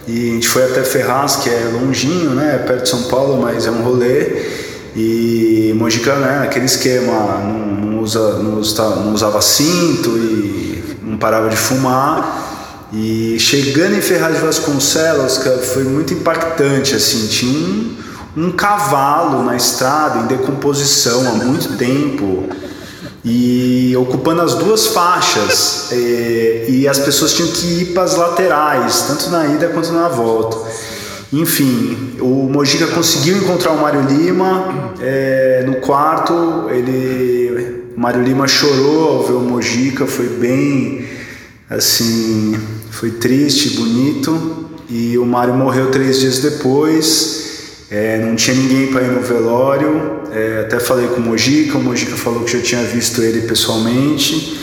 e 0.06 0.30
a 0.30 0.34
gente 0.34 0.48
foi 0.48 0.64
até 0.64 0.82
Ferraz, 0.82 1.36
que 1.36 1.48
é 1.48 1.70
longinho, 1.72 2.30
né? 2.30 2.56
É 2.56 2.58
perto 2.58 2.82
de 2.84 2.88
São 2.88 3.04
Paulo, 3.04 3.40
mas 3.40 3.66
é 3.66 3.70
um 3.70 3.82
rolê. 3.82 4.44
E 4.96 5.74
Mojica, 5.76 6.14
né? 6.16 6.42
Aquele 6.44 6.66
esquema, 6.66 7.38
não, 7.38 7.90
não, 7.90 8.00
usa, 8.00 8.38
não, 8.38 8.58
usa, 8.58 8.88
não 8.96 9.14
usava 9.14 9.40
cinto 9.40 10.10
e 10.10 10.98
não 11.02 11.16
parava 11.16 11.48
de 11.48 11.56
fumar. 11.56 12.42
E 12.92 13.36
chegando 13.40 13.96
em 13.96 14.00
Ferraz 14.00 14.36
de 14.36 14.40
Vasconcelos, 14.40 15.38
cara, 15.38 15.58
foi 15.58 15.84
muito 15.84 16.14
impactante, 16.14 16.94
assim, 16.94 17.26
tinha 17.26 17.58
um, 17.58 17.96
um 18.36 18.50
cavalo 18.50 19.44
na 19.44 19.56
estrada 19.56 20.20
em 20.20 20.26
decomposição 20.26 21.28
há 21.28 21.32
muito 21.44 21.76
tempo 21.76 22.48
e 23.24 23.96
ocupando 23.96 24.42
as 24.42 24.54
duas 24.54 24.88
faixas 24.88 25.88
eh, 25.92 26.66
e 26.68 26.86
as 26.86 26.98
pessoas 26.98 27.32
tinham 27.32 27.48
que 27.50 27.66
ir 27.66 27.84
para 27.94 28.02
as 28.02 28.16
laterais, 28.16 29.02
tanto 29.08 29.30
na 29.30 29.46
ida 29.46 29.68
quanto 29.68 29.92
na 29.92 30.08
volta. 30.08 30.58
Enfim, 31.32 32.16
o 32.20 32.48
Mojica 32.48 32.86
conseguiu 32.88 33.38
encontrar 33.38 33.72
o 33.72 33.80
Mário 33.80 34.02
Lima 34.02 34.92
eh, 35.00 35.64
no 35.66 35.76
quarto. 35.76 36.68
Ele, 36.68 37.90
o 37.96 38.00
Mário 38.00 38.22
Lima 38.22 38.46
chorou 38.46 39.08
ao 39.08 39.22
ver 39.24 39.32
o 39.32 39.40
Mojica, 39.40 40.06
foi 40.06 40.28
bem 40.28 41.08
assim, 41.70 42.60
foi 42.90 43.10
triste, 43.10 43.70
bonito. 43.70 44.68
E 44.88 45.16
o 45.16 45.24
Mário 45.24 45.54
morreu 45.54 45.90
três 45.90 46.20
dias 46.20 46.40
depois. 46.40 47.53
É, 47.96 48.18
não 48.18 48.34
tinha 48.34 48.56
ninguém 48.56 48.88
para 48.92 49.02
ir 49.02 49.12
no 49.12 49.20
velório. 49.20 50.22
É, 50.32 50.62
até 50.66 50.80
falei 50.80 51.06
com 51.08 51.16
o 51.16 51.20
Mojica, 51.20 51.78
o 51.78 51.82
Mojica 51.82 52.16
falou 52.16 52.42
que 52.44 52.52
já 52.58 52.60
tinha 52.62 52.82
visto 52.82 53.22
ele 53.22 53.42
pessoalmente. 53.46 54.58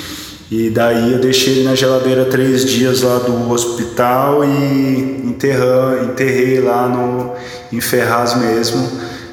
E 0.51 0.69
daí 0.69 1.13
eu 1.13 1.19
deixei 1.21 1.53
ele 1.59 1.63
na 1.63 1.75
geladeira 1.75 2.25
três 2.25 2.65
dias 2.65 3.01
lá 3.03 3.19
do 3.19 3.49
hospital 3.49 4.43
e 4.43 5.21
enterra, 5.25 6.03
enterrei 6.03 6.59
lá 6.59 6.89
no, 6.89 7.33
em 7.71 7.79
Ferraz 7.79 8.35
mesmo. 8.37 8.85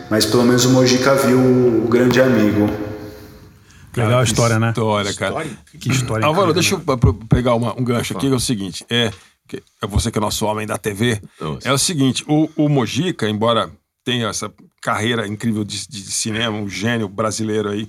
Mas 0.09 0.24
pelo 0.24 0.44
menos 0.44 0.64
o 0.64 0.70
Mojica 0.70 1.16
viu 1.16 1.38
o 1.38 1.88
grande 1.90 2.20
amigo. 2.20 2.70
Legal 3.96 4.20
a 4.20 4.22
história, 4.24 4.61
né? 4.61 4.68
História, 4.68 5.12
cara. 5.14 5.44
Que 5.80 5.90
história. 5.90 6.24
Álvaro, 6.24 6.53
deixa 6.55 6.74
eu 6.76 6.78
p- 6.80 7.14
pegar 7.28 7.57
uma- 7.57 7.74
um 7.78 7.82
gancho 7.82 8.12
aqui, 8.16 8.28
que 8.28 8.32
é 8.32 8.36
o 8.36 8.40
seguinte. 8.40 8.84
É, 8.88 9.11
que- 9.49 9.61
é 9.82 9.86
você 9.88 10.11
que 10.12 10.18
é 10.18 10.20
nosso 10.20 10.46
homem 10.46 10.66
da 10.68 10.78
TV. 10.78 11.20
É 11.64 11.72
o 11.72 11.78
seguinte, 11.78 12.24
o, 12.28 12.49
o 12.57 12.68
Mojica, 12.68 13.28
embora 13.28 13.68
tenha 14.09 14.28
essa 14.28 14.50
carreira 14.80 15.28
incrível 15.28 15.62
de, 15.62 15.86
de 15.86 16.00
cinema, 16.00 16.56
um 16.56 16.66
gênio 16.66 17.11
brasileiro 17.11 17.68
aí, 17.68 17.86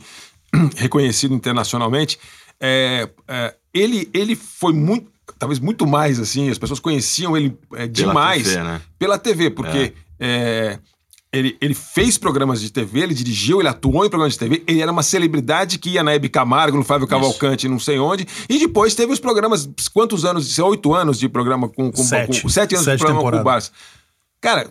reconhecido 0.75 1.33
internacionalmente, 1.33 2.19
é, 2.59 3.07
é, 3.25 3.55
ele, 3.73 4.09
ele 4.13 4.35
foi 4.35 4.73
muito, 4.73 5.09
talvez 5.37 5.61
muito 5.61 5.87
mais 5.87 6.19
assim, 6.19 6.49
as 6.49 6.57
pessoas 6.57 6.81
conheciam 6.81 7.37
ele 7.37 7.57
é, 7.73 7.87
demais 7.87 8.43
TV, 8.43 8.61
né? 8.61 8.81
pela 8.99 9.17
TV, 9.17 9.49
porque 9.49 9.93
é, 10.19 10.77
ele, 11.31 11.55
ele 11.61 11.73
fez 11.73 12.17
programas 12.17 12.59
de 12.59 12.69
TV, 12.69 12.99
ele 12.99 13.13
dirigiu, 13.13 13.61
ele 13.61 13.69
atuou 13.69 14.05
em 14.05 14.09
programas 14.09 14.33
de 14.33 14.39
TV, 14.39 14.61
ele 14.67 14.81
era 14.81 14.91
uma 14.91 15.03
celebridade 15.03 15.79
que 15.79 15.91
ia 15.91 16.03
na 16.03 16.13
Hebe 16.13 16.27
Camargo, 16.27 16.75
no 16.75 16.83
Flávio 16.83 17.07
Cavalcante, 17.07 17.65
não 17.69 17.79
sei 17.79 17.97
onde, 17.97 18.27
e 18.49 18.59
depois 18.59 18.93
teve 18.93 19.13
os 19.13 19.21
programas, 19.21 19.69
quantos 19.93 20.25
anos, 20.25 20.49
Isso 20.49 20.59
é 20.59 20.65
oito 20.65 20.93
anos 20.93 21.17
de 21.17 21.29
programa 21.29 21.69
com, 21.69 21.89
com, 21.89 22.03
Sete. 22.03 22.41
com 22.41 22.49
sete 22.49 22.75
anos 22.75 22.83
Sete 22.83 22.97
de 22.97 23.05
programa 23.05 23.31
com 23.31 23.37
o. 23.37 23.43
Barça. 23.43 23.71
Cara, 24.41 24.69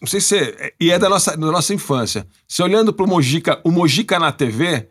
não 0.00 0.08
sei 0.08 0.20
se 0.20 0.36
é, 0.36 0.74
e 0.80 0.90
é 0.90 0.98
da 0.98 1.08
nossa, 1.08 1.36
da 1.36 1.52
nossa 1.52 1.74
infância. 1.74 2.26
Você 2.48 2.62
olhando 2.62 2.92
pro 2.92 3.06
Mojica, 3.06 3.60
o 3.64 3.70
Mojica 3.70 4.18
na 4.18 4.32
TV, 4.32 4.88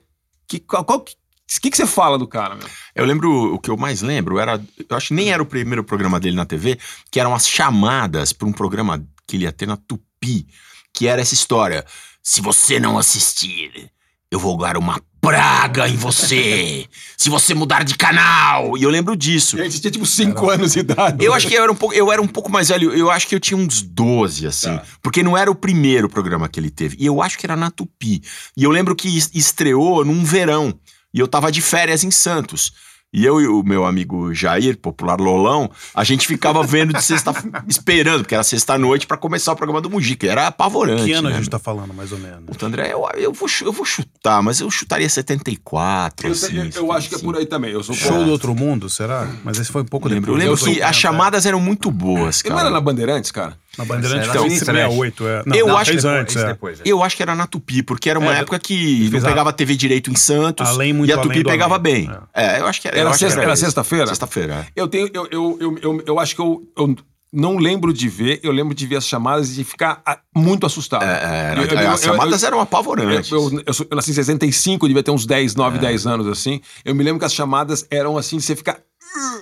que, 0.47 0.59
qual, 0.59 0.85
qual, 0.85 1.01
que, 1.01 1.15
que, 1.59 1.71
que 1.71 1.77
você 1.77 1.87
fala 1.87 2.17
do 2.17 2.27
cara, 2.27 2.55
meu? 2.55 2.67
Eu 2.93 3.05
lembro, 3.05 3.53
o 3.53 3.59
que 3.59 3.69
eu 3.69 3.77
mais 3.77 4.01
lembro 4.01 4.39
era, 4.39 4.63
eu 4.89 4.95
acho 4.95 5.09
que 5.09 5.13
nem 5.13 5.31
era 5.31 5.41
o 5.41 5.45
primeiro 5.45 5.83
programa 5.83 6.19
dele 6.19 6.35
na 6.35 6.45
TV, 6.45 6.77
que 7.09 7.19
eram 7.19 7.33
as 7.33 7.47
chamadas 7.47 8.31
para 8.31 8.47
um 8.47 8.53
programa 8.53 9.03
que 9.27 9.37
ele 9.37 9.45
ia 9.45 9.51
ter 9.51 9.67
na 9.67 9.77
Tupi, 9.77 10.47
que 10.93 11.07
era 11.07 11.21
essa 11.21 11.33
história. 11.33 11.83
Se 12.21 12.41
você 12.41 12.79
não 12.79 12.97
assistir, 12.97 13.91
eu 14.35 14.39
vou 14.39 14.57
dar 14.57 14.75
uma 14.77 14.99
praga 15.21 15.87
em 15.87 15.95
você. 15.95 16.85
Se 17.17 17.29
você 17.29 17.53
mudar 17.53 17.83
de 17.83 17.95
canal. 17.95 18.77
E 18.77 18.83
eu 18.83 18.89
lembro 18.89 19.15
disso. 19.15 19.57
A 19.59 19.63
gente 19.63 19.79
tinha 19.81 19.89
tipo 19.91 20.05
5 20.05 20.49
anos 20.49 20.73
de 20.73 20.79
idade. 20.79 21.23
Eu 21.25 21.33
acho 21.33 21.47
que 21.47 21.53
eu 21.55 21.63
era, 21.63 21.71
um 21.71 21.75
pouco, 21.75 21.95
eu 21.95 22.11
era 22.11 22.21
um 22.21 22.27
pouco 22.27 22.51
mais 22.51 22.67
velho. 22.69 22.93
Eu 22.93 23.09
acho 23.09 23.27
que 23.27 23.33
eu 23.33 23.39
tinha 23.39 23.57
uns 23.57 23.81
12, 23.81 24.45
assim. 24.45 24.77
Porque 25.01 25.23
não 25.23 25.35
era 25.37 25.49
o 25.49 25.55
primeiro 25.55 26.07
programa 26.09 26.47
que 26.49 26.59
ele 26.59 26.69
teve. 26.69 26.97
E 26.99 27.05
eu 27.05 27.21
acho 27.21 27.37
que 27.39 27.45
era 27.45 27.55
na 27.55 27.71
Tupi. 27.71 28.21
E 28.55 28.63
eu 28.63 28.69
lembro 28.71 28.95
que 28.95 29.07
es- 29.17 29.31
estreou 29.33 30.03
num 30.05 30.23
verão. 30.23 30.77
E 31.13 31.19
eu 31.19 31.27
tava 31.27 31.51
de 31.51 31.61
férias 31.61 32.03
em 32.03 32.11
Santos. 32.11 32.73
E 33.15 33.25
eu 33.25 33.39
e 33.39 33.47
o 33.47 33.63
meu 33.63 33.85
amigo 33.85 34.33
Jair, 34.33 34.77
popular 34.77 35.21
Lolão, 35.21 35.71
a 35.93 36.03
gente 36.03 36.27
ficava 36.27 36.61
vendo 36.61 36.91
de 36.91 37.01
sexta... 37.01 37.33
esperando, 37.65 38.23
porque 38.23 38.35
era 38.35 38.43
sexta-noite 38.43 39.07
pra 39.07 39.15
começar 39.15 39.53
o 39.53 39.55
programa 39.55 39.79
do 39.79 39.89
Mujica. 39.89 40.27
Era 40.27 40.47
apavorante. 40.47 41.05
Que 41.05 41.13
ano 41.13 41.29
né? 41.29 41.35
a 41.35 41.37
gente 41.37 41.49
tá 41.49 41.57
falando, 41.57 41.93
mais 41.93 42.11
ou 42.11 42.19
menos? 42.19 42.43
Puta, 42.45 42.65
André, 42.65 42.91
eu, 42.91 43.07
eu, 43.15 43.31
vou, 43.31 43.47
eu 43.61 43.71
vou 43.71 43.85
chutar, 43.85 44.43
mas 44.43 44.59
eu 44.59 44.69
chutaria 44.69 45.07
74, 45.07 46.27
Eu, 46.27 46.31
assim. 46.33 46.57
eu- 46.57 46.69
eu 46.75 46.91
acho 46.91 47.07
que 47.07 47.15
é 47.15 47.19
por 47.19 47.37
aí 47.37 47.45
também. 47.45 47.71
Eu 47.71 47.81
sou 47.83 47.95
Show 47.95 48.25
do 48.25 48.31
Outro 48.31 48.53
Mundo, 48.53 48.89
será? 48.89 49.29
Mas 49.45 49.57
esse 49.59 49.71
foi 49.71 49.83
um 49.83 49.85
pouco 49.85 50.09
Lembro, 50.09 50.33
eu 50.33 50.35
lembro 50.37 50.57
que 50.57 50.81
as 50.81 50.95
chamadas 50.97 51.45
eram 51.45 51.61
muito 51.61 51.89
boas, 51.89 52.41
Ele 52.41 52.49
não 52.49 52.57
cara. 52.57 52.67
era 52.67 52.73
na 52.75 52.81
Bandeirantes, 52.81 53.31
cara? 53.31 53.57
Na 53.77 53.85
Bandeirantes 53.85 54.29
Então, 54.29 54.41
foi 54.43 54.51
em 54.53 54.57
68, 54.57 55.27
é. 55.27 55.43
Não, 55.45 55.55
eu 55.55 55.67
não, 55.67 55.77
acho 55.77 55.91
fez 55.91 56.01
que 56.03 56.07
antes, 56.07 56.35
é. 56.35 56.57
Eu 56.85 57.03
acho 57.03 57.15
que 57.15 57.21
era 57.23 57.35
na 57.35 57.45
Tupi, 57.47 57.83
porque 57.83 58.09
era 58.09 58.19
uma 58.19 58.35
É, 58.35 58.39
época 58.39 58.57
que 58.59 59.09
não 59.11 59.21
pegava 59.21 59.51
TV 59.53 59.75
direito 59.75 60.09
em 60.09 60.15
Santos. 60.15 60.67
Além, 60.67 60.93
muito 60.93 61.09
e 61.09 61.13
a 61.13 61.17
Tupi 61.17 61.43
pegava 61.43 61.75
além. 61.75 62.07
bem. 62.07 62.11
É. 62.33 62.59
eu 62.59 62.67
acho 62.67 62.81
que 62.81 62.87
era. 62.87 62.97
Era 62.97 63.13
sexta- 63.13 63.41
era 63.41 63.53
isso. 63.53 63.63
sexta-feira? 63.65 64.07
Sexta-feira. 64.07 64.53
é. 64.75 64.81
Eu 64.81 64.87
tenho. 64.87 65.09
Eu, 65.13 65.27
eu, 65.31 65.57
eu, 65.59 65.77
eu, 65.81 66.03
eu 66.07 66.19
acho 66.19 66.35
que 66.35 66.41
eu, 66.41 66.63
eu 66.77 66.95
não 67.33 67.57
lembro 67.57 67.91
de 67.91 68.07
ver, 68.07 68.39
eu 68.43 68.51
lembro 68.51 68.73
de 68.73 68.87
ver 68.87 68.95
as 68.95 69.05
chamadas 69.07 69.51
e 69.51 69.55
de 69.55 69.63
ficar 69.65 70.01
ah, 70.05 70.17
muito 70.33 70.65
assustado. 70.65 71.03
É, 71.03 71.51
era- 71.51 71.61
Eu- 71.61 71.67
eu- 71.67 71.91
as 71.91 72.01
eu- 72.01 72.11
chamadas 72.11 72.41
eu- 72.43 72.47
eram 72.47 72.61
apavorantes. 72.61 73.29
Eu, 73.31 73.51
eu, 73.51 73.63
eu, 73.67 73.73
sou- 73.73 73.85
eu 73.89 73.95
nasci 73.95 74.11
em 74.11 74.13
65, 74.13 74.87
devia 74.87 75.03
ter 75.03 75.11
uns 75.11 75.25
10, 75.25 75.53
9, 75.55 75.77
10 75.77 76.07
anos 76.07 76.27
assim. 76.27 76.61
Eu 76.85 76.95
me 76.95 77.03
lembro 77.03 77.19
que 77.19 77.25
as 77.25 77.33
chamadas 77.33 77.85
eram 77.91 78.17
assim, 78.17 78.37
de 78.37 78.43
você 78.43 78.55
ficar. 78.55 78.77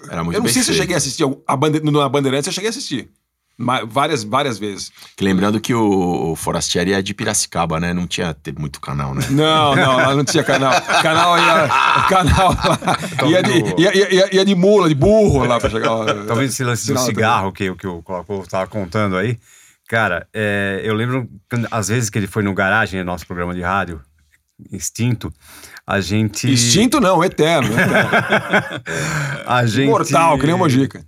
Era 0.09 0.23
muito 0.23 0.35
eu 0.37 0.41
não 0.43 0.49
sei 0.49 0.61
se 0.63 0.71
eu 0.71 0.75
cheguei 0.75 0.93
a 0.95 0.97
assistir 0.97 1.23
a 1.23 1.57
na 1.91 2.09
Bandeirantes, 2.09 2.47
eu 2.47 2.53
cheguei 2.53 2.67
a 2.67 2.71
assistir. 2.71 3.09
Várias, 3.87 4.23
várias 4.23 4.57
vezes. 4.57 4.91
Que 5.15 5.23
Lembrando 5.23 5.59
que 5.61 5.73
o, 5.73 6.31
o 6.31 6.35
Forastieri 6.35 6.91
é 6.93 7.01
de 7.01 7.13
Piracicaba, 7.13 7.79
né? 7.79 7.93
Não 7.93 8.07
tinha 8.07 8.33
ter 8.33 8.57
muito 8.57 8.81
canal, 8.81 9.13
né? 9.13 9.25
Não, 9.29 9.75
não, 9.75 9.97
lá 9.97 10.15
não 10.15 10.25
tinha 10.25 10.43
canal. 10.43 10.73
Canal 11.01 11.37
ia. 11.37 11.69
Canal 12.09 12.49
lá. 12.49 13.27
Ia 13.29 13.43
de, 13.43 13.81
ia, 13.81 13.95
ia, 13.97 14.13
ia- 14.13 14.35
ia 14.35 14.45
de 14.45 14.55
mula, 14.55 14.89
de 14.89 14.95
burro 14.95 15.45
lá 15.45 15.59
pra 15.59 15.69
chegar. 15.69 15.89
Talvez 16.27 16.51
esse 16.51 16.63
lance 16.63 16.91
do 16.91 16.99
cigarro 16.99 17.51
que, 17.51 17.73
que 17.75 17.87
o 17.87 18.01
Colaco 18.01 18.43
tava 18.49 18.65
contando 18.67 19.15
aí. 19.17 19.37
Cara, 19.87 20.27
é, 20.33 20.81
eu 20.83 20.95
lembro 20.95 21.29
às 21.69 21.89
vezes 21.89 22.09
que 22.09 22.17
ele 22.17 22.27
foi 22.27 22.41
no 22.41 22.53
garagem, 22.53 22.99
no 23.01 23.05
nosso 23.05 23.27
programa 23.27 23.53
de 23.53 23.61
rádio, 23.61 24.01
Instinto, 24.71 25.31
a 25.85 25.99
gente. 25.99 26.49
Instinto 26.49 26.99
não, 26.99 27.23
eterno. 27.23 27.67
eterno. 27.73 28.09
A 29.45 29.65
gente. 29.65 29.87
Imortal, 29.87 30.37
que 30.37 30.45
nem 30.45 30.55
o 30.55 30.57
Mojica. 30.57 31.03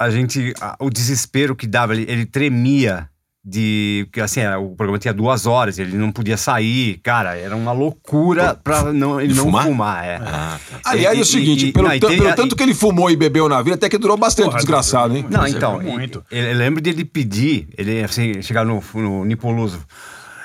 A 0.00 0.10
gente. 0.10 0.54
a- 0.60 0.76
o 0.80 0.88
desespero 0.90 1.54
que 1.54 1.66
dava, 1.66 1.94
ele, 1.94 2.10
ele 2.10 2.24
tremia 2.26 3.08
de. 3.44 4.04
Porque 4.06 4.20
assim, 4.20 4.40
era- 4.40 4.58
o 4.58 4.74
programa 4.74 4.98
tinha 4.98 5.12
duas 5.14 5.46
horas, 5.46 5.78
ele 5.78 5.96
não 5.96 6.10
podia 6.10 6.36
sair. 6.36 6.98
Cara, 7.02 7.36
era 7.36 7.54
uma 7.54 7.72
loucura 7.72 8.54
pra 8.54 8.92
não, 8.92 9.20
ele 9.20 9.34
não 9.34 9.44
fumar? 9.44 9.64
fumar. 9.64 10.04
é. 10.04 10.16
Ah, 10.16 10.58
tá. 10.70 10.80
Aliás, 10.90 11.16
é 11.16 11.20
o 11.20 11.22
E- 11.22 11.26
seguinte, 11.26 11.66
e- 11.66 11.72
pelo, 11.72 11.88
não, 11.88 11.94
e 11.94 12.00
pelo 12.00 12.28
e- 12.28 12.34
tanto 12.34 12.56
que 12.56 12.62
ele 12.62 12.74
fumou 12.74 13.10
e 13.10 13.16
bebeu 13.16 13.48
na 13.48 13.60
vida, 13.62 13.76
até 13.76 13.88
que 13.88 13.98
durou 13.98 14.16
bastante, 14.16 14.46
Porra, 14.46 14.56
desgraçado, 14.58 15.16
hein? 15.16 15.26
Não, 15.30 15.44
é 15.44 15.50
então, 15.50 15.80
muito. 15.80 16.24
ele- 16.30 16.52
eu 16.52 16.56
lembro 16.56 16.80
dele 16.82 17.04
pedir, 17.04 17.68
ele 17.78 18.02
assim, 18.02 18.40
chegar 18.42 18.64
no, 18.64 18.82
no 18.94 19.24
Nipoluso. 19.24 19.80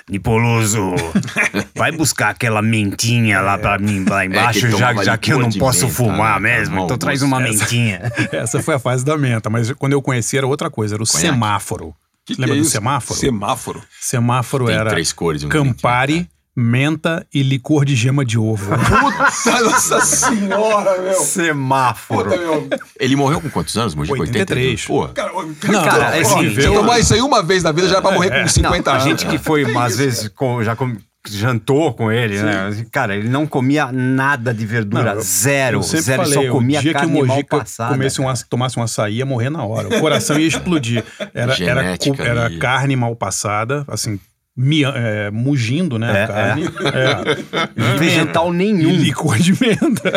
Nipoluso, 0.09 0.93
vai 1.75 1.91
buscar 1.91 2.29
aquela 2.29 2.61
mentinha 2.61 3.41
lá 3.41 3.57
pra 3.57 3.79
mim, 3.79 4.05
lá 4.07 4.23
embaixo, 4.23 4.59
ele 4.67 4.71
já, 4.77 4.89
tomava 4.89 5.03
já 5.03 5.17
que 5.17 5.33
eu 5.33 5.39
não 5.39 5.51
posso 5.51 5.85
menta, 5.85 5.93
fumar 5.95 6.39
né, 6.39 6.59
mesmo, 6.59 6.83
então 6.83 6.95
traz 6.97 7.23
uma 7.23 7.39
mentinha. 7.39 8.11
Essa 8.31 8.61
foi 8.61 8.75
a 8.75 8.79
fase 8.79 9.03
da 9.03 9.17
menta, 9.17 9.49
mas 9.49 9.71
quando 9.71 9.93
eu 9.93 10.01
conheci 10.03 10.37
era 10.37 10.45
outra 10.45 10.69
coisa, 10.69 10.95
era 10.95 11.03
o 11.03 11.07
Conhaque. 11.07 11.27
semáforo. 11.27 11.95
Que 12.23 12.35
que 12.35 12.41
Lembra 12.41 12.55
é 12.55 12.59
do 12.59 12.61
isso? 12.63 12.71
semáforo? 12.71 13.19
Semáforo. 13.19 13.83
Semáforo 13.99 14.65
Tem 14.65 14.75
era 14.75 14.89
três 14.91 15.11
cores, 15.11 15.43
um 15.43 15.49
Campari, 15.49 16.27
menta 16.55 17.25
e 17.33 17.43
licor 17.43 17.83
de 17.85 17.95
gema 17.95 18.23
de 18.23 18.37
ovo. 18.39 18.71
Puta 18.77 19.59
nossa 19.63 19.99
senhora, 20.01 21.01
meu. 21.01 21.13
Semáforo. 21.13 22.29
Puta, 22.29 22.37
meu. 22.41 22.69
Ele 22.99 23.15
morreu 23.15 23.41
com 23.41 23.49
quantos 23.49 23.75
anos, 23.77 23.93
Mojica? 23.95 24.19
83. 24.21 24.85
Pô, 24.85 25.07
Cara, 25.09 25.31
Não, 25.33 25.83
cara, 25.83 26.17
é 26.17 26.21
assim, 26.21 26.53
se 26.55 26.61
eu- 26.63 26.73
tomar 26.73 26.99
isso 26.99 27.13
aí 27.13 27.21
uma 27.21 27.43
vez 27.43 27.63
na 27.63 27.71
vida 27.71 27.87
já 27.87 27.95
era 27.95 28.01
pra 28.01 28.11
morrer 28.11 28.41
com 28.41 28.47
50 28.47 28.89
Não, 28.89 28.97
a 28.97 29.01
anos. 29.03 29.19
gente 29.21 29.25
que 29.29 29.37
foi 29.37 29.65
umas 29.65 29.97
vezes, 29.97 30.29
com, 30.29 30.63
já 30.63 30.75
com- 30.75 30.95
jantou 31.27 31.91
com 31.93 32.11
ele, 32.11 32.39
né? 32.41 32.85
Cara, 32.91 33.15
ele 33.15 33.27
não 33.27 33.47
comia 33.47 33.91
nada 33.91 34.53
de 34.53 34.63
verdura, 34.65 35.03
Não, 35.05 35.13
eu- 35.15 35.21
zero, 35.21 35.77
Eu 35.79 35.83
sempre 35.83 36.01
zero, 36.03 36.21
ele 36.21 36.31
falei, 36.33 36.47
só 36.47 36.53
comia 36.53 36.79
o 36.79 36.81
dia 36.83 36.91
que 36.91 36.97
o 36.97 37.01
carne 37.01 37.17
mal 37.17 37.25
Mojica 37.27 37.57
passada. 37.57 37.91
comesse 37.93 38.21
um, 38.21 38.33
tomasse 38.49 38.79
um 38.79 38.83
açaí, 38.83 39.15
ia 39.17 39.25
morrer 39.25 39.49
na 39.49 39.63
hora. 39.65 39.87
O 39.87 39.99
coração 39.99 40.37
ia 40.39 40.47
explodir. 40.47 41.03
Era, 41.19 41.31
era, 41.33 41.55
Genética 41.55 42.23
era 42.23 42.45
ali. 42.45 42.59
carne 42.59 42.95
mal 42.95 43.15
passada, 43.15 43.83
assim, 43.87 44.19
mia- 44.55 44.93
é, 44.95 45.31
mugindo, 45.31 45.97
né? 45.99 46.19
É, 46.19 46.23
a 46.23 46.27
carne. 46.27 46.63
É. 46.65 47.97
Vegetal 47.99 48.51
nenhum. 48.53 48.89
E 48.89 48.97
licor 48.97 49.37
de 49.37 49.51
menta. 49.59 50.11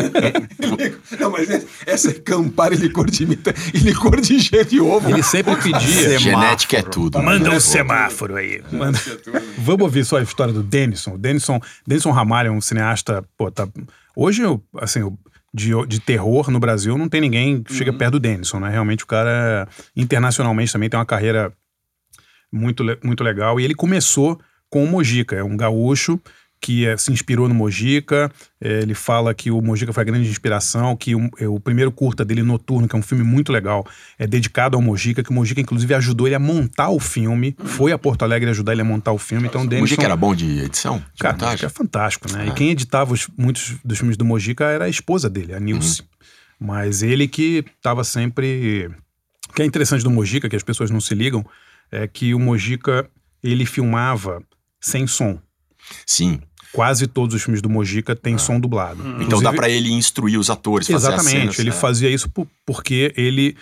Não, 1.18 1.30
mas 1.30 1.48
essa- 1.86 2.10
é 2.10 2.14
Campari, 2.14 2.76
licor 2.76 3.10
de 3.10 3.26
menta 3.26 3.54
e 3.74 3.78
licor 3.78 4.20
de 4.20 4.38
de 4.38 4.80
ovo. 4.80 5.08
Ele 5.10 5.22
sempre 5.22 5.56
pedia. 5.56 6.18
genética 6.18 6.78
é 6.78 6.82
tudo. 6.82 7.20
Manda 7.22 7.50
né? 7.50 7.56
um 7.56 7.60
semáforo 7.60 8.36
aí. 8.36 8.62
Manda- 8.70 8.98
Vamos 9.58 9.82
ouvir 9.82 10.04
só 10.04 10.18
a 10.18 10.22
história 10.22 10.52
do 10.52 10.62
Denison. 10.62 11.14
O 11.14 11.18
Denison, 11.18 11.60
Denison 11.86 12.10
Ramalho 12.10 12.48
é 12.48 12.50
um 12.52 12.60
cineasta. 12.60 13.24
Pô, 13.36 13.50
tá... 13.50 13.68
Hoje, 14.16 14.42
assim, 14.80 15.00
eu- 15.00 15.18
de, 15.52 15.70
de 15.86 15.98
terror 15.98 16.50
no 16.50 16.60
Brasil, 16.60 16.96
não 16.98 17.08
tem 17.08 17.20
ninguém 17.22 17.62
que 17.62 17.72
chega 17.74 17.90
perto 17.92 18.12
do 18.12 18.20
Denison, 18.20 18.60
né? 18.60 18.68
Realmente 18.68 19.02
o 19.02 19.06
cara, 19.06 19.66
internacionalmente, 19.96 20.70
também 20.72 20.90
tem 20.90 20.98
uma 20.98 21.06
carreira 21.06 21.50
muito, 22.52 22.84
muito 23.02 23.22
legal. 23.24 23.58
E 23.60 23.64
ele 23.64 23.74
começou 23.74 24.40
com 24.70 24.84
o 24.84 24.86
Mojica, 24.88 25.36
é 25.36 25.42
um 25.44 25.56
gaúcho 25.56 26.20
que 26.60 26.84
eh, 26.84 26.96
se 26.96 27.12
inspirou 27.12 27.48
no 27.48 27.54
Mojica. 27.54 28.30
Eh, 28.60 28.80
ele 28.82 28.92
fala 28.92 29.32
que 29.32 29.48
o 29.48 29.62
Mojica 29.62 29.92
foi 29.92 30.00
a 30.02 30.04
grande 30.04 30.28
inspiração, 30.28 30.96
que 30.96 31.14
o, 31.14 31.30
eh, 31.38 31.46
o 31.46 31.60
primeiro 31.60 31.92
curta 31.92 32.24
dele, 32.24 32.42
Noturno, 32.42 32.88
que 32.88 32.96
é 32.96 32.98
um 32.98 33.02
filme 33.02 33.22
muito 33.22 33.52
legal, 33.52 33.86
é 34.18 34.26
dedicado 34.26 34.76
ao 34.76 34.82
Mojica, 34.82 35.22
que 35.22 35.30
o 35.30 35.32
Mojica, 35.32 35.60
inclusive, 35.60 35.94
ajudou 35.94 36.26
ele 36.26 36.34
a 36.34 36.38
montar 36.40 36.90
o 36.90 36.98
filme. 36.98 37.54
Foi 37.64 37.92
a 37.92 37.98
Porto 37.98 38.24
Alegre 38.24 38.50
ajudar 38.50 38.72
ele 38.72 38.80
a 38.80 38.84
montar 38.84 39.12
o 39.12 39.18
filme. 39.18 39.46
Então, 39.46 39.62
O 39.62 39.66
Denison... 39.68 39.82
Mujica 39.82 40.02
era 40.04 40.16
bom 40.16 40.34
de 40.34 40.58
edição? 40.64 40.98
De 40.98 41.04
Cara, 41.20 41.34
montagem? 41.34 41.52
Mojica 41.52 41.66
é 41.66 41.70
fantástico, 41.70 42.32
né? 42.32 42.46
É. 42.46 42.48
E 42.48 42.52
quem 42.52 42.70
editava 42.70 43.12
os- 43.14 43.28
muitos 43.38 43.76
dos 43.84 43.96
filmes 43.96 44.16
do 44.16 44.24
Mojica 44.24 44.64
era 44.64 44.86
a 44.86 44.88
esposa 44.88 45.30
dele, 45.30 45.54
a 45.54 45.60
Nilce. 45.60 46.02
Mas 46.58 47.04
ele 47.04 47.28
que 47.28 47.64
estava 47.76 48.02
sempre. 48.02 48.90
O 49.48 49.52
que 49.52 49.62
é 49.62 49.64
interessante 49.64 50.02
do 50.02 50.10
Mojica, 50.10 50.48
que 50.48 50.56
as 50.56 50.62
pessoas 50.64 50.90
não 50.90 51.00
se 51.00 51.14
ligam, 51.14 51.46
é 51.90 52.06
que 52.06 52.34
o 52.34 52.38
Mojica 52.38 53.08
ele 53.42 53.64
filmava 53.66 54.42
sem 54.80 55.06
som. 55.06 55.38
Sim. 56.06 56.40
Quase 56.72 57.06
todos 57.06 57.34
os 57.34 57.42
filmes 57.42 57.62
do 57.62 57.70
Mojica 57.70 58.14
têm 58.14 58.36
som 58.36 58.60
dublado. 58.60 59.00
Então 59.00 59.22
Inclusive- 59.22 59.42
dá 59.42 59.52
pra 59.52 59.68
ele 59.70 59.90
instruir 59.90 60.38
os 60.38 60.50
atores, 60.50 60.86
fazer 60.86 61.08
as 61.08 61.14
Exatamente, 61.14 61.40
cenas, 61.54 61.58
ele 61.58 61.70
é. 61.70 61.72
fazia 61.72 62.10
isso 62.10 62.28
por- 62.28 62.46
porque 62.66 63.12
ele. 63.16 63.56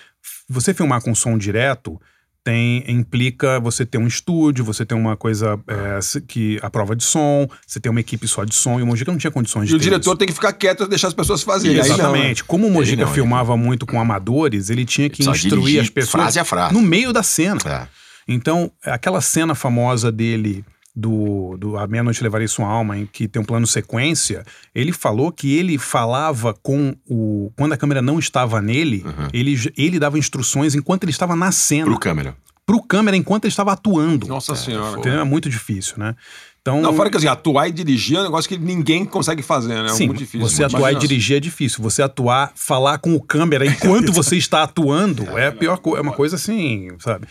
Você 0.48 0.74
filmar 0.74 1.00
com 1.02 1.14
som 1.14 1.38
direto 1.38 2.00
tem 2.42 2.84
implica 2.88 3.58
você 3.58 3.84
ter 3.84 3.98
um 3.98 4.06
estúdio, 4.06 4.64
você 4.64 4.84
ter 4.86 4.94
uma 4.94 5.16
coisa 5.16 5.58
é, 5.66 5.98
que 6.28 6.58
a 6.62 6.70
prova 6.70 6.94
de 6.94 7.02
som, 7.02 7.48
você 7.66 7.80
tem 7.80 7.90
uma 7.90 7.98
equipe 8.00 8.26
só 8.28 8.44
de 8.44 8.54
som, 8.54 8.78
e 8.78 8.82
o 8.82 8.86
Mojica 8.86 9.10
não 9.10 9.18
tinha 9.18 9.30
condições 9.32 9.64
E 9.64 9.68
de 9.70 9.74
o 9.74 9.78
ter 9.78 9.84
diretor 9.84 10.10
isso. 10.10 10.16
tem 10.18 10.28
que 10.28 10.34
ficar 10.34 10.52
quieto 10.52 10.84
e 10.84 10.88
deixar 10.88 11.08
as 11.08 11.14
pessoas 11.14 11.42
fazerem. 11.42 11.76
Não, 11.76 11.82
né? 11.84 11.88
Exatamente. 11.94 12.44
Como 12.44 12.66
o 12.66 12.70
Mojica 12.70 13.04
não, 13.04 13.12
filmava 13.12 13.56
muito 13.56 13.84
com 13.86 14.00
amadores, 14.00 14.70
ele 14.70 14.84
tinha 14.84 15.08
que 15.10 15.28
instruir 15.28 15.80
as 15.80 15.90
pessoas 15.90 16.10
frase 16.22 16.38
a 16.38 16.44
frase. 16.44 16.72
no 16.74 16.82
meio 16.82 17.12
da 17.12 17.22
cena. 17.24 17.60
É. 17.66 17.88
Então, 18.28 18.70
aquela 18.84 19.20
cena 19.20 19.54
famosa 19.54 20.10
dele 20.10 20.64
do, 20.94 21.56
do 21.58 21.76
A 21.76 21.86
Meia-Noite 21.86 22.22
Levarei 22.22 22.48
Sua 22.48 22.66
Alma, 22.66 22.96
em 22.98 23.06
que 23.06 23.28
tem 23.28 23.40
um 23.40 23.44
plano 23.44 23.66
sequência, 23.66 24.44
ele 24.74 24.92
falou 24.92 25.30
que 25.30 25.54
ele 25.56 25.76
falava 25.78 26.54
com 26.54 26.96
o... 27.08 27.52
Quando 27.56 27.72
a 27.72 27.76
câmera 27.76 28.00
não 28.00 28.18
estava 28.18 28.60
nele, 28.62 29.04
ele, 29.32 29.54
j- 29.54 29.72
ele 29.76 29.98
dava 29.98 30.18
instruções 30.18 30.74
enquanto 30.74 31.04
ele 31.04 31.12
estava 31.12 31.36
na 31.36 31.52
cena. 31.52 31.84
Pro 31.86 32.00
câmera. 32.00 32.36
Pro 32.64 32.82
câmera 32.82 33.16
enquanto 33.16 33.44
ele 33.44 33.52
estava 33.52 33.72
atuando. 33.72 34.26
Nossa 34.26 34.54
senhora. 34.56 34.98
Entendeu? 34.98 35.20
É 35.20 35.24
muito 35.24 35.48
difícil, 35.48 35.94
né? 35.98 36.16
Então, 36.62 36.80
Não, 36.82 36.92
fora 36.96 37.08
que 37.08 37.16
assim, 37.16 37.28
atuar 37.28 37.68
e 37.68 37.72
dirigir 37.72 38.16
é 38.16 38.20
um 38.22 38.24
negócio 38.24 38.48
que 38.48 38.58
ninguém 38.58 39.04
consegue 39.04 39.40
fazer, 39.40 39.74
né? 39.84 39.86
É 39.86 39.88
Sim, 39.90 40.06
muito 40.06 40.18
difícil. 40.18 40.40
você 40.48 40.64
atuar 40.64 40.90
e 40.92 40.96
dirigir 40.96 41.36
é 41.36 41.40
difícil. 41.40 41.80
Você 41.80 42.02
atuar, 42.02 42.50
falar 42.56 42.98
com 42.98 43.14
o 43.14 43.20
câmera 43.22 43.64
enquanto 43.70 44.12
você 44.12 44.36
está 44.36 44.64
atuando 44.64 45.38
é 45.38 45.46
a 45.46 45.52
pior 45.52 45.78
coisa. 45.78 45.98
É 45.98 46.02
uma 46.02 46.12
coisa 46.12 46.34
assim, 46.34 46.88
sabe? 46.98 47.28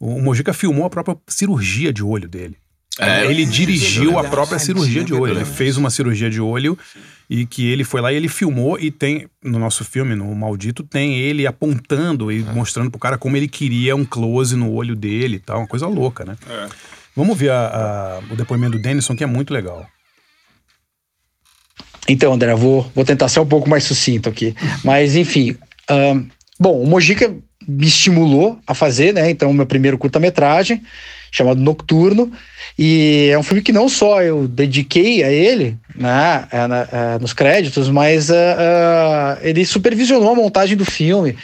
O 0.00 0.20
Mojica 0.20 0.52
filmou 0.52 0.84
a 0.84 0.90
própria 0.90 1.16
cirurgia 1.28 1.92
de 1.92 2.02
olho 2.02 2.28
dele. 2.28 2.56
É, 2.98 3.26
ele 3.26 3.42
é 3.42 3.46
dirigiu 3.46 4.18
a 4.18 4.24
própria 4.24 4.58
cirurgia 4.58 5.00
é 5.00 5.04
de 5.04 5.12
olho. 5.14 5.34
Ele 5.36 5.44
fez 5.44 5.76
uma 5.76 5.90
cirurgia 5.90 6.30
de 6.30 6.40
olho 6.40 6.78
e 7.28 7.44
que 7.44 7.66
ele 7.66 7.82
foi 7.82 8.00
lá 8.00 8.12
e 8.12 8.16
ele 8.16 8.28
filmou 8.28 8.78
e 8.78 8.90
tem 8.90 9.26
no 9.42 9.58
nosso 9.58 9.84
filme, 9.84 10.14
no 10.14 10.32
Maldito, 10.34 10.84
tem 10.84 11.18
ele 11.18 11.44
apontando 11.46 12.30
e 12.30 12.40
mostrando 12.44 12.90
pro 12.90 13.00
cara 13.00 13.18
como 13.18 13.36
ele 13.36 13.48
queria 13.48 13.96
um 13.96 14.04
close 14.04 14.54
no 14.54 14.70
olho 14.72 14.94
dele 14.94 15.36
e 15.36 15.40
tal, 15.40 15.58
uma 15.58 15.66
coisa 15.66 15.86
louca, 15.88 16.24
né? 16.24 16.36
Vamos 17.16 17.36
ver 17.36 17.50
a- 17.50 17.66
a- 17.66 18.32
o 18.32 18.36
depoimento 18.36 18.72
do 18.76 18.82
Denison, 18.82 19.16
que 19.16 19.24
é 19.24 19.26
muito 19.26 19.52
legal. 19.52 19.86
Então, 22.08 22.32
André, 22.34 22.54
vou, 22.54 22.90
vou 22.94 23.04
tentar 23.04 23.28
ser 23.28 23.40
um 23.40 23.46
pouco 23.46 23.68
mais 23.68 23.84
sucinto 23.84 24.28
aqui. 24.28 24.54
Mas, 24.84 25.16
enfim. 25.16 25.56
ahn, 25.88 26.26
bom, 26.60 26.80
o 26.82 26.86
Mojica 26.86 27.34
me 27.66 27.86
estimulou 27.86 28.58
a 28.66 28.74
fazer, 28.74 29.12
né? 29.14 29.30
Então, 29.30 29.52
meu 29.52 29.66
primeiro 29.66 29.98
curta-metragem, 29.98 30.82
chamado 31.34 31.60
Nocturno. 31.60 32.30
E 32.78 33.28
é 33.32 33.38
um 33.38 33.42
filme 33.42 33.62
que 33.62 33.72
não 33.72 33.88
só 33.88 34.22
eu 34.22 34.48
dediquei 34.48 35.22
a 35.22 35.30
ele, 35.30 35.76
né? 35.96 36.46
é, 36.50 37.14
é, 37.14 37.18
nos 37.18 37.32
créditos, 37.32 37.88
mas 37.88 38.30
ah, 38.30 38.56
ah, 38.58 39.38
ele 39.42 39.64
supervisionou 39.64 40.32
a 40.32 40.34
montagem 40.34 40.76
do 40.76 40.84
filme. 40.84 41.36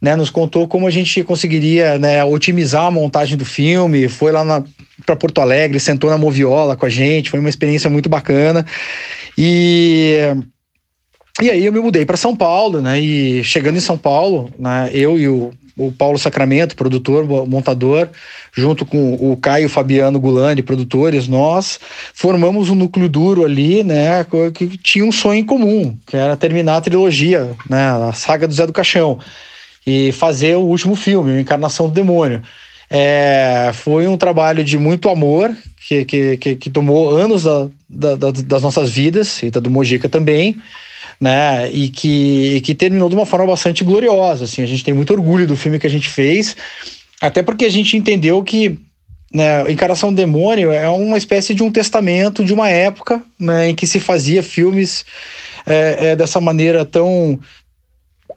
Né, 0.00 0.16
nos 0.16 0.30
contou 0.30 0.66
como 0.66 0.88
a 0.88 0.90
gente 0.90 1.22
conseguiria 1.22 1.96
né, 1.96 2.24
otimizar 2.24 2.86
a 2.86 2.90
montagem 2.90 3.36
do 3.36 3.44
filme. 3.44 4.08
Foi 4.08 4.32
lá 4.32 4.64
para 5.06 5.14
Porto 5.14 5.40
Alegre, 5.40 5.78
sentou 5.78 6.10
na 6.10 6.18
Moviola 6.18 6.76
com 6.76 6.84
a 6.84 6.88
gente. 6.88 7.30
Foi 7.30 7.38
uma 7.38 7.48
experiência 7.48 7.88
muito 7.88 8.08
bacana. 8.08 8.66
E, 9.38 10.16
e 11.40 11.50
aí 11.50 11.64
eu 11.64 11.72
me 11.72 11.78
mudei 11.78 12.04
para 12.04 12.16
São 12.16 12.34
Paulo, 12.34 12.82
né? 12.82 12.98
E 13.00 13.44
chegando 13.44 13.76
em 13.76 13.80
São 13.80 13.96
Paulo, 13.96 14.52
né, 14.58 14.90
eu 14.92 15.16
e 15.16 15.28
o, 15.28 15.52
o 15.76 15.90
Paulo 15.90 16.18
Sacramento, 16.18 16.76
produtor, 16.76 17.24
mo- 17.26 17.46
montador, 17.46 18.08
junto 18.52 18.84
com 18.84 19.14
o 19.14 19.36
Caio 19.36 19.68
Fabiano 19.68 20.20
Gulani, 20.20 20.62
produtores, 20.62 21.26
nós 21.28 21.80
formamos 22.14 22.68
um 22.68 22.74
núcleo 22.74 23.08
duro 23.08 23.44
ali, 23.44 23.82
né? 23.82 24.24
Que 24.54 24.76
tinha 24.78 25.04
um 25.04 25.12
sonho 25.12 25.40
em 25.40 25.44
comum, 25.46 25.96
que 26.06 26.16
era 26.16 26.36
terminar 26.36 26.76
a 26.76 26.80
trilogia, 26.80 27.50
né? 27.68 27.90
A 28.08 28.12
saga 28.12 28.46
do 28.46 28.54
Zé 28.54 28.66
do 28.66 28.72
Caixão 28.72 29.18
e 29.86 30.12
fazer 30.12 30.56
o 30.56 30.60
último 30.60 30.94
filme, 30.94 31.40
Encarnação 31.40 31.88
do 31.88 31.94
Demônio. 31.94 32.42
É, 32.90 33.70
foi 33.72 34.06
um 34.06 34.18
trabalho 34.18 34.62
de 34.62 34.76
muito 34.76 35.08
amor, 35.08 35.56
que, 35.88 36.04
que, 36.04 36.36
que, 36.36 36.56
que 36.56 36.70
tomou 36.70 37.10
anos 37.10 37.44
da- 37.44 38.14
da- 38.14 38.30
das 38.30 38.62
nossas 38.62 38.90
vidas, 38.90 39.42
e 39.42 39.50
da 39.50 39.58
do 39.60 39.70
Mojica 39.70 40.08
também, 40.08 40.56
né? 41.22 41.70
E 41.70 41.88
que, 41.88 42.60
que 42.62 42.74
terminou 42.74 43.08
de 43.08 43.14
uma 43.14 43.24
forma 43.24 43.46
bastante 43.46 43.84
gloriosa. 43.84 44.42
Assim, 44.42 44.60
a 44.60 44.66
gente 44.66 44.82
tem 44.82 44.92
muito 44.92 45.12
orgulho 45.12 45.46
do 45.46 45.56
filme 45.56 45.78
que 45.78 45.86
a 45.86 45.90
gente 45.90 46.08
fez, 46.08 46.56
até 47.20 47.44
porque 47.44 47.64
a 47.64 47.70
gente 47.70 47.96
entendeu 47.96 48.42
que 48.42 48.76
né, 49.32 49.70
Encarnação 49.70 50.12
do 50.12 50.16
Demônio 50.16 50.72
é 50.72 50.88
uma 50.88 51.16
espécie 51.16 51.54
de 51.54 51.62
um 51.62 51.70
testamento 51.70 52.44
de 52.44 52.52
uma 52.52 52.68
época 52.68 53.22
né, 53.38 53.68
em 53.68 53.74
que 53.74 53.86
se 53.86 54.00
fazia 54.00 54.42
filmes 54.42 55.04
é, 55.64 56.08
é, 56.08 56.16
dessa 56.16 56.40
maneira 56.40 56.84
tão 56.84 57.38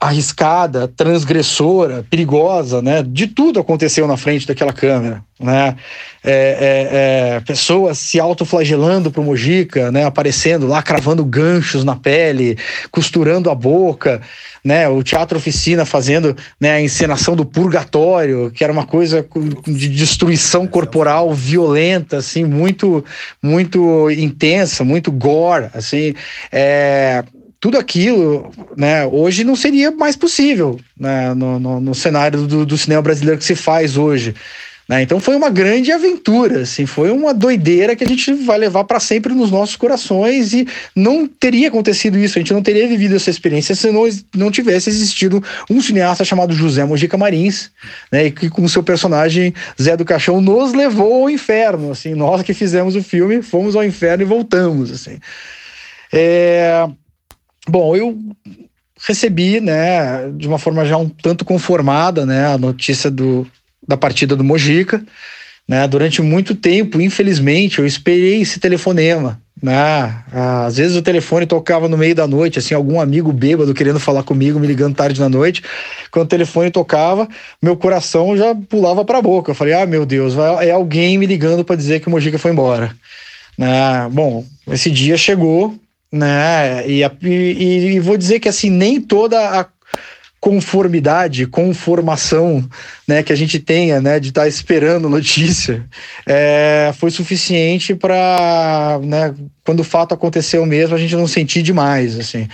arriscada, 0.00 0.88
transgressora, 0.88 2.04
perigosa, 2.08 2.82
né? 2.82 3.02
De 3.02 3.26
tudo 3.26 3.60
aconteceu 3.60 4.06
na 4.06 4.16
frente 4.16 4.46
daquela 4.46 4.72
câmera, 4.72 5.22
né? 5.38 5.76
É, 6.24 6.32
é, 6.32 7.36
é, 7.36 7.40
pessoas 7.40 7.98
se 7.98 8.18
autoflagelando 8.18 9.10
pro 9.10 9.22
Mojica, 9.22 9.92
né? 9.92 10.04
Aparecendo 10.04 10.66
lá, 10.66 10.82
cravando 10.82 11.24
ganchos 11.24 11.84
na 11.84 11.94
pele, 11.94 12.58
costurando 12.90 13.50
a 13.50 13.54
boca, 13.54 14.20
né? 14.66 14.88
O 14.88 15.02
Teatro 15.02 15.38
Oficina 15.38 15.84
fazendo 15.84 16.36
né, 16.60 16.72
a 16.72 16.80
encenação 16.80 17.36
do 17.36 17.44
purgatório, 17.44 18.50
que 18.50 18.64
era 18.64 18.72
uma 18.72 18.84
coisa 18.84 19.24
de 19.64 19.88
destruição 19.88 20.66
corporal 20.66 21.32
violenta, 21.32 22.16
assim, 22.16 22.44
muito, 22.44 23.04
muito 23.40 24.10
intensa, 24.10 24.82
muito 24.82 25.12
gore, 25.12 25.68
assim, 25.72 26.14
é, 26.50 27.22
tudo 27.60 27.78
aquilo, 27.78 28.50
né, 28.76 29.06
hoje 29.06 29.42
não 29.42 29.56
seria 29.56 29.90
mais 29.90 30.14
possível 30.14 30.78
né, 30.98 31.32
no, 31.34 31.58
no, 31.58 31.80
no 31.80 31.94
cenário 31.94 32.46
do, 32.46 32.66
do 32.66 32.78
cinema 32.78 33.02
brasileiro 33.02 33.38
que 33.38 33.44
se 33.44 33.54
faz 33.54 33.96
hoje. 33.96 34.34
né? 34.88 35.02
Então 35.02 35.18
foi 35.18 35.34
uma 35.34 35.48
grande 35.50 35.90
aventura, 35.90 36.60
assim, 36.60 36.86
foi 36.86 37.10
uma 37.10 37.32
doideira 37.32 37.96
que 37.96 38.04
a 38.04 38.06
gente 38.06 38.32
vai 38.34 38.58
levar 38.58 38.84
para 38.84 39.00
sempre 39.00 39.32
nos 39.34 39.50
nossos 39.50 39.74
corações 39.74 40.52
e 40.52 40.68
não 40.94 41.26
teria 41.26 41.68
acontecido 41.68 42.18
isso, 42.18 42.38
a 42.38 42.40
gente 42.40 42.52
não 42.52 42.62
teria 42.62 42.86
vivido 42.86 43.16
essa 43.16 43.30
experiência 43.30 43.74
se 43.74 43.90
não, 43.90 44.02
não 44.34 44.50
tivesse 44.50 44.90
existido 44.90 45.42
um 45.68 45.80
cineasta 45.80 46.24
chamado 46.24 46.54
José 46.54 46.84
Mojica 46.84 47.16
Marins, 47.16 47.70
né, 48.12 48.26
e 48.26 48.30
que 48.30 48.50
com 48.50 48.68
seu 48.68 48.82
personagem 48.82 49.52
Zé 49.80 49.96
do 49.96 50.04
Caixão 50.04 50.40
nos 50.40 50.72
levou 50.72 51.22
ao 51.22 51.30
inferno, 51.30 51.90
assim, 51.90 52.14
nós 52.14 52.42
que 52.42 52.54
fizemos 52.54 52.94
o 52.94 53.02
filme 53.02 53.40
fomos 53.42 53.74
ao 53.74 53.82
inferno 53.82 54.22
e 54.22 54.26
voltamos, 54.26 54.92
assim. 54.92 55.18
É, 56.12 56.86
Bom, 57.68 57.96
eu 57.96 58.16
recebi, 59.06 59.60
né, 59.60 60.30
de 60.36 60.46
uma 60.48 60.58
forma 60.58 60.84
já 60.84 60.96
um 60.96 61.08
tanto 61.08 61.44
conformada, 61.44 62.24
né, 62.24 62.46
a 62.46 62.56
notícia 62.58 63.10
do, 63.10 63.46
da 63.86 63.96
partida 63.96 64.34
do 64.34 64.44
Mojica, 64.44 65.04
né, 65.68 65.86
durante 65.88 66.22
muito 66.22 66.54
tempo, 66.54 67.00
infelizmente, 67.00 67.78
eu 67.78 67.86
esperei 67.86 68.40
esse 68.40 68.60
telefonema, 68.60 69.40
né, 69.60 70.22
às 70.64 70.76
vezes 70.76 70.96
o 70.96 71.02
telefone 71.02 71.44
tocava 71.44 71.88
no 71.88 71.98
meio 71.98 72.14
da 72.14 72.26
noite, 72.26 72.58
assim, 72.58 72.72
algum 72.72 73.00
amigo 73.00 73.32
bêbado 73.32 73.74
querendo 73.74 73.98
falar 73.98 74.22
comigo, 74.22 74.60
me 74.60 74.66
ligando 74.66 74.94
tarde 74.94 75.18
da 75.18 75.28
noite, 75.28 75.62
quando 76.10 76.26
o 76.26 76.28
telefone 76.28 76.70
tocava, 76.70 77.28
meu 77.60 77.76
coração 77.76 78.36
já 78.36 78.54
pulava 78.54 79.04
para 79.04 79.18
a 79.18 79.22
boca, 79.22 79.50
eu 79.50 79.54
falei, 79.54 79.74
ah, 79.74 79.86
meu 79.86 80.06
Deus, 80.06 80.34
vai- 80.34 80.68
é 80.68 80.70
alguém 80.70 81.18
me 81.18 81.26
ligando 81.26 81.64
para 81.64 81.76
dizer 81.76 82.00
que 82.00 82.06
o 82.06 82.10
Mojica 82.10 82.38
foi 82.38 82.52
embora, 82.52 82.94
né, 83.58 84.08
bom, 84.10 84.44
esse 84.68 84.90
dia 84.90 85.16
chegou, 85.16 85.74
né? 86.12 86.86
E, 86.88 87.02
e- 87.22 87.94
e 87.94 88.00
vou 88.00 88.16
dizer 88.16 88.40
que 88.40 88.48
assim 88.48 88.70
nem 88.70 89.00
toda 89.00 89.60
a 89.60 89.66
conformidade, 90.38 91.46
conformação, 91.46 92.64
né, 93.08 93.22
que 93.22 93.32
a 93.32 93.36
gente 93.36 93.58
tenha, 93.58 94.00
né, 94.00 94.20
de 94.20 94.28
estar 94.28 94.46
esperando 94.46 95.08
notícia, 95.08 95.84
é, 96.24 96.92
foi 96.96 97.10
suficiente 97.10 97.94
para, 97.96 99.00
né, 99.02 99.34
quando 99.64 99.80
o 99.80 99.84
fato 99.84 100.14
aconteceu 100.14 100.64
mesmo, 100.64 100.94
a 100.94 100.98
gente 100.98 101.16
não 101.16 101.26
sentir 101.26 101.62
demais, 101.62 102.16
assim. 102.18 102.46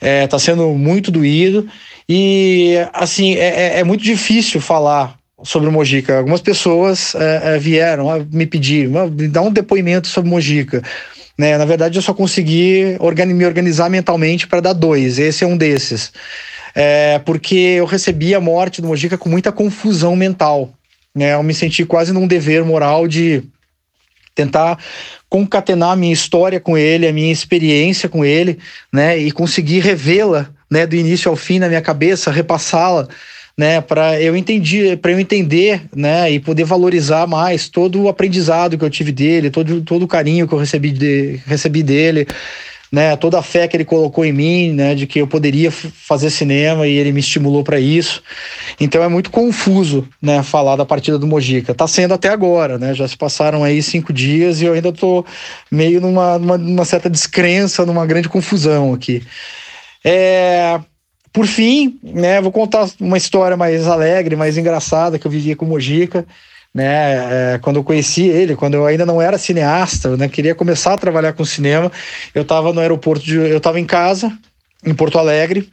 É, 0.00 0.26
tá 0.26 0.38
sendo 0.38 0.68
muito 0.74 1.10
doído. 1.10 1.66
E, 2.08 2.74
assim, 2.92 3.34
é, 3.34 3.48
é- 3.76 3.78
é 3.80 3.84
muito 3.84 4.04
difícil 4.04 4.60
falar 4.60 5.16
sobre 5.42 5.70
Mojica. 5.70 6.18
Algumas 6.18 6.40
pessoas 6.42 7.14
é, 7.14 7.56
é, 7.56 7.58
vieram 7.58 8.06
me 8.30 8.46
pedir, 8.46 8.88
"Ah, 8.96 9.06
me 9.06 9.26
dá 9.28 9.40
um 9.40 9.50
depoimento 9.52 10.06
sobre 10.08 10.30
Mojica. 10.30 10.82
Né? 11.36 11.58
Na 11.58 11.64
verdade, 11.64 11.98
eu 11.98 12.02
só 12.02 12.14
consegui 12.14 12.96
organi- 13.00 13.34
me 13.34 13.44
organizar 13.44 13.90
mentalmente 13.90 14.46
para 14.46 14.60
dar 14.60 14.72
dois. 14.72 15.18
Esse 15.18 15.44
é 15.44 15.46
um 15.46 15.56
desses. 15.56 16.12
É, 16.74 17.18
porque 17.20 17.54
eu 17.54 17.84
recebi 17.84 18.34
a 18.34 18.40
morte 18.40 18.80
do 18.80 18.88
Mojica 18.88 19.18
com 19.18 19.28
muita 19.28 19.52
confusão 19.52 20.14
mental. 20.14 20.72
Né? 21.14 21.34
Eu 21.34 21.42
me 21.42 21.54
senti 21.54 21.84
quase 21.84 22.12
num 22.12 22.26
dever 22.26 22.64
moral 22.64 23.06
de 23.06 23.42
tentar 24.34 24.78
concatenar 25.28 25.90
a 25.90 25.96
minha 25.96 26.12
história 26.12 26.60
com 26.60 26.76
ele, 26.76 27.06
a 27.06 27.12
minha 27.12 27.32
experiência 27.32 28.08
com 28.08 28.24
ele, 28.24 28.58
né, 28.92 29.16
e 29.16 29.30
conseguir 29.30 29.80
revê-la, 29.80 30.48
né, 30.70 30.86
do 30.86 30.96
início 30.96 31.28
ao 31.28 31.36
fim 31.36 31.58
na 31.58 31.68
minha 31.68 31.80
cabeça, 31.80 32.30
repassá-la, 32.30 33.08
né, 33.56 33.80
para 33.80 34.20
eu 34.20 34.36
entendi, 34.36 34.96
para 34.96 35.12
eu 35.12 35.20
entender, 35.20 35.82
né, 35.94 36.30
e 36.30 36.40
poder 36.40 36.64
valorizar 36.64 37.26
mais 37.26 37.68
todo 37.68 38.02
o 38.02 38.08
aprendizado 38.08 38.76
que 38.76 38.84
eu 38.84 38.90
tive 38.90 39.12
dele, 39.12 39.50
todo 39.50 39.80
todo 39.82 40.02
o 40.04 40.08
carinho 40.08 40.48
que 40.48 40.54
eu 40.54 40.58
recebi 40.58 40.90
de, 40.90 41.40
recebi 41.46 41.82
dele, 41.82 42.26
né, 42.94 43.16
toda 43.16 43.38
a 43.38 43.42
fé 43.42 43.66
que 43.66 43.76
ele 43.76 43.84
colocou 43.84 44.24
em 44.24 44.32
mim, 44.32 44.72
né, 44.72 44.94
de 44.94 45.06
que 45.06 45.20
eu 45.20 45.26
poderia 45.26 45.70
fazer 45.70 46.30
cinema 46.30 46.86
e 46.86 46.92
ele 46.92 47.10
me 47.12 47.20
estimulou 47.20 47.64
para 47.64 47.80
isso. 47.80 48.22
Então 48.80 49.02
é 49.02 49.08
muito 49.08 49.30
confuso, 49.30 50.08
né, 50.22 50.42
falar 50.42 50.76
da 50.76 50.84
partida 50.84 51.18
do 51.18 51.26
Mojica. 51.26 51.74
Tá 51.74 51.88
sendo 51.88 52.14
até 52.14 52.28
agora, 52.28 52.78
né? 52.78 52.94
Já 52.94 53.08
se 53.08 53.16
passaram 53.16 53.64
aí 53.64 53.82
cinco 53.82 54.12
dias 54.12 54.60
e 54.60 54.66
eu 54.66 54.72
ainda 54.72 54.92
tô 54.92 55.24
meio 55.70 56.00
numa, 56.00 56.38
numa, 56.38 56.56
numa 56.56 56.84
certa 56.84 57.10
descrença, 57.10 57.84
numa 57.84 58.06
grande 58.06 58.28
confusão 58.28 58.94
aqui. 58.94 59.22
É, 60.04 60.78
por 61.34 61.48
fim, 61.48 61.98
né, 62.00 62.40
vou 62.40 62.52
contar 62.52 62.88
uma 63.00 63.18
história 63.18 63.56
mais 63.56 63.88
alegre, 63.88 64.36
mais 64.36 64.56
engraçada 64.56 65.18
que 65.18 65.26
eu 65.26 65.30
vivia 65.30 65.56
com 65.56 65.64
o 65.66 65.68
Mojica. 65.68 66.24
Né, 66.72 67.54
é, 67.54 67.58
quando 67.58 67.76
eu 67.76 67.84
conheci 67.84 68.22
ele, 68.22 68.54
quando 68.54 68.74
eu 68.74 68.86
ainda 68.86 69.04
não 69.04 69.20
era 69.20 69.36
cineasta, 69.36 70.08
eu 70.08 70.16
né, 70.16 70.28
queria 70.28 70.54
começar 70.54 70.94
a 70.94 70.98
trabalhar 70.98 71.32
com 71.32 71.44
cinema, 71.44 71.90
eu 72.34 72.42
estava 72.42 72.72
no 72.72 72.80
aeroporto, 72.80 73.24
de, 73.24 73.36
eu 73.36 73.58
estava 73.58 73.78
em 73.78 73.84
casa, 73.84 74.32
em 74.84 74.94
Porto 74.94 75.18
Alegre, 75.18 75.68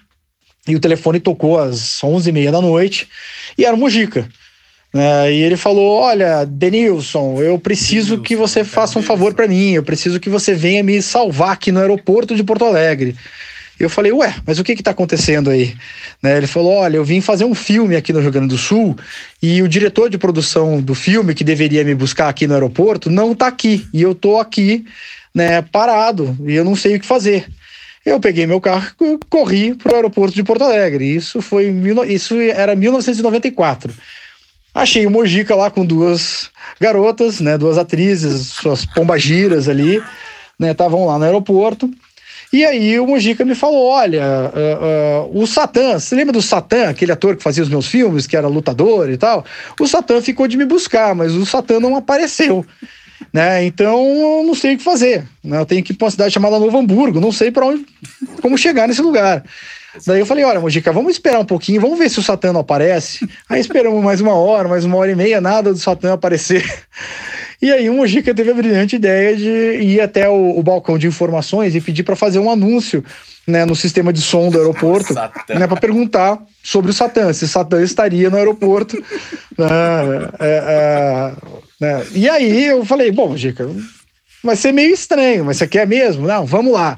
e 0.68 0.76
o 0.76 0.80
telefone 0.80 1.20
tocou 1.20 1.59
às 1.59 1.99
11h30 2.03 2.51
da 2.51 2.62
noite, 2.62 3.07
e 3.55 3.64
era 3.66 3.76
o 3.76 3.80
Mojica. 3.80 4.28
né, 4.93 5.32
e 5.32 5.41
ele 5.41 5.57
falou: 5.57 6.01
Olha, 6.01 6.45
Denilson, 6.45 7.41
eu 7.41 7.57
preciso 7.59 8.20
que 8.22 8.36
você 8.36 8.64
faça 8.64 8.97
um 8.97 9.03
favor 9.03 9.34
para 9.34 9.47
mim, 9.47 9.72
eu 9.72 9.84
preciso 9.84 10.20
que 10.20 10.30
você 10.30 10.53
venha 10.53 10.84
me 10.84 11.01
salvar 11.01 11.51
aqui 11.51 11.72
no 11.72 11.80
aeroporto 11.80 12.36
de 12.36 12.43
Porto 12.43 12.66
Alegre. 12.66 13.16
Eu 13.82 13.89
falei, 13.89 14.11
ué, 14.11 14.36
mas 14.45 14.59
o 14.59 14.63
que 14.63 14.75
que 14.75 14.84
tá 14.84 14.91
acontecendo 14.91 15.49
aí? 15.49 15.75
Né, 16.21 16.38
ele 16.38 16.47
falou, 16.47 16.73
olha, 16.73 16.97
eu 16.97 17.03
vim 17.03 17.19
fazer 17.19 17.45
um 17.45 17.55
filme 17.55 17.95
aqui 17.95 18.13
no 18.13 18.19
Rio 18.19 18.32
Grande 18.32 18.49
do 18.49 18.57
Sul 18.57 18.95
e 19.41 19.61
o 19.63 19.67
diretor 19.67 20.09
de 20.09 20.17
produção 20.17 20.79
do 20.79 20.93
filme, 20.93 21.34
que 21.34 21.43
deveria 21.43 21.84
me 21.84 21.95
buscar 21.95 22.29
aqui 22.29 22.45
no 22.45 22.53
aeroporto, 22.53 23.09
não 23.09 23.34
tá 23.34 23.47
aqui. 23.47 23.88
E 23.91 24.01
eu 24.01 24.13
tô 24.13 24.39
aqui, 24.39 24.86
né, 25.34 25.63
parado, 25.63 26.38
e 26.45 26.53
eu 26.53 26.63
não 26.63 26.75
sei 26.75 26.95
o 26.95 26.99
que 26.99 27.05
fazer. 27.05 27.47
Eu 28.05 28.19
peguei 28.19 28.45
meu 28.45 28.61
carro 28.61 28.91
e 29.01 29.17
corri 29.29 29.73
pro 29.73 29.95
aeroporto 29.95 30.36
de 30.36 30.43
Porto 30.43 30.63
Alegre. 30.63 31.15
Isso 31.15 31.41
foi, 31.41 31.73
isso 32.07 32.39
era 32.39 32.75
1994. 32.75 33.93
Achei 34.73 35.05
o 35.05 35.11
Mojica 35.11 35.55
lá 35.55 35.69
com 35.69 35.86
duas 35.86 36.49
garotas, 36.79 37.39
né, 37.39 37.57
duas 37.57 37.77
atrizes, 37.77 38.47
suas 38.47 38.86
pombagiras 38.86 39.67
ali, 39.67 40.01
né, 40.57 40.71
estavam 40.71 41.05
lá 41.05 41.17
no 41.17 41.25
aeroporto. 41.25 41.91
E 42.52 42.66
aí 42.66 42.99
o 42.99 43.08
Mojica 43.08 43.45
me 43.45 43.56
falou: 43.56 43.88
olha, 43.88 44.24
ah, 44.24 44.52
ah, 44.54 45.28
o 45.32 45.47
Satã, 45.47 45.97
você 45.97 46.16
lembra 46.16 46.34
do 46.34 46.41
Satã, 46.41 46.89
aquele 46.89 47.12
ator 47.12 47.36
que 47.36 47.43
fazia 47.43 47.64
os 47.64 47.70
meus 47.70 47.88
filmes, 47.88 48.28
que 48.28 48.36
era 48.36 48.47
lutador 48.47 49.10
e 49.10 49.18
tal? 49.18 49.45
O 49.80 49.88
Satã 49.88 50.22
ficou 50.22 50.47
de 50.47 50.58
me 50.58 50.66
buscar, 50.66 51.16
mas 51.16 51.34
o 51.34 51.45
Satã 51.45 51.80
não 51.80 51.95
apareceu. 51.95 52.66
Né? 53.32 53.64
Então 53.64 54.04
eu 54.04 54.43
não 54.43 54.56
sei 54.56 54.74
o 54.74 54.78
que 54.78 54.84
fazer. 54.84 55.24
Né? 55.43 55.58
Eu 55.58 55.66
tenho 55.66 55.84
que 55.84 55.93
ir 55.93 55.95
para 55.95 56.06
uma 56.06 56.12
cidade 56.12 56.34
chamada 56.34 56.60
Novo 56.60 56.76
Hamburgo, 56.78 57.22
não 57.22 57.32
sei 57.32 57.52
para 57.52 57.66
onde 57.66 57.86
como 58.41 58.58
chegar 58.58 58.88
nesse 58.88 59.02
lugar. 59.02 59.43
Daí 60.06 60.20
eu 60.20 60.26
falei, 60.26 60.43
olha, 60.43 60.60
Mojica, 60.60 60.91
vamos 60.91 61.14
esperar 61.14 61.39
um 61.39 61.45
pouquinho, 61.45 61.80
vamos 61.80 61.99
ver 61.99 62.10
se 62.10 62.20
o 62.20 62.24
Satã 62.24 62.52
não 62.52 62.62
aparece. 62.62 63.28
Aí 63.47 63.62
esperamos 63.62 64.04
mais 64.04 64.22
uma 64.22 64.34
hora, 64.34 64.68
mais 64.68 64.86
uma 64.86 64.97
hora 64.97 65.12
e 65.12 65.16
meia, 65.16 65.39
nada 65.39 65.72
do 65.72 65.80
Satã 65.80 66.14
aparecer. 66.14 66.64
E 67.62 67.72
aí 67.72 67.89
o 67.89 67.93
Mojica 67.93 68.34
teve 68.34 68.49
a 68.49 68.53
brilhante 68.55 68.95
ideia 68.95 69.36
de 69.36 69.84
ir 69.84 70.01
até 70.01 70.28
o, 70.28 70.57
o 70.57 70.64
balcão 70.64 70.97
de 70.97 71.07
informações 71.07 71.76
e 71.76 71.82
pedir 71.82 72.03
para 72.03 72.16
fazer 72.16 72.39
um 72.39 72.49
anúncio 72.49 73.03
né, 73.45 73.66
no 73.66 73.76
sistema 73.76 74.12
de 74.12 74.22
som 74.22 74.49
do 74.49 74.57
aeroporto, 74.57 75.14
né, 75.49 75.68
para 75.68 75.80
perguntar 75.80 76.39
sobre 76.64 76.91
o 76.91 76.93
Satã, 76.93 77.32
se 77.34 77.45
o 77.45 77.47
Satã 77.47 77.82
estaria 77.84 78.30
no 78.30 78.38
aeroporto. 78.38 78.95
né, 79.57 80.30
é, 80.39 80.64
é, 80.68 81.34
né. 81.80 82.05
E 82.14 82.30
aí 82.30 82.66
eu 82.66 82.84
falei, 82.86 83.12
bom, 83.12 83.30
Mojica, 83.30 83.70
vai 84.44 84.56
ser 84.56 84.72
meio 84.72 84.94
estranho, 84.94 85.46
mas 85.46 85.58
você 85.58 85.68
quer 85.68 85.86
mesmo? 85.88 86.26
Não, 86.28 86.46
vamos 86.46 86.74
lá. 86.74 86.98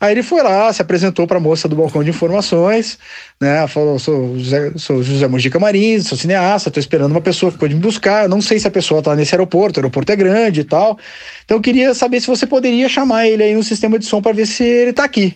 Aí 0.00 0.12
ele 0.12 0.22
foi 0.22 0.42
lá, 0.42 0.72
se 0.72 0.82
apresentou 0.82 1.26
para 1.26 1.38
a 1.38 1.40
moça 1.40 1.68
do 1.68 1.76
balcão 1.76 2.04
de 2.04 2.10
informações, 2.10 2.98
né? 3.40 3.66
Falou: 3.66 3.98
sou 3.98 4.38
José, 4.38 4.72
sou 4.76 5.02
José 5.02 5.26
Mojica 5.26 5.58
Marins, 5.58 6.06
sou 6.06 6.18
cineasta, 6.18 6.68
estou 6.68 6.80
esperando 6.80 7.12
uma 7.12 7.20
pessoa 7.20 7.50
que 7.50 7.58
pode 7.58 7.74
me 7.74 7.80
buscar. 7.80 8.24
Eu 8.24 8.28
não 8.28 8.40
sei 8.40 8.58
se 8.58 8.68
a 8.68 8.70
pessoa 8.70 8.98
está 8.98 9.14
nesse 9.14 9.34
aeroporto, 9.34 9.78
o 9.78 9.80
aeroporto 9.80 10.12
é 10.12 10.16
grande 10.16 10.60
e 10.60 10.64
tal. 10.64 10.98
Então 11.44 11.56
eu 11.56 11.60
queria 11.62 11.94
saber 11.94 12.20
se 12.20 12.26
você 12.26 12.46
poderia 12.46 12.88
chamar 12.88 13.26
ele 13.26 13.42
aí 13.42 13.54
no 13.54 13.62
sistema 13.62 13.98
de 13.98 14.04
som 14.04 14.20
para 14.20 14.32
ver 14.32 14.46
se 14.46 14.64
ele 14.64 14.90
está 14.90 15.04
aqui. 15.04 15.34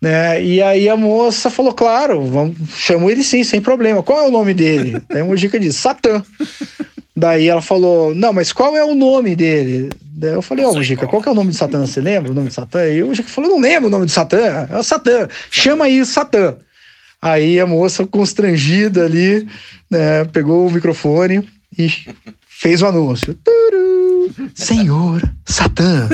Né? 0.00 0.42
E 0.42 0.62
aí 0.62 0.88
a 0.88 0.96
moça 0.96 1.50
falou: 1.50 1.72
claro, 1.72 2.24
vamos, 2.24 2.56
chamo 2.74 3.10
ele 3.10 3.22
sim, 3.22 3.44
sem 3.44 3.60
problema. 3.60 4.02
Qual 4.02 4.18
é 4.18 4.26
o 4.26 4.30
nome 4.30 4.54
dele? 4.54 5.02
Aí 5.10 5.20
o 5.22 5.26
Mojica 5.26 5.60
disse: 5.60 5.78
Satã. 5.78 6.22
Daí 7.14 7.48
ela 7.48 7.60
falou: 7.60 8.14
Não, 8.14 8.32
mas 8.32 8.52
qual 8.52 8.76
é 8.76 8.84
o 8.84 8.94
nome 8.94 9.36
dele? 9.36 9.90
Daí 10.02 10.32
eu 10.32 10.40
falei: 10.40 10.64
Ó, 10.64 10.72
Mujica, 10.72 11.06
qual 11.06 11.20
que 11.20 11.28
é 11.28 11.32
o 11.32 11.34
nome 11.34 11.50
de 11.50 11.56
Satã? 11.56 11.84
Você 11.84 12.00
lembra 12.00 12.30
o 12.30 12.34
nome 12.34 12.48
de 12.48 12.54
Satã? 12.54 12.86
E 12.86 13.02
o 13.02 13.08
Mujica 13.08 13.28
falou: 13.28 13.50
Não 13.50 13.60
lembro 13.60 13.88
o 13.88 13.90
nome 13.90 14.06
de 14.06 14.12
Satã. 14.12 14.66
É 14.70 14.78
o 14.78 14.82
Satã. 14.82 15.28
Chama 15.50 15.84
aí 15.84 16.04
Satã. 16.06 16.56
Aí 17.20 17.60
a 17.60 17.66
moça, 17.66 18.06
constrangida 18.06 19.04
ali, 19.04 19.46
né, 19.90 20.24
pegou 20.32 20.66
o 20.66 20.70
microfone 20.70 21.46
e 21.76 21.92
fez 22.60 22.82
o 22.82 22.86
anúncio. 22.86 23.34
Turu! 23.42 23.80
Senhor 24.54 25.22
Satã, 25.44 26.08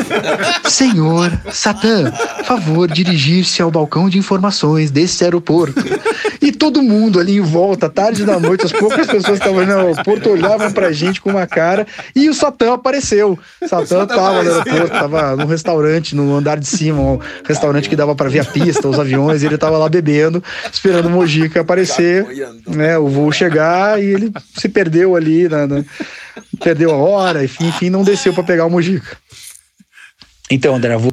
Senhor 0.64 1.30
Satã, 1.52 2.10
favor 2.44 2.90
dirigir-se 2.90 3.60
ao 3.60 3.70
balcão 3.70 4.08
de 4.08 4.16
informações 4.16 4.90
desse 4.90 5.22
aeroporto. 5.24 5.82
E 6.40 6.50
todo 6.52 6.82
mundo 6.82 7.18
ali 7.20 7.36
em 7.36 7.40
volta, 7.40 7.90
tarde 7.90 8.24
da 8.24 8.38
noite, 8.40 8.64
as 8.64 8.72
poucas 8.72 9.06
pessoas 9.06 9.24
que 9.24 9.32
estavam 9.32 9.66
no 9.66 9.72
aeroporto 9.90 10.30
olhavam 10.30 10.70
pra 10.72 10.92
gente 10.92 11.20
com 11.20 11.30
uma 11.30 11.46
cara 11.46 11.86
e 12.14 12.28
o 12.30 12.34
Satã 12.34 12.74
apareceu. 12.74 13.38
O 13.60 13.68
Satã 13.68 14.06
tava 14.06 14.42
no 14.42 14.50
aeroporto, 14.50 14.88
tava 14.88 15.36
num 15.36 15.46
restaurante, 15.46 16.14
no 16.16 16.34
andar 16.36 16.58
de 16.58 16.66
cima, 16.66 17.00
um 17.02 17.18
restaurante 17.44 17.88
que 17.88 17.96
dava 17.96 18.14
pra 18.14 18.28
ver 18.30 18.40
a 18.40 18.44
pista, 18.44 18.88
os 18.88 18.98
aviões, 18.98 19.42
e 19.42 19.46
ele 19.46 19.58
tava 19.58 19.76
lá 19.76 19.88
bebendo, 19.88 20.42
esperando 20.72 21.06
o 21.06 21.10
Mojica 21.10 21.60
aparecer, 21.60 22.24
né, 22.66 22.96
o 22.96 23.08
voo 23.08 23.30
chegar 23.32 24.02
e 24.02 24.06
ele 24.06 24.32
se 24.56 24.68
perdeu 24.68 25.16
ali, 25.16 25.48
na- 25.48 25.66
na- 25.66 25.84
perdeu 26.56 26.90
a 26.92 26.96
hora, 26.96 27.44
enfim, 27.44 27.66
enfim, 27.68 27.90
não 27.90 28.02
desceu 28.02 28.32
pra 28.34 28.42
pegar 28.42 28.66
o 28.66 28.70
Mojica. 28.70 29.16
Então, 30.50 30.74
André, 30.76 30.96
vou 30.96 31.12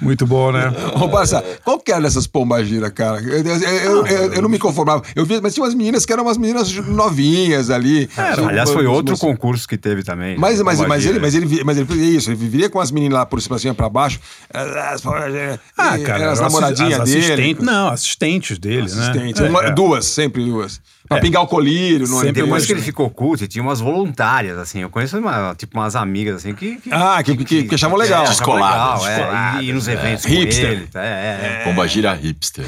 Muito 0.00 0.26
bom, 0.26 0.52
né? 0.52 0.70
Ô, 1.00 1.08
Barça, 1.08 1.42
qual 1.64 1.80
que 1.80 1.90
era 1.90 2.02
dessas 2.02 2.26
pombagiras, 2.26 2.90
cara? 2.90 3.18
Eu, 3.20 3.38
eu, 3.42 3.56
eu- 3.56 4.06
eu- 4.06 4.32
eu 4.34 4.42
não 4.42 4.48
me 4.48 4.58
conformava. 4.58 5.02
Eu 5.16 5.24
vi, 5.24 5.40
mas 5.40 5.54
tinha 5.54 5.64
umas 5.64 5.74
meninas 5.74 6.04
que 6.04 6.12
eram 6.12 6.22
umas 6.22 6.36
meninas 6.36 6.70
novinhas 6.74 7.70
ali. 7.70 8.08
É, 8.16 8.20
aliás, 8.46 8.70
foi 8.70 8.86
outro 8.86 9.16
concurso 9.16 9.66
que 9.66 9.76
teve 9.78 10.02
também. 10.02 10.36
Mas, 10.36 10.60
mas, 10.60 10.80
mas, 10.80 11.06
ele, 11.06 11.18
mas, 11.18 11.34
ele, 11.34 11.64
mas 11.64 11.78
ele 11.78 11.86
fazia 11.86 12.04
isso, 12.04 12.28
ele 12.28 12.36
vivia 12.36 12.68
com 12.68 12.78
as 12.78 12.90
meninas 12.90 13.18
lá 13.18 13.24
por 13.26 13.40
cima, 13.40 13.56
assim, 13.56 13.72
pra 13.72 13.88
baixo. 13.88 14.20
As, 14.52 15.02
Ah, 15.76 15.98
cara, 15.98 16.22
eram 16.24 16.32
as 16.32 16.40
namoradinhas 16.40 17.00
assi- 17.00 17.18
dele. 17.20 17.56
não, 17.60 17.88
assistentes 17.88 18.58
dele, 18.58 18.82
Assistente. 18.86 19.40
né? 19.40 19.48
Uma- 19.48 19.64
É, 19.64 19.68
é. 19.68 19.70
Duas, 19.72 20.04
sempre 20.04 20.44
duas. 20.44 20.80
Pra 21.08 21.20
pingar 21.20 21.42
o 21.42 21.46
colírio. 21.46 22.06
Não 22.08 22.18
Sempre 22.18 22.32
tem 22.34 22.44
depois 22.44 22.66
que 22.66 22.72
ele 22.72 22.82
ficou 22.82 23.08
culto, 23.10 23.44
e 23.44 23.48
tinha 23.48 23.62
umas 23.62 23.80
voluntárias, 23.80 24.58
assim. 24.58 24.80
Eu 24.80 24.90
conheço 24.90 25.18
uma, 25.18 25.54
tipo 25.54 25.78
umas 25.78 25.94
amigas, 25.96 26.36
assim, 26.36 26.54
que. 26.54 26.76
que 26.76 26.92
Ah, 26.92 27.22
que, 27.22 27.36
que, 27.44 27.64
que 27.64 27.74
achavam 27.74 27.96
legal. 27.96 28.24
É, 28.24 28.28
achavam 28.28 28.54
legal, 28.54 29.06
é, 29.06 29.16
descoladas, 29.16 29.62
e, 29.62 29.68
e 29.68 29.72
nos 29.72 29.88
é. 29.88 29.92
eventos 29.92 30.26
com 30.26 30.32
Hipster. 30.32 30.64
ele. 30.70 30.88
É, 30.94 30.98
é, 30.98 31.60
é. 31.60 31.64
Pomba 31.64 31.86
gira 31.88 32.12
hipster. 32.14 32.64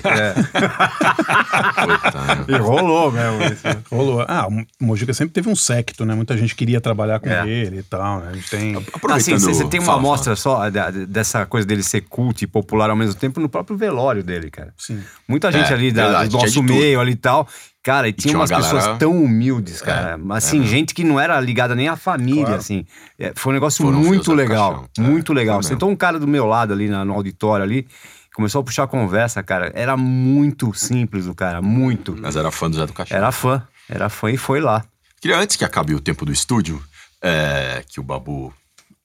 Coitado. 1.84 2.44
E 2.52 2.56
rolou 2.56 3.10
mesmo 3.12 3.42
isso. 3.44 3.62
Rolou. 3.90 4.24
Ah, 4.28 4.46
o 4.48 4.84
Mojica 4.84 5.12
sempre 5.14 5.32
teve 5.34 5.48
um 5.48 5.56
secto, 5.56 6.04
né? 6.04 6.14
Muita 6.14 6.36
gente 6.36 6.54
queria 6.54 6.80
trabalhar 6.80 7.20
com 7.20 7.28
É. 7.28 7.48
ele 7.48 7.78
e 7.78 7.82
tal, 7.82 8.20
né? 8.20 8.28
A 8.32 8.34
gente 8.34 8.50
tem... 8.50 8.76
Assim, 9.10 9.32
você 9.38 9.54
você 9.54 9.64
tem 9.66 9.80
uma 9.80 9.86
fala, 9.86 9.98
amostra 9.98 10.36
só 10.36 10.68
da- 10.70 10.90
dessa 10.90 11.44
coisa 11.46 11.66
dele 11.66 11.82
ser 11.82 12.02
culto 12.02 12.44
e 12.44 12.46
popular 12.46 12.90
ao 12.90 12.96
mesmo 12.96 13.14
tempo 13.14 13.40
no 13.40 13.48
próprio 13.48 13.76
velório 13.76 14.22
dele, 14.22 14.50
cara. 14.50 14.72
Sim. 14.76 15.00
Muita 15.26 15.50
gente 15.50 15.70
É, 15.70 15.74
ali 15.74 15.90
da- 15.92 16.04
verdade, 16.04 16.30
do 16.30 16.38
nosso 16.38 16.62
meio 16.62 17.00
ali 17.00 17.12
e 17.12 17.16
tal. 17.16 17.48
Cara, 17.88 18.06
e 18.06 18.12
tinha, 18.12 18.32
tinha 18.32 18.34
uma 18.36 18.40
umas 18.42 18.50
galera- 18.50 18.74
pessoas 18.74 18.98
tão 18.98 19.16
humildes, 19.24 19.80
cara. 19.80 20.20
assim, 20.32 20.62
gente 20.66 20.92
que 20.92 21.02
não 21.02 21.18
era 21.18 21.40
ligada 21.40 21.74
nem 21.74 21.88
à 21.88 21.96
família, 21.96 22.42
Claro. 22.44 22.58
assim. 22.60 22.84
É, 23.18 23.32
foi 23.34 23.50
um 23.50 23.54
negócio 23.54 23.82
Foram 23.82 23.98
muito 23.98 24.24
fios 24.24 24.26
da 24.26 24.42
legal. 24.42 24.86
Muito 24.98 25.32
É, 25.32 25.34
legal. 25.34 25.62
Sentou 25.62 25.88
um 25.88 25.96
cara 25.96 26.18
do 26.18 26.26
meu 26.28 26.44
lado 26.44 26.74
ali 26.74 26.86
na- 26.86 27.02
no 27.02 27.14
auditório 27.14 27.62
ali. 27.64 27.88
Começou 28.34 28.60
a 28.60 28.64
puxar 28.64 28.82
a 28.82 28.86
conversa, 28.86 29.42
cara. 29.42 29.72
Era 29.74 29.96
muito 29.96 30.74
simples 30.74 31.26
o 31.26 31.34
cara, 31.34 31.62
muito. 31.62 32.14
Mas 32.20 32.36
era 32.36 32.50
fã 32.50 32.68
do 32.68 32.76
Zé 32.76 32.84
do 32.86 32.92
Caixão. 32.92 33.16
Era 33.16 33.32
fã, 33.32 33.66
era 33.88 34.10
fã 34.10 34.30
e 34.30 34.36
foi 34.36 34.60
lá. 34.60 34.84
Queria, 35.18 35.38
antes 35.38 35.56
que 35.56 35.64
acabe 35.64 35.94
o 35.94 36.00
tempo 36.00 36.26
do 36.26 36.30
estúdio, 36.32 36.82
é, 37.22 37.82
que 37.88 37.98
o 37.98 38.02
Babu 38.02 38.52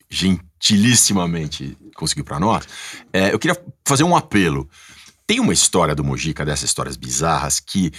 gentilissimamente 0.09 1.77
conseguiu 1.95 2.23
para 2.23 2.39
nós, 2.39 2.67
é, 3.11 3.33
eu 3.33 3.39
queria 3.39 3.57
fazer 3.87 4.03
um 4.03 4.15
apelo. 4.15 4.67
Tem 5.25 5.39
uma 5.39 5.53
história 5.53 5.95
do 5.95 6.03
Mojica, 6.03 6.43
dessas 6.45 6.65
histórias 6.65 6.97
bizarras, 6.97 7.59
que 7.59 7.91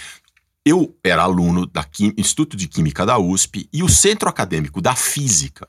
eu 0.65 0.97
era 1.03 1.21
aluno 1.21 1.67
do 1.67 1.81
Instituto 2.17 2.57
de 2.57 2.67
Química 2.67 3.05
da 3.05 3.19
USP 3.19 3.69
e 3.71 3.83
o 3.83 3.89
Centro 3.89 4.27
Acadêmico 4.27 4.81
da 4.81 4.95
Física 4.95 5.67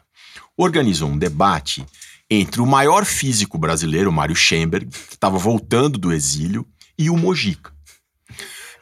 organizou 0.57 1.11
um 1.11 1.19
debate 1.19 1.85
entre 2.31 2.63
o 2.63 2.67
maior 2.67 3.05
físico 3.05 3.59
brasileiro, 3.59 4.11
Mário 4.11 4.35
Schemberg, 4.35 4.87
que 4.87 5.15
estava 5.15 5.37
voltando 5.37 5.99
do 5.99 6.13
exílio, 6.13 6.67
e 6.99 7.11
o 7.11 7.17
Mojica. 7.17 7.71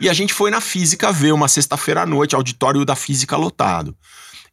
E 0.00 0.08
a 0.08 0.12
gente 0.12 0.32
foi 0.32 0.50
na 0.50 0.60
física 0.60 1.12
ver 1.12 1.32
uma 1.32 1.48
sexta-feira 1.48 2.02
à 2.02 2.06
noite, 2.06 2.34
auditório 2.34 2.84
da 2.84 2.94
física 2.94 3.36
lotado. 3.36 3.96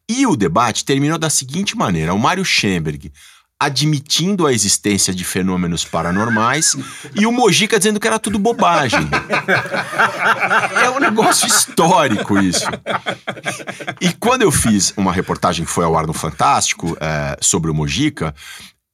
E 0.08 0.26
o 0.26 0.36
debate 0.36 0.84
terminou 0.84 1.16
da 1.16 1.30
seguinte 1.30 1.76
maneira: 1.76 2.12
o 2.12 2.18
Mário 2.18 2.44
Schemberg 2.44 3.12
admitindo 3.64 4.44
a 4.44 4.52
existência 4.52 5.14
de 5.14 5.24
fenômenos 5.24 5.84
paranormais 5.84 6.76
e 7.14 7.26
o 7.26 7.32
Mojica 7.32 7.78
dizendo 7.78 8.00
que 8.00 8.08
era 8.08 8.18
tudo 8.18 8.36
bobagem. 8.36 9.08
É 10.82 10.90
um 10.90 10.98
negócio 10.98 11.46
histórico 11.46 12.38
isso. 12.40 12.66
E 14.00 14.12
quando 14.14 14.42
eu 14.42 14.50
fiz 14.50 14.92
uma 14.96 15.12
reportagem 15.12 15.64
que 15.64 15.70
foi 15.70 15.84
ao 15.84 15.96
ar 15.96 16.06
no 16.06 16.12
Fantástico 16.12 16.96
é, 17.00 17.36
sobre 17.40 17.70
o 17.70 17.74
Mojica, 17.74 18.34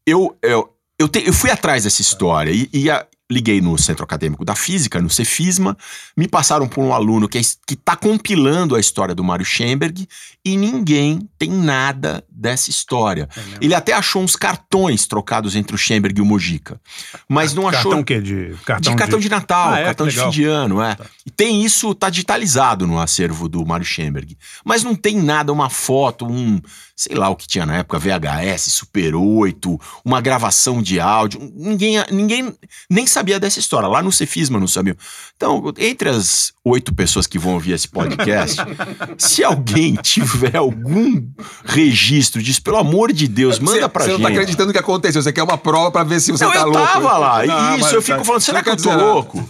eu, 0.06 0.36
eu, 0.42 0.68
eu, 0.98 1.08
te, 1.08 1.26
eu, 1.26 1.32
fui 1.32 1.50
atrás 1.50 1.84
dessa 1.84 2.02
história 2.02 2.50
e, 2.50 2.68
e 2.72 2.90
a, 2.90 3.06
liguei 3.30 3.60
no 3.60 3.76
Centro 3.76 4.04
Acadêmico 4.04 4.44
da 4.44 4.54
Física, 4.54 5.00
no 5.02 5.10
Cefisma, 5.10 5.76
me 6.16 6.26
passaram 6.26 6.66
por 6.66 6.82
um 6.82 6.94
aluno 6.94 7.28
que 7.28 7.36
é 7.36 7.40
está 7.40 7.94
compilando 7.94 8.74
a 8.74 8.80
história 8.80 9.14
do 9.14 9.22
Mário 9.22 9.44
Schemberg 9.44 10.08
e 10.44 10.56
ninguém 10.56 11.28
tem 11.38 11.50
nada 11.50 12.24
dessa 12.30 12.70
história. 12.70 13.28
É 13.36 13.40
Ele 13.60 13.74
até 13.74 13.92
achou 13.92 14.22
uns 14.22 14.34
cartões 14.34 15.06
trocados 15.06 15.54
entre 15.54 15.74
o 15.74 15.78
Schemberg 15.78 16.18
e 16.18 16.22
o 16.22 16.24
Mojica, 16.24 16.80
mas 17.28 17.52
não 17.52 17.64
cartão 17.64 17.78
achou... 17.78 17.90
Cartão 17.92 18.00
o 18.00 18.04
quê? 18.04 18.20
De 18.20 18.56
cartão 18.64 18.92
de, 18.92 18.98
cartão 18.98 19.18
de, 19.18 19.22
de 19.24 19.30
Natal, 19.30 19.72
ah, 19.72 19.78
é? 19.78 19.84
cartão 19.84 20.06
de 20.06 20.18
fim 20.18 20.30
de 20.30 20.44
ano, 20.44 20.80
é. 20.80 20.94
Tá. 20.94 21.04
E 21.26 21.30
tem 21.30 21.62
isso, 21.64 21.94
tá 21.94 22.08
digitalizado 22.08 22.86
no 22.86 22.98
acervo 22.98 23.48
do 23.48 23.64
Mário 23.66 23.84
Schemberg, 23.84 24.36
mas 24.64 24.82
não 24.82 24.94
tem 24.94 25.16
nada, 25.16 25.52
uma 25.52 25.68
foto, 25.68 26.26
um 26.26 26.60
sei 26.98 27.14
lá 27.14 27.28
o 27.28 27.36
que 27.36 27.46
tinha 27.46 27.64
na 27.64 27.76
época, 27.76 27.96
VHS, 27.96 28.72
Super 28.72 29.14
8, 29.14 29.80
uma 30.04 30.20
gravação 30.20 30.82
de 30.82 30.98
áudio. 30.98 31.40
Ninguém, 31.54 32.04
ninguém 32.10 32.52
nem 32.90 33.06
sabia 33.06 33.38
dessa 33.38 33.60
história. 33.60 33.88
Lá 33.88 34.02
no 34.02 34.10
Cefisma 34.10 34.58
não 34.58 34.66
sabia. 34.66 34.96
Então, 35.36 35.72
entre 35.78 36.08
as 36.08 36.52
oito 36.64 36.92
pessoas 36.92 37.28
que 37.28 37.38
vão 37.38 37.54
ouvir 37.54 37.72
esse 37.72 37.86
podcast, 37.86 38.60
se 39.16 39.44
alguém 39.44 39.94
tiver 39.94 40.56
algum 40.56 41.22
registro 41.64 42.42
disso, 42.42 42.60
pelo 42.60 42.78
amor 42.78 43.12
de 43.12 43.28
Deus, 43.28 43.60
manda 43.60 43.78
você, 43.78 43.88
pra 43.88 44.02
você 44.02 44.10
gente. 44.10 44.16
Você 44.16 44.22
não 44.22 44.28
tá 44.30 44.34
acreditando 44.34 44.72
que 44.72 44.78
aconteceu, 44.78 45.22
você 45.22 45.32
quer 45.32 45.44
uma 45.44 45.56
prova 45.56 45.92
pra 45.92 46.02
ver 46.02 46.18
se 46.18 46.32
você 46.32 46.44
não, 46.44 46.52
tá 46.52 46.58
eu 46.58 46.64
louco. 46.64 46.78
Eu 46.80 46.86
tava 46.86 47.18
lá, 47.18 47.46
não, 47.46 47.78
isso, 47.78 47.94
eu 47.94 48.02
fico 48.02 48.24
falando, 48.24 48.40
será 48.40 48.60
que 48.60 48.70
eu 48.70 48.76
tô 48.76 48.92
louco? 48.92 49.48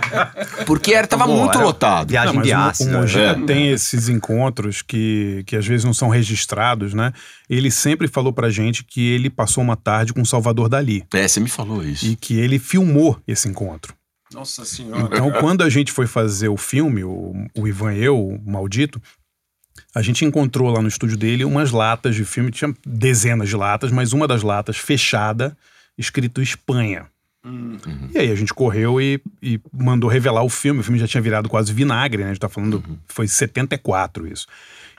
Porque 0.66 0.92
era, 0.92 1.06
tava 1.06 1.26
Bom, 1.26 1.38
muito 1.38 1.56
era 1.56 1.64
lotado. 1.64 2.10
Viagem 2.10 2.34
não, 2.34 2.42
de 2.42 2.50
o, 2.50 2.56
ácido, 2.58 2.90
o 2.90 3.00
Mojica 3.00 3.20
é. 3.20 3.34
tem 3.46 3.70
esses 3.70 4.10
encontros 4.10 4.82
que, 4.82 5.42
que 5.46 5.56
às 5.56 5.66
vezes 5.66 5.84
não 5.84 5.94
são 5.94 6.10
registrados, 6.10 6.81
né? 6.92 7.12
Ele 7.48 7.70
sempre 7.70 8.08
falou 8.08 8.32
pra 8.32 8.50
gente 8.50 8.82
que 8.82 9.10
ele 9.10 9.30
passou 9.30 9.62
uma 9.62 9.76
tarde 9.76 10.12
com 10.12 10.24
Salvador 10.24 10.68
Dali. 10.68 11.04
É, 11.14 11.26
você 11.28 11.40
me 11.40 11.48
falou 11.48 11.84
isso. 11.84 12.04
E 12.06 12.16
que 12.16 12.34
ele 12.34 12.58
filmou 12.58 13.20
esse 13.26 13.48
encontro. 13.48 13.94
Nossa 14.32 14.64
senhora. 14.64 15.04
Então, 15.04 15.30
quando 15.32 15.62
a 15.62 15.68
gente 15.68 15.92
foi 15.92 16.06
fazer 16.06 16.48
o 16.48 16.56
filme, 16.56 17.04
o, 17.04 17.34
o 17.56 17.68
Ivan 17.68 17.94
e 17.94 18.02
eu, 18.02 18.18
o 18.18 18.50
Maldito, 18.50 19.00
a 19.94 20.02
gente 20.02 20.24
encontrou 20.24 20.70
lá 20.70 20.80
no 20.80 20.88
estúdio 20.88 21.16
dele 21.16 21.44
umas 21.44 21.70
latas 21.70 22.14
de 22.14 22.24
filme, 22.24 22.50
tinha 22.50 22.74
dezenas 22.84 23.48
de 23.48 23.56
latas, 23.56 23.90
mas 23.90 24.12
uma 24.12 24.26
das 24.26 24.42
latas 24.42 24.76
fechada, 24.78 25.56
escrito 25.98 26.40
Espanha. 26.40 27.06
Uhum. 27.44 28.08
E 28.14 28.18
aí 28.18 28.30
a 28.30 28.34
gente 28.34 28.54
correu 28.54 29.00
e, 29.00 29.20
e, 29.42 29.60
mandou 29.72 30.08
revelar 30.08 30.42
o 30.44 30.48
filme. 30.48 30.80
O 30.80 30.82
filme 30.82 30.98
já 30.98 31.08
tinha 31.08 31.20
virado 31.20 31.48
quase 31.48 31.72
vinagre, 31.72 32.22
né? 32.22 32.30
A 32.30 32.32
gente 32.32 32.40
tá 32.40 32.48
falando, 32.48 32.82
Uhum. 32.86 32.96
foi 33.08 33.26
74 33.26 34.26
isso. 34.28 34.46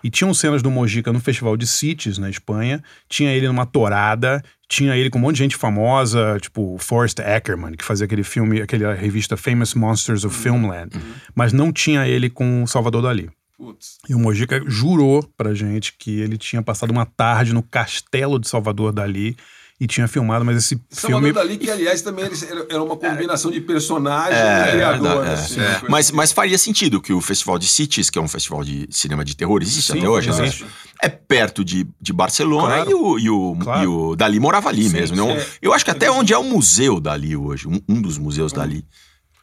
E 0.03 0.09
tinham 0.09 0.33
cenas 0.33 0.61
do 0.61 0.69
Mojica 0.69 1.13
no 1.13 1.19
Festival 1.19 1.55
de 1.55 1.65
Cities, 1.65 2.17
na 2.17 2.29
Espanha. 2.29 2.83
Tinha 3.07 3.31
ele 3.31 3.47
numa 3.47 3.65
torada, 3.65 4.43
tinha 4.67 4.97
ele 4.97 5.09
com 5.09 5.17
um 5.17 5.21
monte 5.21 5.35
de 5.35 5.43
gente 5.43 5.55
famosa, 5.55 6.37
tipo 6.41 6.77
Forrest 6.77 7.19
Ackerman, 7.19 7.73
que 7.73 7.85
fazia 7.85 8.05
aquele 8.05 8.23
filme, 8.23 8.61
aquela 8.61 8.93
revista 8.93 9.37
Famous 9.37 9.73
Monsters 9.73 10.25
of 10.25 10.35
Filmland. 10.35 10.91
Mas 11.33 11.53
não 11.53 11.71
tinha 11.71 12.07
ele 12.07 12.29
com 12.29 12.65
Salvador 12.67 13.03
Dali. 13.03 13.29
Putz. 13.57 13.99
E 14.09 14.15
o 14.15 14.19
Mojica 14.19 14.61
jurou 14.67 15.23
pra 15.37 15.53
gente 15.53 15.93
que 15.97 16.19
ele 16.19 16.37
tinha 16.37 16.61
passado 16.61 16.89
uma 16.91 17.05
tarde 17.05 17.53
no 17.53 17.63
castelo 17.63 18.39
de 18.39 18.47
Salvador 18.49 18.91
Dali 18.91 19.37
e 19.83 19.87
tinha 19.87 20.07
filmado, 20.07 20.45
mas 20.45 20.57
esse 20.57 20.79
Salvador 20.89 21.21
filme... 21.21 21.33
Dali, 21.33 21.57
que 21.57 21.69
aliás 21.69 22.01
também 22.01 22.25
era- 22.69 22.81
uma 22.83 22.95
combinação 22.95 23.51
de 23.51 23.59
personagem 23.61 24.37
É, 24.39 24.67
e 24.67 24.71
criador. 24.71 25.25
é, 25.27 25.33
assim, 25.33 25.59
é. 25.59 25.63
uma 25.63 25.69
coisa 25.79 25.85
Mas, 25.89 26.11
mas 26.11 26.31
faria 26.31 26.57
sentido 26.57 27.01
que 27.01 27.11
o 27.11 27.19
Festival 27.21 27.59
de 27.59 27.67
Cities, 27.67 28.09
que 28.09 28.17
é 28.17 28.21
um 28.21 28.27
festival 28.27 28.63
de 28.63 28.87
cinema 28.89 29.25
de 29.25 29.35
terror, 29.35 29.61
existe 29.61 29.91
Sim, 29.91 29.99
até 29.99 30.07
hoje, 30.09 30.29
né? 30.31 30.43
existe. 30.45 30.65
é 31.01 31.09
perto 31.09 31.63
de, 31.65 31.85
de 31.99 32.13
Barcelona 32.13 32.75
Claro. 32.85 32.91
e, 32.91 32.93
o, 32.93 33.19
e, 33.19 33.29
o, 33.29 33.57
Claro. 33.59 33.83
e 33.83 33.87
o 33.87 34.15
Dali 34.15 34.39
morava 34.39 34.69
ali 34.69 34.83
Sim, 34.87 34.93
mesmo. 34.95 35.17
Sim. 35.17 35.45
eu 35.61 35.73
acho 35.73 35.83
que 35.83 35.91
até 35.91 36.09
onde 36.09 36.33
é 36.33 36.37
o 36.37 36.43
museu 36.43 36.99
Dali 36.99 37.35
hoje, 37.35 37.67
um, 37.67 37.79
um 37.89 38.01
dos 38.01 38.17
museus 38.17 38.53
Dali. 38.53 38.85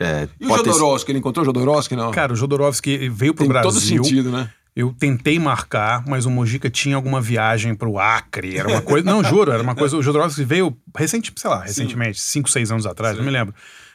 É, 0.02 0.26
E 0.40 0.46
o 0.46 0.48
pode 0.48 0.62
ter- 0.64 0.70
Jodorowsky, 0.72 1.12
ele 1.12 1.18
encontrou 1.18 1.42
o 1.42 1.46
Jodorowsky, 1.46 1.94
não? 1.94 2.10
Cara, 2.10 2.32
o 2.32 2.36
Jodorowsky 2.36 3.10
veio 3.10 3.34
pro 3.34 3.44
Tem 3.44 3.48
Brasil. 3.52 3.70
todo 3.70 3.78
sentido, 3.78 4.30
né? 4.30 4.48
Eu 4.74 4.94
tentei 4.98 5.38
marcar, 5.38 6.04
mas 6.06 6.26
o 6.26 6.30
Mojica 6.30 6.70
tinha 6.70 6.94
alguma 6.96 7.20
viagem 7.20 7.74
pro 7.74 7.98
Acre, 7.98 8.56
era 8.56 8.68
uma 8.68 8.80
coisa... 8.80 9.04
não, 9.04 9.22
juro, 9.24 9.50
era 9.50 9.62
uma 9.62 9.74
coisa... 9.74 9.96
O 9.96 10.02
Jodorowsky 10.02 10.44
veio 10.44 10.76
recente, 10.96 11.32
sei 11.36 11.50
lá, 11.50 11.62
recentemente, 11.64 12.20
cinco, 12.20 12.48
seis 12.48 12.70
anos 12.70 12.86
atrás, 12.86 13.16
não 13.16 13.24
me 13.24 13.30
lembro. 13.30 13.52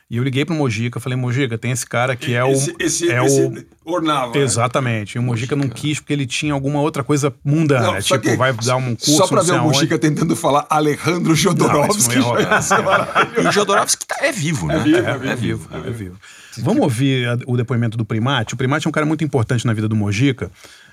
E 0.07 0.17
eu 0.17 0.23
liguei 0.23 0.45
pro 0.45 0.53
Mojica, 0.53 0.99
falei, 0.99 1.17
Mojica, 1.17 1.57
tem 1.57 1.71
esse 1.71 1.83
cara 1.83 2.15
que 2.15 2.35
é 2.35 2.43
o... 2.43 2.51
esse, 2.51 2.75
esse, 2.79 3.11
é 3.11 3.25
esse 3.25 3.41
o... 3.41 3.65
ornava. 3.91 4.33
né? 4.35 4.39
Exatamente. 4.41 5.15
E 5.15 5.19
o 5.19 5.23
Mojica 5.23 5.55
não 5.55 5.67
quis 5.67 5.99
porque 5.99 6.13
ele 6.13 6.27
tinha 6.27 6.53
alguma 6.53 6.79
outra 6.79 7.03
coisa 7.03 7.33
mundana. 7.43 7.93
Não, 7.93 8.01
só 8.01 8.15
tipo, 8.15 8.29
que- 8.29 8.35
vai 8.37 8.53
dar 8.53 8.75
um 8.75 8.93
curso. 8.95 9.15
Só 9.17 9.27
pra 9.27 9.41
ver 9.41 9.53
o 9.53 9.55
aonde. 9.55 9.77
Mujica 9.77 9.97
tentando 9.97 10.35
falar 10.35 10.67
Alejandro 10.69 11.33
Jodorowsky. 11.33 12.17
não 12.19 12.23
rolar. 12.23 13.31
E 13.35 13.47
o 13.47 13.51
Jodorowsky 13.51 14.05
tá- 14.05 14.17
é 14.19 14.31
vivo, 14.31 14.67
né? 14.67 14.77
vivo, 14.77 14.97
É, 15.07 15.09
é 15.31 15.35
vivo, 15.35 15.69
é 15.73 15.89
vivo. 15.89 16.17
Vamos 16.61 16.83
ouvir 16.83 17.27
a- 17.27 17.37
o 17.47 17.55
depoimento 17.57 17.97
do 17.97 18.05
Primate. 18.05 18.53
O 18.53 18.57
Primate 18.57 18.87
é 18.87 18.89
um 18.89 18.91
cara 18.91 19.05
muito 19.05 19.23
importante 19.23 19.65
na 19.65 19.73
vida 19.73 19.87
do 19.87 19.95
Mojica. 19.95 20.51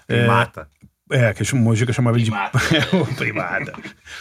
É, 0.09 0.26
Mata. 0.26 0.68
É, 1.10 1.32
que 1.34 1.43
o 1.52 1.56
Mojica 1.56 1.93
chamava 1.93 2.16
ele 2.16 2.24
de. 2.24 2.30
É, 2.32 2.97
o 2.97 3.06
primata. 3.14 3.72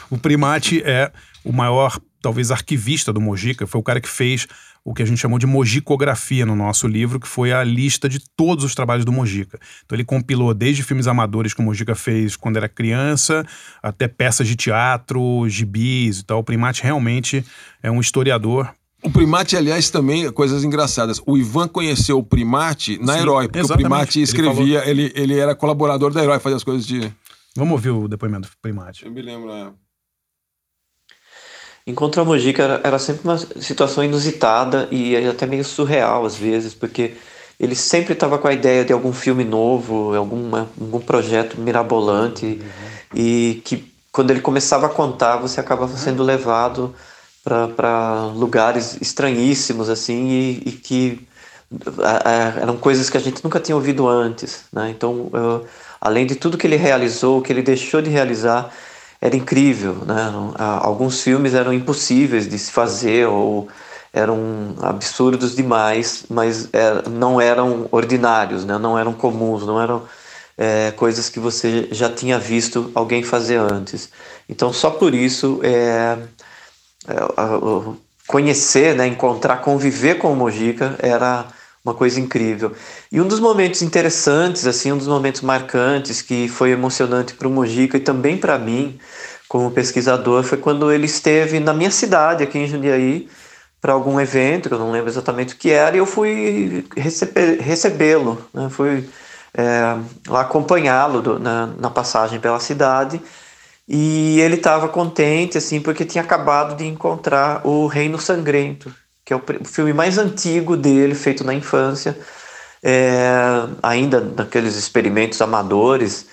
O 0.10 0.18
primate 0.18 0.82
é 0.84 1.12
o 1.44 1.54
maior, 1.54 1.98
talvez, 2.22 2.52
arquivista 2.52 3.14
do 3.14 3.22
Mojica. 3.22 3.66
Foi 3.66 3.80
o 3.80 3.84
cara 3.84 4.02
que 4.02 4.10
fez 4.10 4.46
o 4.84 4.94
que 4.96 5.04
a 5.04 5.06
gente 5.06 5.20
chamou 5.20 5.38
de 5.38 5.46
mojicografia 5.46 6.44
no 6.46 6.56
nosso 6.56 6.88
livro, 6.88 7.20
que 7.20 7.28
foi 7.28 7.54
a 7.54 7.64
lista 7.64 8.10
de 8.10 8.20
todos 8.36 8.66
os 8.66 8.74
trabalhos 8.74 9.06
do 9.06 9.12
Mojica. 9.12 9.60
Então 9.86 9.96
ele 9.96 10.04
compilou 10.04 10.54
desde 10.56 10.82
filmes 10.84 11.06
amadores 11.08 11.54
que 11.54 11.62
o 11.62 11.64
Mojica 11.64 11.94
fez 11.96 12.36
quando 12.36 12.58
era 12.58 12.68
criança, 12.68 13.46
até 13.82 14.08
peças 14.08 14.48
de 14.48 14.56
teatro, 14.56 15.48
gibis 15.48 16.20
e 16.20 16.26
tal. 16.26 16.40
O 16.40 16.44
primate 16.44 16.82
realmente 16.84 17.46
é 17.82 17.92
um 17.92 18.00
historiador 18.02 18.74
O 19.04 19.10
primate, 19.10 19.58
aliás, 19.58 19.90
também, 19.90 20.32
coisas 20.32 20.64
engraçadas. 20.64 21.20
O 21.26 21.38
Ivan 21.38 21.68
conheceu 21.68 22.20
o 22.20 22.24
primate 22.24 23.00
na 23.00 23.14
Sim, 23.14 23.20
Herói, 23.20 23.48
porque 23.48 23.60
exatamente. 23.60 23.86
o 23.86 23.90
primate 23.90 24.20
Ele 24.20 24.24
escrevia, 24.24 24.90
ele, 24.90 25.12
ele, 25.16 25.40
era 25.40 25.56
colaborador 25.56 26.14
da 26.14 26.22
Herói, 26.22 26.40
fazia 26.40 26.58
as 26.58 26.64
coisas 26.64 26.86
de. 26.86 27.12
Vamos 27.56 27.74
ouvir 27.74 27.90
o 27.90 28.08
depoimento 28.08 28.48
do 28.48 28.58
primate. 28.62 29.06
Eu 29.06 29.12
me 29.12 29.22
lembro, 29.22 29.52
né? 29.52 29.72
Encontrar 31.86 32.24
Mojica 32.24 32.62
era, 32.62 32.82
era 32.84 33.00
sempre 33.00 33.24
uma 33.24 33.38
situação 33.38 34.04
inusitada 34.04 34.88
e 34.92 35.16
até 35.28 35.48
meio 35.48 35.64
surreal 35.64 36.26
às 36.26 36.36
vezes, 36.36 36.76
porque 36.76 37.16
ele 37.60 37.76
sempre 37.76 38.14
estava 38.14 38.38
com 38.38 38.48
a 38.48 38.54
ideia 38.54 38.86
de 38.86 38.94
algum 38.94 39.12
filme 39.12 39.44
novo, 39.44 40.16
alguma, 40.16 40.70
algum 40.80 41.00
projeto 41.00 41.60
mirabolante 41.60 42.62
e 43.16 43.62
que 43.66 43.92
quando 44.12 44.32
ele 44.32 44.42
começava 44.42 44.86
a 44.86 44.90
contar 44.90 45.38
você 45.38 45.60
acabava 45.60 45.96
sendo 45.98 46.22
levado 46.22 46.94
para 47.44 48.26
lugares 48.36 48.98
estranhíssimos 49.02 49.90
assim 49.90 50.28
e, 50.30 50.64
e 50.68 50.72
que 50.74 51.28
a- 52.04 52.30
a- 52.30 52.62
eram 52.62 52.78
coisas 52.78 53.10
que 53.10 53.18
a 53.18 53.20
gente 53.22 53.44
nunca 53.44 53.60
tinha 53.60 53.76
ouvido 53.76 54.08
antes, 54.08 54.66
né? 54.72 54.90
Então, 54.90 55.30
eu- 55.34 55.66
além 56.00 56.26
de 56.26 56.36
tudo 56.36 56.58
que 56.58 56.68
ele 56.68 56.76
realizou, 56.76 57.42
que 57.42 57.52
ele 57.52 57.62
deixou 57.62 58.02
de 58.02 58.10
realizar 58.10 58.72
era 59.22 59.36
incrível, 59.36 59.94
né? 60.06 60.32
Alguns 60.58 61.22
filmes 61.22 61.54
eram 61.54 61.72
impossíveis 61.74 62.48
de 62.50 62.58
se 62.58 62.72
fazer 62.72 63.28
ou 63.28 63.68
eram 64.14 64.76
absurdos 64.82 65.56
demais, 65.56 66.26
mas 66.30 66.68
é, 66.74 67.08
não 67.10 67.40
eram 67.40 67.88
ordinários, 67.92 68.66
né? 68.66 68.78
Não 68.80 68.98
eram 68.98 69.14
comuns, 69.14 69.66
não 69.66 69.80
eram 69.82 70.04
é, 70.58 70.92
coisas 70.92 71.30
que 71.30 71.40
você 71.40 71.88
já 71.92 72.10
tinha 72.10 72.38
visto 72.40 72.92
alguém 72.96 73.24
fazer 73.24 73.58
antes. 73.58 74.10
Então, 74.50 74.74
só 74.74 74.90
por 74.92 75.14
isso 75.14 75.60
é, 75.64 76.18
conhecer, 78.28 78.96
né, 78.96 79.08
encontrar, 79.08 79.58
conviver 79.58 80.16
com 80.16 80.32
o 80.32 80.36
Mojica 80.36 80.96
era 81.00 81.46
uma 81.84 81.94
coisa 81.94 82.20
incrível. 82.20 82.74
E 83.12 83.20
um 83.20 83.28
dos 83.28 83.40
momentos 83.40 83.82
interessantes, 83.82 84.68
assim, 84.68 84.92
um 84.92 84.98
dos 84.98 85.08
momentos 85.08 85.42
marcantes 85.42 86.22
que 86.22 86.48
foi 86.48 86.72
emocionante 86.72 87.34
para 87.34 87.48
o 87.48 87.52
Mojica 87.52 87.98
e 87.98 88.00
também 88.00 88.38
para 88.38 88.58
mim, 88.58 89.00
como 89.50 89.72
pesquisador, 89.72 90.44
foi 90.44 90.58
quando 90.58 90.92
ele 90.92 91.06
esteve 91.06 91.60
na 91.60 91.74
minha 91.74 91.92
cidade, 91.92 92.44
aqui 92.44 92.60
em 92.60 92.68
Jundiaí, 92.68 93.28
para 93.82 93.94
algum 93.94 94.20
evento, 94.20 94.70
que 94.70 94.76
eu 94.76 94.80
não 94.80 94.92
lembro 94.92 95.10
exatamente 95.10 95.56
o 95.56 95.58
que 95.58 95.72
era, 95.72 95.96
e 95.96 96.00
eu 96.00 96.06
fui 96.06 96.86
recebê-lo, 97.60 98.48
né? 98.54 98.70
fui 98.70 99.10
é, 99.56 99.98
lá 100.28 100.42
acompanhá-lo 100.42 101.40
na, 101.40 101.66
na 101.66 101.90
passagem 101.90 102.40
pela 102.40 102.60
cidade, 102.60 103.20
e 103.94 104.40
ele 104.40 104.56
estava 104.56 104.88
contente, 104.88 105.58
assim, 105.58 105.82
porque 105.82 106.06
tinha 106.06 106.24
acabado 106.24 106.78
de 106.78 106.88
encontrar 106.88 107.68
o 107.68 107.88
Reino 107.88 108.18
Sangrento, 108.18 108.96
que 109.26 109.34
é 109.34 109.36
o, 109.36 109.42
o 109.60 109.66
filme 109.66 109.92
mais 109.92 110.18
antigo 110.18 110.78
dele, 110.78 111.14
feito 111.14 111.44
na 111.44 111.54
infância, 111.54 112.18
é, 112.82 113.30
ainda 113.84 114.22
naqueles 114.22 114.78
experimentos 114.78 115.42
amadores 115.42 116.26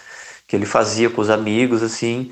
que 0.46 0.54
ele 0.54 0.66
fazia 0.66 1.10
com 1.10 1.20
os 1.20 1.30
amigos, 1.30 1.82
assim, 1.82 2.30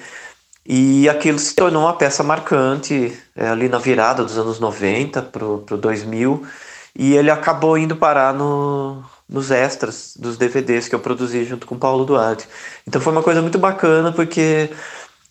e 0.65 1.09
aquilo 1.09 1.41
se 1.41 1.57
tornou 1.57 1.83
uma 1.83 1.95
peça 1.95 2.23
marcante 2.23 3.13
é, 3.35 3.49
ali 3.49 3.69
na 3.69 3.79
virada 3.79 4.23
dos 4.23 4.39
anos 4.39 4.61
90 4.61 5.23
para 5.23 5.45
o 5.45 5.59
2000, 5.59 6.47
e 6.95 7.17
ele 7.17 7.33
acabou 7.33 7.77
indo 7.77 7.97
parar 7.97 8.33
no, 8.33 9.03
nos 9.29 9.51
extras 9.51 10.17
dos 10.17 10.37
DVDs 10.37 10.87
que 10.89 10.95
eu 10.95 11.01
produzi 11.01 11.45
junto 11.45 11.67
com 11.67 11.77
Paulo 11.77 12.05
Duarte. 12.05 12.49
Então 12.87 13.01
foi 13.01 13.13
uma 13.13 13.25
coisa 13.25 13.43
muito 13.43 13.59
bacana, 13.59 14.13
porque 14.13 14.71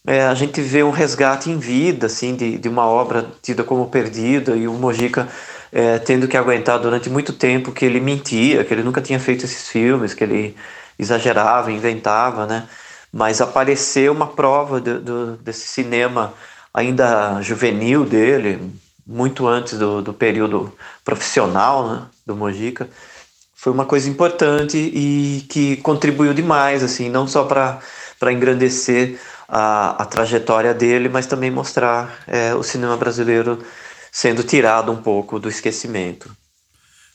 é, 0.08 0.24
a 0.26 0.34
gente 0.36 0.62
vê 0.62 0.84
um 0.84 0.92
resgate 0.92 1.50
em 1.50 1.58
vida, 1.58 2.06
assim, 2.08 2.36
de, 2.36 2.58
de 2.58 2.70
uma 2.70 2.86
obra 2.86 3.26
tida 3.42 3.64
como 3.64 3.88
perdida 3.88 4.56
e 4.56 4.68
o 4.68 4.74
Mojica 4.74 5.28
é, 5.72 5.98
tendo 6.00 6.28
que 6.28 6.38
aguentar 6.38 6.80
durante 6.80 7.10
muito 7.10 7.34
tempo 7.34 7.72
que 7.72 7.84
ele 7.86 8.00
mentia, 8.00 8.64
que 8.64 8.74
ele 8.74 8.84
nunca 8.84 9.02
tinha 9.02 9.20
feito 9.20 9.46
esses 9.46 9.68
filmes, 9.68 10.14
que 10.14 10.24
ele 10.24 10.56
exagerava, 10.98 11.72
inventava, 11.72 12.46
né? 12.46 12.68
Mas 13.12 13.42
apareceu 13.42 14.12
uma 14.14 14.28
prova 14.28 14.80
de, 14.80 15.00
desse 15.42 15.68
cinema 15.68 16.34
ainda 16.74 17.42
juvenil 17.42 18.06
dele, 18.06 18.60
muito 19.08 19.48
antes 19.48 19.78
do, 19.78 20.02
do 20.02 20.14
período 20.14 20.74
profissional 21.04 21.88
né, 21.88 22.02
do 22.26 22.36
Mojica. 22.36 22.90
Foi 23.56 23.72
uma 23.72 23.86
coisa 23.86 24.10
importante 24.10 24.78
e 24.78 25.46
que 25.50 25.78
contribuiu 25.78 26.34
demais, 26.34 26.84
assim, 26.84 27.10
não 27.10 27.28
só 27.28 27.44
para 27.44 27.82
engrandecer 28.32 29.20
a, 29.48 30.02
a 30.02 30.06
trajetória 30.06 30.74
dele, 30.74 31.10
mas 31.10 31.26
também 31.26 31.52
mostrar 31.52 32.24
é, 32.28 32.54
o 32.56 32.64
cinema 32.64 32.98
brasileiro 32.98 33.64
sendo 34.12 34.44
tirado 34.44 34.92
um 34.92 35.02
pouco 35.02 35.40
do 35.40 35.50
esquecimento. 35.50 36.30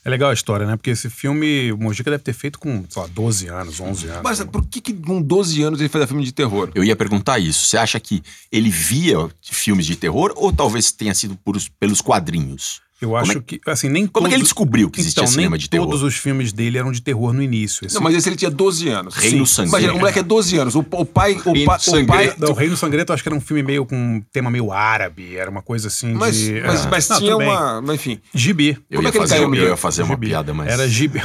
É 0.03 0.09
legal 0.09 0.31
a 0.31 0.33
história, 0.33 0.65
né? 0.65 0.75
Porque 0.75 0.89
esse 0.89 1.09
filme, 1.11 1.71
o 1.71 1.77
Mojica 1.77 2.09
deve 2.09 2.23
ter 2.23 2.33
feito 2.33 2.57
com, 2.57 2.83
sei 2.89 3.01
lá, 3.01 3.07
12 3.07 3.47
anos, 3.47 3.79
11 3.79 4.07
anos. 4.07 4.21
Mas 4.23 4.43
por 4.45 4.65
que, 4.65 4.81
que 4.81 4.93
com 4.93 5.21
12 5.21 5.61
anos 5.61 5.79
ele 5.79 5.89
fazia 5.89 6.07
filme 6.07 6.23
de 6.23 6.31
terror? 6.31 6.71
Eu 6.73 6.83
ia 6.83 6.95
perguntar 6.95 7.37
isso. 7.37 7.65
Você 7.65 7.77
acha 7.77 7.99
que 7.99 8.23
ele 8.51 8.69
via 8.71 9.29
filmes 9.43 9.85
de 9.85 9.95
terror 9.95 10.33
ou 10.35 10.51
talvez 10.51 10.91
tenha 10.91 11.13
sido 11.13 11.35
por, 11.35 11.55
pelos 11.79 12.01
quadrinhos? 12.01 12.81
Eu 13.01 13.15
acho 13.15 13.39
é, 13.39 13.41
que, 13.41 13.59
assim, 13.67 13.89
nem 13.89 14.05
Como 14.05 14.11
todos, 14.13 14.27
é 14.27 14.29
que 14.29 14.35
ele 14.35 14.43
descobriu 14.43 14.89
que 14.89 14.99
existia 14.99 15.23
então, 15.23 15.31
cinema 15.31 15.57
de 15.57 15.69
terror? 15.69 15.87
todos 15.87 16.03
os 16.03 16.15
filmes 16.15 16.53
dele 16.53 16.77
eram 16.77 16.91
de 16.91 17.01
terror 17.01 17.33
no 17.33 17.41
início. 17.41 17.87
Não, 17.91 18.01
mas 18.01 18.15
esse 18.15 18.29
ele 18.29 18.35
tinha 18.35 18.51
12 18.51 18.89
anos. 18.89 19.15
Reino 19.15 19.45
Sangrento. 19.45 19.71
Imagina, 19.71 19.93
o 19.93 19.97
moleque 19.99 20.19
é 20.19 20.23
12 20.23 20.57
anos. 20.57 20.75
O, 20.75 20.85
o 20.91 21.05
pai... 21.05 21.33
O, 21.45 21.51
Reino 21.51 21.65
pa, 21.65 21.77
o 21.77 22.05
pai 22.05 22.33
Não, 22.37 22.49
o 22.49 22.53
Reino 22.53 22.77
Sangrento 22.77 23.11
eu 23.11 23.13
acho 23.13 23.23
que 23.23 23.29
era 23.29 23.35
um 23.35 23.41
filme 23.41 23.63
meio 23.63 23.85
com 23.85 23.95
um 23.95 24.21
tema 24.31 24.49
meio 24.49 24.71
árabe, 24.71 25.35
era 25.35 25.49
uma 25.49 25.61
coisa 25.61 25.87
assim 25.87 26.13
mas, 26.13 26.35
de... 26.35 26.61
Mas, 26.61 26.85
é. 26.85 26.89
mas 26.89 27.09
Não, 27.09 27.17
tinha 27.17 27.37
uma... 27.37 27.81
mas 27.81 27.95
Enfim. 27.95 28.19
Gibi. 28.33 28.77
Eu 28.89 28.97
Como 28.97 29.07
ia 29.07 29.09
é 29.09 29.11
que 29.11 29.17
ele 29.17 29.23
fazer, 29.23 29.35
caiu 29.35 29.49
no 29.49 29.55
eu 29.55 29.69
ia 29.69 29.77
fazer 29.77 30.03
uma 30.03 30.15
Gibi. 30.15 30.27
piada, 30.27 30.53
mas. 30.53 30.71
Era 30.71 30.87
gibi. 30.87 31.21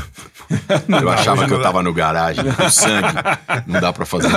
Eu 0.89 1.11
achava 1.11 1.47
que 1.47 1.53
eu 1.53 1.61
tava 1.61 1.83
no 1.83 1.93
garagem 1.93 2.45
com 2.53 2.71
sangue. 2.71 3.09
Não 3.67 3.81
dá 3.81 3.93
pra 3.93 4.07
fazer. 4.07 4.29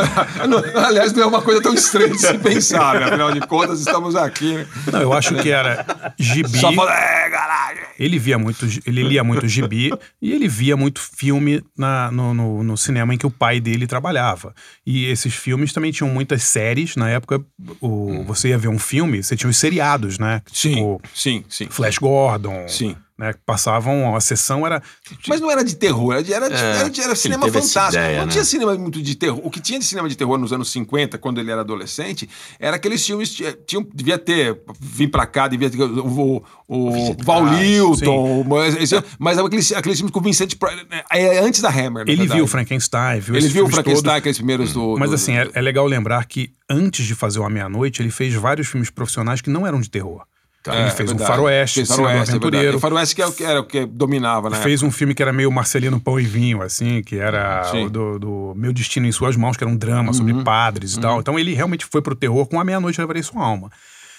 Não, 0.48 0.84
aliás, 0.84 1.14
não 1.14 1.24
é 1.24 1.26
uma 1.26 1.42
coisa 1.42 1.62
tão 1.62 1.74
estranha 1.74 2.10
de 2.10 2.18
se 2.18 2.38
pensar, 2.40 3.00
né? 3.00 3.06
Afinal 3.06 3.32
de 3.32 3.40
contas, 3.42 3.80
estamos 3.80 4.16
aqui. 4.16 4.54
né? 4.56 4.66
Não, 4.92 5.02
eu 5.02 5.14
acho 5.14 5.36
que 5.36 5.52
era 5.52 5.86
gibi. 6.18 6.58
Só 6.58 6.74
fala, 6.74 6.94
é, 6.94 7.29
garagem. 7.30 7.84
Ele 7.98 8.18
via 8.20 8.38
muito, 8.38 8.66
ele 8.86 9.04
lia 9.04 9.24
muito 9.24 9.48
gibi 9.48 9.92
e 10.22 10.34
ele 10.34 10.48
via 10.48 10.76
muito 10.76 11.00
filme 11.02 11.64
na, 11.78 12.12
no, 12.12 12.34
no, 12.34 12.64
no 12.64 12.78
cinema 12.78 13.14
em 13.14 13.18
que 13.18 13.26
o 13.28 13.32
pai 13.32 13.60
dele 13.60 13.88
trabalhava. 13.88 14.54
E 14.86 15.06
esses 15.06 15.34
filmes 15.34 15.72
também 15.74 15.92
tinham 15.92 16.10
muitas 16.10 16.44
séries. 16.44 16.96
Na 16.96 17.10
época, 17.10 17.42
o, 17.80 18.24
você 18.24 18.50
ia 18.50 18.58
ver 18.58 18.68
um 18.70 18.80
filme, 18.80 19.24
você 19.24 19.36
tinha 19.36 19.50
os 19.50 19.58
seriados, 19.58 20.18
né? 20.20 20.42
Sim, 20.52 20.76
Tipo, 20.76 21.02
sim, 21.14 21.44
sim. 21.50 21.68
Flash 21.70 21.98
Gordon. 21.98 22.68
Sim. 22.68 22.96
Né, 23.20 23.34
que 23.34 23.40
passavam, 23.46 24.16
a 24.16 24.22
sessão 24.22 24.66
era. 24.66 24.82
Mas 25.28 25.42
não 25.42 25.52
era 25.52 25.62
de 25.62 25.76
terror, 25.76 26.14
era, 26.14 26.24
de- 26.24 26.32
era, 26.34 26.48
de- 26.48 26.56
É, 26.56 26.78
era, 26.78 26.90
de- 26.90 27.02
era 27.02 27.14
cinema 27.16 27.48
fantástico. 27.52 27.90
ideia, 27.90 28.20
não 28.20 28.26
né? 28.28 28.32
tinha 28.32 28.46
cinema 28.46 28.74
muito 28.78 29.02
de 29.02 29.14
terror. 29.14 29.42
O 29.44 29.52
que 29.52 29.60
tinha 29.60 29.78
de 29.78 29.84
cinema 29.84 30.08
de 30.08 30.16
terror 30.16 30.38
nos 30.38 30.54
anos 30.54 30.72
50, 30.72 31.18
quando 31.18 31.38
ele 31.42 31.52
era 31.52 31.60
adolescente, 31.60 32.30
era 32.58 32.78
aqueles 32.78 33.06
filmes. 33.06 33.34
tinha- 33.34 33.52
Tinham, 33.68 33.86
devia 33.94 34.18
ter. 34.18 34.62
Vim 34.80 35.10
pra 35.10 35.26
cá, 35.26 35.50
devia 35.50 35.70
ter. 35.70 35.82
O, 35.82 36.42
o, 36.66 37.10
o 37.12 37.16
Val 37.26 37.46
Lilton, 37.46 38.46
mas, 38.48 38.76
esse- 38.78 39.04
mas 39.20 39.38
aqueles, 39.38 39.70
aqueles 39.74 39.98
filmes 39.98 40.14
com 40.14 40.20
o 40.20 40.24
Vincent. 40.24 40.56
Pro- 40.56 40.70
é 41.12 41.40
antes 41.40 41.60
da 41.60 41.70
Hammer. 41.70 42.04
Ele 42.08 42.16
verdade. 42.16 42.34
viu 42.38 42.46
o 42.46 42.48
Frankenstein, 42.48 43.20
viu 43.20 43.36
Ele 43.36 43.50
viu 43.50 43.66
o 43.66 43.70
Frankenstein, 43.70 44.04
todos. 44.04 44.18
aqueles 44.18 44.38
primeiros 44.38 44.72
do. 44.72 44.96
Mas 44.98 45.10
do- 45.10 45.16
assim, 45.16 45.34
é, 45.34 45.46
é 45.54 45.62
legal 45.62 45.86
lembrar 45.86 46.24
que 46.26 46.54
antes 46.70 47.06
de 47.06 47.16
fazer 47.16 47.40
o 47.40 47.44
A 47.44 47.50
Meia-Noite, 47.50 48.02
ele 48.02 48.12
fez 48.12 48.34
vários 48.34 48.68
filmes 48.70 48.90
profissionais 48.90 49.42
que 49.42 49.50
não 49.50 49.68
eram 49.68 49.82
de 49.82 49.90
terror. 49.90 50.24
É, 50.68 50.72
ele 50.80 50.88
é 50.88 50.92
fez 50.92 51.10
um 51.12 51.16
verdade. 51.16 51.32
faroeste, 51.32 51.76
Fez 51.76 51.88
faroeste, 51.88 52.18
é. 52.18 52.32
Aventureiro. 52.32 52.78
O 52.78 52.80
faroeste 52.80 53.16
que, 53.16 53.22
é 53.22 53.28
o 53.28 53.32
que 53.32 53.44
era 53.44 53.60
o 53.62 53.64
que 53.64 53.86
dominava, 53.86 54.50
né? 54.50 54.58
Fez 54.62 54.84
um 54.84 54.92
filme 54.92 55.16
que 55.16 55.22
era 55.22 55.32
meio 55.32 55.50
Marcelino 55.52 56.00
Pão 56.00 56.20
e 56.20 56.24
Vinho, 56.26 56.62
assim, 56.62 57.02
que 57.02 57.18
era 57.18 57.64
Sim. 57.66 57.88
do, 57.88 58.20
do 58.20 58.54
Meu 58.58 58.74
Destino 58.74 59.08
em 59.08 59.12
Suas 59.12 59.36
Mãos, 59.38 59.56
que 59.56 59.64
era 59.64 59.72
um 59.72 59.78
drama 59.78 60.12
sobre 60.14 60.34
Uhum. 60.34 60.44
padres 60.44 60.96
e 60.96 61.00
tal. 61.00 61.20
Então 61.22 61.40
ele 61.40 61.54
realmente 61.54 61.86
foi 61.86 62.02
pro 62.02 62.14
terror 62.16 62.46
com 62.46 62.60
A 62.60 62.64
Meia-Noite 62.66 63.00
Eu 63.00 63.04
Levarei 63.04 63.24
Sua 63.24 63.42
Alma. 63.44 63.70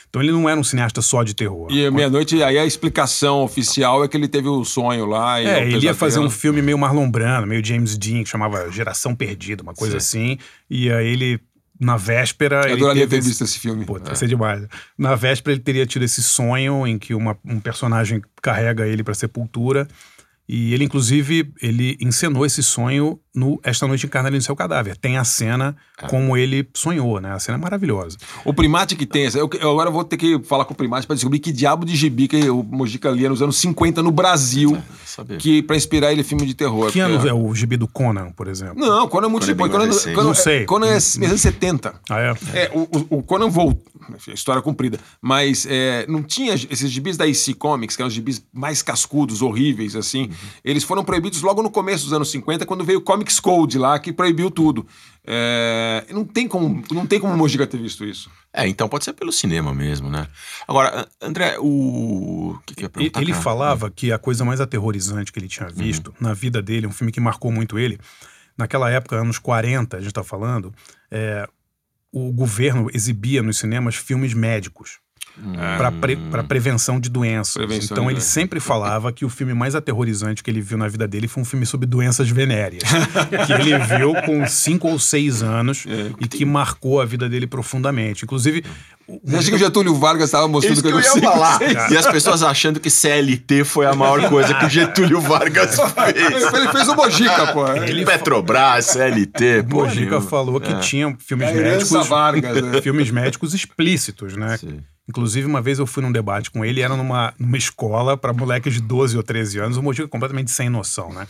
Então 0.08 0.20
ele 0.20 0.32
não 0.32 0.48
era 0.48 0.58
um 0.58 0.64
cineasta 0.64 1.00
só 1.02 1.22
de 1.22 1.34
terror. 1.34 1.68
E 1.70 1.88
meia-noite, 1.88 2.42
aí 2.42 2.58
a 2.58 2.66
explicação 2.66 3.44
oficial 3.44 4.02
é 4.02 4.08
que 4.08 4.16
ele 4.16 4.26
teve 4.26 4.48
o 4.48 4.64
sonho 4.64 5.06
lá. 5.06 5.40
E 5.40 5.46
É, 5.46 5.58
o 5.58 5.62
ele 5.68 5.84
ia 5.86 5.94
fazer 5.94 6.18
um 6.18 6.28
filme 6.28 6.60
meio 6.60 6.76
Marlon 6.76 7.08
Brando, 7.08 7.46
meio 7.46 7.64
James 7.64 7.96
Dean, 7.96 8.24
que 8.24 8.28
chamava 8.28 8.68
Geração 8.72 9.14
Perdida, 9.14 9.62
uma 9.62 9.72
coisa 9.72 9.98
assim. 9.98 10.36
E 10.68 10.90
aí 10.90 11.06
ele, 11.06 11.38
na 11.80 11.96
véspera. 11.96 12.68
Eu 12.68 12.74
adoraria 12.76 13.08
ter 13.08 13.20
visto 13.22 13.42
esse 13.42 13.58
filme. 13.58 13.84
Pô, 13.86 13.98
É. 13.98 14.14
ser 14.14 14.28
demais. 14.28 14.66
Na 14.98 15.14
véspera 15.14 15.54
ele 15.54 15.62
teria 15.62 15.86
tido 15.86 16.04
esse 16.04 16.22
sonho 16.22 16.86
em 16.86 16.98
que 16.98 17.14
uma- 17.14 17.36
um 17.44 17.58
personagem 17.58 18.20
carrega 18.42 18.86
ele 18.86 19.02
pra 19.02 19.14
sepultura. 19.14 19.88
E 20.52 20.74
ele, 20.74 20.82
inclusive, 20.84 21.52
ele 21.62 21.96
encenou 22.00 22.44
esse 22.44 22.60
sonho 22.60 23.20
no 23.32 23.60
Esta 23.62 23.86
Noite 23.86 24.06
Encarnada 24.06 24.34
no 24.34 24.42
Seu 24.42 24.56
Cadáver. 24.56 24.96
Tem 24.96 25.16
a 25.16 25.22
cena 25.22 25.76
como 26.08 26.36
ele 26.36 26.68
sonhou, 26.74 27.20
né? 27.20 27.30
A 27.32 27.38
cena 27.38 27.56
é 27.56 27.60
maravilhosa. 27.60 28.16
O 28.44 28.52
primate 28.52 28.96
que 28.96 29.06
tem. 29.06 29.26
Eu, 29.32 29.48
eu 29.60 29.70
agora 29.70 29.88
vou 29.92 30.02
ter 30.02 30.16
que 30.16 30.40
falar 30.42 30.64
com 30.64 30.72
o 30.72 30.76
primate 30.76 31.06
pra 31.06 31.14
descobrir 31.14 31.38
que 31.38 31.52
diabo 31.52 31.84
de 31.84 31.94
gibi 31.94 32.26
que 32.26 32.50
o 32.50 32.64
Mojica 32.64 33.08
lia 33.10 33.28
nos 33.28 33.40
anos 33.40 33.56
50 33.58 34.02
no 34.02 34.10
Brasil, 34.10 34.76
saber. 35.06 35.36
que 35.38 35.62
pra 35.62 35.76
inspirar 35.76 36.10
ele 36.10 36.24
filme 36.24 36.44
de 36.44 36.54
terror. 36.54 36.90
Que 36.90 36.98
ano 36.98 37.14
Porque- 37.14 37.28
é 37.28 37.32
o 37.34 37.54
gibi 37.54 37.76
do 37.76 37.86
Conan, 37.86 38.32
por 38.32 38.48
exemplo? 38.48 38.74
Não, 38.76 39.06
Conan 39.06 39.28
é 39.28 39.30
muito 39.30 39.42
Conan 39.42 39.52
é 39.52 39.54
depois. 39.54 39.70
Conan, 39.70 39.84
mais 39.84 39.96
recente. 39.96 40.14
Conan- 40.16 40.26
Não 40.26 40.34
sei. 40.34 40.64
Conan 40.64 40.86
é 40.88 40.94
nos 40.94 41.16
anos 41.22 41.40
70. 41.40 41.94
Ah, 42.10 42.18
é? 42.20 42.34
É, 42.54 42.70
o, 42.74 42.80
o- 42.80 43.18
o 43.18 43.22
Conan 43.22 43.48
voltou. 43.48 43.80
enfim, 44.16 44.32
História 44.32 44.60
comprida. 44.60 44.98
Mas 45.22 45.64
é, 45.70 46.04
não 46.08 46.24
tinha 46.24 46.54
esses 46.54 46.90
gibis 46.90 47.16
da 47.16 47.24
IC 47.28 47.54
Comics, 47.54 47.94
que 47.94 48.02
eram 48.02 48.08
os 48.08 48.14
gibis 48.14 48.42
mais 48.52 48.82
cascudos, 48.82 49.40
horríveis, 49.42 49.94
assim. 49.94 50.28
Uhum. 50.42 50.48
Eles 50.64 50.84
foram 50.84 51.04
proibidos 51.04 51.42
logo 51.42 51.62
no 51.62 51.70
começo 51.70 52.04
dos 52.04 52.12
anos 52.12 52.30
50, 52.30 52.66
quando 52.66 52.84
veio 52.84 52.98
o 52.98 53.02
Comics 53.02 53.40
Code 53.40 53.78
lá, 53.78 53.98
que 53.98 54.12
proibiu 54.12 54.50
tudo. 54.50 54.86
É, 55.26 56.06
não, 56.10 56.24
tem 56.24 56.48
como, 56.48 56.82
não 56.90 57.06
tem 57.06 57.20
como 57.20 57.34
o 57.34 57.36
Mojica 57.36 57.66
ter 57.66 57.78
visto 57.78 58.04
isso. 58.04 58.30
É, 58.52 58.66
então 58.66 58.88
pode 58.88 59.04
ser 59.04 59.12
pelo 59.12 59.32
cinema 59.32 59.74
mesmo, 59.74 60.08
né? 60.10 60.26
Agora, 60.66 61.06
André, 61.20 61.56
o. 61.58 62.50
O 62.50 62.58
que, 62.66 62.74
que 62.74 62.84
eu 62.84 62.84
ia 62.84 62.86
Ele, 62.86 62.90
perguntar? 62.90 63.22
ele 63.22 63.32
cara? 63.32 63.42
falava 63.42 63.90
que 63.90 64.12
a 64.12 64.18
coisa 64.18 64.44
mais 64.44 64.60
aterrorizante 64.60 65.32
que 65.32 65.38
ele 65.38 65.48
tinha 65.48 65.68
visto 65.68 66.14
na 66.20 66.32
vida 66.32 66.60
dele, 66.60 66.86
um 66.86 66.92
filme 66.92 67.12
que 67.12 67.20
marcou 67.20 67.52
muito 67.52 67.78
ele, 67.78 67.98
naquela 68.56 68.90
época, 68.90 69.16
anos 69.16 69.38
40, 69.38 69.96
a 69.96 70.00
gente 70.00 70.12
tá 70.12 70.24
falando, 70.24 70.72
é, 71.10 71.48
o 72.12 72.32
governo 72.32 72.88
exibia 72.92 73.42
nos 73.42 73.58
cinemas 73.58 73.96
filmes 73.96 74.34
médicos. 74.34 74.98
Para 76.30 76.42
prevenção 76.44 76.98
de 77.00 77.08
doenças. 77.08 77.54
Prevenção 77.54 77.84
então 77.84 78.04
de 78.04 78.10
ele 78.10 78.14
doenças. 78.16 78.24
sempre 78.32 78.60
falava 78.60 79.12
que 79.12 79.24
o 79.24 79.28
filme 79.28 79.54
mais 79.54 79.74
aterrorizante 79.74 80.42
que 80.42 80.50
ele 80.50 80.60
viu 80.60 80.76
na 80.78 80.88
vida 80.88 81.06
dele 81.08 81.26
foi 81.28 81.42
um 81.42 81.46
filme 81.46 81.64
sobre 81.66 81.86
doenças 81.86 82.28
venéreas. 82.28 82.82
que 83.46 83.52
ele 83.52 83.78
viu 83.78 84.14
com 84.26 84.46
cinco 84.46 84.88
ou 84.88 84.98
seis 84.98 85.42
anos 85.42 85.84
e 86.20 86.28
que 86.28 86.44
marcou 86.44 87.00
a 87.00 87.04
vida 87.04 87.28
dele 87.28 87.46
profundamente. 87.46 88.24
Inclusive. 88.24 88.64
Você 89.24 89.36
acha 89.38 89.48
que 89.50 89.56
o 89.56 89.58
Getúlio 89.58 89.92
Vargas 89.96 90.26
estava 90.26 90.46
mostrando 90.46 90.74
Isso 90.74 90.82
que 90.82 90.86
eu 90.88 90.92
não 90.92 91.00
ia 91.00 91.10
sei- 91.10 91.20
falar. 91.22 91.58
sei- 91.58 91.74
E 91.90 91.96
as 91.96 92.06
pessoas 92.06 92.44
achando 92.44 92.78
que 92.78 92.88
CLT 92.88 93.64
foi 93.64 93.84
a 93.86 93.92
maior 93.92 94.28
coisa 94.28 94.54
que 94.54 94.64
o 94.66 94.68
Getúlio 94.68 95.20
Vargas 95.20 95.74
fez. 96.14 96.52
Ele 96.54 96.68
fez 96.68 96.86
o 96.88 96.94
Mojica, 96.94 97.48
pô. 97.52 97.66
Ele 97.72 98.04
Petrobras, 98.04 98.84
CLT, 98.86 99.64
pô. 99.68 99.78
Mojica 99.84 100.10
meu. 100.12 100.20
falou 100.20 100.60
que 100.60 100.72
É. 100.72 100.78
tinha 100.78 101.12
filmes 101.18 101.48
É 101.48 101.52
médicos. 101.54 102.06
Vargas, 102.06 102.62
né? 102.62 102.80
filmes 102.82 103.10
médicos 103.10 103.52
explícitos, 103.52 104.36
né? 104.36 104.56
Sim. 104.58 104.78
Inclusive, 105.10 105.44
uma 105.44 105.60
vez 105.60 105.80
eu 105.80 105.86
fui 105.88 106.04
num 106.04 106.12
debate 106.12 106.52
com 106.52 106.64
ele, 106.64 106.80
era 106.80 106.96
numa, 106.96 107.34
numa 107.36 107.58
escola 107.58 108.16
para 108.16 108.32
moleques 108.32 108.74
de 108.74 108.80
12 108.80 109.16
ou 109.16 109.22
13 109.24 109.58
anos, 109.58 109.76
o 109.76 109.82
Mojica 109.82 110.06
completamente 110.06 110.52
sem 110.52 110.70
noção, 110.70 111.12
né? 111.12 111.26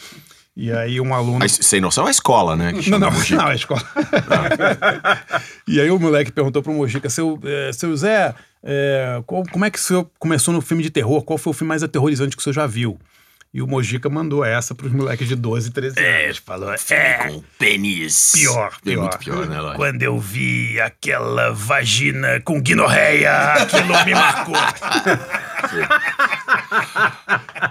E 0.55 0.70
aí 0.70 1.01
um 1.01 1.15
aluno. 1.15 1.39
Mas, 1.39 1.52
sem 1.62 1.81
noção 1.81 2.05
é 2.05 2.09
a 2.09 2.11
escola, 2.11 2.55
né? 2.57 2.74
que 2.74 2.90
Não, 2.90 2.98
não, 2.98 3.11
não, 3.11 3.48
é 3.48 3.52
a 3.52 3.55
escola. 3.55 3.81
e 5.66 5.81
aí 5.81 5.90
o 5.90 5.98
moleque 5.98 6.31
perguntou 6.31 6.62
pro 6.62 6.73
Mojica, 6.74 7.09
seu, 7.09 7.40
eh, 7.43 7.70
seu 7.73 7.97
Zé, 7.97 8.35
eh, 8.62 9.23
qual- 9.27 9.44
como 9.51 9.65
é 9.65 9.70
que 9.70 9.78
o 9.78 9.81
senhor 9.82 10.11
começou 10.19 10.52
no 10.52 10.61
filme 10.61 10.82
de 10.82 10.90
terror? 10.90 11.23
Qual 11.23 11.39
foi 11.39 11.52
o 11.52 11.55
filme 11.55 11.69
mais 11.70 11.82
aterrorizante 11.82 12.36
que 12.36 12.40
o 12.40 12.44
senhor 12.44 12.52
já 12.55 12.66
viu? 12.66 12.98
E 13.52 13.60
o 13.60 13.66
Mojica 13.66 14.09
mandou 14.09 14.44
essa 14.44 14.77
pros 14.77 14.93
moleques 14.93 15.27
de 15.27 15.35
12, 15.35 15.72
13 15.72 15.98
anos. 15.98 16.36
Falou, 16.39 16.72
é, 16.72 17.28
Com 17.28 17.43
pênis. 17.59 18.31
pior, 18.32 18.72
É 18.77 18.81
pior. 18.90 19.01
muito 19.02 19.18
pior, 19.18 19.47
né, 19.48 19.59
Lógico? 19.60 19.77
Quando 19.77 20.02
eu 20.05 20.20
vi 20.20 20.81
aquela 20.81 21.52
vagina 21.52 22.40
com 22.44 22.60
guinorreia, 22.60 23.55
aquilo 23.55 24.05
me 24.05 24.14
marcou. 24.14 24.55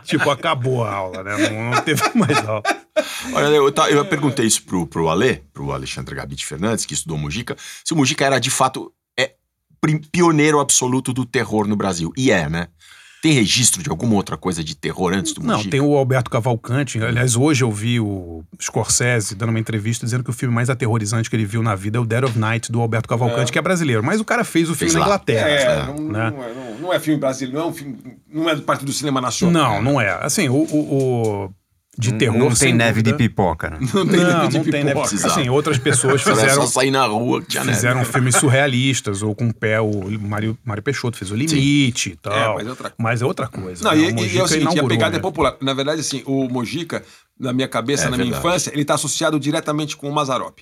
tipo, 0.03 0.29
acabou 0.29 0.83
a 0.83 0.91
aula, 0.93 1.23
né? 1.23 1.37
Não, 1.49 1.71
não 1.71 1.81
teve 1.81 2.01
mais 2.15 2.37
aula. 2.45 2.63
Olha, 3.33 3.45
eu, 3.47 3.71
ta- 3.71 3.89
eu 3.89 4.05
perguntei 4.05 4.45
isso 4.45 4.63
pro, 4.63 4.85
pro 4.85 5.09
Ale, 5.09 5.43
pro 5.53 5.71
Alexandre 5.71 6.15
Gabit 6.15 6.45
Fernandes, 6.45 6.85
que 6.85 6.93
estudou 6.93 7.17
Mujica, 7.17 7.55
se 7.85 7.93
o 7.93 7.97
Mujica 7.97 8.25
era 8.25 8.39
de 8.39 8.49
fato 8.49 8.91
é, 9.17 9.33
pioneiro 10.11 10.59
absoluto 10.59 11.13
do 11.13 11.25
terror 11.25 11.67
no 11.67 11.75
Brasil. 11.75 12.11
E 12.17 12.31
é, 12.31 12.49
né? 12.49 12.67
Tem 13.21 13.33
registro 13.33 13.83
de 13.83 13.89
alguma 13.89 14.15
outra 14.15 14.37
coisa 14.37 14.63
de 14.63 14.75
terror 14.75 15.11
antes 15.13 15.33
do 15.33 15.41
Não, 15.43 15.55
Mujica? 15.57 15.71
tem 15.71 15.81
o 15.81 15.93
Alberto 15.97 16.29
Cavalcante. 16.31 17.03
Aliás, 17.03 17.35
hoje 17.35 17.63
eu 17.65 17.71
vi 17.71 17.99
o 17.99 18.43
Scorsese 18.61 19.35
dando 19.35 19.49
uma 19.49 19.59
entrevista 19.59 20.05
dizendo 20.05 20.23
que 20.23 20.29
o 20.29 20.33
filme 20.33 20.55
mais 20.55 20.69
aterrorizante 20.69 21.29
que 21.29 21.35
ele 21.35 21.45
viu 21.45 21.61
na 21.61 21.75
vida 21.75 21.97
é 21.97 22.01
o 22.01 22.05
Dead 22.05 22.23
of 22.23 22.39
Night, 22.39 22.71
do 22.71 22.79
Alberto 22.79 23.09
Cavalcante, 23.09 23.51
que 23.51 23.59
é 23.59 23.61
brasileiro. 23.61 24.01
Mas 24.03 24.21
o 24.21 24.25
cara 24.25 24.45
fez 24.45 24.69
o 24.69 24.73
filme 24.75 24.91
Fez 24.91 24.93
na. 24.93 25.01
Inglaterra. 25.01 25.49
É, 25.49 25.85
não, 25.87 25.95
né? 25.99 26.29
não 26.31 26.43
é, 26.43 26.53
não- 26.53 26.79
não 26.79 26.93
é 26.93 26.99
filme 26.99 27.19
brasileiro, 27.19 27.59
não 27.59 27.65
é 27.65 27.69
um 27.69 27.73
filme. 27.73 27.97
Não 28.31 28.49
é 28.49 28.55
parte 28.55 28.85
do 28.85 28.93
cinema 28.93 29.19
nacional. 29.19 29.81
Não, 29.81 29.93
não 29.93 30.01
é. 30.01 30.17
Assim, 30.23 30.47
o. 30.47 30.53
o- 30.55 30.93
o- 31.45 31.49
de 31.97 32.13
terror. 32.13 32.37
Não 32.37 32.53
tem 32.53 32.73
neve 32.73 33.01
dúvida. 33.01 33.11
de 33.11 33.17
pipoca, 33.29 33.69
né? 33.69 33.77
Não 33.93 34.07
tem 34.07 34.23
neve 34.23 34.47
de 34.47 34.59
pipoca. 34.61 35.09
pipoca. 35.09 35.27
Assim, 35.27 35.49
outras 35.49 35.77
pessoas 35.77 36.21
Era 36.25 36.35
fizeram. 36.35 36.61
só 36.61 36.67
sair 36.67 36.91
na 36.91 37.05
rua 37.05 37.41
que 37.41 37.47
tinha 37.49 37.63
neve. 37.63 37.75
Fizeram 37.75 38.05
filmes 38.05 38.35
surrealistas, 38.35 39.21
ou 39.21 39.35
com 39.35 39.49
o 39.49 39.53
pé, 39.53 39.81
o 39.81 39.91
Mário, 40.19 40.57
Mário 40.63 40.81
Peixoto 40.83 41.17
fez 41.17 41.31
o 41.31 41.35
limite 41.35 42.11
e 42.11 42.15
tal. 42.15 42.33
É, 42.33 42.53
mas 42.55 42.67
é 42.67 42.69
outra- 42.69 42.93
Mas 42.97 43.21
é 43.21 43.25
outra 43.25 43.47
coisa. 43.47 43.83
Não, 43.83 43.91
né? 43.91 43.97
e, 43.97 44.01
O 44.01 44.05
e 44.05 44.09
é 44.09 44.13
Mojica 44.13 44.43
o 44.43 44.47
seguinte, 44.47 44.79
a 44.79 44.83
pegada 44.87 45.11
né? 45.11 45.17
é 45.17 45.21
popular. 45.21 45.55
Na 45.61 45.73
verdade, 45.73 46.01
assim, 46.01 46.23
o 46.25 46.47
Mojica, 46.47 47.03
na 47.39 47.51
minha 47.51 47.67
cabeça, 47.67 48.03
É 48.03 48.09
na 48.09 48.17
minha 48.17 48.31
verdade. 48.31 48.47
infância, 48.47 48.71
ele 48.73 48.85
tá 48.85 48.93
associado 48.93 49.39
diretamente 49.39 49.97
com 49.97 50.09
o 50.09 50.13
Mazarop. 50.13 50.59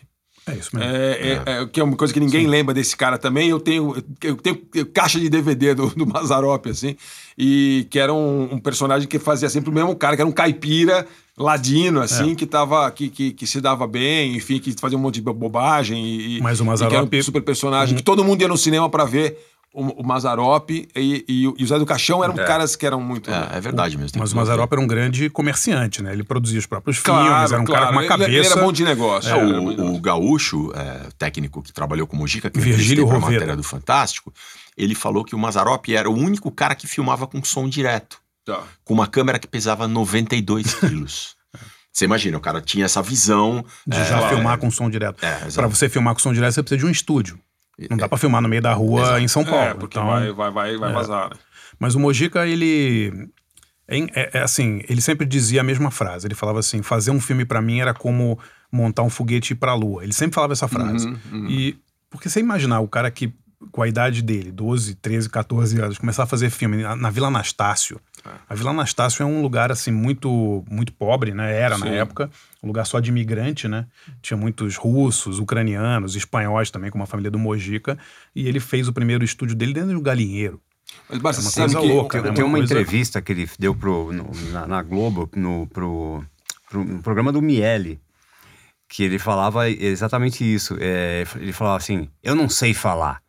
É 0.47 0.55
isso 0.55 0.75
mesmo. 0.75 0.89
É, 0.91 1.11
é- 1.11 1.43
é, 1.45 1.65
que 1.65 1.79
é 1.79 1.83
uma 1.83 1.95
coisa 1.97 2.13
que 2.13 2.19
ninguém 2.19 2.47
lembra 2.47 2.73
desse 2.73 2.95
cara 2.95 3.17
também. 3.17 3.49
Eu 3.49 3.59
tenho, 3.59 3.95
eu 4.23 4.35
tenho 4.37 4.57
caixa 4.93 5.19
de 5.19 5.29
DVD 5.29 5.73
do, 5.75 5.87
do 5.89 6.07
Mazarop, 6.07 6.67
assim, 6.69 6.95
e 7.37 7.85
que 7.89 7.99
era 7.99 8.13
um, 8.13 8.53
um 8.53 8.59
personagem 8.59 9.07
que 9.07 9.19
fazia 9.19 9.49
sempre 9.49 9.69
o 9.69 9.73
mesmo 9.73 9.95
cara, 9.95 10.15
que 10.15 10.21
era 10.21 10.29
um 10.29 10.31
caipira 10.33 11.05
ladino, 11.37 12.01
assim, 12.01 12.31
É. 12.31 12.35
que, 12.35 12.45
tava, 12.47 12.89
que, 12.89 13.09
que, 13.09 13.31
que 13.31 13.45
se 13.45 13.61
dava 13.61 13.85
bem, 13.85 14.35
enfim, 14.35 14.57
que 14.59 14.73
fazia 14.79 14.97
um 14.97 15.01
monte 15.01 15.15
de 15.15 15.21
bobagem. 15.21 16.03
E, 16.03 16.41
Mas 16.41 16.59
o 16.59 16.65
que 16.65 16.95
era 16.95 17.03
um 17.03 17.21
super 17.21 17.41
personagem, 17.43 17.95
que 17.95 18.01
todo 18.03 18.23
mundo 18.23 18.41
ia 18.41 18.47
no 18.47 18.57
cinema 18.57 18.89
pra 18.89 19.05
ver 19.05 19.37
o, 19.73 20.01
o 20.01 20.05
Mazarop 20.05 20.69
e, 20.71 20.87
e, 21.27 21.47
o- 21.47 21.55
e 21.57 21.63
o 21.63 21.67
Zé 21.67 21.77
do 21.77 21.85
Caixão 21.85 22.23
eram 22.23 22.33
É. 22.35 22.45
caras 22.45 22.75
que 22.75 22.85
eram 22.85 22.99
muito. 23.01 23.29
É, 23.29 23.57
é 23.57 23.59
verdade 23.59 23.97
mesmo. 23.97 24.19
Mas 24.19 24.31
o. 24.33 24.35
Mazarop 24.35 24.71
era 24.71 24.81
um 24.81 24.87
grande 24.87 25.29
comerciante, 25.29 26.01
né? 26.01 26.13
Ele 26.13 26.23
produzia 26.23 26.57
os 26.59 26.65
próprios 26.65 26.99
Claro, 26.99 27.25
filmes, 27.27 27.51
era 27.51 27.61
um 27.61 27.65
cara 27.65 27.77
claro. 27.79 27.87
com 27.87 27.93
uma 27.93 28.01
Ele- 28.01 28.07
cabeça. 28.09 28.29
ele 28.31 28.45
era 28.47 28.55
bom 28.57 28.71
de 28.71 28.83
negócio. 28.83 29.29
É, 29.29 29.35
o, 29.35 29.95
o 29.95 29.99
Gaúcho, 29.99 30.71
é, 30.75 31.09
técnico 31.17 31.61
que 31.61 31.71
trabalhou 31.71 32.07
com 32.07 32.15
o 32.15 32.19
Mujica, 32.19 32.49
que 32.49 32.59
Virgílio 32.59 33.05
Roveda. 33.05 33.31
matéria 33.33 33.55
do 33.55 33.63
Fantástico, 33.63 34.33
ele 34.77 34.95
falou 34.95 35.23
que 35.23 35.35
o 35.35 35.39
Mazarop 35.39 35.87
era 35.93 36.09
o 36.09 36.13
único 36.15 36.49
cara 36.51 36.73
que 36.75 36.87
filmava 36.87 37.27
com 37.27 37.43
som 37.43 37.67
direto, 37.69 38.19
Tá. 38.45 38.63
com 38.83 38.93
uma 38.93 39.05
câmera 39.07 39.37
que 39.37 39.47
pesava 39.47 39.87
92 39.87 40.73
quilos. 40.79 41.35
Você 41.91 42.05
imagina, 42.05 42.37
o 42.37 42.41
cara 42.41 42.61
tinha 42.61 42.85
essa 42.85 43.01
visão 43.01 43.65
De 43.85 43.97
é, 43.97 44.05
já 44.05 44.29
filmar 44.29 44.57
com 44.59 44.69
som 44.69 44.87
direto. 44.89 45.23
É. 45.25 45.49
Pra 45.51 45.67
você 45.67 45.89
filmar 45.89 46.13
com 46.13 46.19
som 46.19 46.31
direto, 46.31 46.53
você 46.53 46.61
precisa 46.61 46.79
de 46.79 46.85
um 46.85 46.91
estúdio. 46.91 47.39
Não 47.89 47.97
dá 47.97 48.09
pra 48.09 48.17
filmar 48.17 48.41
no 48.41 48.49
meio 48.49 48.61
da 48.61 48.73
rua 48.73 49.01
Exato. 49.01 49.19
em 49.19 49.27
São 49.27 49.43
Paulo. 49.45 49.59
É, 49.61 49.73
porque 49.73 49.97
então, 49.97 50.09
vai, 50.09 50.31
vai, 50.31 50.51
vai, 50.51 50.77
vai 50.77 50.89
é. 50.89 50.93
vazar. 50.93 51.29
né? 51.29 51.35
Mas 51.79 51.93
o 51.95 51.99
Mojica, 51.99 52.45
ele. 52.47 53.29
É, 53.87 53.99
é- 53.99 54.29
é 54.33 54.41
assim, 54.41 54.81
ele 54.89 54.99
sempre 55.01 55.25
dizia 55.25 55.61
a 55.61 55.63
mesma 55.63 55.91
frase. 55.91 56.27
Ele 56.27 56.35
falava 56.35 56.59
assim: 56.59 56.81
fazer 56.81 57.11
um 57.11 57.19
filme 57.19 57.45
pra 57.45 57.61
mim 57.61 57.79
era 57.79 57.93
como 57.93 58.39
montar 58.71 59.03
um 59.03 59.09
foguete 59.09 59.53
ir 59.53 59.55
pra 59.57 59.73
lua. 59.75 60.03
Ele 60.03 60.13
sempre 60.13 60.35
falava 60.35 60.53
essa 60.53 60.67
frase. 60.67 61.07
Uhum, 61.07 61.47
E 61.49 61.77
porque 62.09 62.29
você 62.29 62.39
imaginar 62.39 62.79
o 62.79 62.87
cara 62.87 63.11
que, 63.11 63.33
com 63.71 63.81
a 63.81 63.87
idade 63.87 64.21
dele, 64.21 64.51
12, 64.51 64.95
13, 64.95 65.29
14 65.29 65.79
anos, 65.79 65.97
começar 65.97 66.23
a 66.23 66.27
fazer 66.27 66.49
filme 66.49 66.77
na, 66.81 66.95
na 66.95 67.09
Vila 67.09 67.27
Anastácio. 67.27 67.99
É. 68.27 68.31
A 68.49 68.55
Vila 68.55 68.71
Anastácio 68.71 69.23
é 69.23 69.25
um 69.25 69.41
lugar 69.41 69.71
assim 69.71 69.91
muito 69.91 70.63
muito 70.69 70.91
pobre, 70.93 71.33
né? 71.33 71.53
Era 71.57 71.77
na 71.77 71.85
Sim. 71.87 71.93
época, 71.93 72.29
um 72.61 72.67
lugar 72.67 72.85
só 72.85 72.99
de 72.99 73.09
imigrante, 73.09 73.67
né? 73.67 73.85
Tinha 74.21 74.37
muitos 74.37 74.75
russos, 74.75 75.39
ucranianos, 75.39 76.15
espanhóis 76.15 76.69
também, 76.71 76.91
como 76.91 77.03
a 77.03 77.07
família 77.07 77.31
do 77.31 77.39
Mojica, 77.39 77.97
e 78.35 78.47
ele 78.47 78.59
fez 78.59 78.87
o 78.87 78.93
primeiro 78.93 79.23
estúdio 79.23 79.55
dele 79.55 79.73
dentro 79.73 79.93
do 79.93 80.01
galinheiro. 80.01 80.61
Mas 81.09 81.19
Barça, 81.19 81.39
É 81.41 81.43
uma 81.43 81.49
sabe 81.51 81.73
coisa 81.73 81.87
que 81.87 81.93
louca, 81.93 82.21
Tem, 82.21 82.29
né? 82.31 82.35
tem 82.35 82.45
uma 82.45 82.57
coisa- 82.57 82.73
entrevista 82.73 83.21
que 83.21 83.31
ele 83.31 83.49
deu 83.59 83.75
pro, 83.75 84.11
no- 84.13 84.31
na, 84.51 84.67
na 84.67 84.81
Globo, 84.81 85.29
no, 85.35 85.67
pro, 85.67 86.23
pro 86.69 86.83
no 86.83 87.01
programa 87.01 87.31
do 87.31 87.41
Miele, 87.41 87.99
que 88.89 89.03
ele 89.03 89.19
falava 89.19 89.69
exatamente 89.69 90.43
isso. 90.43 90.77
É, 90.79 91.25
ele 91.35 91.51
falava 91.51 91.77
assim: 91.77 92.09
Eu 92.23 92.35
não 92.35 92.47
sei 92.49 92.73
falar. 92.73 93.21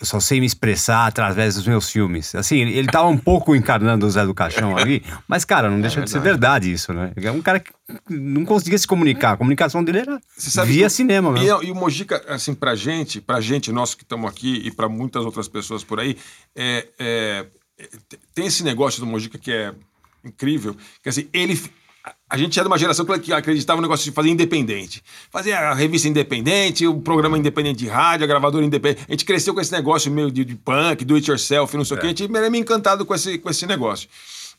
Eu 0.00 0.06
só 0.06 0.18
sei 0.20 0.40
me 0.40 0.46
expressar 0.46 1.06
através 1.06 1.54
dos 1.54 1.66
meus 1.66 1.88
filmes. 1.88 2.34
Assim, 2.34 2.58
ele, 2.58 2.88
tava 2.88 3.06
um 3.08 3.16
pouco 3.16 3.54
encarnando 3.54 4.04
o 4.06 4.10
Zé 4.10 4.26
do 4.26 4.34
Caixão 4.34 4.76
ali, 4.78 5.02
mas, 5.26 5.44
cara, 5.44 5.70
não 5.70 5.80
deixa 5.80 6.02
de 6.02 6.10
ser 6.10 6.20
verdade 6.20 6.70
isso, 6.70 6.92
né? 6.92 7.12
É 7.16 7.30
um 7.30 7.40
cara 7.40 7.60
que 7.60 7.70
não 8.10 8.44
conseguia 8.44 8.76
se 8.76 8.86
comunicar. 8.86 9.32
A 9.32 9.36
comunicação 9.36 9.82
dele 9.84 10.00
era 10.00 10.20
Você 10.36 10.50
sabe 10.50 10.72
via 10.72 10.86
que- 10.86 10.90
cinema 10.90 11.30
E, 11.30 11.32
mesmo. 11.40 11.62
é- 11.62 11.64
e 11.66 11.70
o 11.70 11.74
Mojica, 11.74 12.22
assim, 12.28 12.54
pra 12.54 12.74
gente, 12.74 13.20
pra 13.20 13.40
gente, 13.40 13.70
nós 13.72 13.94
que 13.94 14.02
estamos 14.02 14.28
aqui 14.28 14.62
e 14.64 14.70
pra 14.70 14.88
muitas 14.88 15.24
outras 15.24 15.46
pessoas 15.48 15.84
por 15.84 16.00
aí, 16.00 16.16
é, 16.56 16.86
é, 16.98 17.46
é, 17.78 17.88
tem 18.34 18.46
esse 18.46 18.62
negócio 18.64 19.00
do 19.00 19.06
Mojica 19.06 19.38
que 19.38 19.52
é 19.52 19.72
incrível, 20.24 20.76
que 21.02 21.08
assim, 21.08 21.28
ele... 21.32 21.58
a- 22.28 22.38
gente 22.38 22.58
é 22.58 22.62
de 22.62 22.68
uma 22.68 22.78
geração 22.78 23.04
que 23.04 23.32
acreditava 23.32 23.80
no 23.80 23.82
negócio 23.86 24.04
de 24.04 24.12
fazer 24.12 24.28
independente. 24.30 25.02
Fazer 25.30 25.52
a 25.52 25.72
revista 25.74 26.08
independente, 26.08 26.86
o 26.86 27.00
programa 27.00 27.38
independente 27.38 27.78
de 27.78 27.88
rádio, 27.88 28.24
a 28.24 28.26
gravadora 28.26 28.64
independente. 28.64 29.04
A 29.08 29.12
gente 29.12 29.24
cresceu 29.24 29.54
com 29.54 29.60
esse 29.60 29.72
negócio 29.72 30.10
meio 30.10 30.30
de, 30.30 30.44
de 30.44 30.54
punk, 30.54 31.04
do 31.04 31.14
it 31.16 31.28
yourself, 31.30 31.76
não 31.76 31.84
sei 31.84 31.96
o 31.96 32.00
quê. 32.00 32.06
A 32.06 32.08
gente 32.10 32.24
era 32.36 32.50
meio 32.50 32.62
encantado 32.62 33.04
com 33.06 33.14
esse, 33.14 33.38
com 33.38 33.48
esse 33.50 33.66
negócio. 33.66 34.08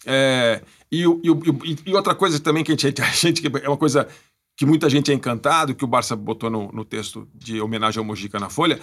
É, 0.06 0.62
e, 0.92 1.04
e- 1.04 1.78
e 1.88 1.94
outra 1.94 2.14
coisa 2.14 2.40
também 2.40 2.64
que 2.64 2.72
a 2.72 2.76
gente, 2.76 3.02
a 3.02 3.06
gente 3.06 3.42
que 3.42 3.48
é 3.64 3.68
uma 3.70 3.78
coisa 3.78 4.08
que 4.58 4.66
muita 4.66 4.90
gente 4.90 5.12
é 5.12 5.14
encantado, 5.14 5.76
que 5.76 5.84
o 5.84 5.88
Barça 5.88 6.16
botou 6.16 6.50
no, 6.50 6.72
no 6.72 6.86
texto 6.86 7.28
de 7.34 7.60
homenagem 7.60 8.00
ao 8.00 8.06
Mojica 8.06 8.40
na 8.40 8.50
Folha, 8.50 8.80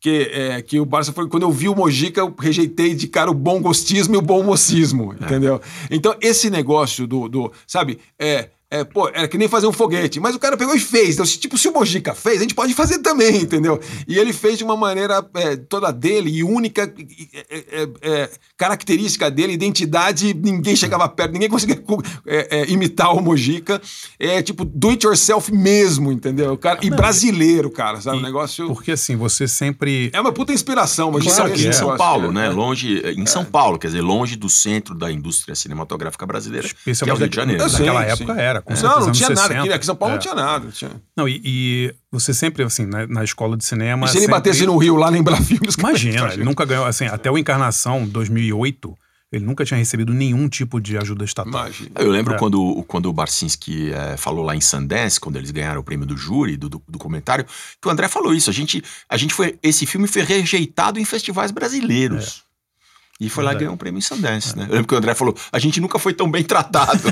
que, 0.00 0.30
é, 0.32 0.62
que 0.62 0.78
o 0.78 0.84
Barça 0.84 1.12
foi. 1.12 1.28
Quando 1.28 1.42
eu 1.42 1.50
vi 1.50 1.68
o 1.68 1.74
Mojica, 1.74 2.20
eu 2.20 2.34
rejeitei 2.38 2.94
de 2.94 3.08
cara 3.08 3.30
o 3.30 3.34
bom 3.34 3.60
gostismo 3.60 4.14
e 4.14 4.18
o 4.18 4.22
bom 4.22 4.42
mocismo, 4.42 5.12
entendeu? 5.14 5.60
Então, 5.90 6.14
esse 6.20 6.50
negócio 6.50 7.06
do. 7.06 7.28
do 7.28 7.52
sabe, 7.66 7.98
é. 8.18 8.50
É, 8.70 8.84
pô, 8.84 9.08
era 9.08 9.26
que 9.26 9.38
nem 9.38 9.48
fazer 9.48 9.66
um 9.66 9.72
foguete, 9.72 10.20
mas 10.20 10.34
o 10.34 10.38
cara 10.38 10.54
pegou 10.56 10.74
e 10.74 10.78
fez. 10.80 11.14
Então, 11.14 11.24
se, 11.24 11.38
tipo, 11.38 11.56
se 11.56 11.68
o 11.68 11.72
Mojica 11.72 12.14
fez, 12.14 12.36
a 12.38 12.42
gente 12.42 12.54
pode 12.54 12.74
fazer 12.74 12.98
também, 12.98 13.36
entendeu? 13.40 13.80
E 14.06 14.18
ele 14.18 14.30
fez 14.32 14.58
de 14.58 14.64
uma 14.64 14.76
maneira 14.76 15.24
é, 15.34 15.56
toda 15.56 15.90
dele 15.90 16.30
e 16.30 16.44
única, 16.44 16.92
e- 16.98 17.28
é, 17.50 17.56
é, 17.82 17.88
é, 18.02 18.30
característica 18.58 19.30
dele, 19.30 19.54
identidade, 19.54 20.34
ninguém 20.34 20.76
chegava 20.76 21.08
perto, 21.08 21.32
ninguém 21.32 21.48
conseguia 21.48 21.82
é, 22.26 22.58
é, 22.60 22.70
imitar 22.70 23.14
o 23.14 23.22
Mojica. 23.22 23.80
É 24.18 24.42
tipo, 24.42 24.66
do 24.66 24.90
it 24.90 25.06
yourself 25.06 25.50
mesmo, 25.50 26.12
entendeu? 26.12 26.52
O 26.52 26.58
Cara, 26.58 26.80
e 26.82 26.90
brasileiro, 26.90 27.70
cara, 27.70 28.00
sabe? 28.02 28.18
O 28.18 28.20
negócio. 28.20 28.66
Porque 28.66 28.92
assim, 28.92 29.16
você 29.16 29.48
sempre. 29.48 30.10
É 30.12 30.20
uma 30.20 30.32
puta 30.32 30.52
inspiração, 30.52 31.10
mas 31.10 31.24
Em 31.24 31.30
São, 31.30 31.48
esse 31.48 31.66
em 31.68 31.72
São 31.72 31.96
Paulo, 31.96 32.28
é, 32.28 32.32
né? 32.32 32.46
é. 32.46 32.50
Longe, 32.50 33.00
em 33.16 33.24
São 33.26 33.44
Paulo, 33.44 33.78
quer 33.78 33.86
dizer, 33.88 34.02
longe 34.02 34.36
do 34.36 34.50
centro 34.50 34.94
da 34.94 35.10
indústria 35.10 35.54
cinematográfica 35.54 36.26
brasileira, 36.26 36.68
que 36.68 36.74
é 36.74 36.76
o 36.76 36.92
Especialmente 36.92 37.20
Rio 37.20 37.28
de 37.30 37.36
Janeiro. 37.36 37.62
naquela 37.72 38.04
época 38.04 38.34
sim. 38.34 38.40
era, 38.40 38.57
com 38.62 38.72
É. 38.72 38.76
certeza, 38.76 38.98
Não, 39.00 39.06
não 39.06 39.12
tinha 39.12 39.28
nada 39.30 39.40
60. 39.42 39.60
aqui. 39.60 39.72
Aqui 39.72 39.84
em 39.84 39.86
São 39.86 39.96
Paulo 39.96 40.12
É. 40.12 40.16
não 40.16 40.20
tinha 40.22 40.34
nada. 40.34 40.64
não 40.64 40.70
Tinha. 40.72 40.90
Não, 41.16 41.28
e, 41.28 41.40
e 41.44 41.94
você 42.10 42.32
sempre, 42.34 42.62
assim, 42.62 42.86
na, 42.86 43.06
na 43.06 43.24
escola 43.24 43.56
de 43.56 43.64
cinema. 43.64 44.06
E 44.06 44.08
se 44.08 44.16
ele 44.16 44.20
sempre- 44.26 44.36
batesse 44.36 44.66
no 44.66 44.76
Rio 44.76 44.96
lá, 44.96 45.08
lembrar 45.08 45.36
filmes 45.42 45.74
que 45.76 45.80
Imagina, 45.80 46.32
ele 46.32 46.44
nunca 46.44 46.64
ganhou, 46.64 46.84
assim, 46.86 47.06
até 47.06 47.30
o 47.30 47.36
Encarnação, 47.38 48.06
2008, 48.06 48.96
ele 49.30 49.44
nunca 49.44 49.62
tinha 49.62 49.76
recebido 49.76 50.14
nenhum 50.14 50.48
tipo 50.48 50.80
de 50.80 50.96
ajuda 50.96 51.22
estatal. 51.24 51.52
Imagina. 51.52 51.90
Eu 51.98 52.10
lembro 52.10 52.34
É. 52.34 52.38
quando, 52.38 52.82
quando 52.88 53.06
o 53.10 53.12
Barcinski 53.12 53.90
eh, 53.92 54.16
falou 54.16 54.42
lá 54.42 54.56
em 54.56 54.60
Sundance, 54.60 55.20
quando 55.20 55.36
eles 55.36 55.50
ganharam 55.50 55.80
o 55.80 55.84
prêmio 55.84 56.06
do 56.06 56.16
júri, 56.16 56.56
do, 56.56 56.68
do, 56.70 56.82
do 56.88 56.98
comentário, 56.98 57.44
que 57.80 57.86
o 57.86 57.90
André 57.90 58.08
falou 58.08 58.32
isso. 58.32 58.48
A 58.48 58.52
gente, 58.54 58.82
a 59.08 59.16
gente 59.18 59.34
foi. 59.34 59.58
Esse 59.62 59.84
filme 59.84 60.08
foi 60.08 60.22
rejeitado 60.22 60.98
em 60.98 61.04
festivais 61.04 61.50
brasileiros. 61.50 62.42
E 63.20 63.28
foi 63.28 63.42
lá 63.42 63.52
ganhou 63.52 63.74
um 63.74 63.76
prêmio 63.76 63.98
em 63.98 64.02
Sundance, 64.02 64.56
né? 64.56 64.66
Eu 64.68 64.74
lembro 64.74 64.86
que 64.86 64.94
o 64.94 64.96
André 64.96 65.12
falou: 65.12 65.36
a 65.50 65.58
gente 65.58 65.80
nunca 65.80 65.98
foi 65.98 66.14
tão 66.14 66.30
bem 66.30 66.44
tratado. 66.44 66.98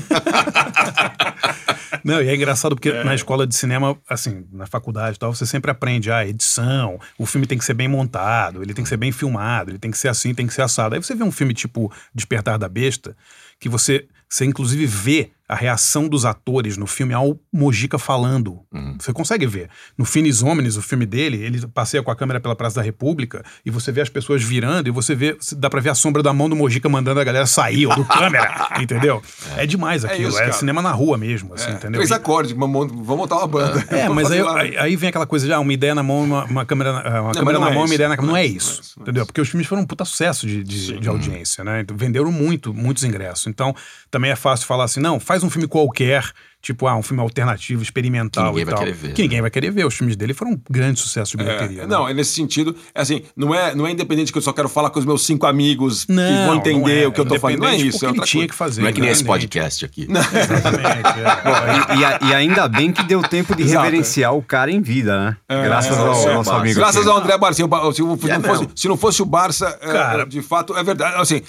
Não, 2.05 2.23
e 2.23 2.29
é 2.29 2.37
engraçado 2.37 2.77
porque 2.77 2.93
na 3.03 3.15
escola 3.15 3.45
de 3.45 3.57
cinema, 3.57 3.99
assim, 4.09 4.47
na 4.53 4.67
faculdade 4.67 5.17
e 5.17 5.19
tal, 5.19 5.35
você 5.35 5.45
sempre 5.45 5.71
aprende 5.71 6.13
a 6.13 6.25
edição, 6.25 7.01
o 7.19 7.27
filme 7.27 7.47
tem 7.47 7.59
que 7.59 7.65
ser 7.65 7.75
bem 7.75 7.89
montado, 7.89 8.63
ele 8.63 8.73
tem 8.73 8.85
que 8.85 8.89
ser 8.89 8.97
bem 8.97 9.11
filmado, 9.11 9.73
ele 9.73 9.79
tem 9.79 9.91
que 9.91 9.99
ser 9.99 10.07
assim, 10.07 10.33
tem 10.33 10.47
que 10.47 10.55
ser 10.55 10.63
assado. 10.63 10.95
Aí 10.95 11.03
você 11.03 11.17
vê 11.17 11.25
um 11.25 11.33
filme 11.33 11.53
tipo 11.53 11.93
Despertar 12.15 12.59
da 12.59 12.69
Besta, 12.69 13.17
que 13.59 13.69
você, 13.69 14.07
você 14.29 14.45
inclusive 14.45 14.87
vê 14.87 15.33
a 15.49 15.55
reação 15.55 16.09
dos 16.09 16.25
atores 16.25 16.77
no 16.77 16.87
filme 16.87 17.15
ao 17.15 17.39
Mojica 17.53 17.99
falando. 17.99 18.61
Você 18.99 19.13
consegue 19.13 19.47
ver. 19.47 19.69
No 19.97 20.05
Finis 20.05 20.43
Homens, 20.43 20.77
o 20.77 20.83
filme 20.83 21.07
dele, 21.07 21.43
ele 21.43 21.67
passeia 21.69 22.03
com 22.03 22.11
a 22.11 22.17
câmera 22.17 22.41
pela 22.41 22.57
Praça 22.57 22.77
da 22.77 22.83
República 22.83 23.45
e 23.65 23.71
você 23.71 23.93
vê 23.93 24.01
as 24.01 24.09
pessoas 24.09 24.43
virando 24.43 24.89
e 24.89 24.91
você 24.91 25.15
vê, 25.15 25.37
dá 25.57 25.71
pra 25.71 25.81
ver 25.81 25.91
a 25.91 25.95
sombra 25.95 26.23
da 26.23 26.33
mão 26.33 26.49
do 26.49 26.57
Mojica 26.57 26.89
mandando 26.89 27.21
a 27.21 27.25
galera 27.25 27.47
sair, 27.47 27.87
ou 27.87 27.95
do 27.95 28.05
câmera, 28.07 28.71
entendeu? 28.81 29.23
É, 29.57 29.67
demais 29.67 30.05
É 30.05 30.13
aquilo, 30.13 30.31
isso, 30.31 30.41
é, 30.41 30.53
cinema 30.53 30.83
na 30.83 30.91
rua 30.91 31.17
mesmo, 31.17 31.55
assim, 31.55 31.71
É, 31.71 31.75
entendeu? 31.75 32.01
Três 32.01 32.13
acordes, 32.13 32.53
vamos 32.53 33.07
montar 33.07 33.37
uma 33.37 33.47
banda. 33.47 33.85
é, 33.89 34.09
mas 34.11 34.31
aí, 34.31 34.41
aí, 34.41 34.79
aí 34.79 34.97
vem 34.97 35.09
aquela 35.09 35.27
coisa 35.27 35.47
de 35.47 35.53
ah, 35.53 35.61
uma 35.61 35.73
ideia 35.73 35.95
na 35.95 36.03
mão, 36.03 36.25
uma, 36.25 36.45
uma 36.45 36.67
câmera, 36.67 36.91
ah, 36.91 37.21
uma 37.21 37.29
mas 37.29 37.37
câmera 37.37 37.59
não 37.59 37.67
na 37.67 37.71
é 37.71 37.75
mão, 37.75 37.85
isso. 37.85 37.91
uma 37.91 37.95
ideia 37.95 38.09
na 38.09 38.17
câmera. 38.17 38.33
Não 38.33 38.37
é 38.37 38.43
Não 38.43 38.53
é 38.53 38.57
isso, 38.57 38.81
isso, 38.81 38.95
não 38.97 39.03
é 39.03 39.05
entendeu? 39.05 39.27
Porque 39.27 39.41
os 39.41 39.49
filmes 39.49 39.67
foram 39.67 39.83
um 39.83 39.87
puta 39.87 40.05
sucesso 40.05 40.47
de, 40.47 40.63
de, 40.65 40.99
de 40.99 41.09
audiência, 41.09 41.63
né? 41.63 41.81
Então, 41.81 41.97
venderam 41.97 42.33
muito, 42.33 42.75
muitos 42.75 43.05
ingressos. 43.05 43.47
Então, 43.47 43.75
também 44.11 44.31
é 44.31 44.37
fácil 44.37 44.67
falar 44.67 44.85
assim, 44.85 45.01
não, 45.01 45.21
faz 45.21 45.36
um 45.43 45.51
filme 45.51 45.67
qualquer, 45.69 46.25
tipo, 46.63 46.87
ah, 46.87 46.97
um 46.97 47.03
filme 47.03 47.23
alternativo, 47.23 47.83
experimental 47.83 48.45
Que 48.45 48.49
ninguém 48.51 48.63
e 48.63 48.65
vai 48.65 48.75
tal. 48.75 48.85
querer 48.85 48.95
ver, 48.95 49.13
Que 49.15 49.23
ninguém 49.23 49.41
vai 49.41 49.51
querer 49.51 49.71
ver. 49.71 49.87
Os 49.87 49.95
filmes 49.95 50.17
dele 50.17 50.35
foram 50.35 50.53
um 50.53 50.61
grande 50.71 50.99
sucesso 51.01 51.33
de 51.37 51.45
bilheteria. 51.45 51.83
É, 51.83 51.87
né? 51.87 51.95
não, 51.95 52.09
é 52.09 52.15
nesse 52.15 52.33
sentido, 52.33 52.75
é 52.95 53.01
assim, 53.01 53.23
não 53.37 53.55
é, 53.55 53.75
não 53.75 53.87
é 53.87 53.91
independente 53.93 54.33
que 54.33 54.39
eu 54.39 54.43
só 54.43 54.53
quero 54.53 54.69
falar 54.69 54.91
com 54.91 54.99
os 54.99 55.05
meus 55.05 55.25
cinco 55.25 55.47
amigos 55.47 56.05
que 56.05 56.13
Não, 56.13 56.23
vão 56.23 56.47
não 56.47 56.55
entender 56.57 57.03
é. 57.05 57.07
o 57.07 57.13
que 57.13 57.21
eu 57.21 57.25
tô 57.27 57.39
falando. 57.39 57.59
Não 57.61 57.69
é 57.69 57.77
isso, 57.77 57.99
porque 57.99 58.07
é 58.07 58.09
ele 58.09 58.21
tinha 58.27 58.41
coisa. 58.43 58.49
que 58.49 58.55
fazer. 58.55 58.81
Não 58.83 58.89
é 58.89 58.93
que 58.93 59.01
nem 59.01 59.11
esse 59.11 59.25
podcast 59.25 59.85
aqui. 59.85 60.07
Exatamente, 60.11 61.09
é. 61.21 61.97
E, 61.99 62.05
a- 62.05 62.19
e 62.23 62.35
ainda 62.35 62.69
bem 62.69 62.93
que 62.93 63.03
deu 63.03 63.23
tempo 63.23 63.55
de 63.55 63.63
Exato. 63.63 63.85
reverenciar 63.85 64.35
o 64.35 64.43
cara 64.43 64.71
em 64.71 64.81
vida, 64.81 65.19
né? 65.19 65.37
Graças 65.49 65.97
É, 65.97 66.01
ao 66.01 66.07
é, 66.31 66.35
nosso 66.35 66.51
é, 66.51 66.55
amigo. 66.57 66.75
Graças 66.75 67.01
aqui. 67.03 67.11
ao 67.11 67.19
André 67.19 67.39
Barcinho. 67.39 67.69
Se, 67.95 68.03
não 68.03 68.43
fosse, 68.43 68.65
É 68.65 68.69
se 68.75 68.89
não 68.89 68.97
fosse 68.97 69.23
o 69.23 69.27
Barça, 69.27 69.79
é, 69.81 69.93
Cara. 69.93 70.25
de 70.27 70.43
fato, 70.43 70.77
é 70.77 70.83
verdade. 70.83 71.17
Assim, 71.21 71.43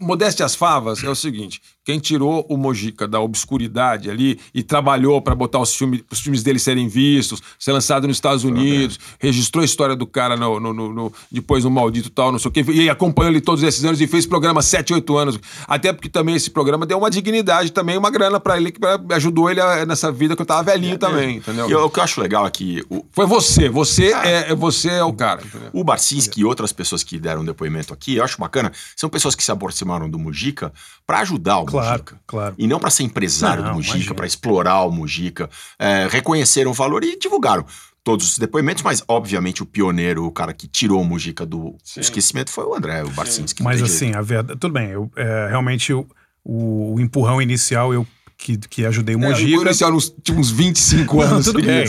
modéstia 0.00 0.44
às 0.46 0.54
favas 0.54 1.02
é 1.04 1.08
o 1.08 1.14
seguinte: 1.14 1.60
quem 1.84 1.98
tirou 1.98 2.46
o 2.48 2.56
Mojica 2.56 3.08
da 3.08 3.20
obscuridade 3.20 4.08
ali 4.08 4.38
e 4.54 4.62
trabalhou 4.62 5.20
para 5.20 5.34
botar 5.34 5.58
os 5.58 5.74
filmes, 5.74 6.02
os 6.10 6.20
filmes 6.20 6.42
dele 6.42 6.58
serem 6.58 6.86
vistos, 6.88 7.42
ser 7.58 7.72
lançado 7.72 8.06
nos 8.06 8.16
Estados 8.16 8.44
Unidos, 8.44 8.98
registrou 9.18 9.62
a 9.62 9.64
história 9.64 9.96
do 9.96 10.06
cara 10.06 10.36
no, 10.36 10.60
no- 10.60 10.72
no- 10.72 10.92
no- 10.92 11.12
depois 11.30 11.64
no 11.64 11.70
Maldito 11.70 12.08
tal, 12.10 12.30
não 12.30 12.38
sei 12.38 12.48
o 12.48 12.52
quê, 12.52 12.64
e 12.68 12.88
acompanhou 12.88 13.30
ele 13.32 13.40
todos 13.40 13.62
esses 13.64 13.84
anos 13.84 14.00
e 14.00 14.06
fez 14.06 14.26
programa 14.26 14.62
7, 14.62 14.92
8 14.94 15.16
anos. 15.16 15.38
Até 15.66 15.92
porque 15.92 16.08
também 16.08 16.34
esse 16.36 16.50
programa 16.50 16.86
deu 16.86 16.98
uma 16.98 17.10
dignidade 17.10 17.72
também, 17.72 17.96
uma 17.98 18.10
grana 18.10 18.38
para 18.38 18.56
ele, 18.56 18.70
que 18.70 18.80
ajudou 19.14 19.50
ele 19.50 19.60
a- 19.60 19.84
nessa 19.84 20.12
vida 20.12 20.36
que 20.36 20.42
eu 20.42 20.46
tava 20.46 20.62
velhinho 20.62 20.98
também, 20.98 21.38
entendeu? 21.38 21.68
E 21.68 21.74
o 21.74 21.90
que 21.90 21.98
eu 21.98 22.04
acho 22.04 22.20
legal 22.20 22.46
é 22.46 22.50
que 22.50 22.84
o, 22.88 23.04
Foi 23.12 23.26
você, 23.26 23.68
você 23.68 24.12
é, 24.12 24.54
você 24.54 24.88
é 24.88 25.04
o 25.04 25.12
cara. 25.12 25.42
entendeu? 25.44 25.70
O 25.72 25.82
Barcinski 25.82 26.40
e 26.40 26.44
outras 26.44 26.72
pessoas 26.72 27.02
que 27.02 27.18
deram 27.18 27.44
depoimento 27.44 27.92
aqui, 27.92 28.16
eu 28.16 28.24
acho 28.24 28.38
bacana, 28.38 28.70
são 28.96 29.10
pessoas 29.10 29.34
que 29.34 29.42
se 29.42 29.50
aproximaram 29.50 30.08
do 30.08 30.18
Mujica 30.18 30.72
para 31.06 31.20
ajudar 31.20 31.58
o 31.58 31.64
Claro, 31.72 31.90
Mujica. 32.02 32.20
claro. 32.26 32.54
E 32.58 32.66
não 32.66 32.78
para 32.78 32.90
ser 32.90 33.02
empresário 33.02 33.62
Não, 33.64 33.70
do 33.72 33.76
Mujica, 33.76 34.14
para 34.14 34.26
explorar 34.26 34.82
o 34.84 34.90
Mujica. 34.92 35.50
É, 35.78 36.06
reconheceram 36.10 36.70
o 36.70 36.74
valor 36.74 37.02
e 37.04 37.18
divulgaram 37.18 37.64
todos 38.04 38.32
os 38.32 38.38
depoimentos, 38.38 38.82
mas 38.82 39.02
obviamente 39.06 39.62
o 39.62 39.66
pioneiro, 39.66 40.24
o 40.26 40.30
cara 40.32 40.52
que 40.52 40.66
tirou 40.66 41.00
o 41.00 41.04
Mujica 41.04 41.46
do 41.46 41.76
esquecimento 41.96 42.50
foi 42.50 42.64
o 42.64 42.74
André, 42.74 43.02
o 43.04 43.10
Barcinski. 43.10 43.62
Mas 43.62 43.80
assim, 43.82 44.06
jeito. 44.06 44.18
a 44.18 44.22
verdade. 44.22 44.58
Tudo 44.58 44.72
bem, 44.72 44.88
eu, 44.90 45.10
é, 45.16 45.46
realmente 45.50 45.92
o, 45.92 46.06
o 46.44 46.96
empurrão 47.00 47.40
inicial 47.40 47.94
eu 47.94 48.06
que, 48.36 48.56
que 48.58 48.84
ajudei 48.84 49.14
o 49.14 49.18
É, 49.22 49.28
Mojica. 49.28 49.56
o 49.56 49.62
inicial 49.62 49.92
uns, 49.92 50.12
tipo, 50.20 50.40
uns 50.40 50.50
25 50.50 51.14
Não, 51.16 51.22
anos. 51.22 51.44
tudo 51.46 51.62
bem. 51.62 51.84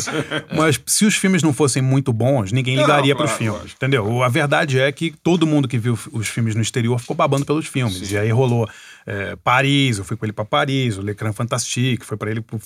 Mas 0.56 0.80
se 0.86 1.04
os 1.04 1.16
filmes 1.16 1.42
não 1.42 1.52
fossem 1.52 1.82
muito 1.82 2.14
bons, 2.14 2.52
ninguém 2.52 2.76
ligaria 2.76 3.16
claro, 3.16 3.28
pros 3.28 3.32
filmes. 3.40 3.74
Entendeu? 3.74 4.22
A 4.22 4.30
verdade 4.30 4.80
é 4.80 4.92
que 4.92 5.16
todo 5.24 5.48
mundo 5.48 5.68
que 5.68 5.80
viu 5.80 5.98
os 6.12 6.28
filmes 6.28 6.54
no 6.54 6.62
exterior 6.62 7.00
ficou 7.00 7.16
babando 7.16 7.44
pelos 7.44 7.66
filmes. 7.66 8.12
E 8.12 8.16
aí 8.20 8.30
rolou 8.30 8.70
é, 9.06 9.36
Paris, 9.36 9.98
eu 9.98 10.04
fui 10.04 10.16
com 10.18 10.26
ele 10.26 10.34
pra 10.34 10.46
Paris, 10.46 10.98
o 10.98 11.02
Lecran 11.02 11.34
Fantastique, 11.34 12.06
foi 12.06 12.18
pra 12.18 12.32
ele 12.32 12.42
pro, 12.42 12.60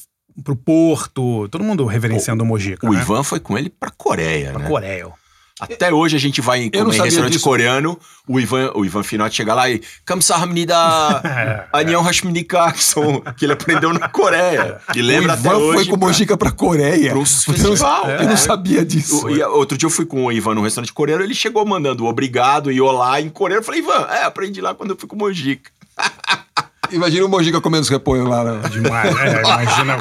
pro 0.44 0.56
Porto. 0.56 1.48
Todo 1.50 1.64
mundo 1.64 1.86
reverenciando 1.86 2.44
o, 2.44 2.48
Mojica. 2.48 2.88
O 2.88 2.94
né? 2.94 3.02
Ivan 3.02 3.24
foi 3.24 3.40
com 3.40 3.58
ele 3.58 3.70
pra 3.70 3.90
Coreia, 3.90 4.52
Pra 4.52 4.62
né? 4.62 4.68
Coreia. 4.68 5.12
Até 5.60 5.92
hoje 5.92 6.16
a 6.16 6.20
gente 6.20 6.40
vai 6.40 6.70
Eu 6.72 6.86
comer 6.86 6.98
em 6.98 7.02
restaurante 7.02 7.32
disso. 7.34 7.44
coreano, 7.44 8.00
o 8.28 8.40
Ivan, 8.40 8.72
o 8.76 8.86
Ivan 8.86 9.02
Finotti 9.02 9.38
chega 9.38 9.54
lá 9.56 9.68
e 9.70 9.82
Kamsahamnida 10.06 10.76
Anyon 11.74 12.02
Hashminika, 12.02 12.72
que 12.72 12.84
são- 12.84 13.22
que 13.36 13.46
ele 13.46 13.54
aprendeu 13.54 13.92
na 13.94 14.08
Coreia. 14.08 14.78
Que 14.94 15.02
lembra 15.02 15.32
o 15.32 15.34
até 15.34 15.48
Ivan 15.50 15.58
hoje. 15.58 15.74
foi 15.74 15.86
com 15.88 15.98
Mojica 15.98 16.38
pra 16.38 16.52
Coreia. 16.52 17.10
Eu 17.10 17.16
não- 17.16 17.26
festival, 17.26 18.10
Eu 18.10 18.24
não 18.26 18.34
é. 18.34 18.38
sabia 18.38 18.86
disso. 18.86 19.30
E 19.30 19.42
outro 19.44 19.78
dia 19.78 19.88
eu 19.88 19.92
fui 19.92 20.06
com 20.06 20.26
o 20.26 20.32
Ivan 20.32 20.54
no 20.56 20.62
restaurante 20.62 20.94
coreano, 20.94 21.24
ele 21.24 21.34
chegou 21.34 21.66
mandando 21.66 22.06
obrigado 22.06 22.72
e 22.72 22.80
olá 22.80 23.20
em 23.20 23.30
coreano. 23.30 23.62
Eu 23.62 23.66
falei, 23.66 23.82
Ivan, 23.82 24.08
é, 24.12 24.24
aprendi 24.24 24.62
lá 24.62 24.76
quando 24.76 24.92
eu 24.92 24.98
fui 24.98 25.08
com 25.08 25.16
o 25.16 25.20
Mojica. 25.20 25.72
Imagina 26.92 27.26
o 27.26 27.30
Mojica 27.30 27.60
comendo 27.62 27.84
os 27.84 27.90
repolhos 27.90 28.28
lá. 28.28 28.44
Né? 28.44 28.70
Demais. 28.70 29.16
É, 29.18 29.42
imagina. 29.44 29.98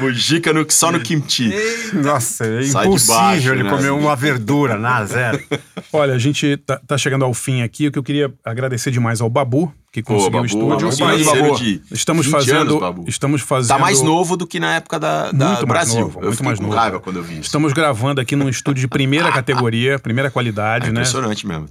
Mojica 0.00 0.52
no, 0.52 0.66
só 0.70 0.90
no 0.92 1.00
kimchi. 1.00 1.52
Nossa, 1.92 2.44
é 2.46 2.62
Sai 2.64 2.86
impossível 2.86 3.14
baixo, 3.16 3.48
ele 3.52 3.62
né? 3.62 3.70
comer 3.70 3.90
uma 3.90 4.16
verdura, 4.16 4.78
nada, 4.78 5.06
zero. 5.06 5.40
Olha, 5.92 6.14
a 6.14 6.18
gente 6.18 6.56
tá, 6.58 6.80
tá 6.86 6.96
chegando 6.98 7.24
ao 7.24 7.34
fim 7.34 7.62
aqui. 7.62 7.88
O 7.88 7.92
que 7.92 7.98
eu 7.98 8.02
queria 8.02 8.32
agradecer 8.44 8.90
demais 8.90 9.20
ao 9.20 9.28
Babu, 9.28 9.72
que 9.92 10.02
conseguiu 10.02 10.30
Babu, 10.30 10.42
o 10.42 10.46
estúdio. 10.46 10.68
Babu, 10.68 10.98
parceiro 10.98 11.42
Babu. 11.52 11.58
de 11.58 11.82
Estamos 11.90 12.26
20 12.26 12.32
fazendo. 12.32 12.60
anos, 12.60 12.80
Babu. 12.80 13.04
estamos 13.08 13.42
fazendo. 13.42 13.68
Tá 13.68 13.78
mais 13.78 14.00
novo 14.02 14.36
do 14.36 14.46
que 14.46 14.60
na 14.60 14.74
época 14.76 14.98
da, 14.98 15.32
da 15.32 15.46
Muito 15.48 15.66
mais 15.66 15.86
Brasil. 15.88 16.00
novo, 16.00 16.20
eu 16.20 16.26
muito 16.28 16.44
mais 16.44 16.60
novo. 16.60 16.74
raiva 16.74 17.00
quando 17.00 17.16
eu 17.16 17.22
vi 17.22 17.34
isso. 17.34 17.42
Estamos 17.42 17.72
gravando 17.72 18.20
aqui 18.20 18.36
num 18.36 18.48
estúdio 18.48 18.80
de 18.80 18.88
primeira 18.88 19.30
categoria, 19.32 19.98
primeira 19.98 20.30
qualidade, 20.30 20.84
É 20.86 20.88
né? 20.88 21.00
impressionante 21.00 21.46
mesmo. 21.46 21.68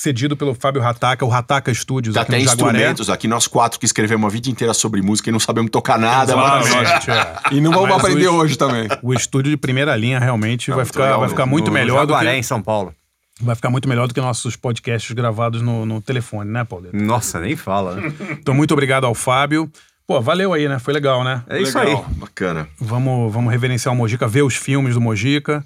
Cedido 0.00 0.34
pelo 0.34 0.54
Fábio 0.54 0.80
Rataka, 0.80 1.26
o 1.26 1.28
Rataka 1.28 1.72
Studios 1.74 2.14
Tá 2.14 2.22
aqui 2.22 2.30
até 2.32 2.38
no 2.38 2.44
instrumentos 2.44 3.10
aqui, 3.10 3.28
nós 3.28 3.46
quatro 3.46 3.78
que 3.78 3.84
escrevemos 3.84 4.26
a 4.26 4.30
vida 4.32 4.48
inteira 4.48 4.72
sobre 4.72 5.02
música 5.02 5.28
e 5.28 5.32
não 5.32 5.38
sabemos 5.38 5.70
tocar 5.70 5.98
nada. 5.98 6.34
Mas- 6.34 6.70
lógico, 6.74 7.10
é. 7.10 7.34
E 7.52 7.60
não 7.60 7.70
vamos 7.70 7.90
Mas 7.90 7.98
aprender 7.98 8.28
o- 8.28 8.34
hoje 8.36 8.56
também. 8.56 8.88
O 9.02 9.12
estúdio 9.12 9.50
de 9.50 9.58
primeira 9.58 9.94
linha 9.94 10.18
realmente 10.18 10.70
vai 10.70 10.78
muito 10.78 10.86
ficar, 10.86 11.04
legal, 11.04 11.20
vai 11.20 11.28
ficar 11.28 11.44
no- 11.44 11.50
muito 11.52 11.66
No 11.66 11.72
melhor 11.72 12.06
do 12.06 12.12
Jaguaré, 12.14 12.32
que 12.32 12.38
em 12.38 12.42
São 12.42 12.62
Paulo. 12.62 12.94
vai 13.42 13.54
ficar 13.54 13.68
muito 13.68 13.86
melhor 13.86 14.08
do 14.08 14.14
que 14.14 14.20
nossos 14.22 14.56
podcasts 14.56 15.12
gravados 15.12 15.60
no, 15.60 15.84
no 15.84 16.00
telefone, 16.00 16.50
né, 16.50 16.64
Paulo? 16.64 16.88
Nossa, 16.94 17.38
nem 17.38 17.54
fala, 17.54 17.96
né? 17.96 18.10
Então 18.40 18.54
muito 18.54 18.72
obrigado 18.72 19.04
ao 19.04 19.14
Fábio. 19.14 19.70
Pô, 20.06 20.18
valeu 20.22 20.54
aí, 20.54 20.66
né? 20.66 20.78
Foi 20.78 20.94
legal, 20.94 21.22
né? 21.22 21.42
É 21.46 21.60
isso 21.60 21.78
Legal, 21.78 22.06
aí. 22.08 22.14
Bacana. 22.16 22.66
Vamos, 22.80 23.30
vamos 23.32 23.52
reverenciar 23.52 23.92
o 23.94 23.96
Mojica, 23.96 24.26
ver 24.26 24.42
os 24.42 24.54
filmes 24.56 24.94
do 24.94 25.00
Mojica. 25.00 25.62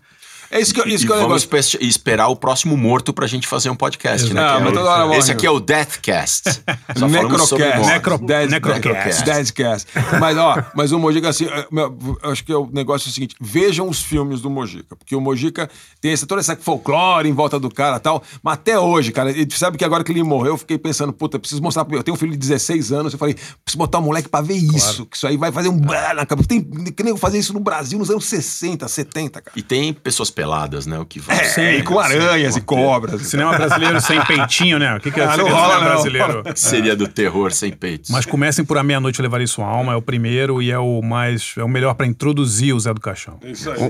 É 0.55 0.61
isso 0.61 0.73
que, 0.73 0.81
isso 0.89 1.05
e 1.05 1.07
que 1.07 1.13
é 1.13 1.17
o 1.17 1.19
vamos 1.21 1.43
negócio. 1.45 1.69
espe- 1.77 1.85
esperar 1.87 2.29
o 2.29 2.37
próximo 2.37 2.77
morto 2.77 3.13
pra 3.13 3.27
gente 3.27 3.47
fazer 3.47 3.71
um 3.71 3.75
podcast, 3.77 4.33
né? 4.33 4.41
Ah, 4.41 4.53
Que 4.53 4.57
é 4.57 4.61
mas 4.61 4.73
o- 4.73 4.75
toda 4.77 4.91
hora 4.91 5.07
morre. 5.07 5.19
Esse 5.19 5.33
aqui 5.33 5.47
é 5.47 5.51
o 5.51 5.59
Deathcast. 5.61 6.63
Só 6.97 7.09
Necrocast. 7.09 7.87
Necro- 7.87 8.19
Dead- 8.19 8.51
Necrocast. 8.51 9.25
Deadcast. 9.25 9.89
Mas, 10.21 10.37
ó, 10.39 10.63
mas 10.75 10.93
o 10.93 10.99
Mojica, 10.99 11.29
assim, 11.29 11.47
é, 11.47 11.67
meu, 11.71 11.97
eu 12.23 12.31
acho 12.31 12.45
que 12.45 12.53
é 12.53 12.57
o 12.57 12.69
negócio 12.73 13.09
é 13.09 13.11
o 13.11 13.13
seguinte: 13.13 13.35
vejam 13.41 13.89
os 13.89 14.01
filmes 14.03 14.41
do 14.41 14.49
Mojica. 14.49 14.95
Porque 14.97 15.15
o 15.17 15.21
Mojica 15.21 15.69
tem 16.01 16.13
essa, 16.13 16.27
toda 16.27 16.41
essa 16.41 16.57
folclore 16.57 17.29
em 17.29 17.33
volta 17.33 17.59
do 17.59 17.71
cara 17.71 17.97
e 17.97 18.01
tal. 18.01 18.23
Mas 18.43 18.55
até 18.55 18.79
hoje, 18.79 19.11
cara, 19.13 19.31
ele 19.31 19.49
sabe 19.51 19.77
que 19.77 19.85
agora 19.85 20.05
que 20.05 20.13
ele 20.13 20.23
morreu, 20.23 20.53
eu 20.53 20.59
fiquei 20.59 20.79
pensando, 20.79 21.13
puta, 21.13 21.39
preciso 21.39 21.61
mostrar. 21.63 21.85
pra- 21.85 21.97
Eu 21.99 22.03
tenho 22.05 22.15
um 22.15 22.19
filho 22.19 22.33
de 22.33 22.39
16 22.39 22.93
anos, 22.93 23.13
eu 23.13 23.19
falei, 23.19 23.35
preciso 23.35 23.79
botar 23.79 23.99
um 23.99 24.03
moleque 24.03 24.29
pra 24.29 24.41
ver 24.41 24.55
isso. 24.55 25.05
Que 25.07 25.17
isso 25.17 25.27
aí 25.27 25.37
vai 25.37 25.51
fazer 25.51 25.69
um 25.69 25.79
blá 25.79 26.15
na 26.15 26.25
cabeça. 26.25 26.49
Tem 26.49 26.63
que 26.63 27.03
nem 27.03 27.11
eu 27.11 27.17
fazer 27.17 27.39
isso 27.39 27.53
no 27.53 27.61
Brasil 27.61 27.99
nos 27.99 28.11
anos 28.11 28.25
60, 28.27 28.87
70, 28.87 29.41
cara. 29.41 29.53
E 29.59 29.63
tem 29.63 29.93
pessoas 29.93 30.31
peladas, 30.31 30.44
né? 30.87 30.99
O 30.99 31.05
que 31.07 31.21
vai. 31.21 31.39
É, 31.57 31.77
e 31.79 31.83
com 31.83 31.99
aranhas 31.99 32.57
e 32.57 32.61
cobras. 32.61 33.23
Cinema 33.23 33.57
brasileiro 33.57 34.01
sem 34.01 34.21
peitinho, 34.25 34.79
né? 34.79 34.97
O 34.97 35.01
que, 35.01 35.11
que 35.11 35.21
é 35.21 35.25
Ah, 35.25 35.31
seria 35.31 35.45
não 35.45 35.51
rola, 35.57 35.67
cinema 35.75 35.85
não. 35.85 35.91
brasileiro? 35.93 36.43
Seria 36.55 36.97
do 36.97 37.09
terror 37.09 37.53
sem 37.53 37.73
peitos. 37.73 38.11
Mas 38.11 38.25
comecem 38.27 38.65
por 38.65 38.79
A 38.79 38.83
Meia-Noite 38.83 39.21
Levaria 39.23 39.47
Sua 39.47 39.67
Alma, 39.67 39.93
é 39.93 39.97
o 39.97 40.03
primeiro 40.03 40.61
e 40.63 40.71
é 40.71 40.79
o 40.79 41.01
mais. 41.03 41.55
é 41.57 41.63
o 41.65 41.69
melhor 41.69 41.95
pra 41.95 42.07
introduzir 42.07 42.75
o 42.75 42.81
Zé 42.81 42.93
do 42.95 43.01
Caixão. 43.01 43.39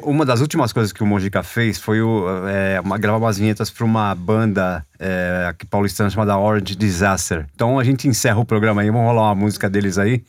U- 0.02 0.10
Uma 0.10 0.24
das 0.24 0.40
últimas 0.40 0.72
coisas 0.72 0.92
que 0.92 1.02
o 1.02 1.06
Mojica 1.06 1.42
fez 1.42 1.78
foi 1.78 2.00
o, 2.00 2.24
é, 2.48 2.80
uma- 2.80 2.98
gravar 2.98 3.18
umas 3.18 3.38
vinhetas 3.38 3.70
para 3.70 3.84
uma 3.84 4.14
banda 4.14 4.84
é, 4.98 5.46
aqui 5.48 5.66
paulistana 5.66 6.08
chamada 6.10 6.36
Orange 6.38 6.74
Disaster. 6.76 7.46
Então 7.54 7.78
a 7.78 7.84
gente 7.84 8.06
encerra 8.08 8.38
o 8.38 8.44
programa 8.44 8.82
aí, 8.82 8.90
vamos 8.90 9.06
rolar 9.06 9.22
uma 9.28 9.34
música 9.34 9.68
deles 9.68 9.98
aí. 9.98 10.22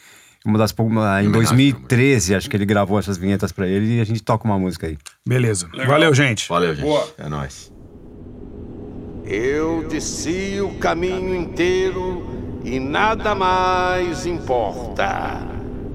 Uma 0.46 0.58
das, 0.60 0.72
uma- 0.78 1.24
em 1.24 1.28
homenagem 1.28 1.32
2013, 1.32 2.36
acho 2.36 2.48
que 2.50 2.56
ele 2.56 2.66
gravou 2.66 3.00
essas 3.00 3.18
vinhetas 3.18 3.52
para 3.52 3.68
ele 3.68 3.98
e 3.98 4.00
a 4.02 4.04
gente 4.04 4.22
toca 4.22 4.46
uma 4.46 4.60
música 4.60 4.86
aí. 4.88 4.98
Beleza. 5.28 5.68
Valeu, 5.88 6.14
gente. 6.14 6.48
Valeu, 6.48 6.76
gente. 6.76 6.86
Boa. 6.86 7.08
É 7.18 7.28
nóis. 7.28 7.74
Eu 9.26 9.88
desci 9.90 10.60
o 10.62 10.78
caminho 10.78 11.34
inteiro 11.36 12.24
e 12.64 12.80
nada 12.80 13.34
mais 13.34 14.26
importa. 14.28 15.42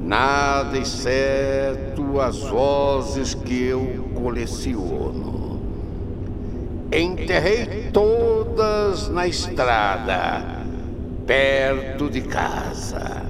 Nada 0.01 0.77
exceto 0.79 2.21
as 2.21 2.39
vozes 2.41 3.35
que 3.35 3.63
eu 3.67 4.11
coleciono. 4.15 5.61
Enterrei 6.93 7.91
todas 7.93 9.09
na 9.09 9.29
estrada, 9.29 10.65
perto 11.25 12.11
de 12.11 12.23
casa. 12.23 13.23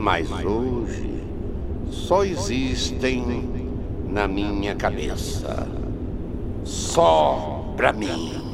Mas 0.00 0.30
hoje 0.30 1.24
só 1.90 2.24
existem 2.24 3.50
na 4.08 4.28
minha 4.28 4.76
cabeça. 4.76 5.66
Só 6.62 7.74
pra 7.76 7.92
mim. 7.92 8.47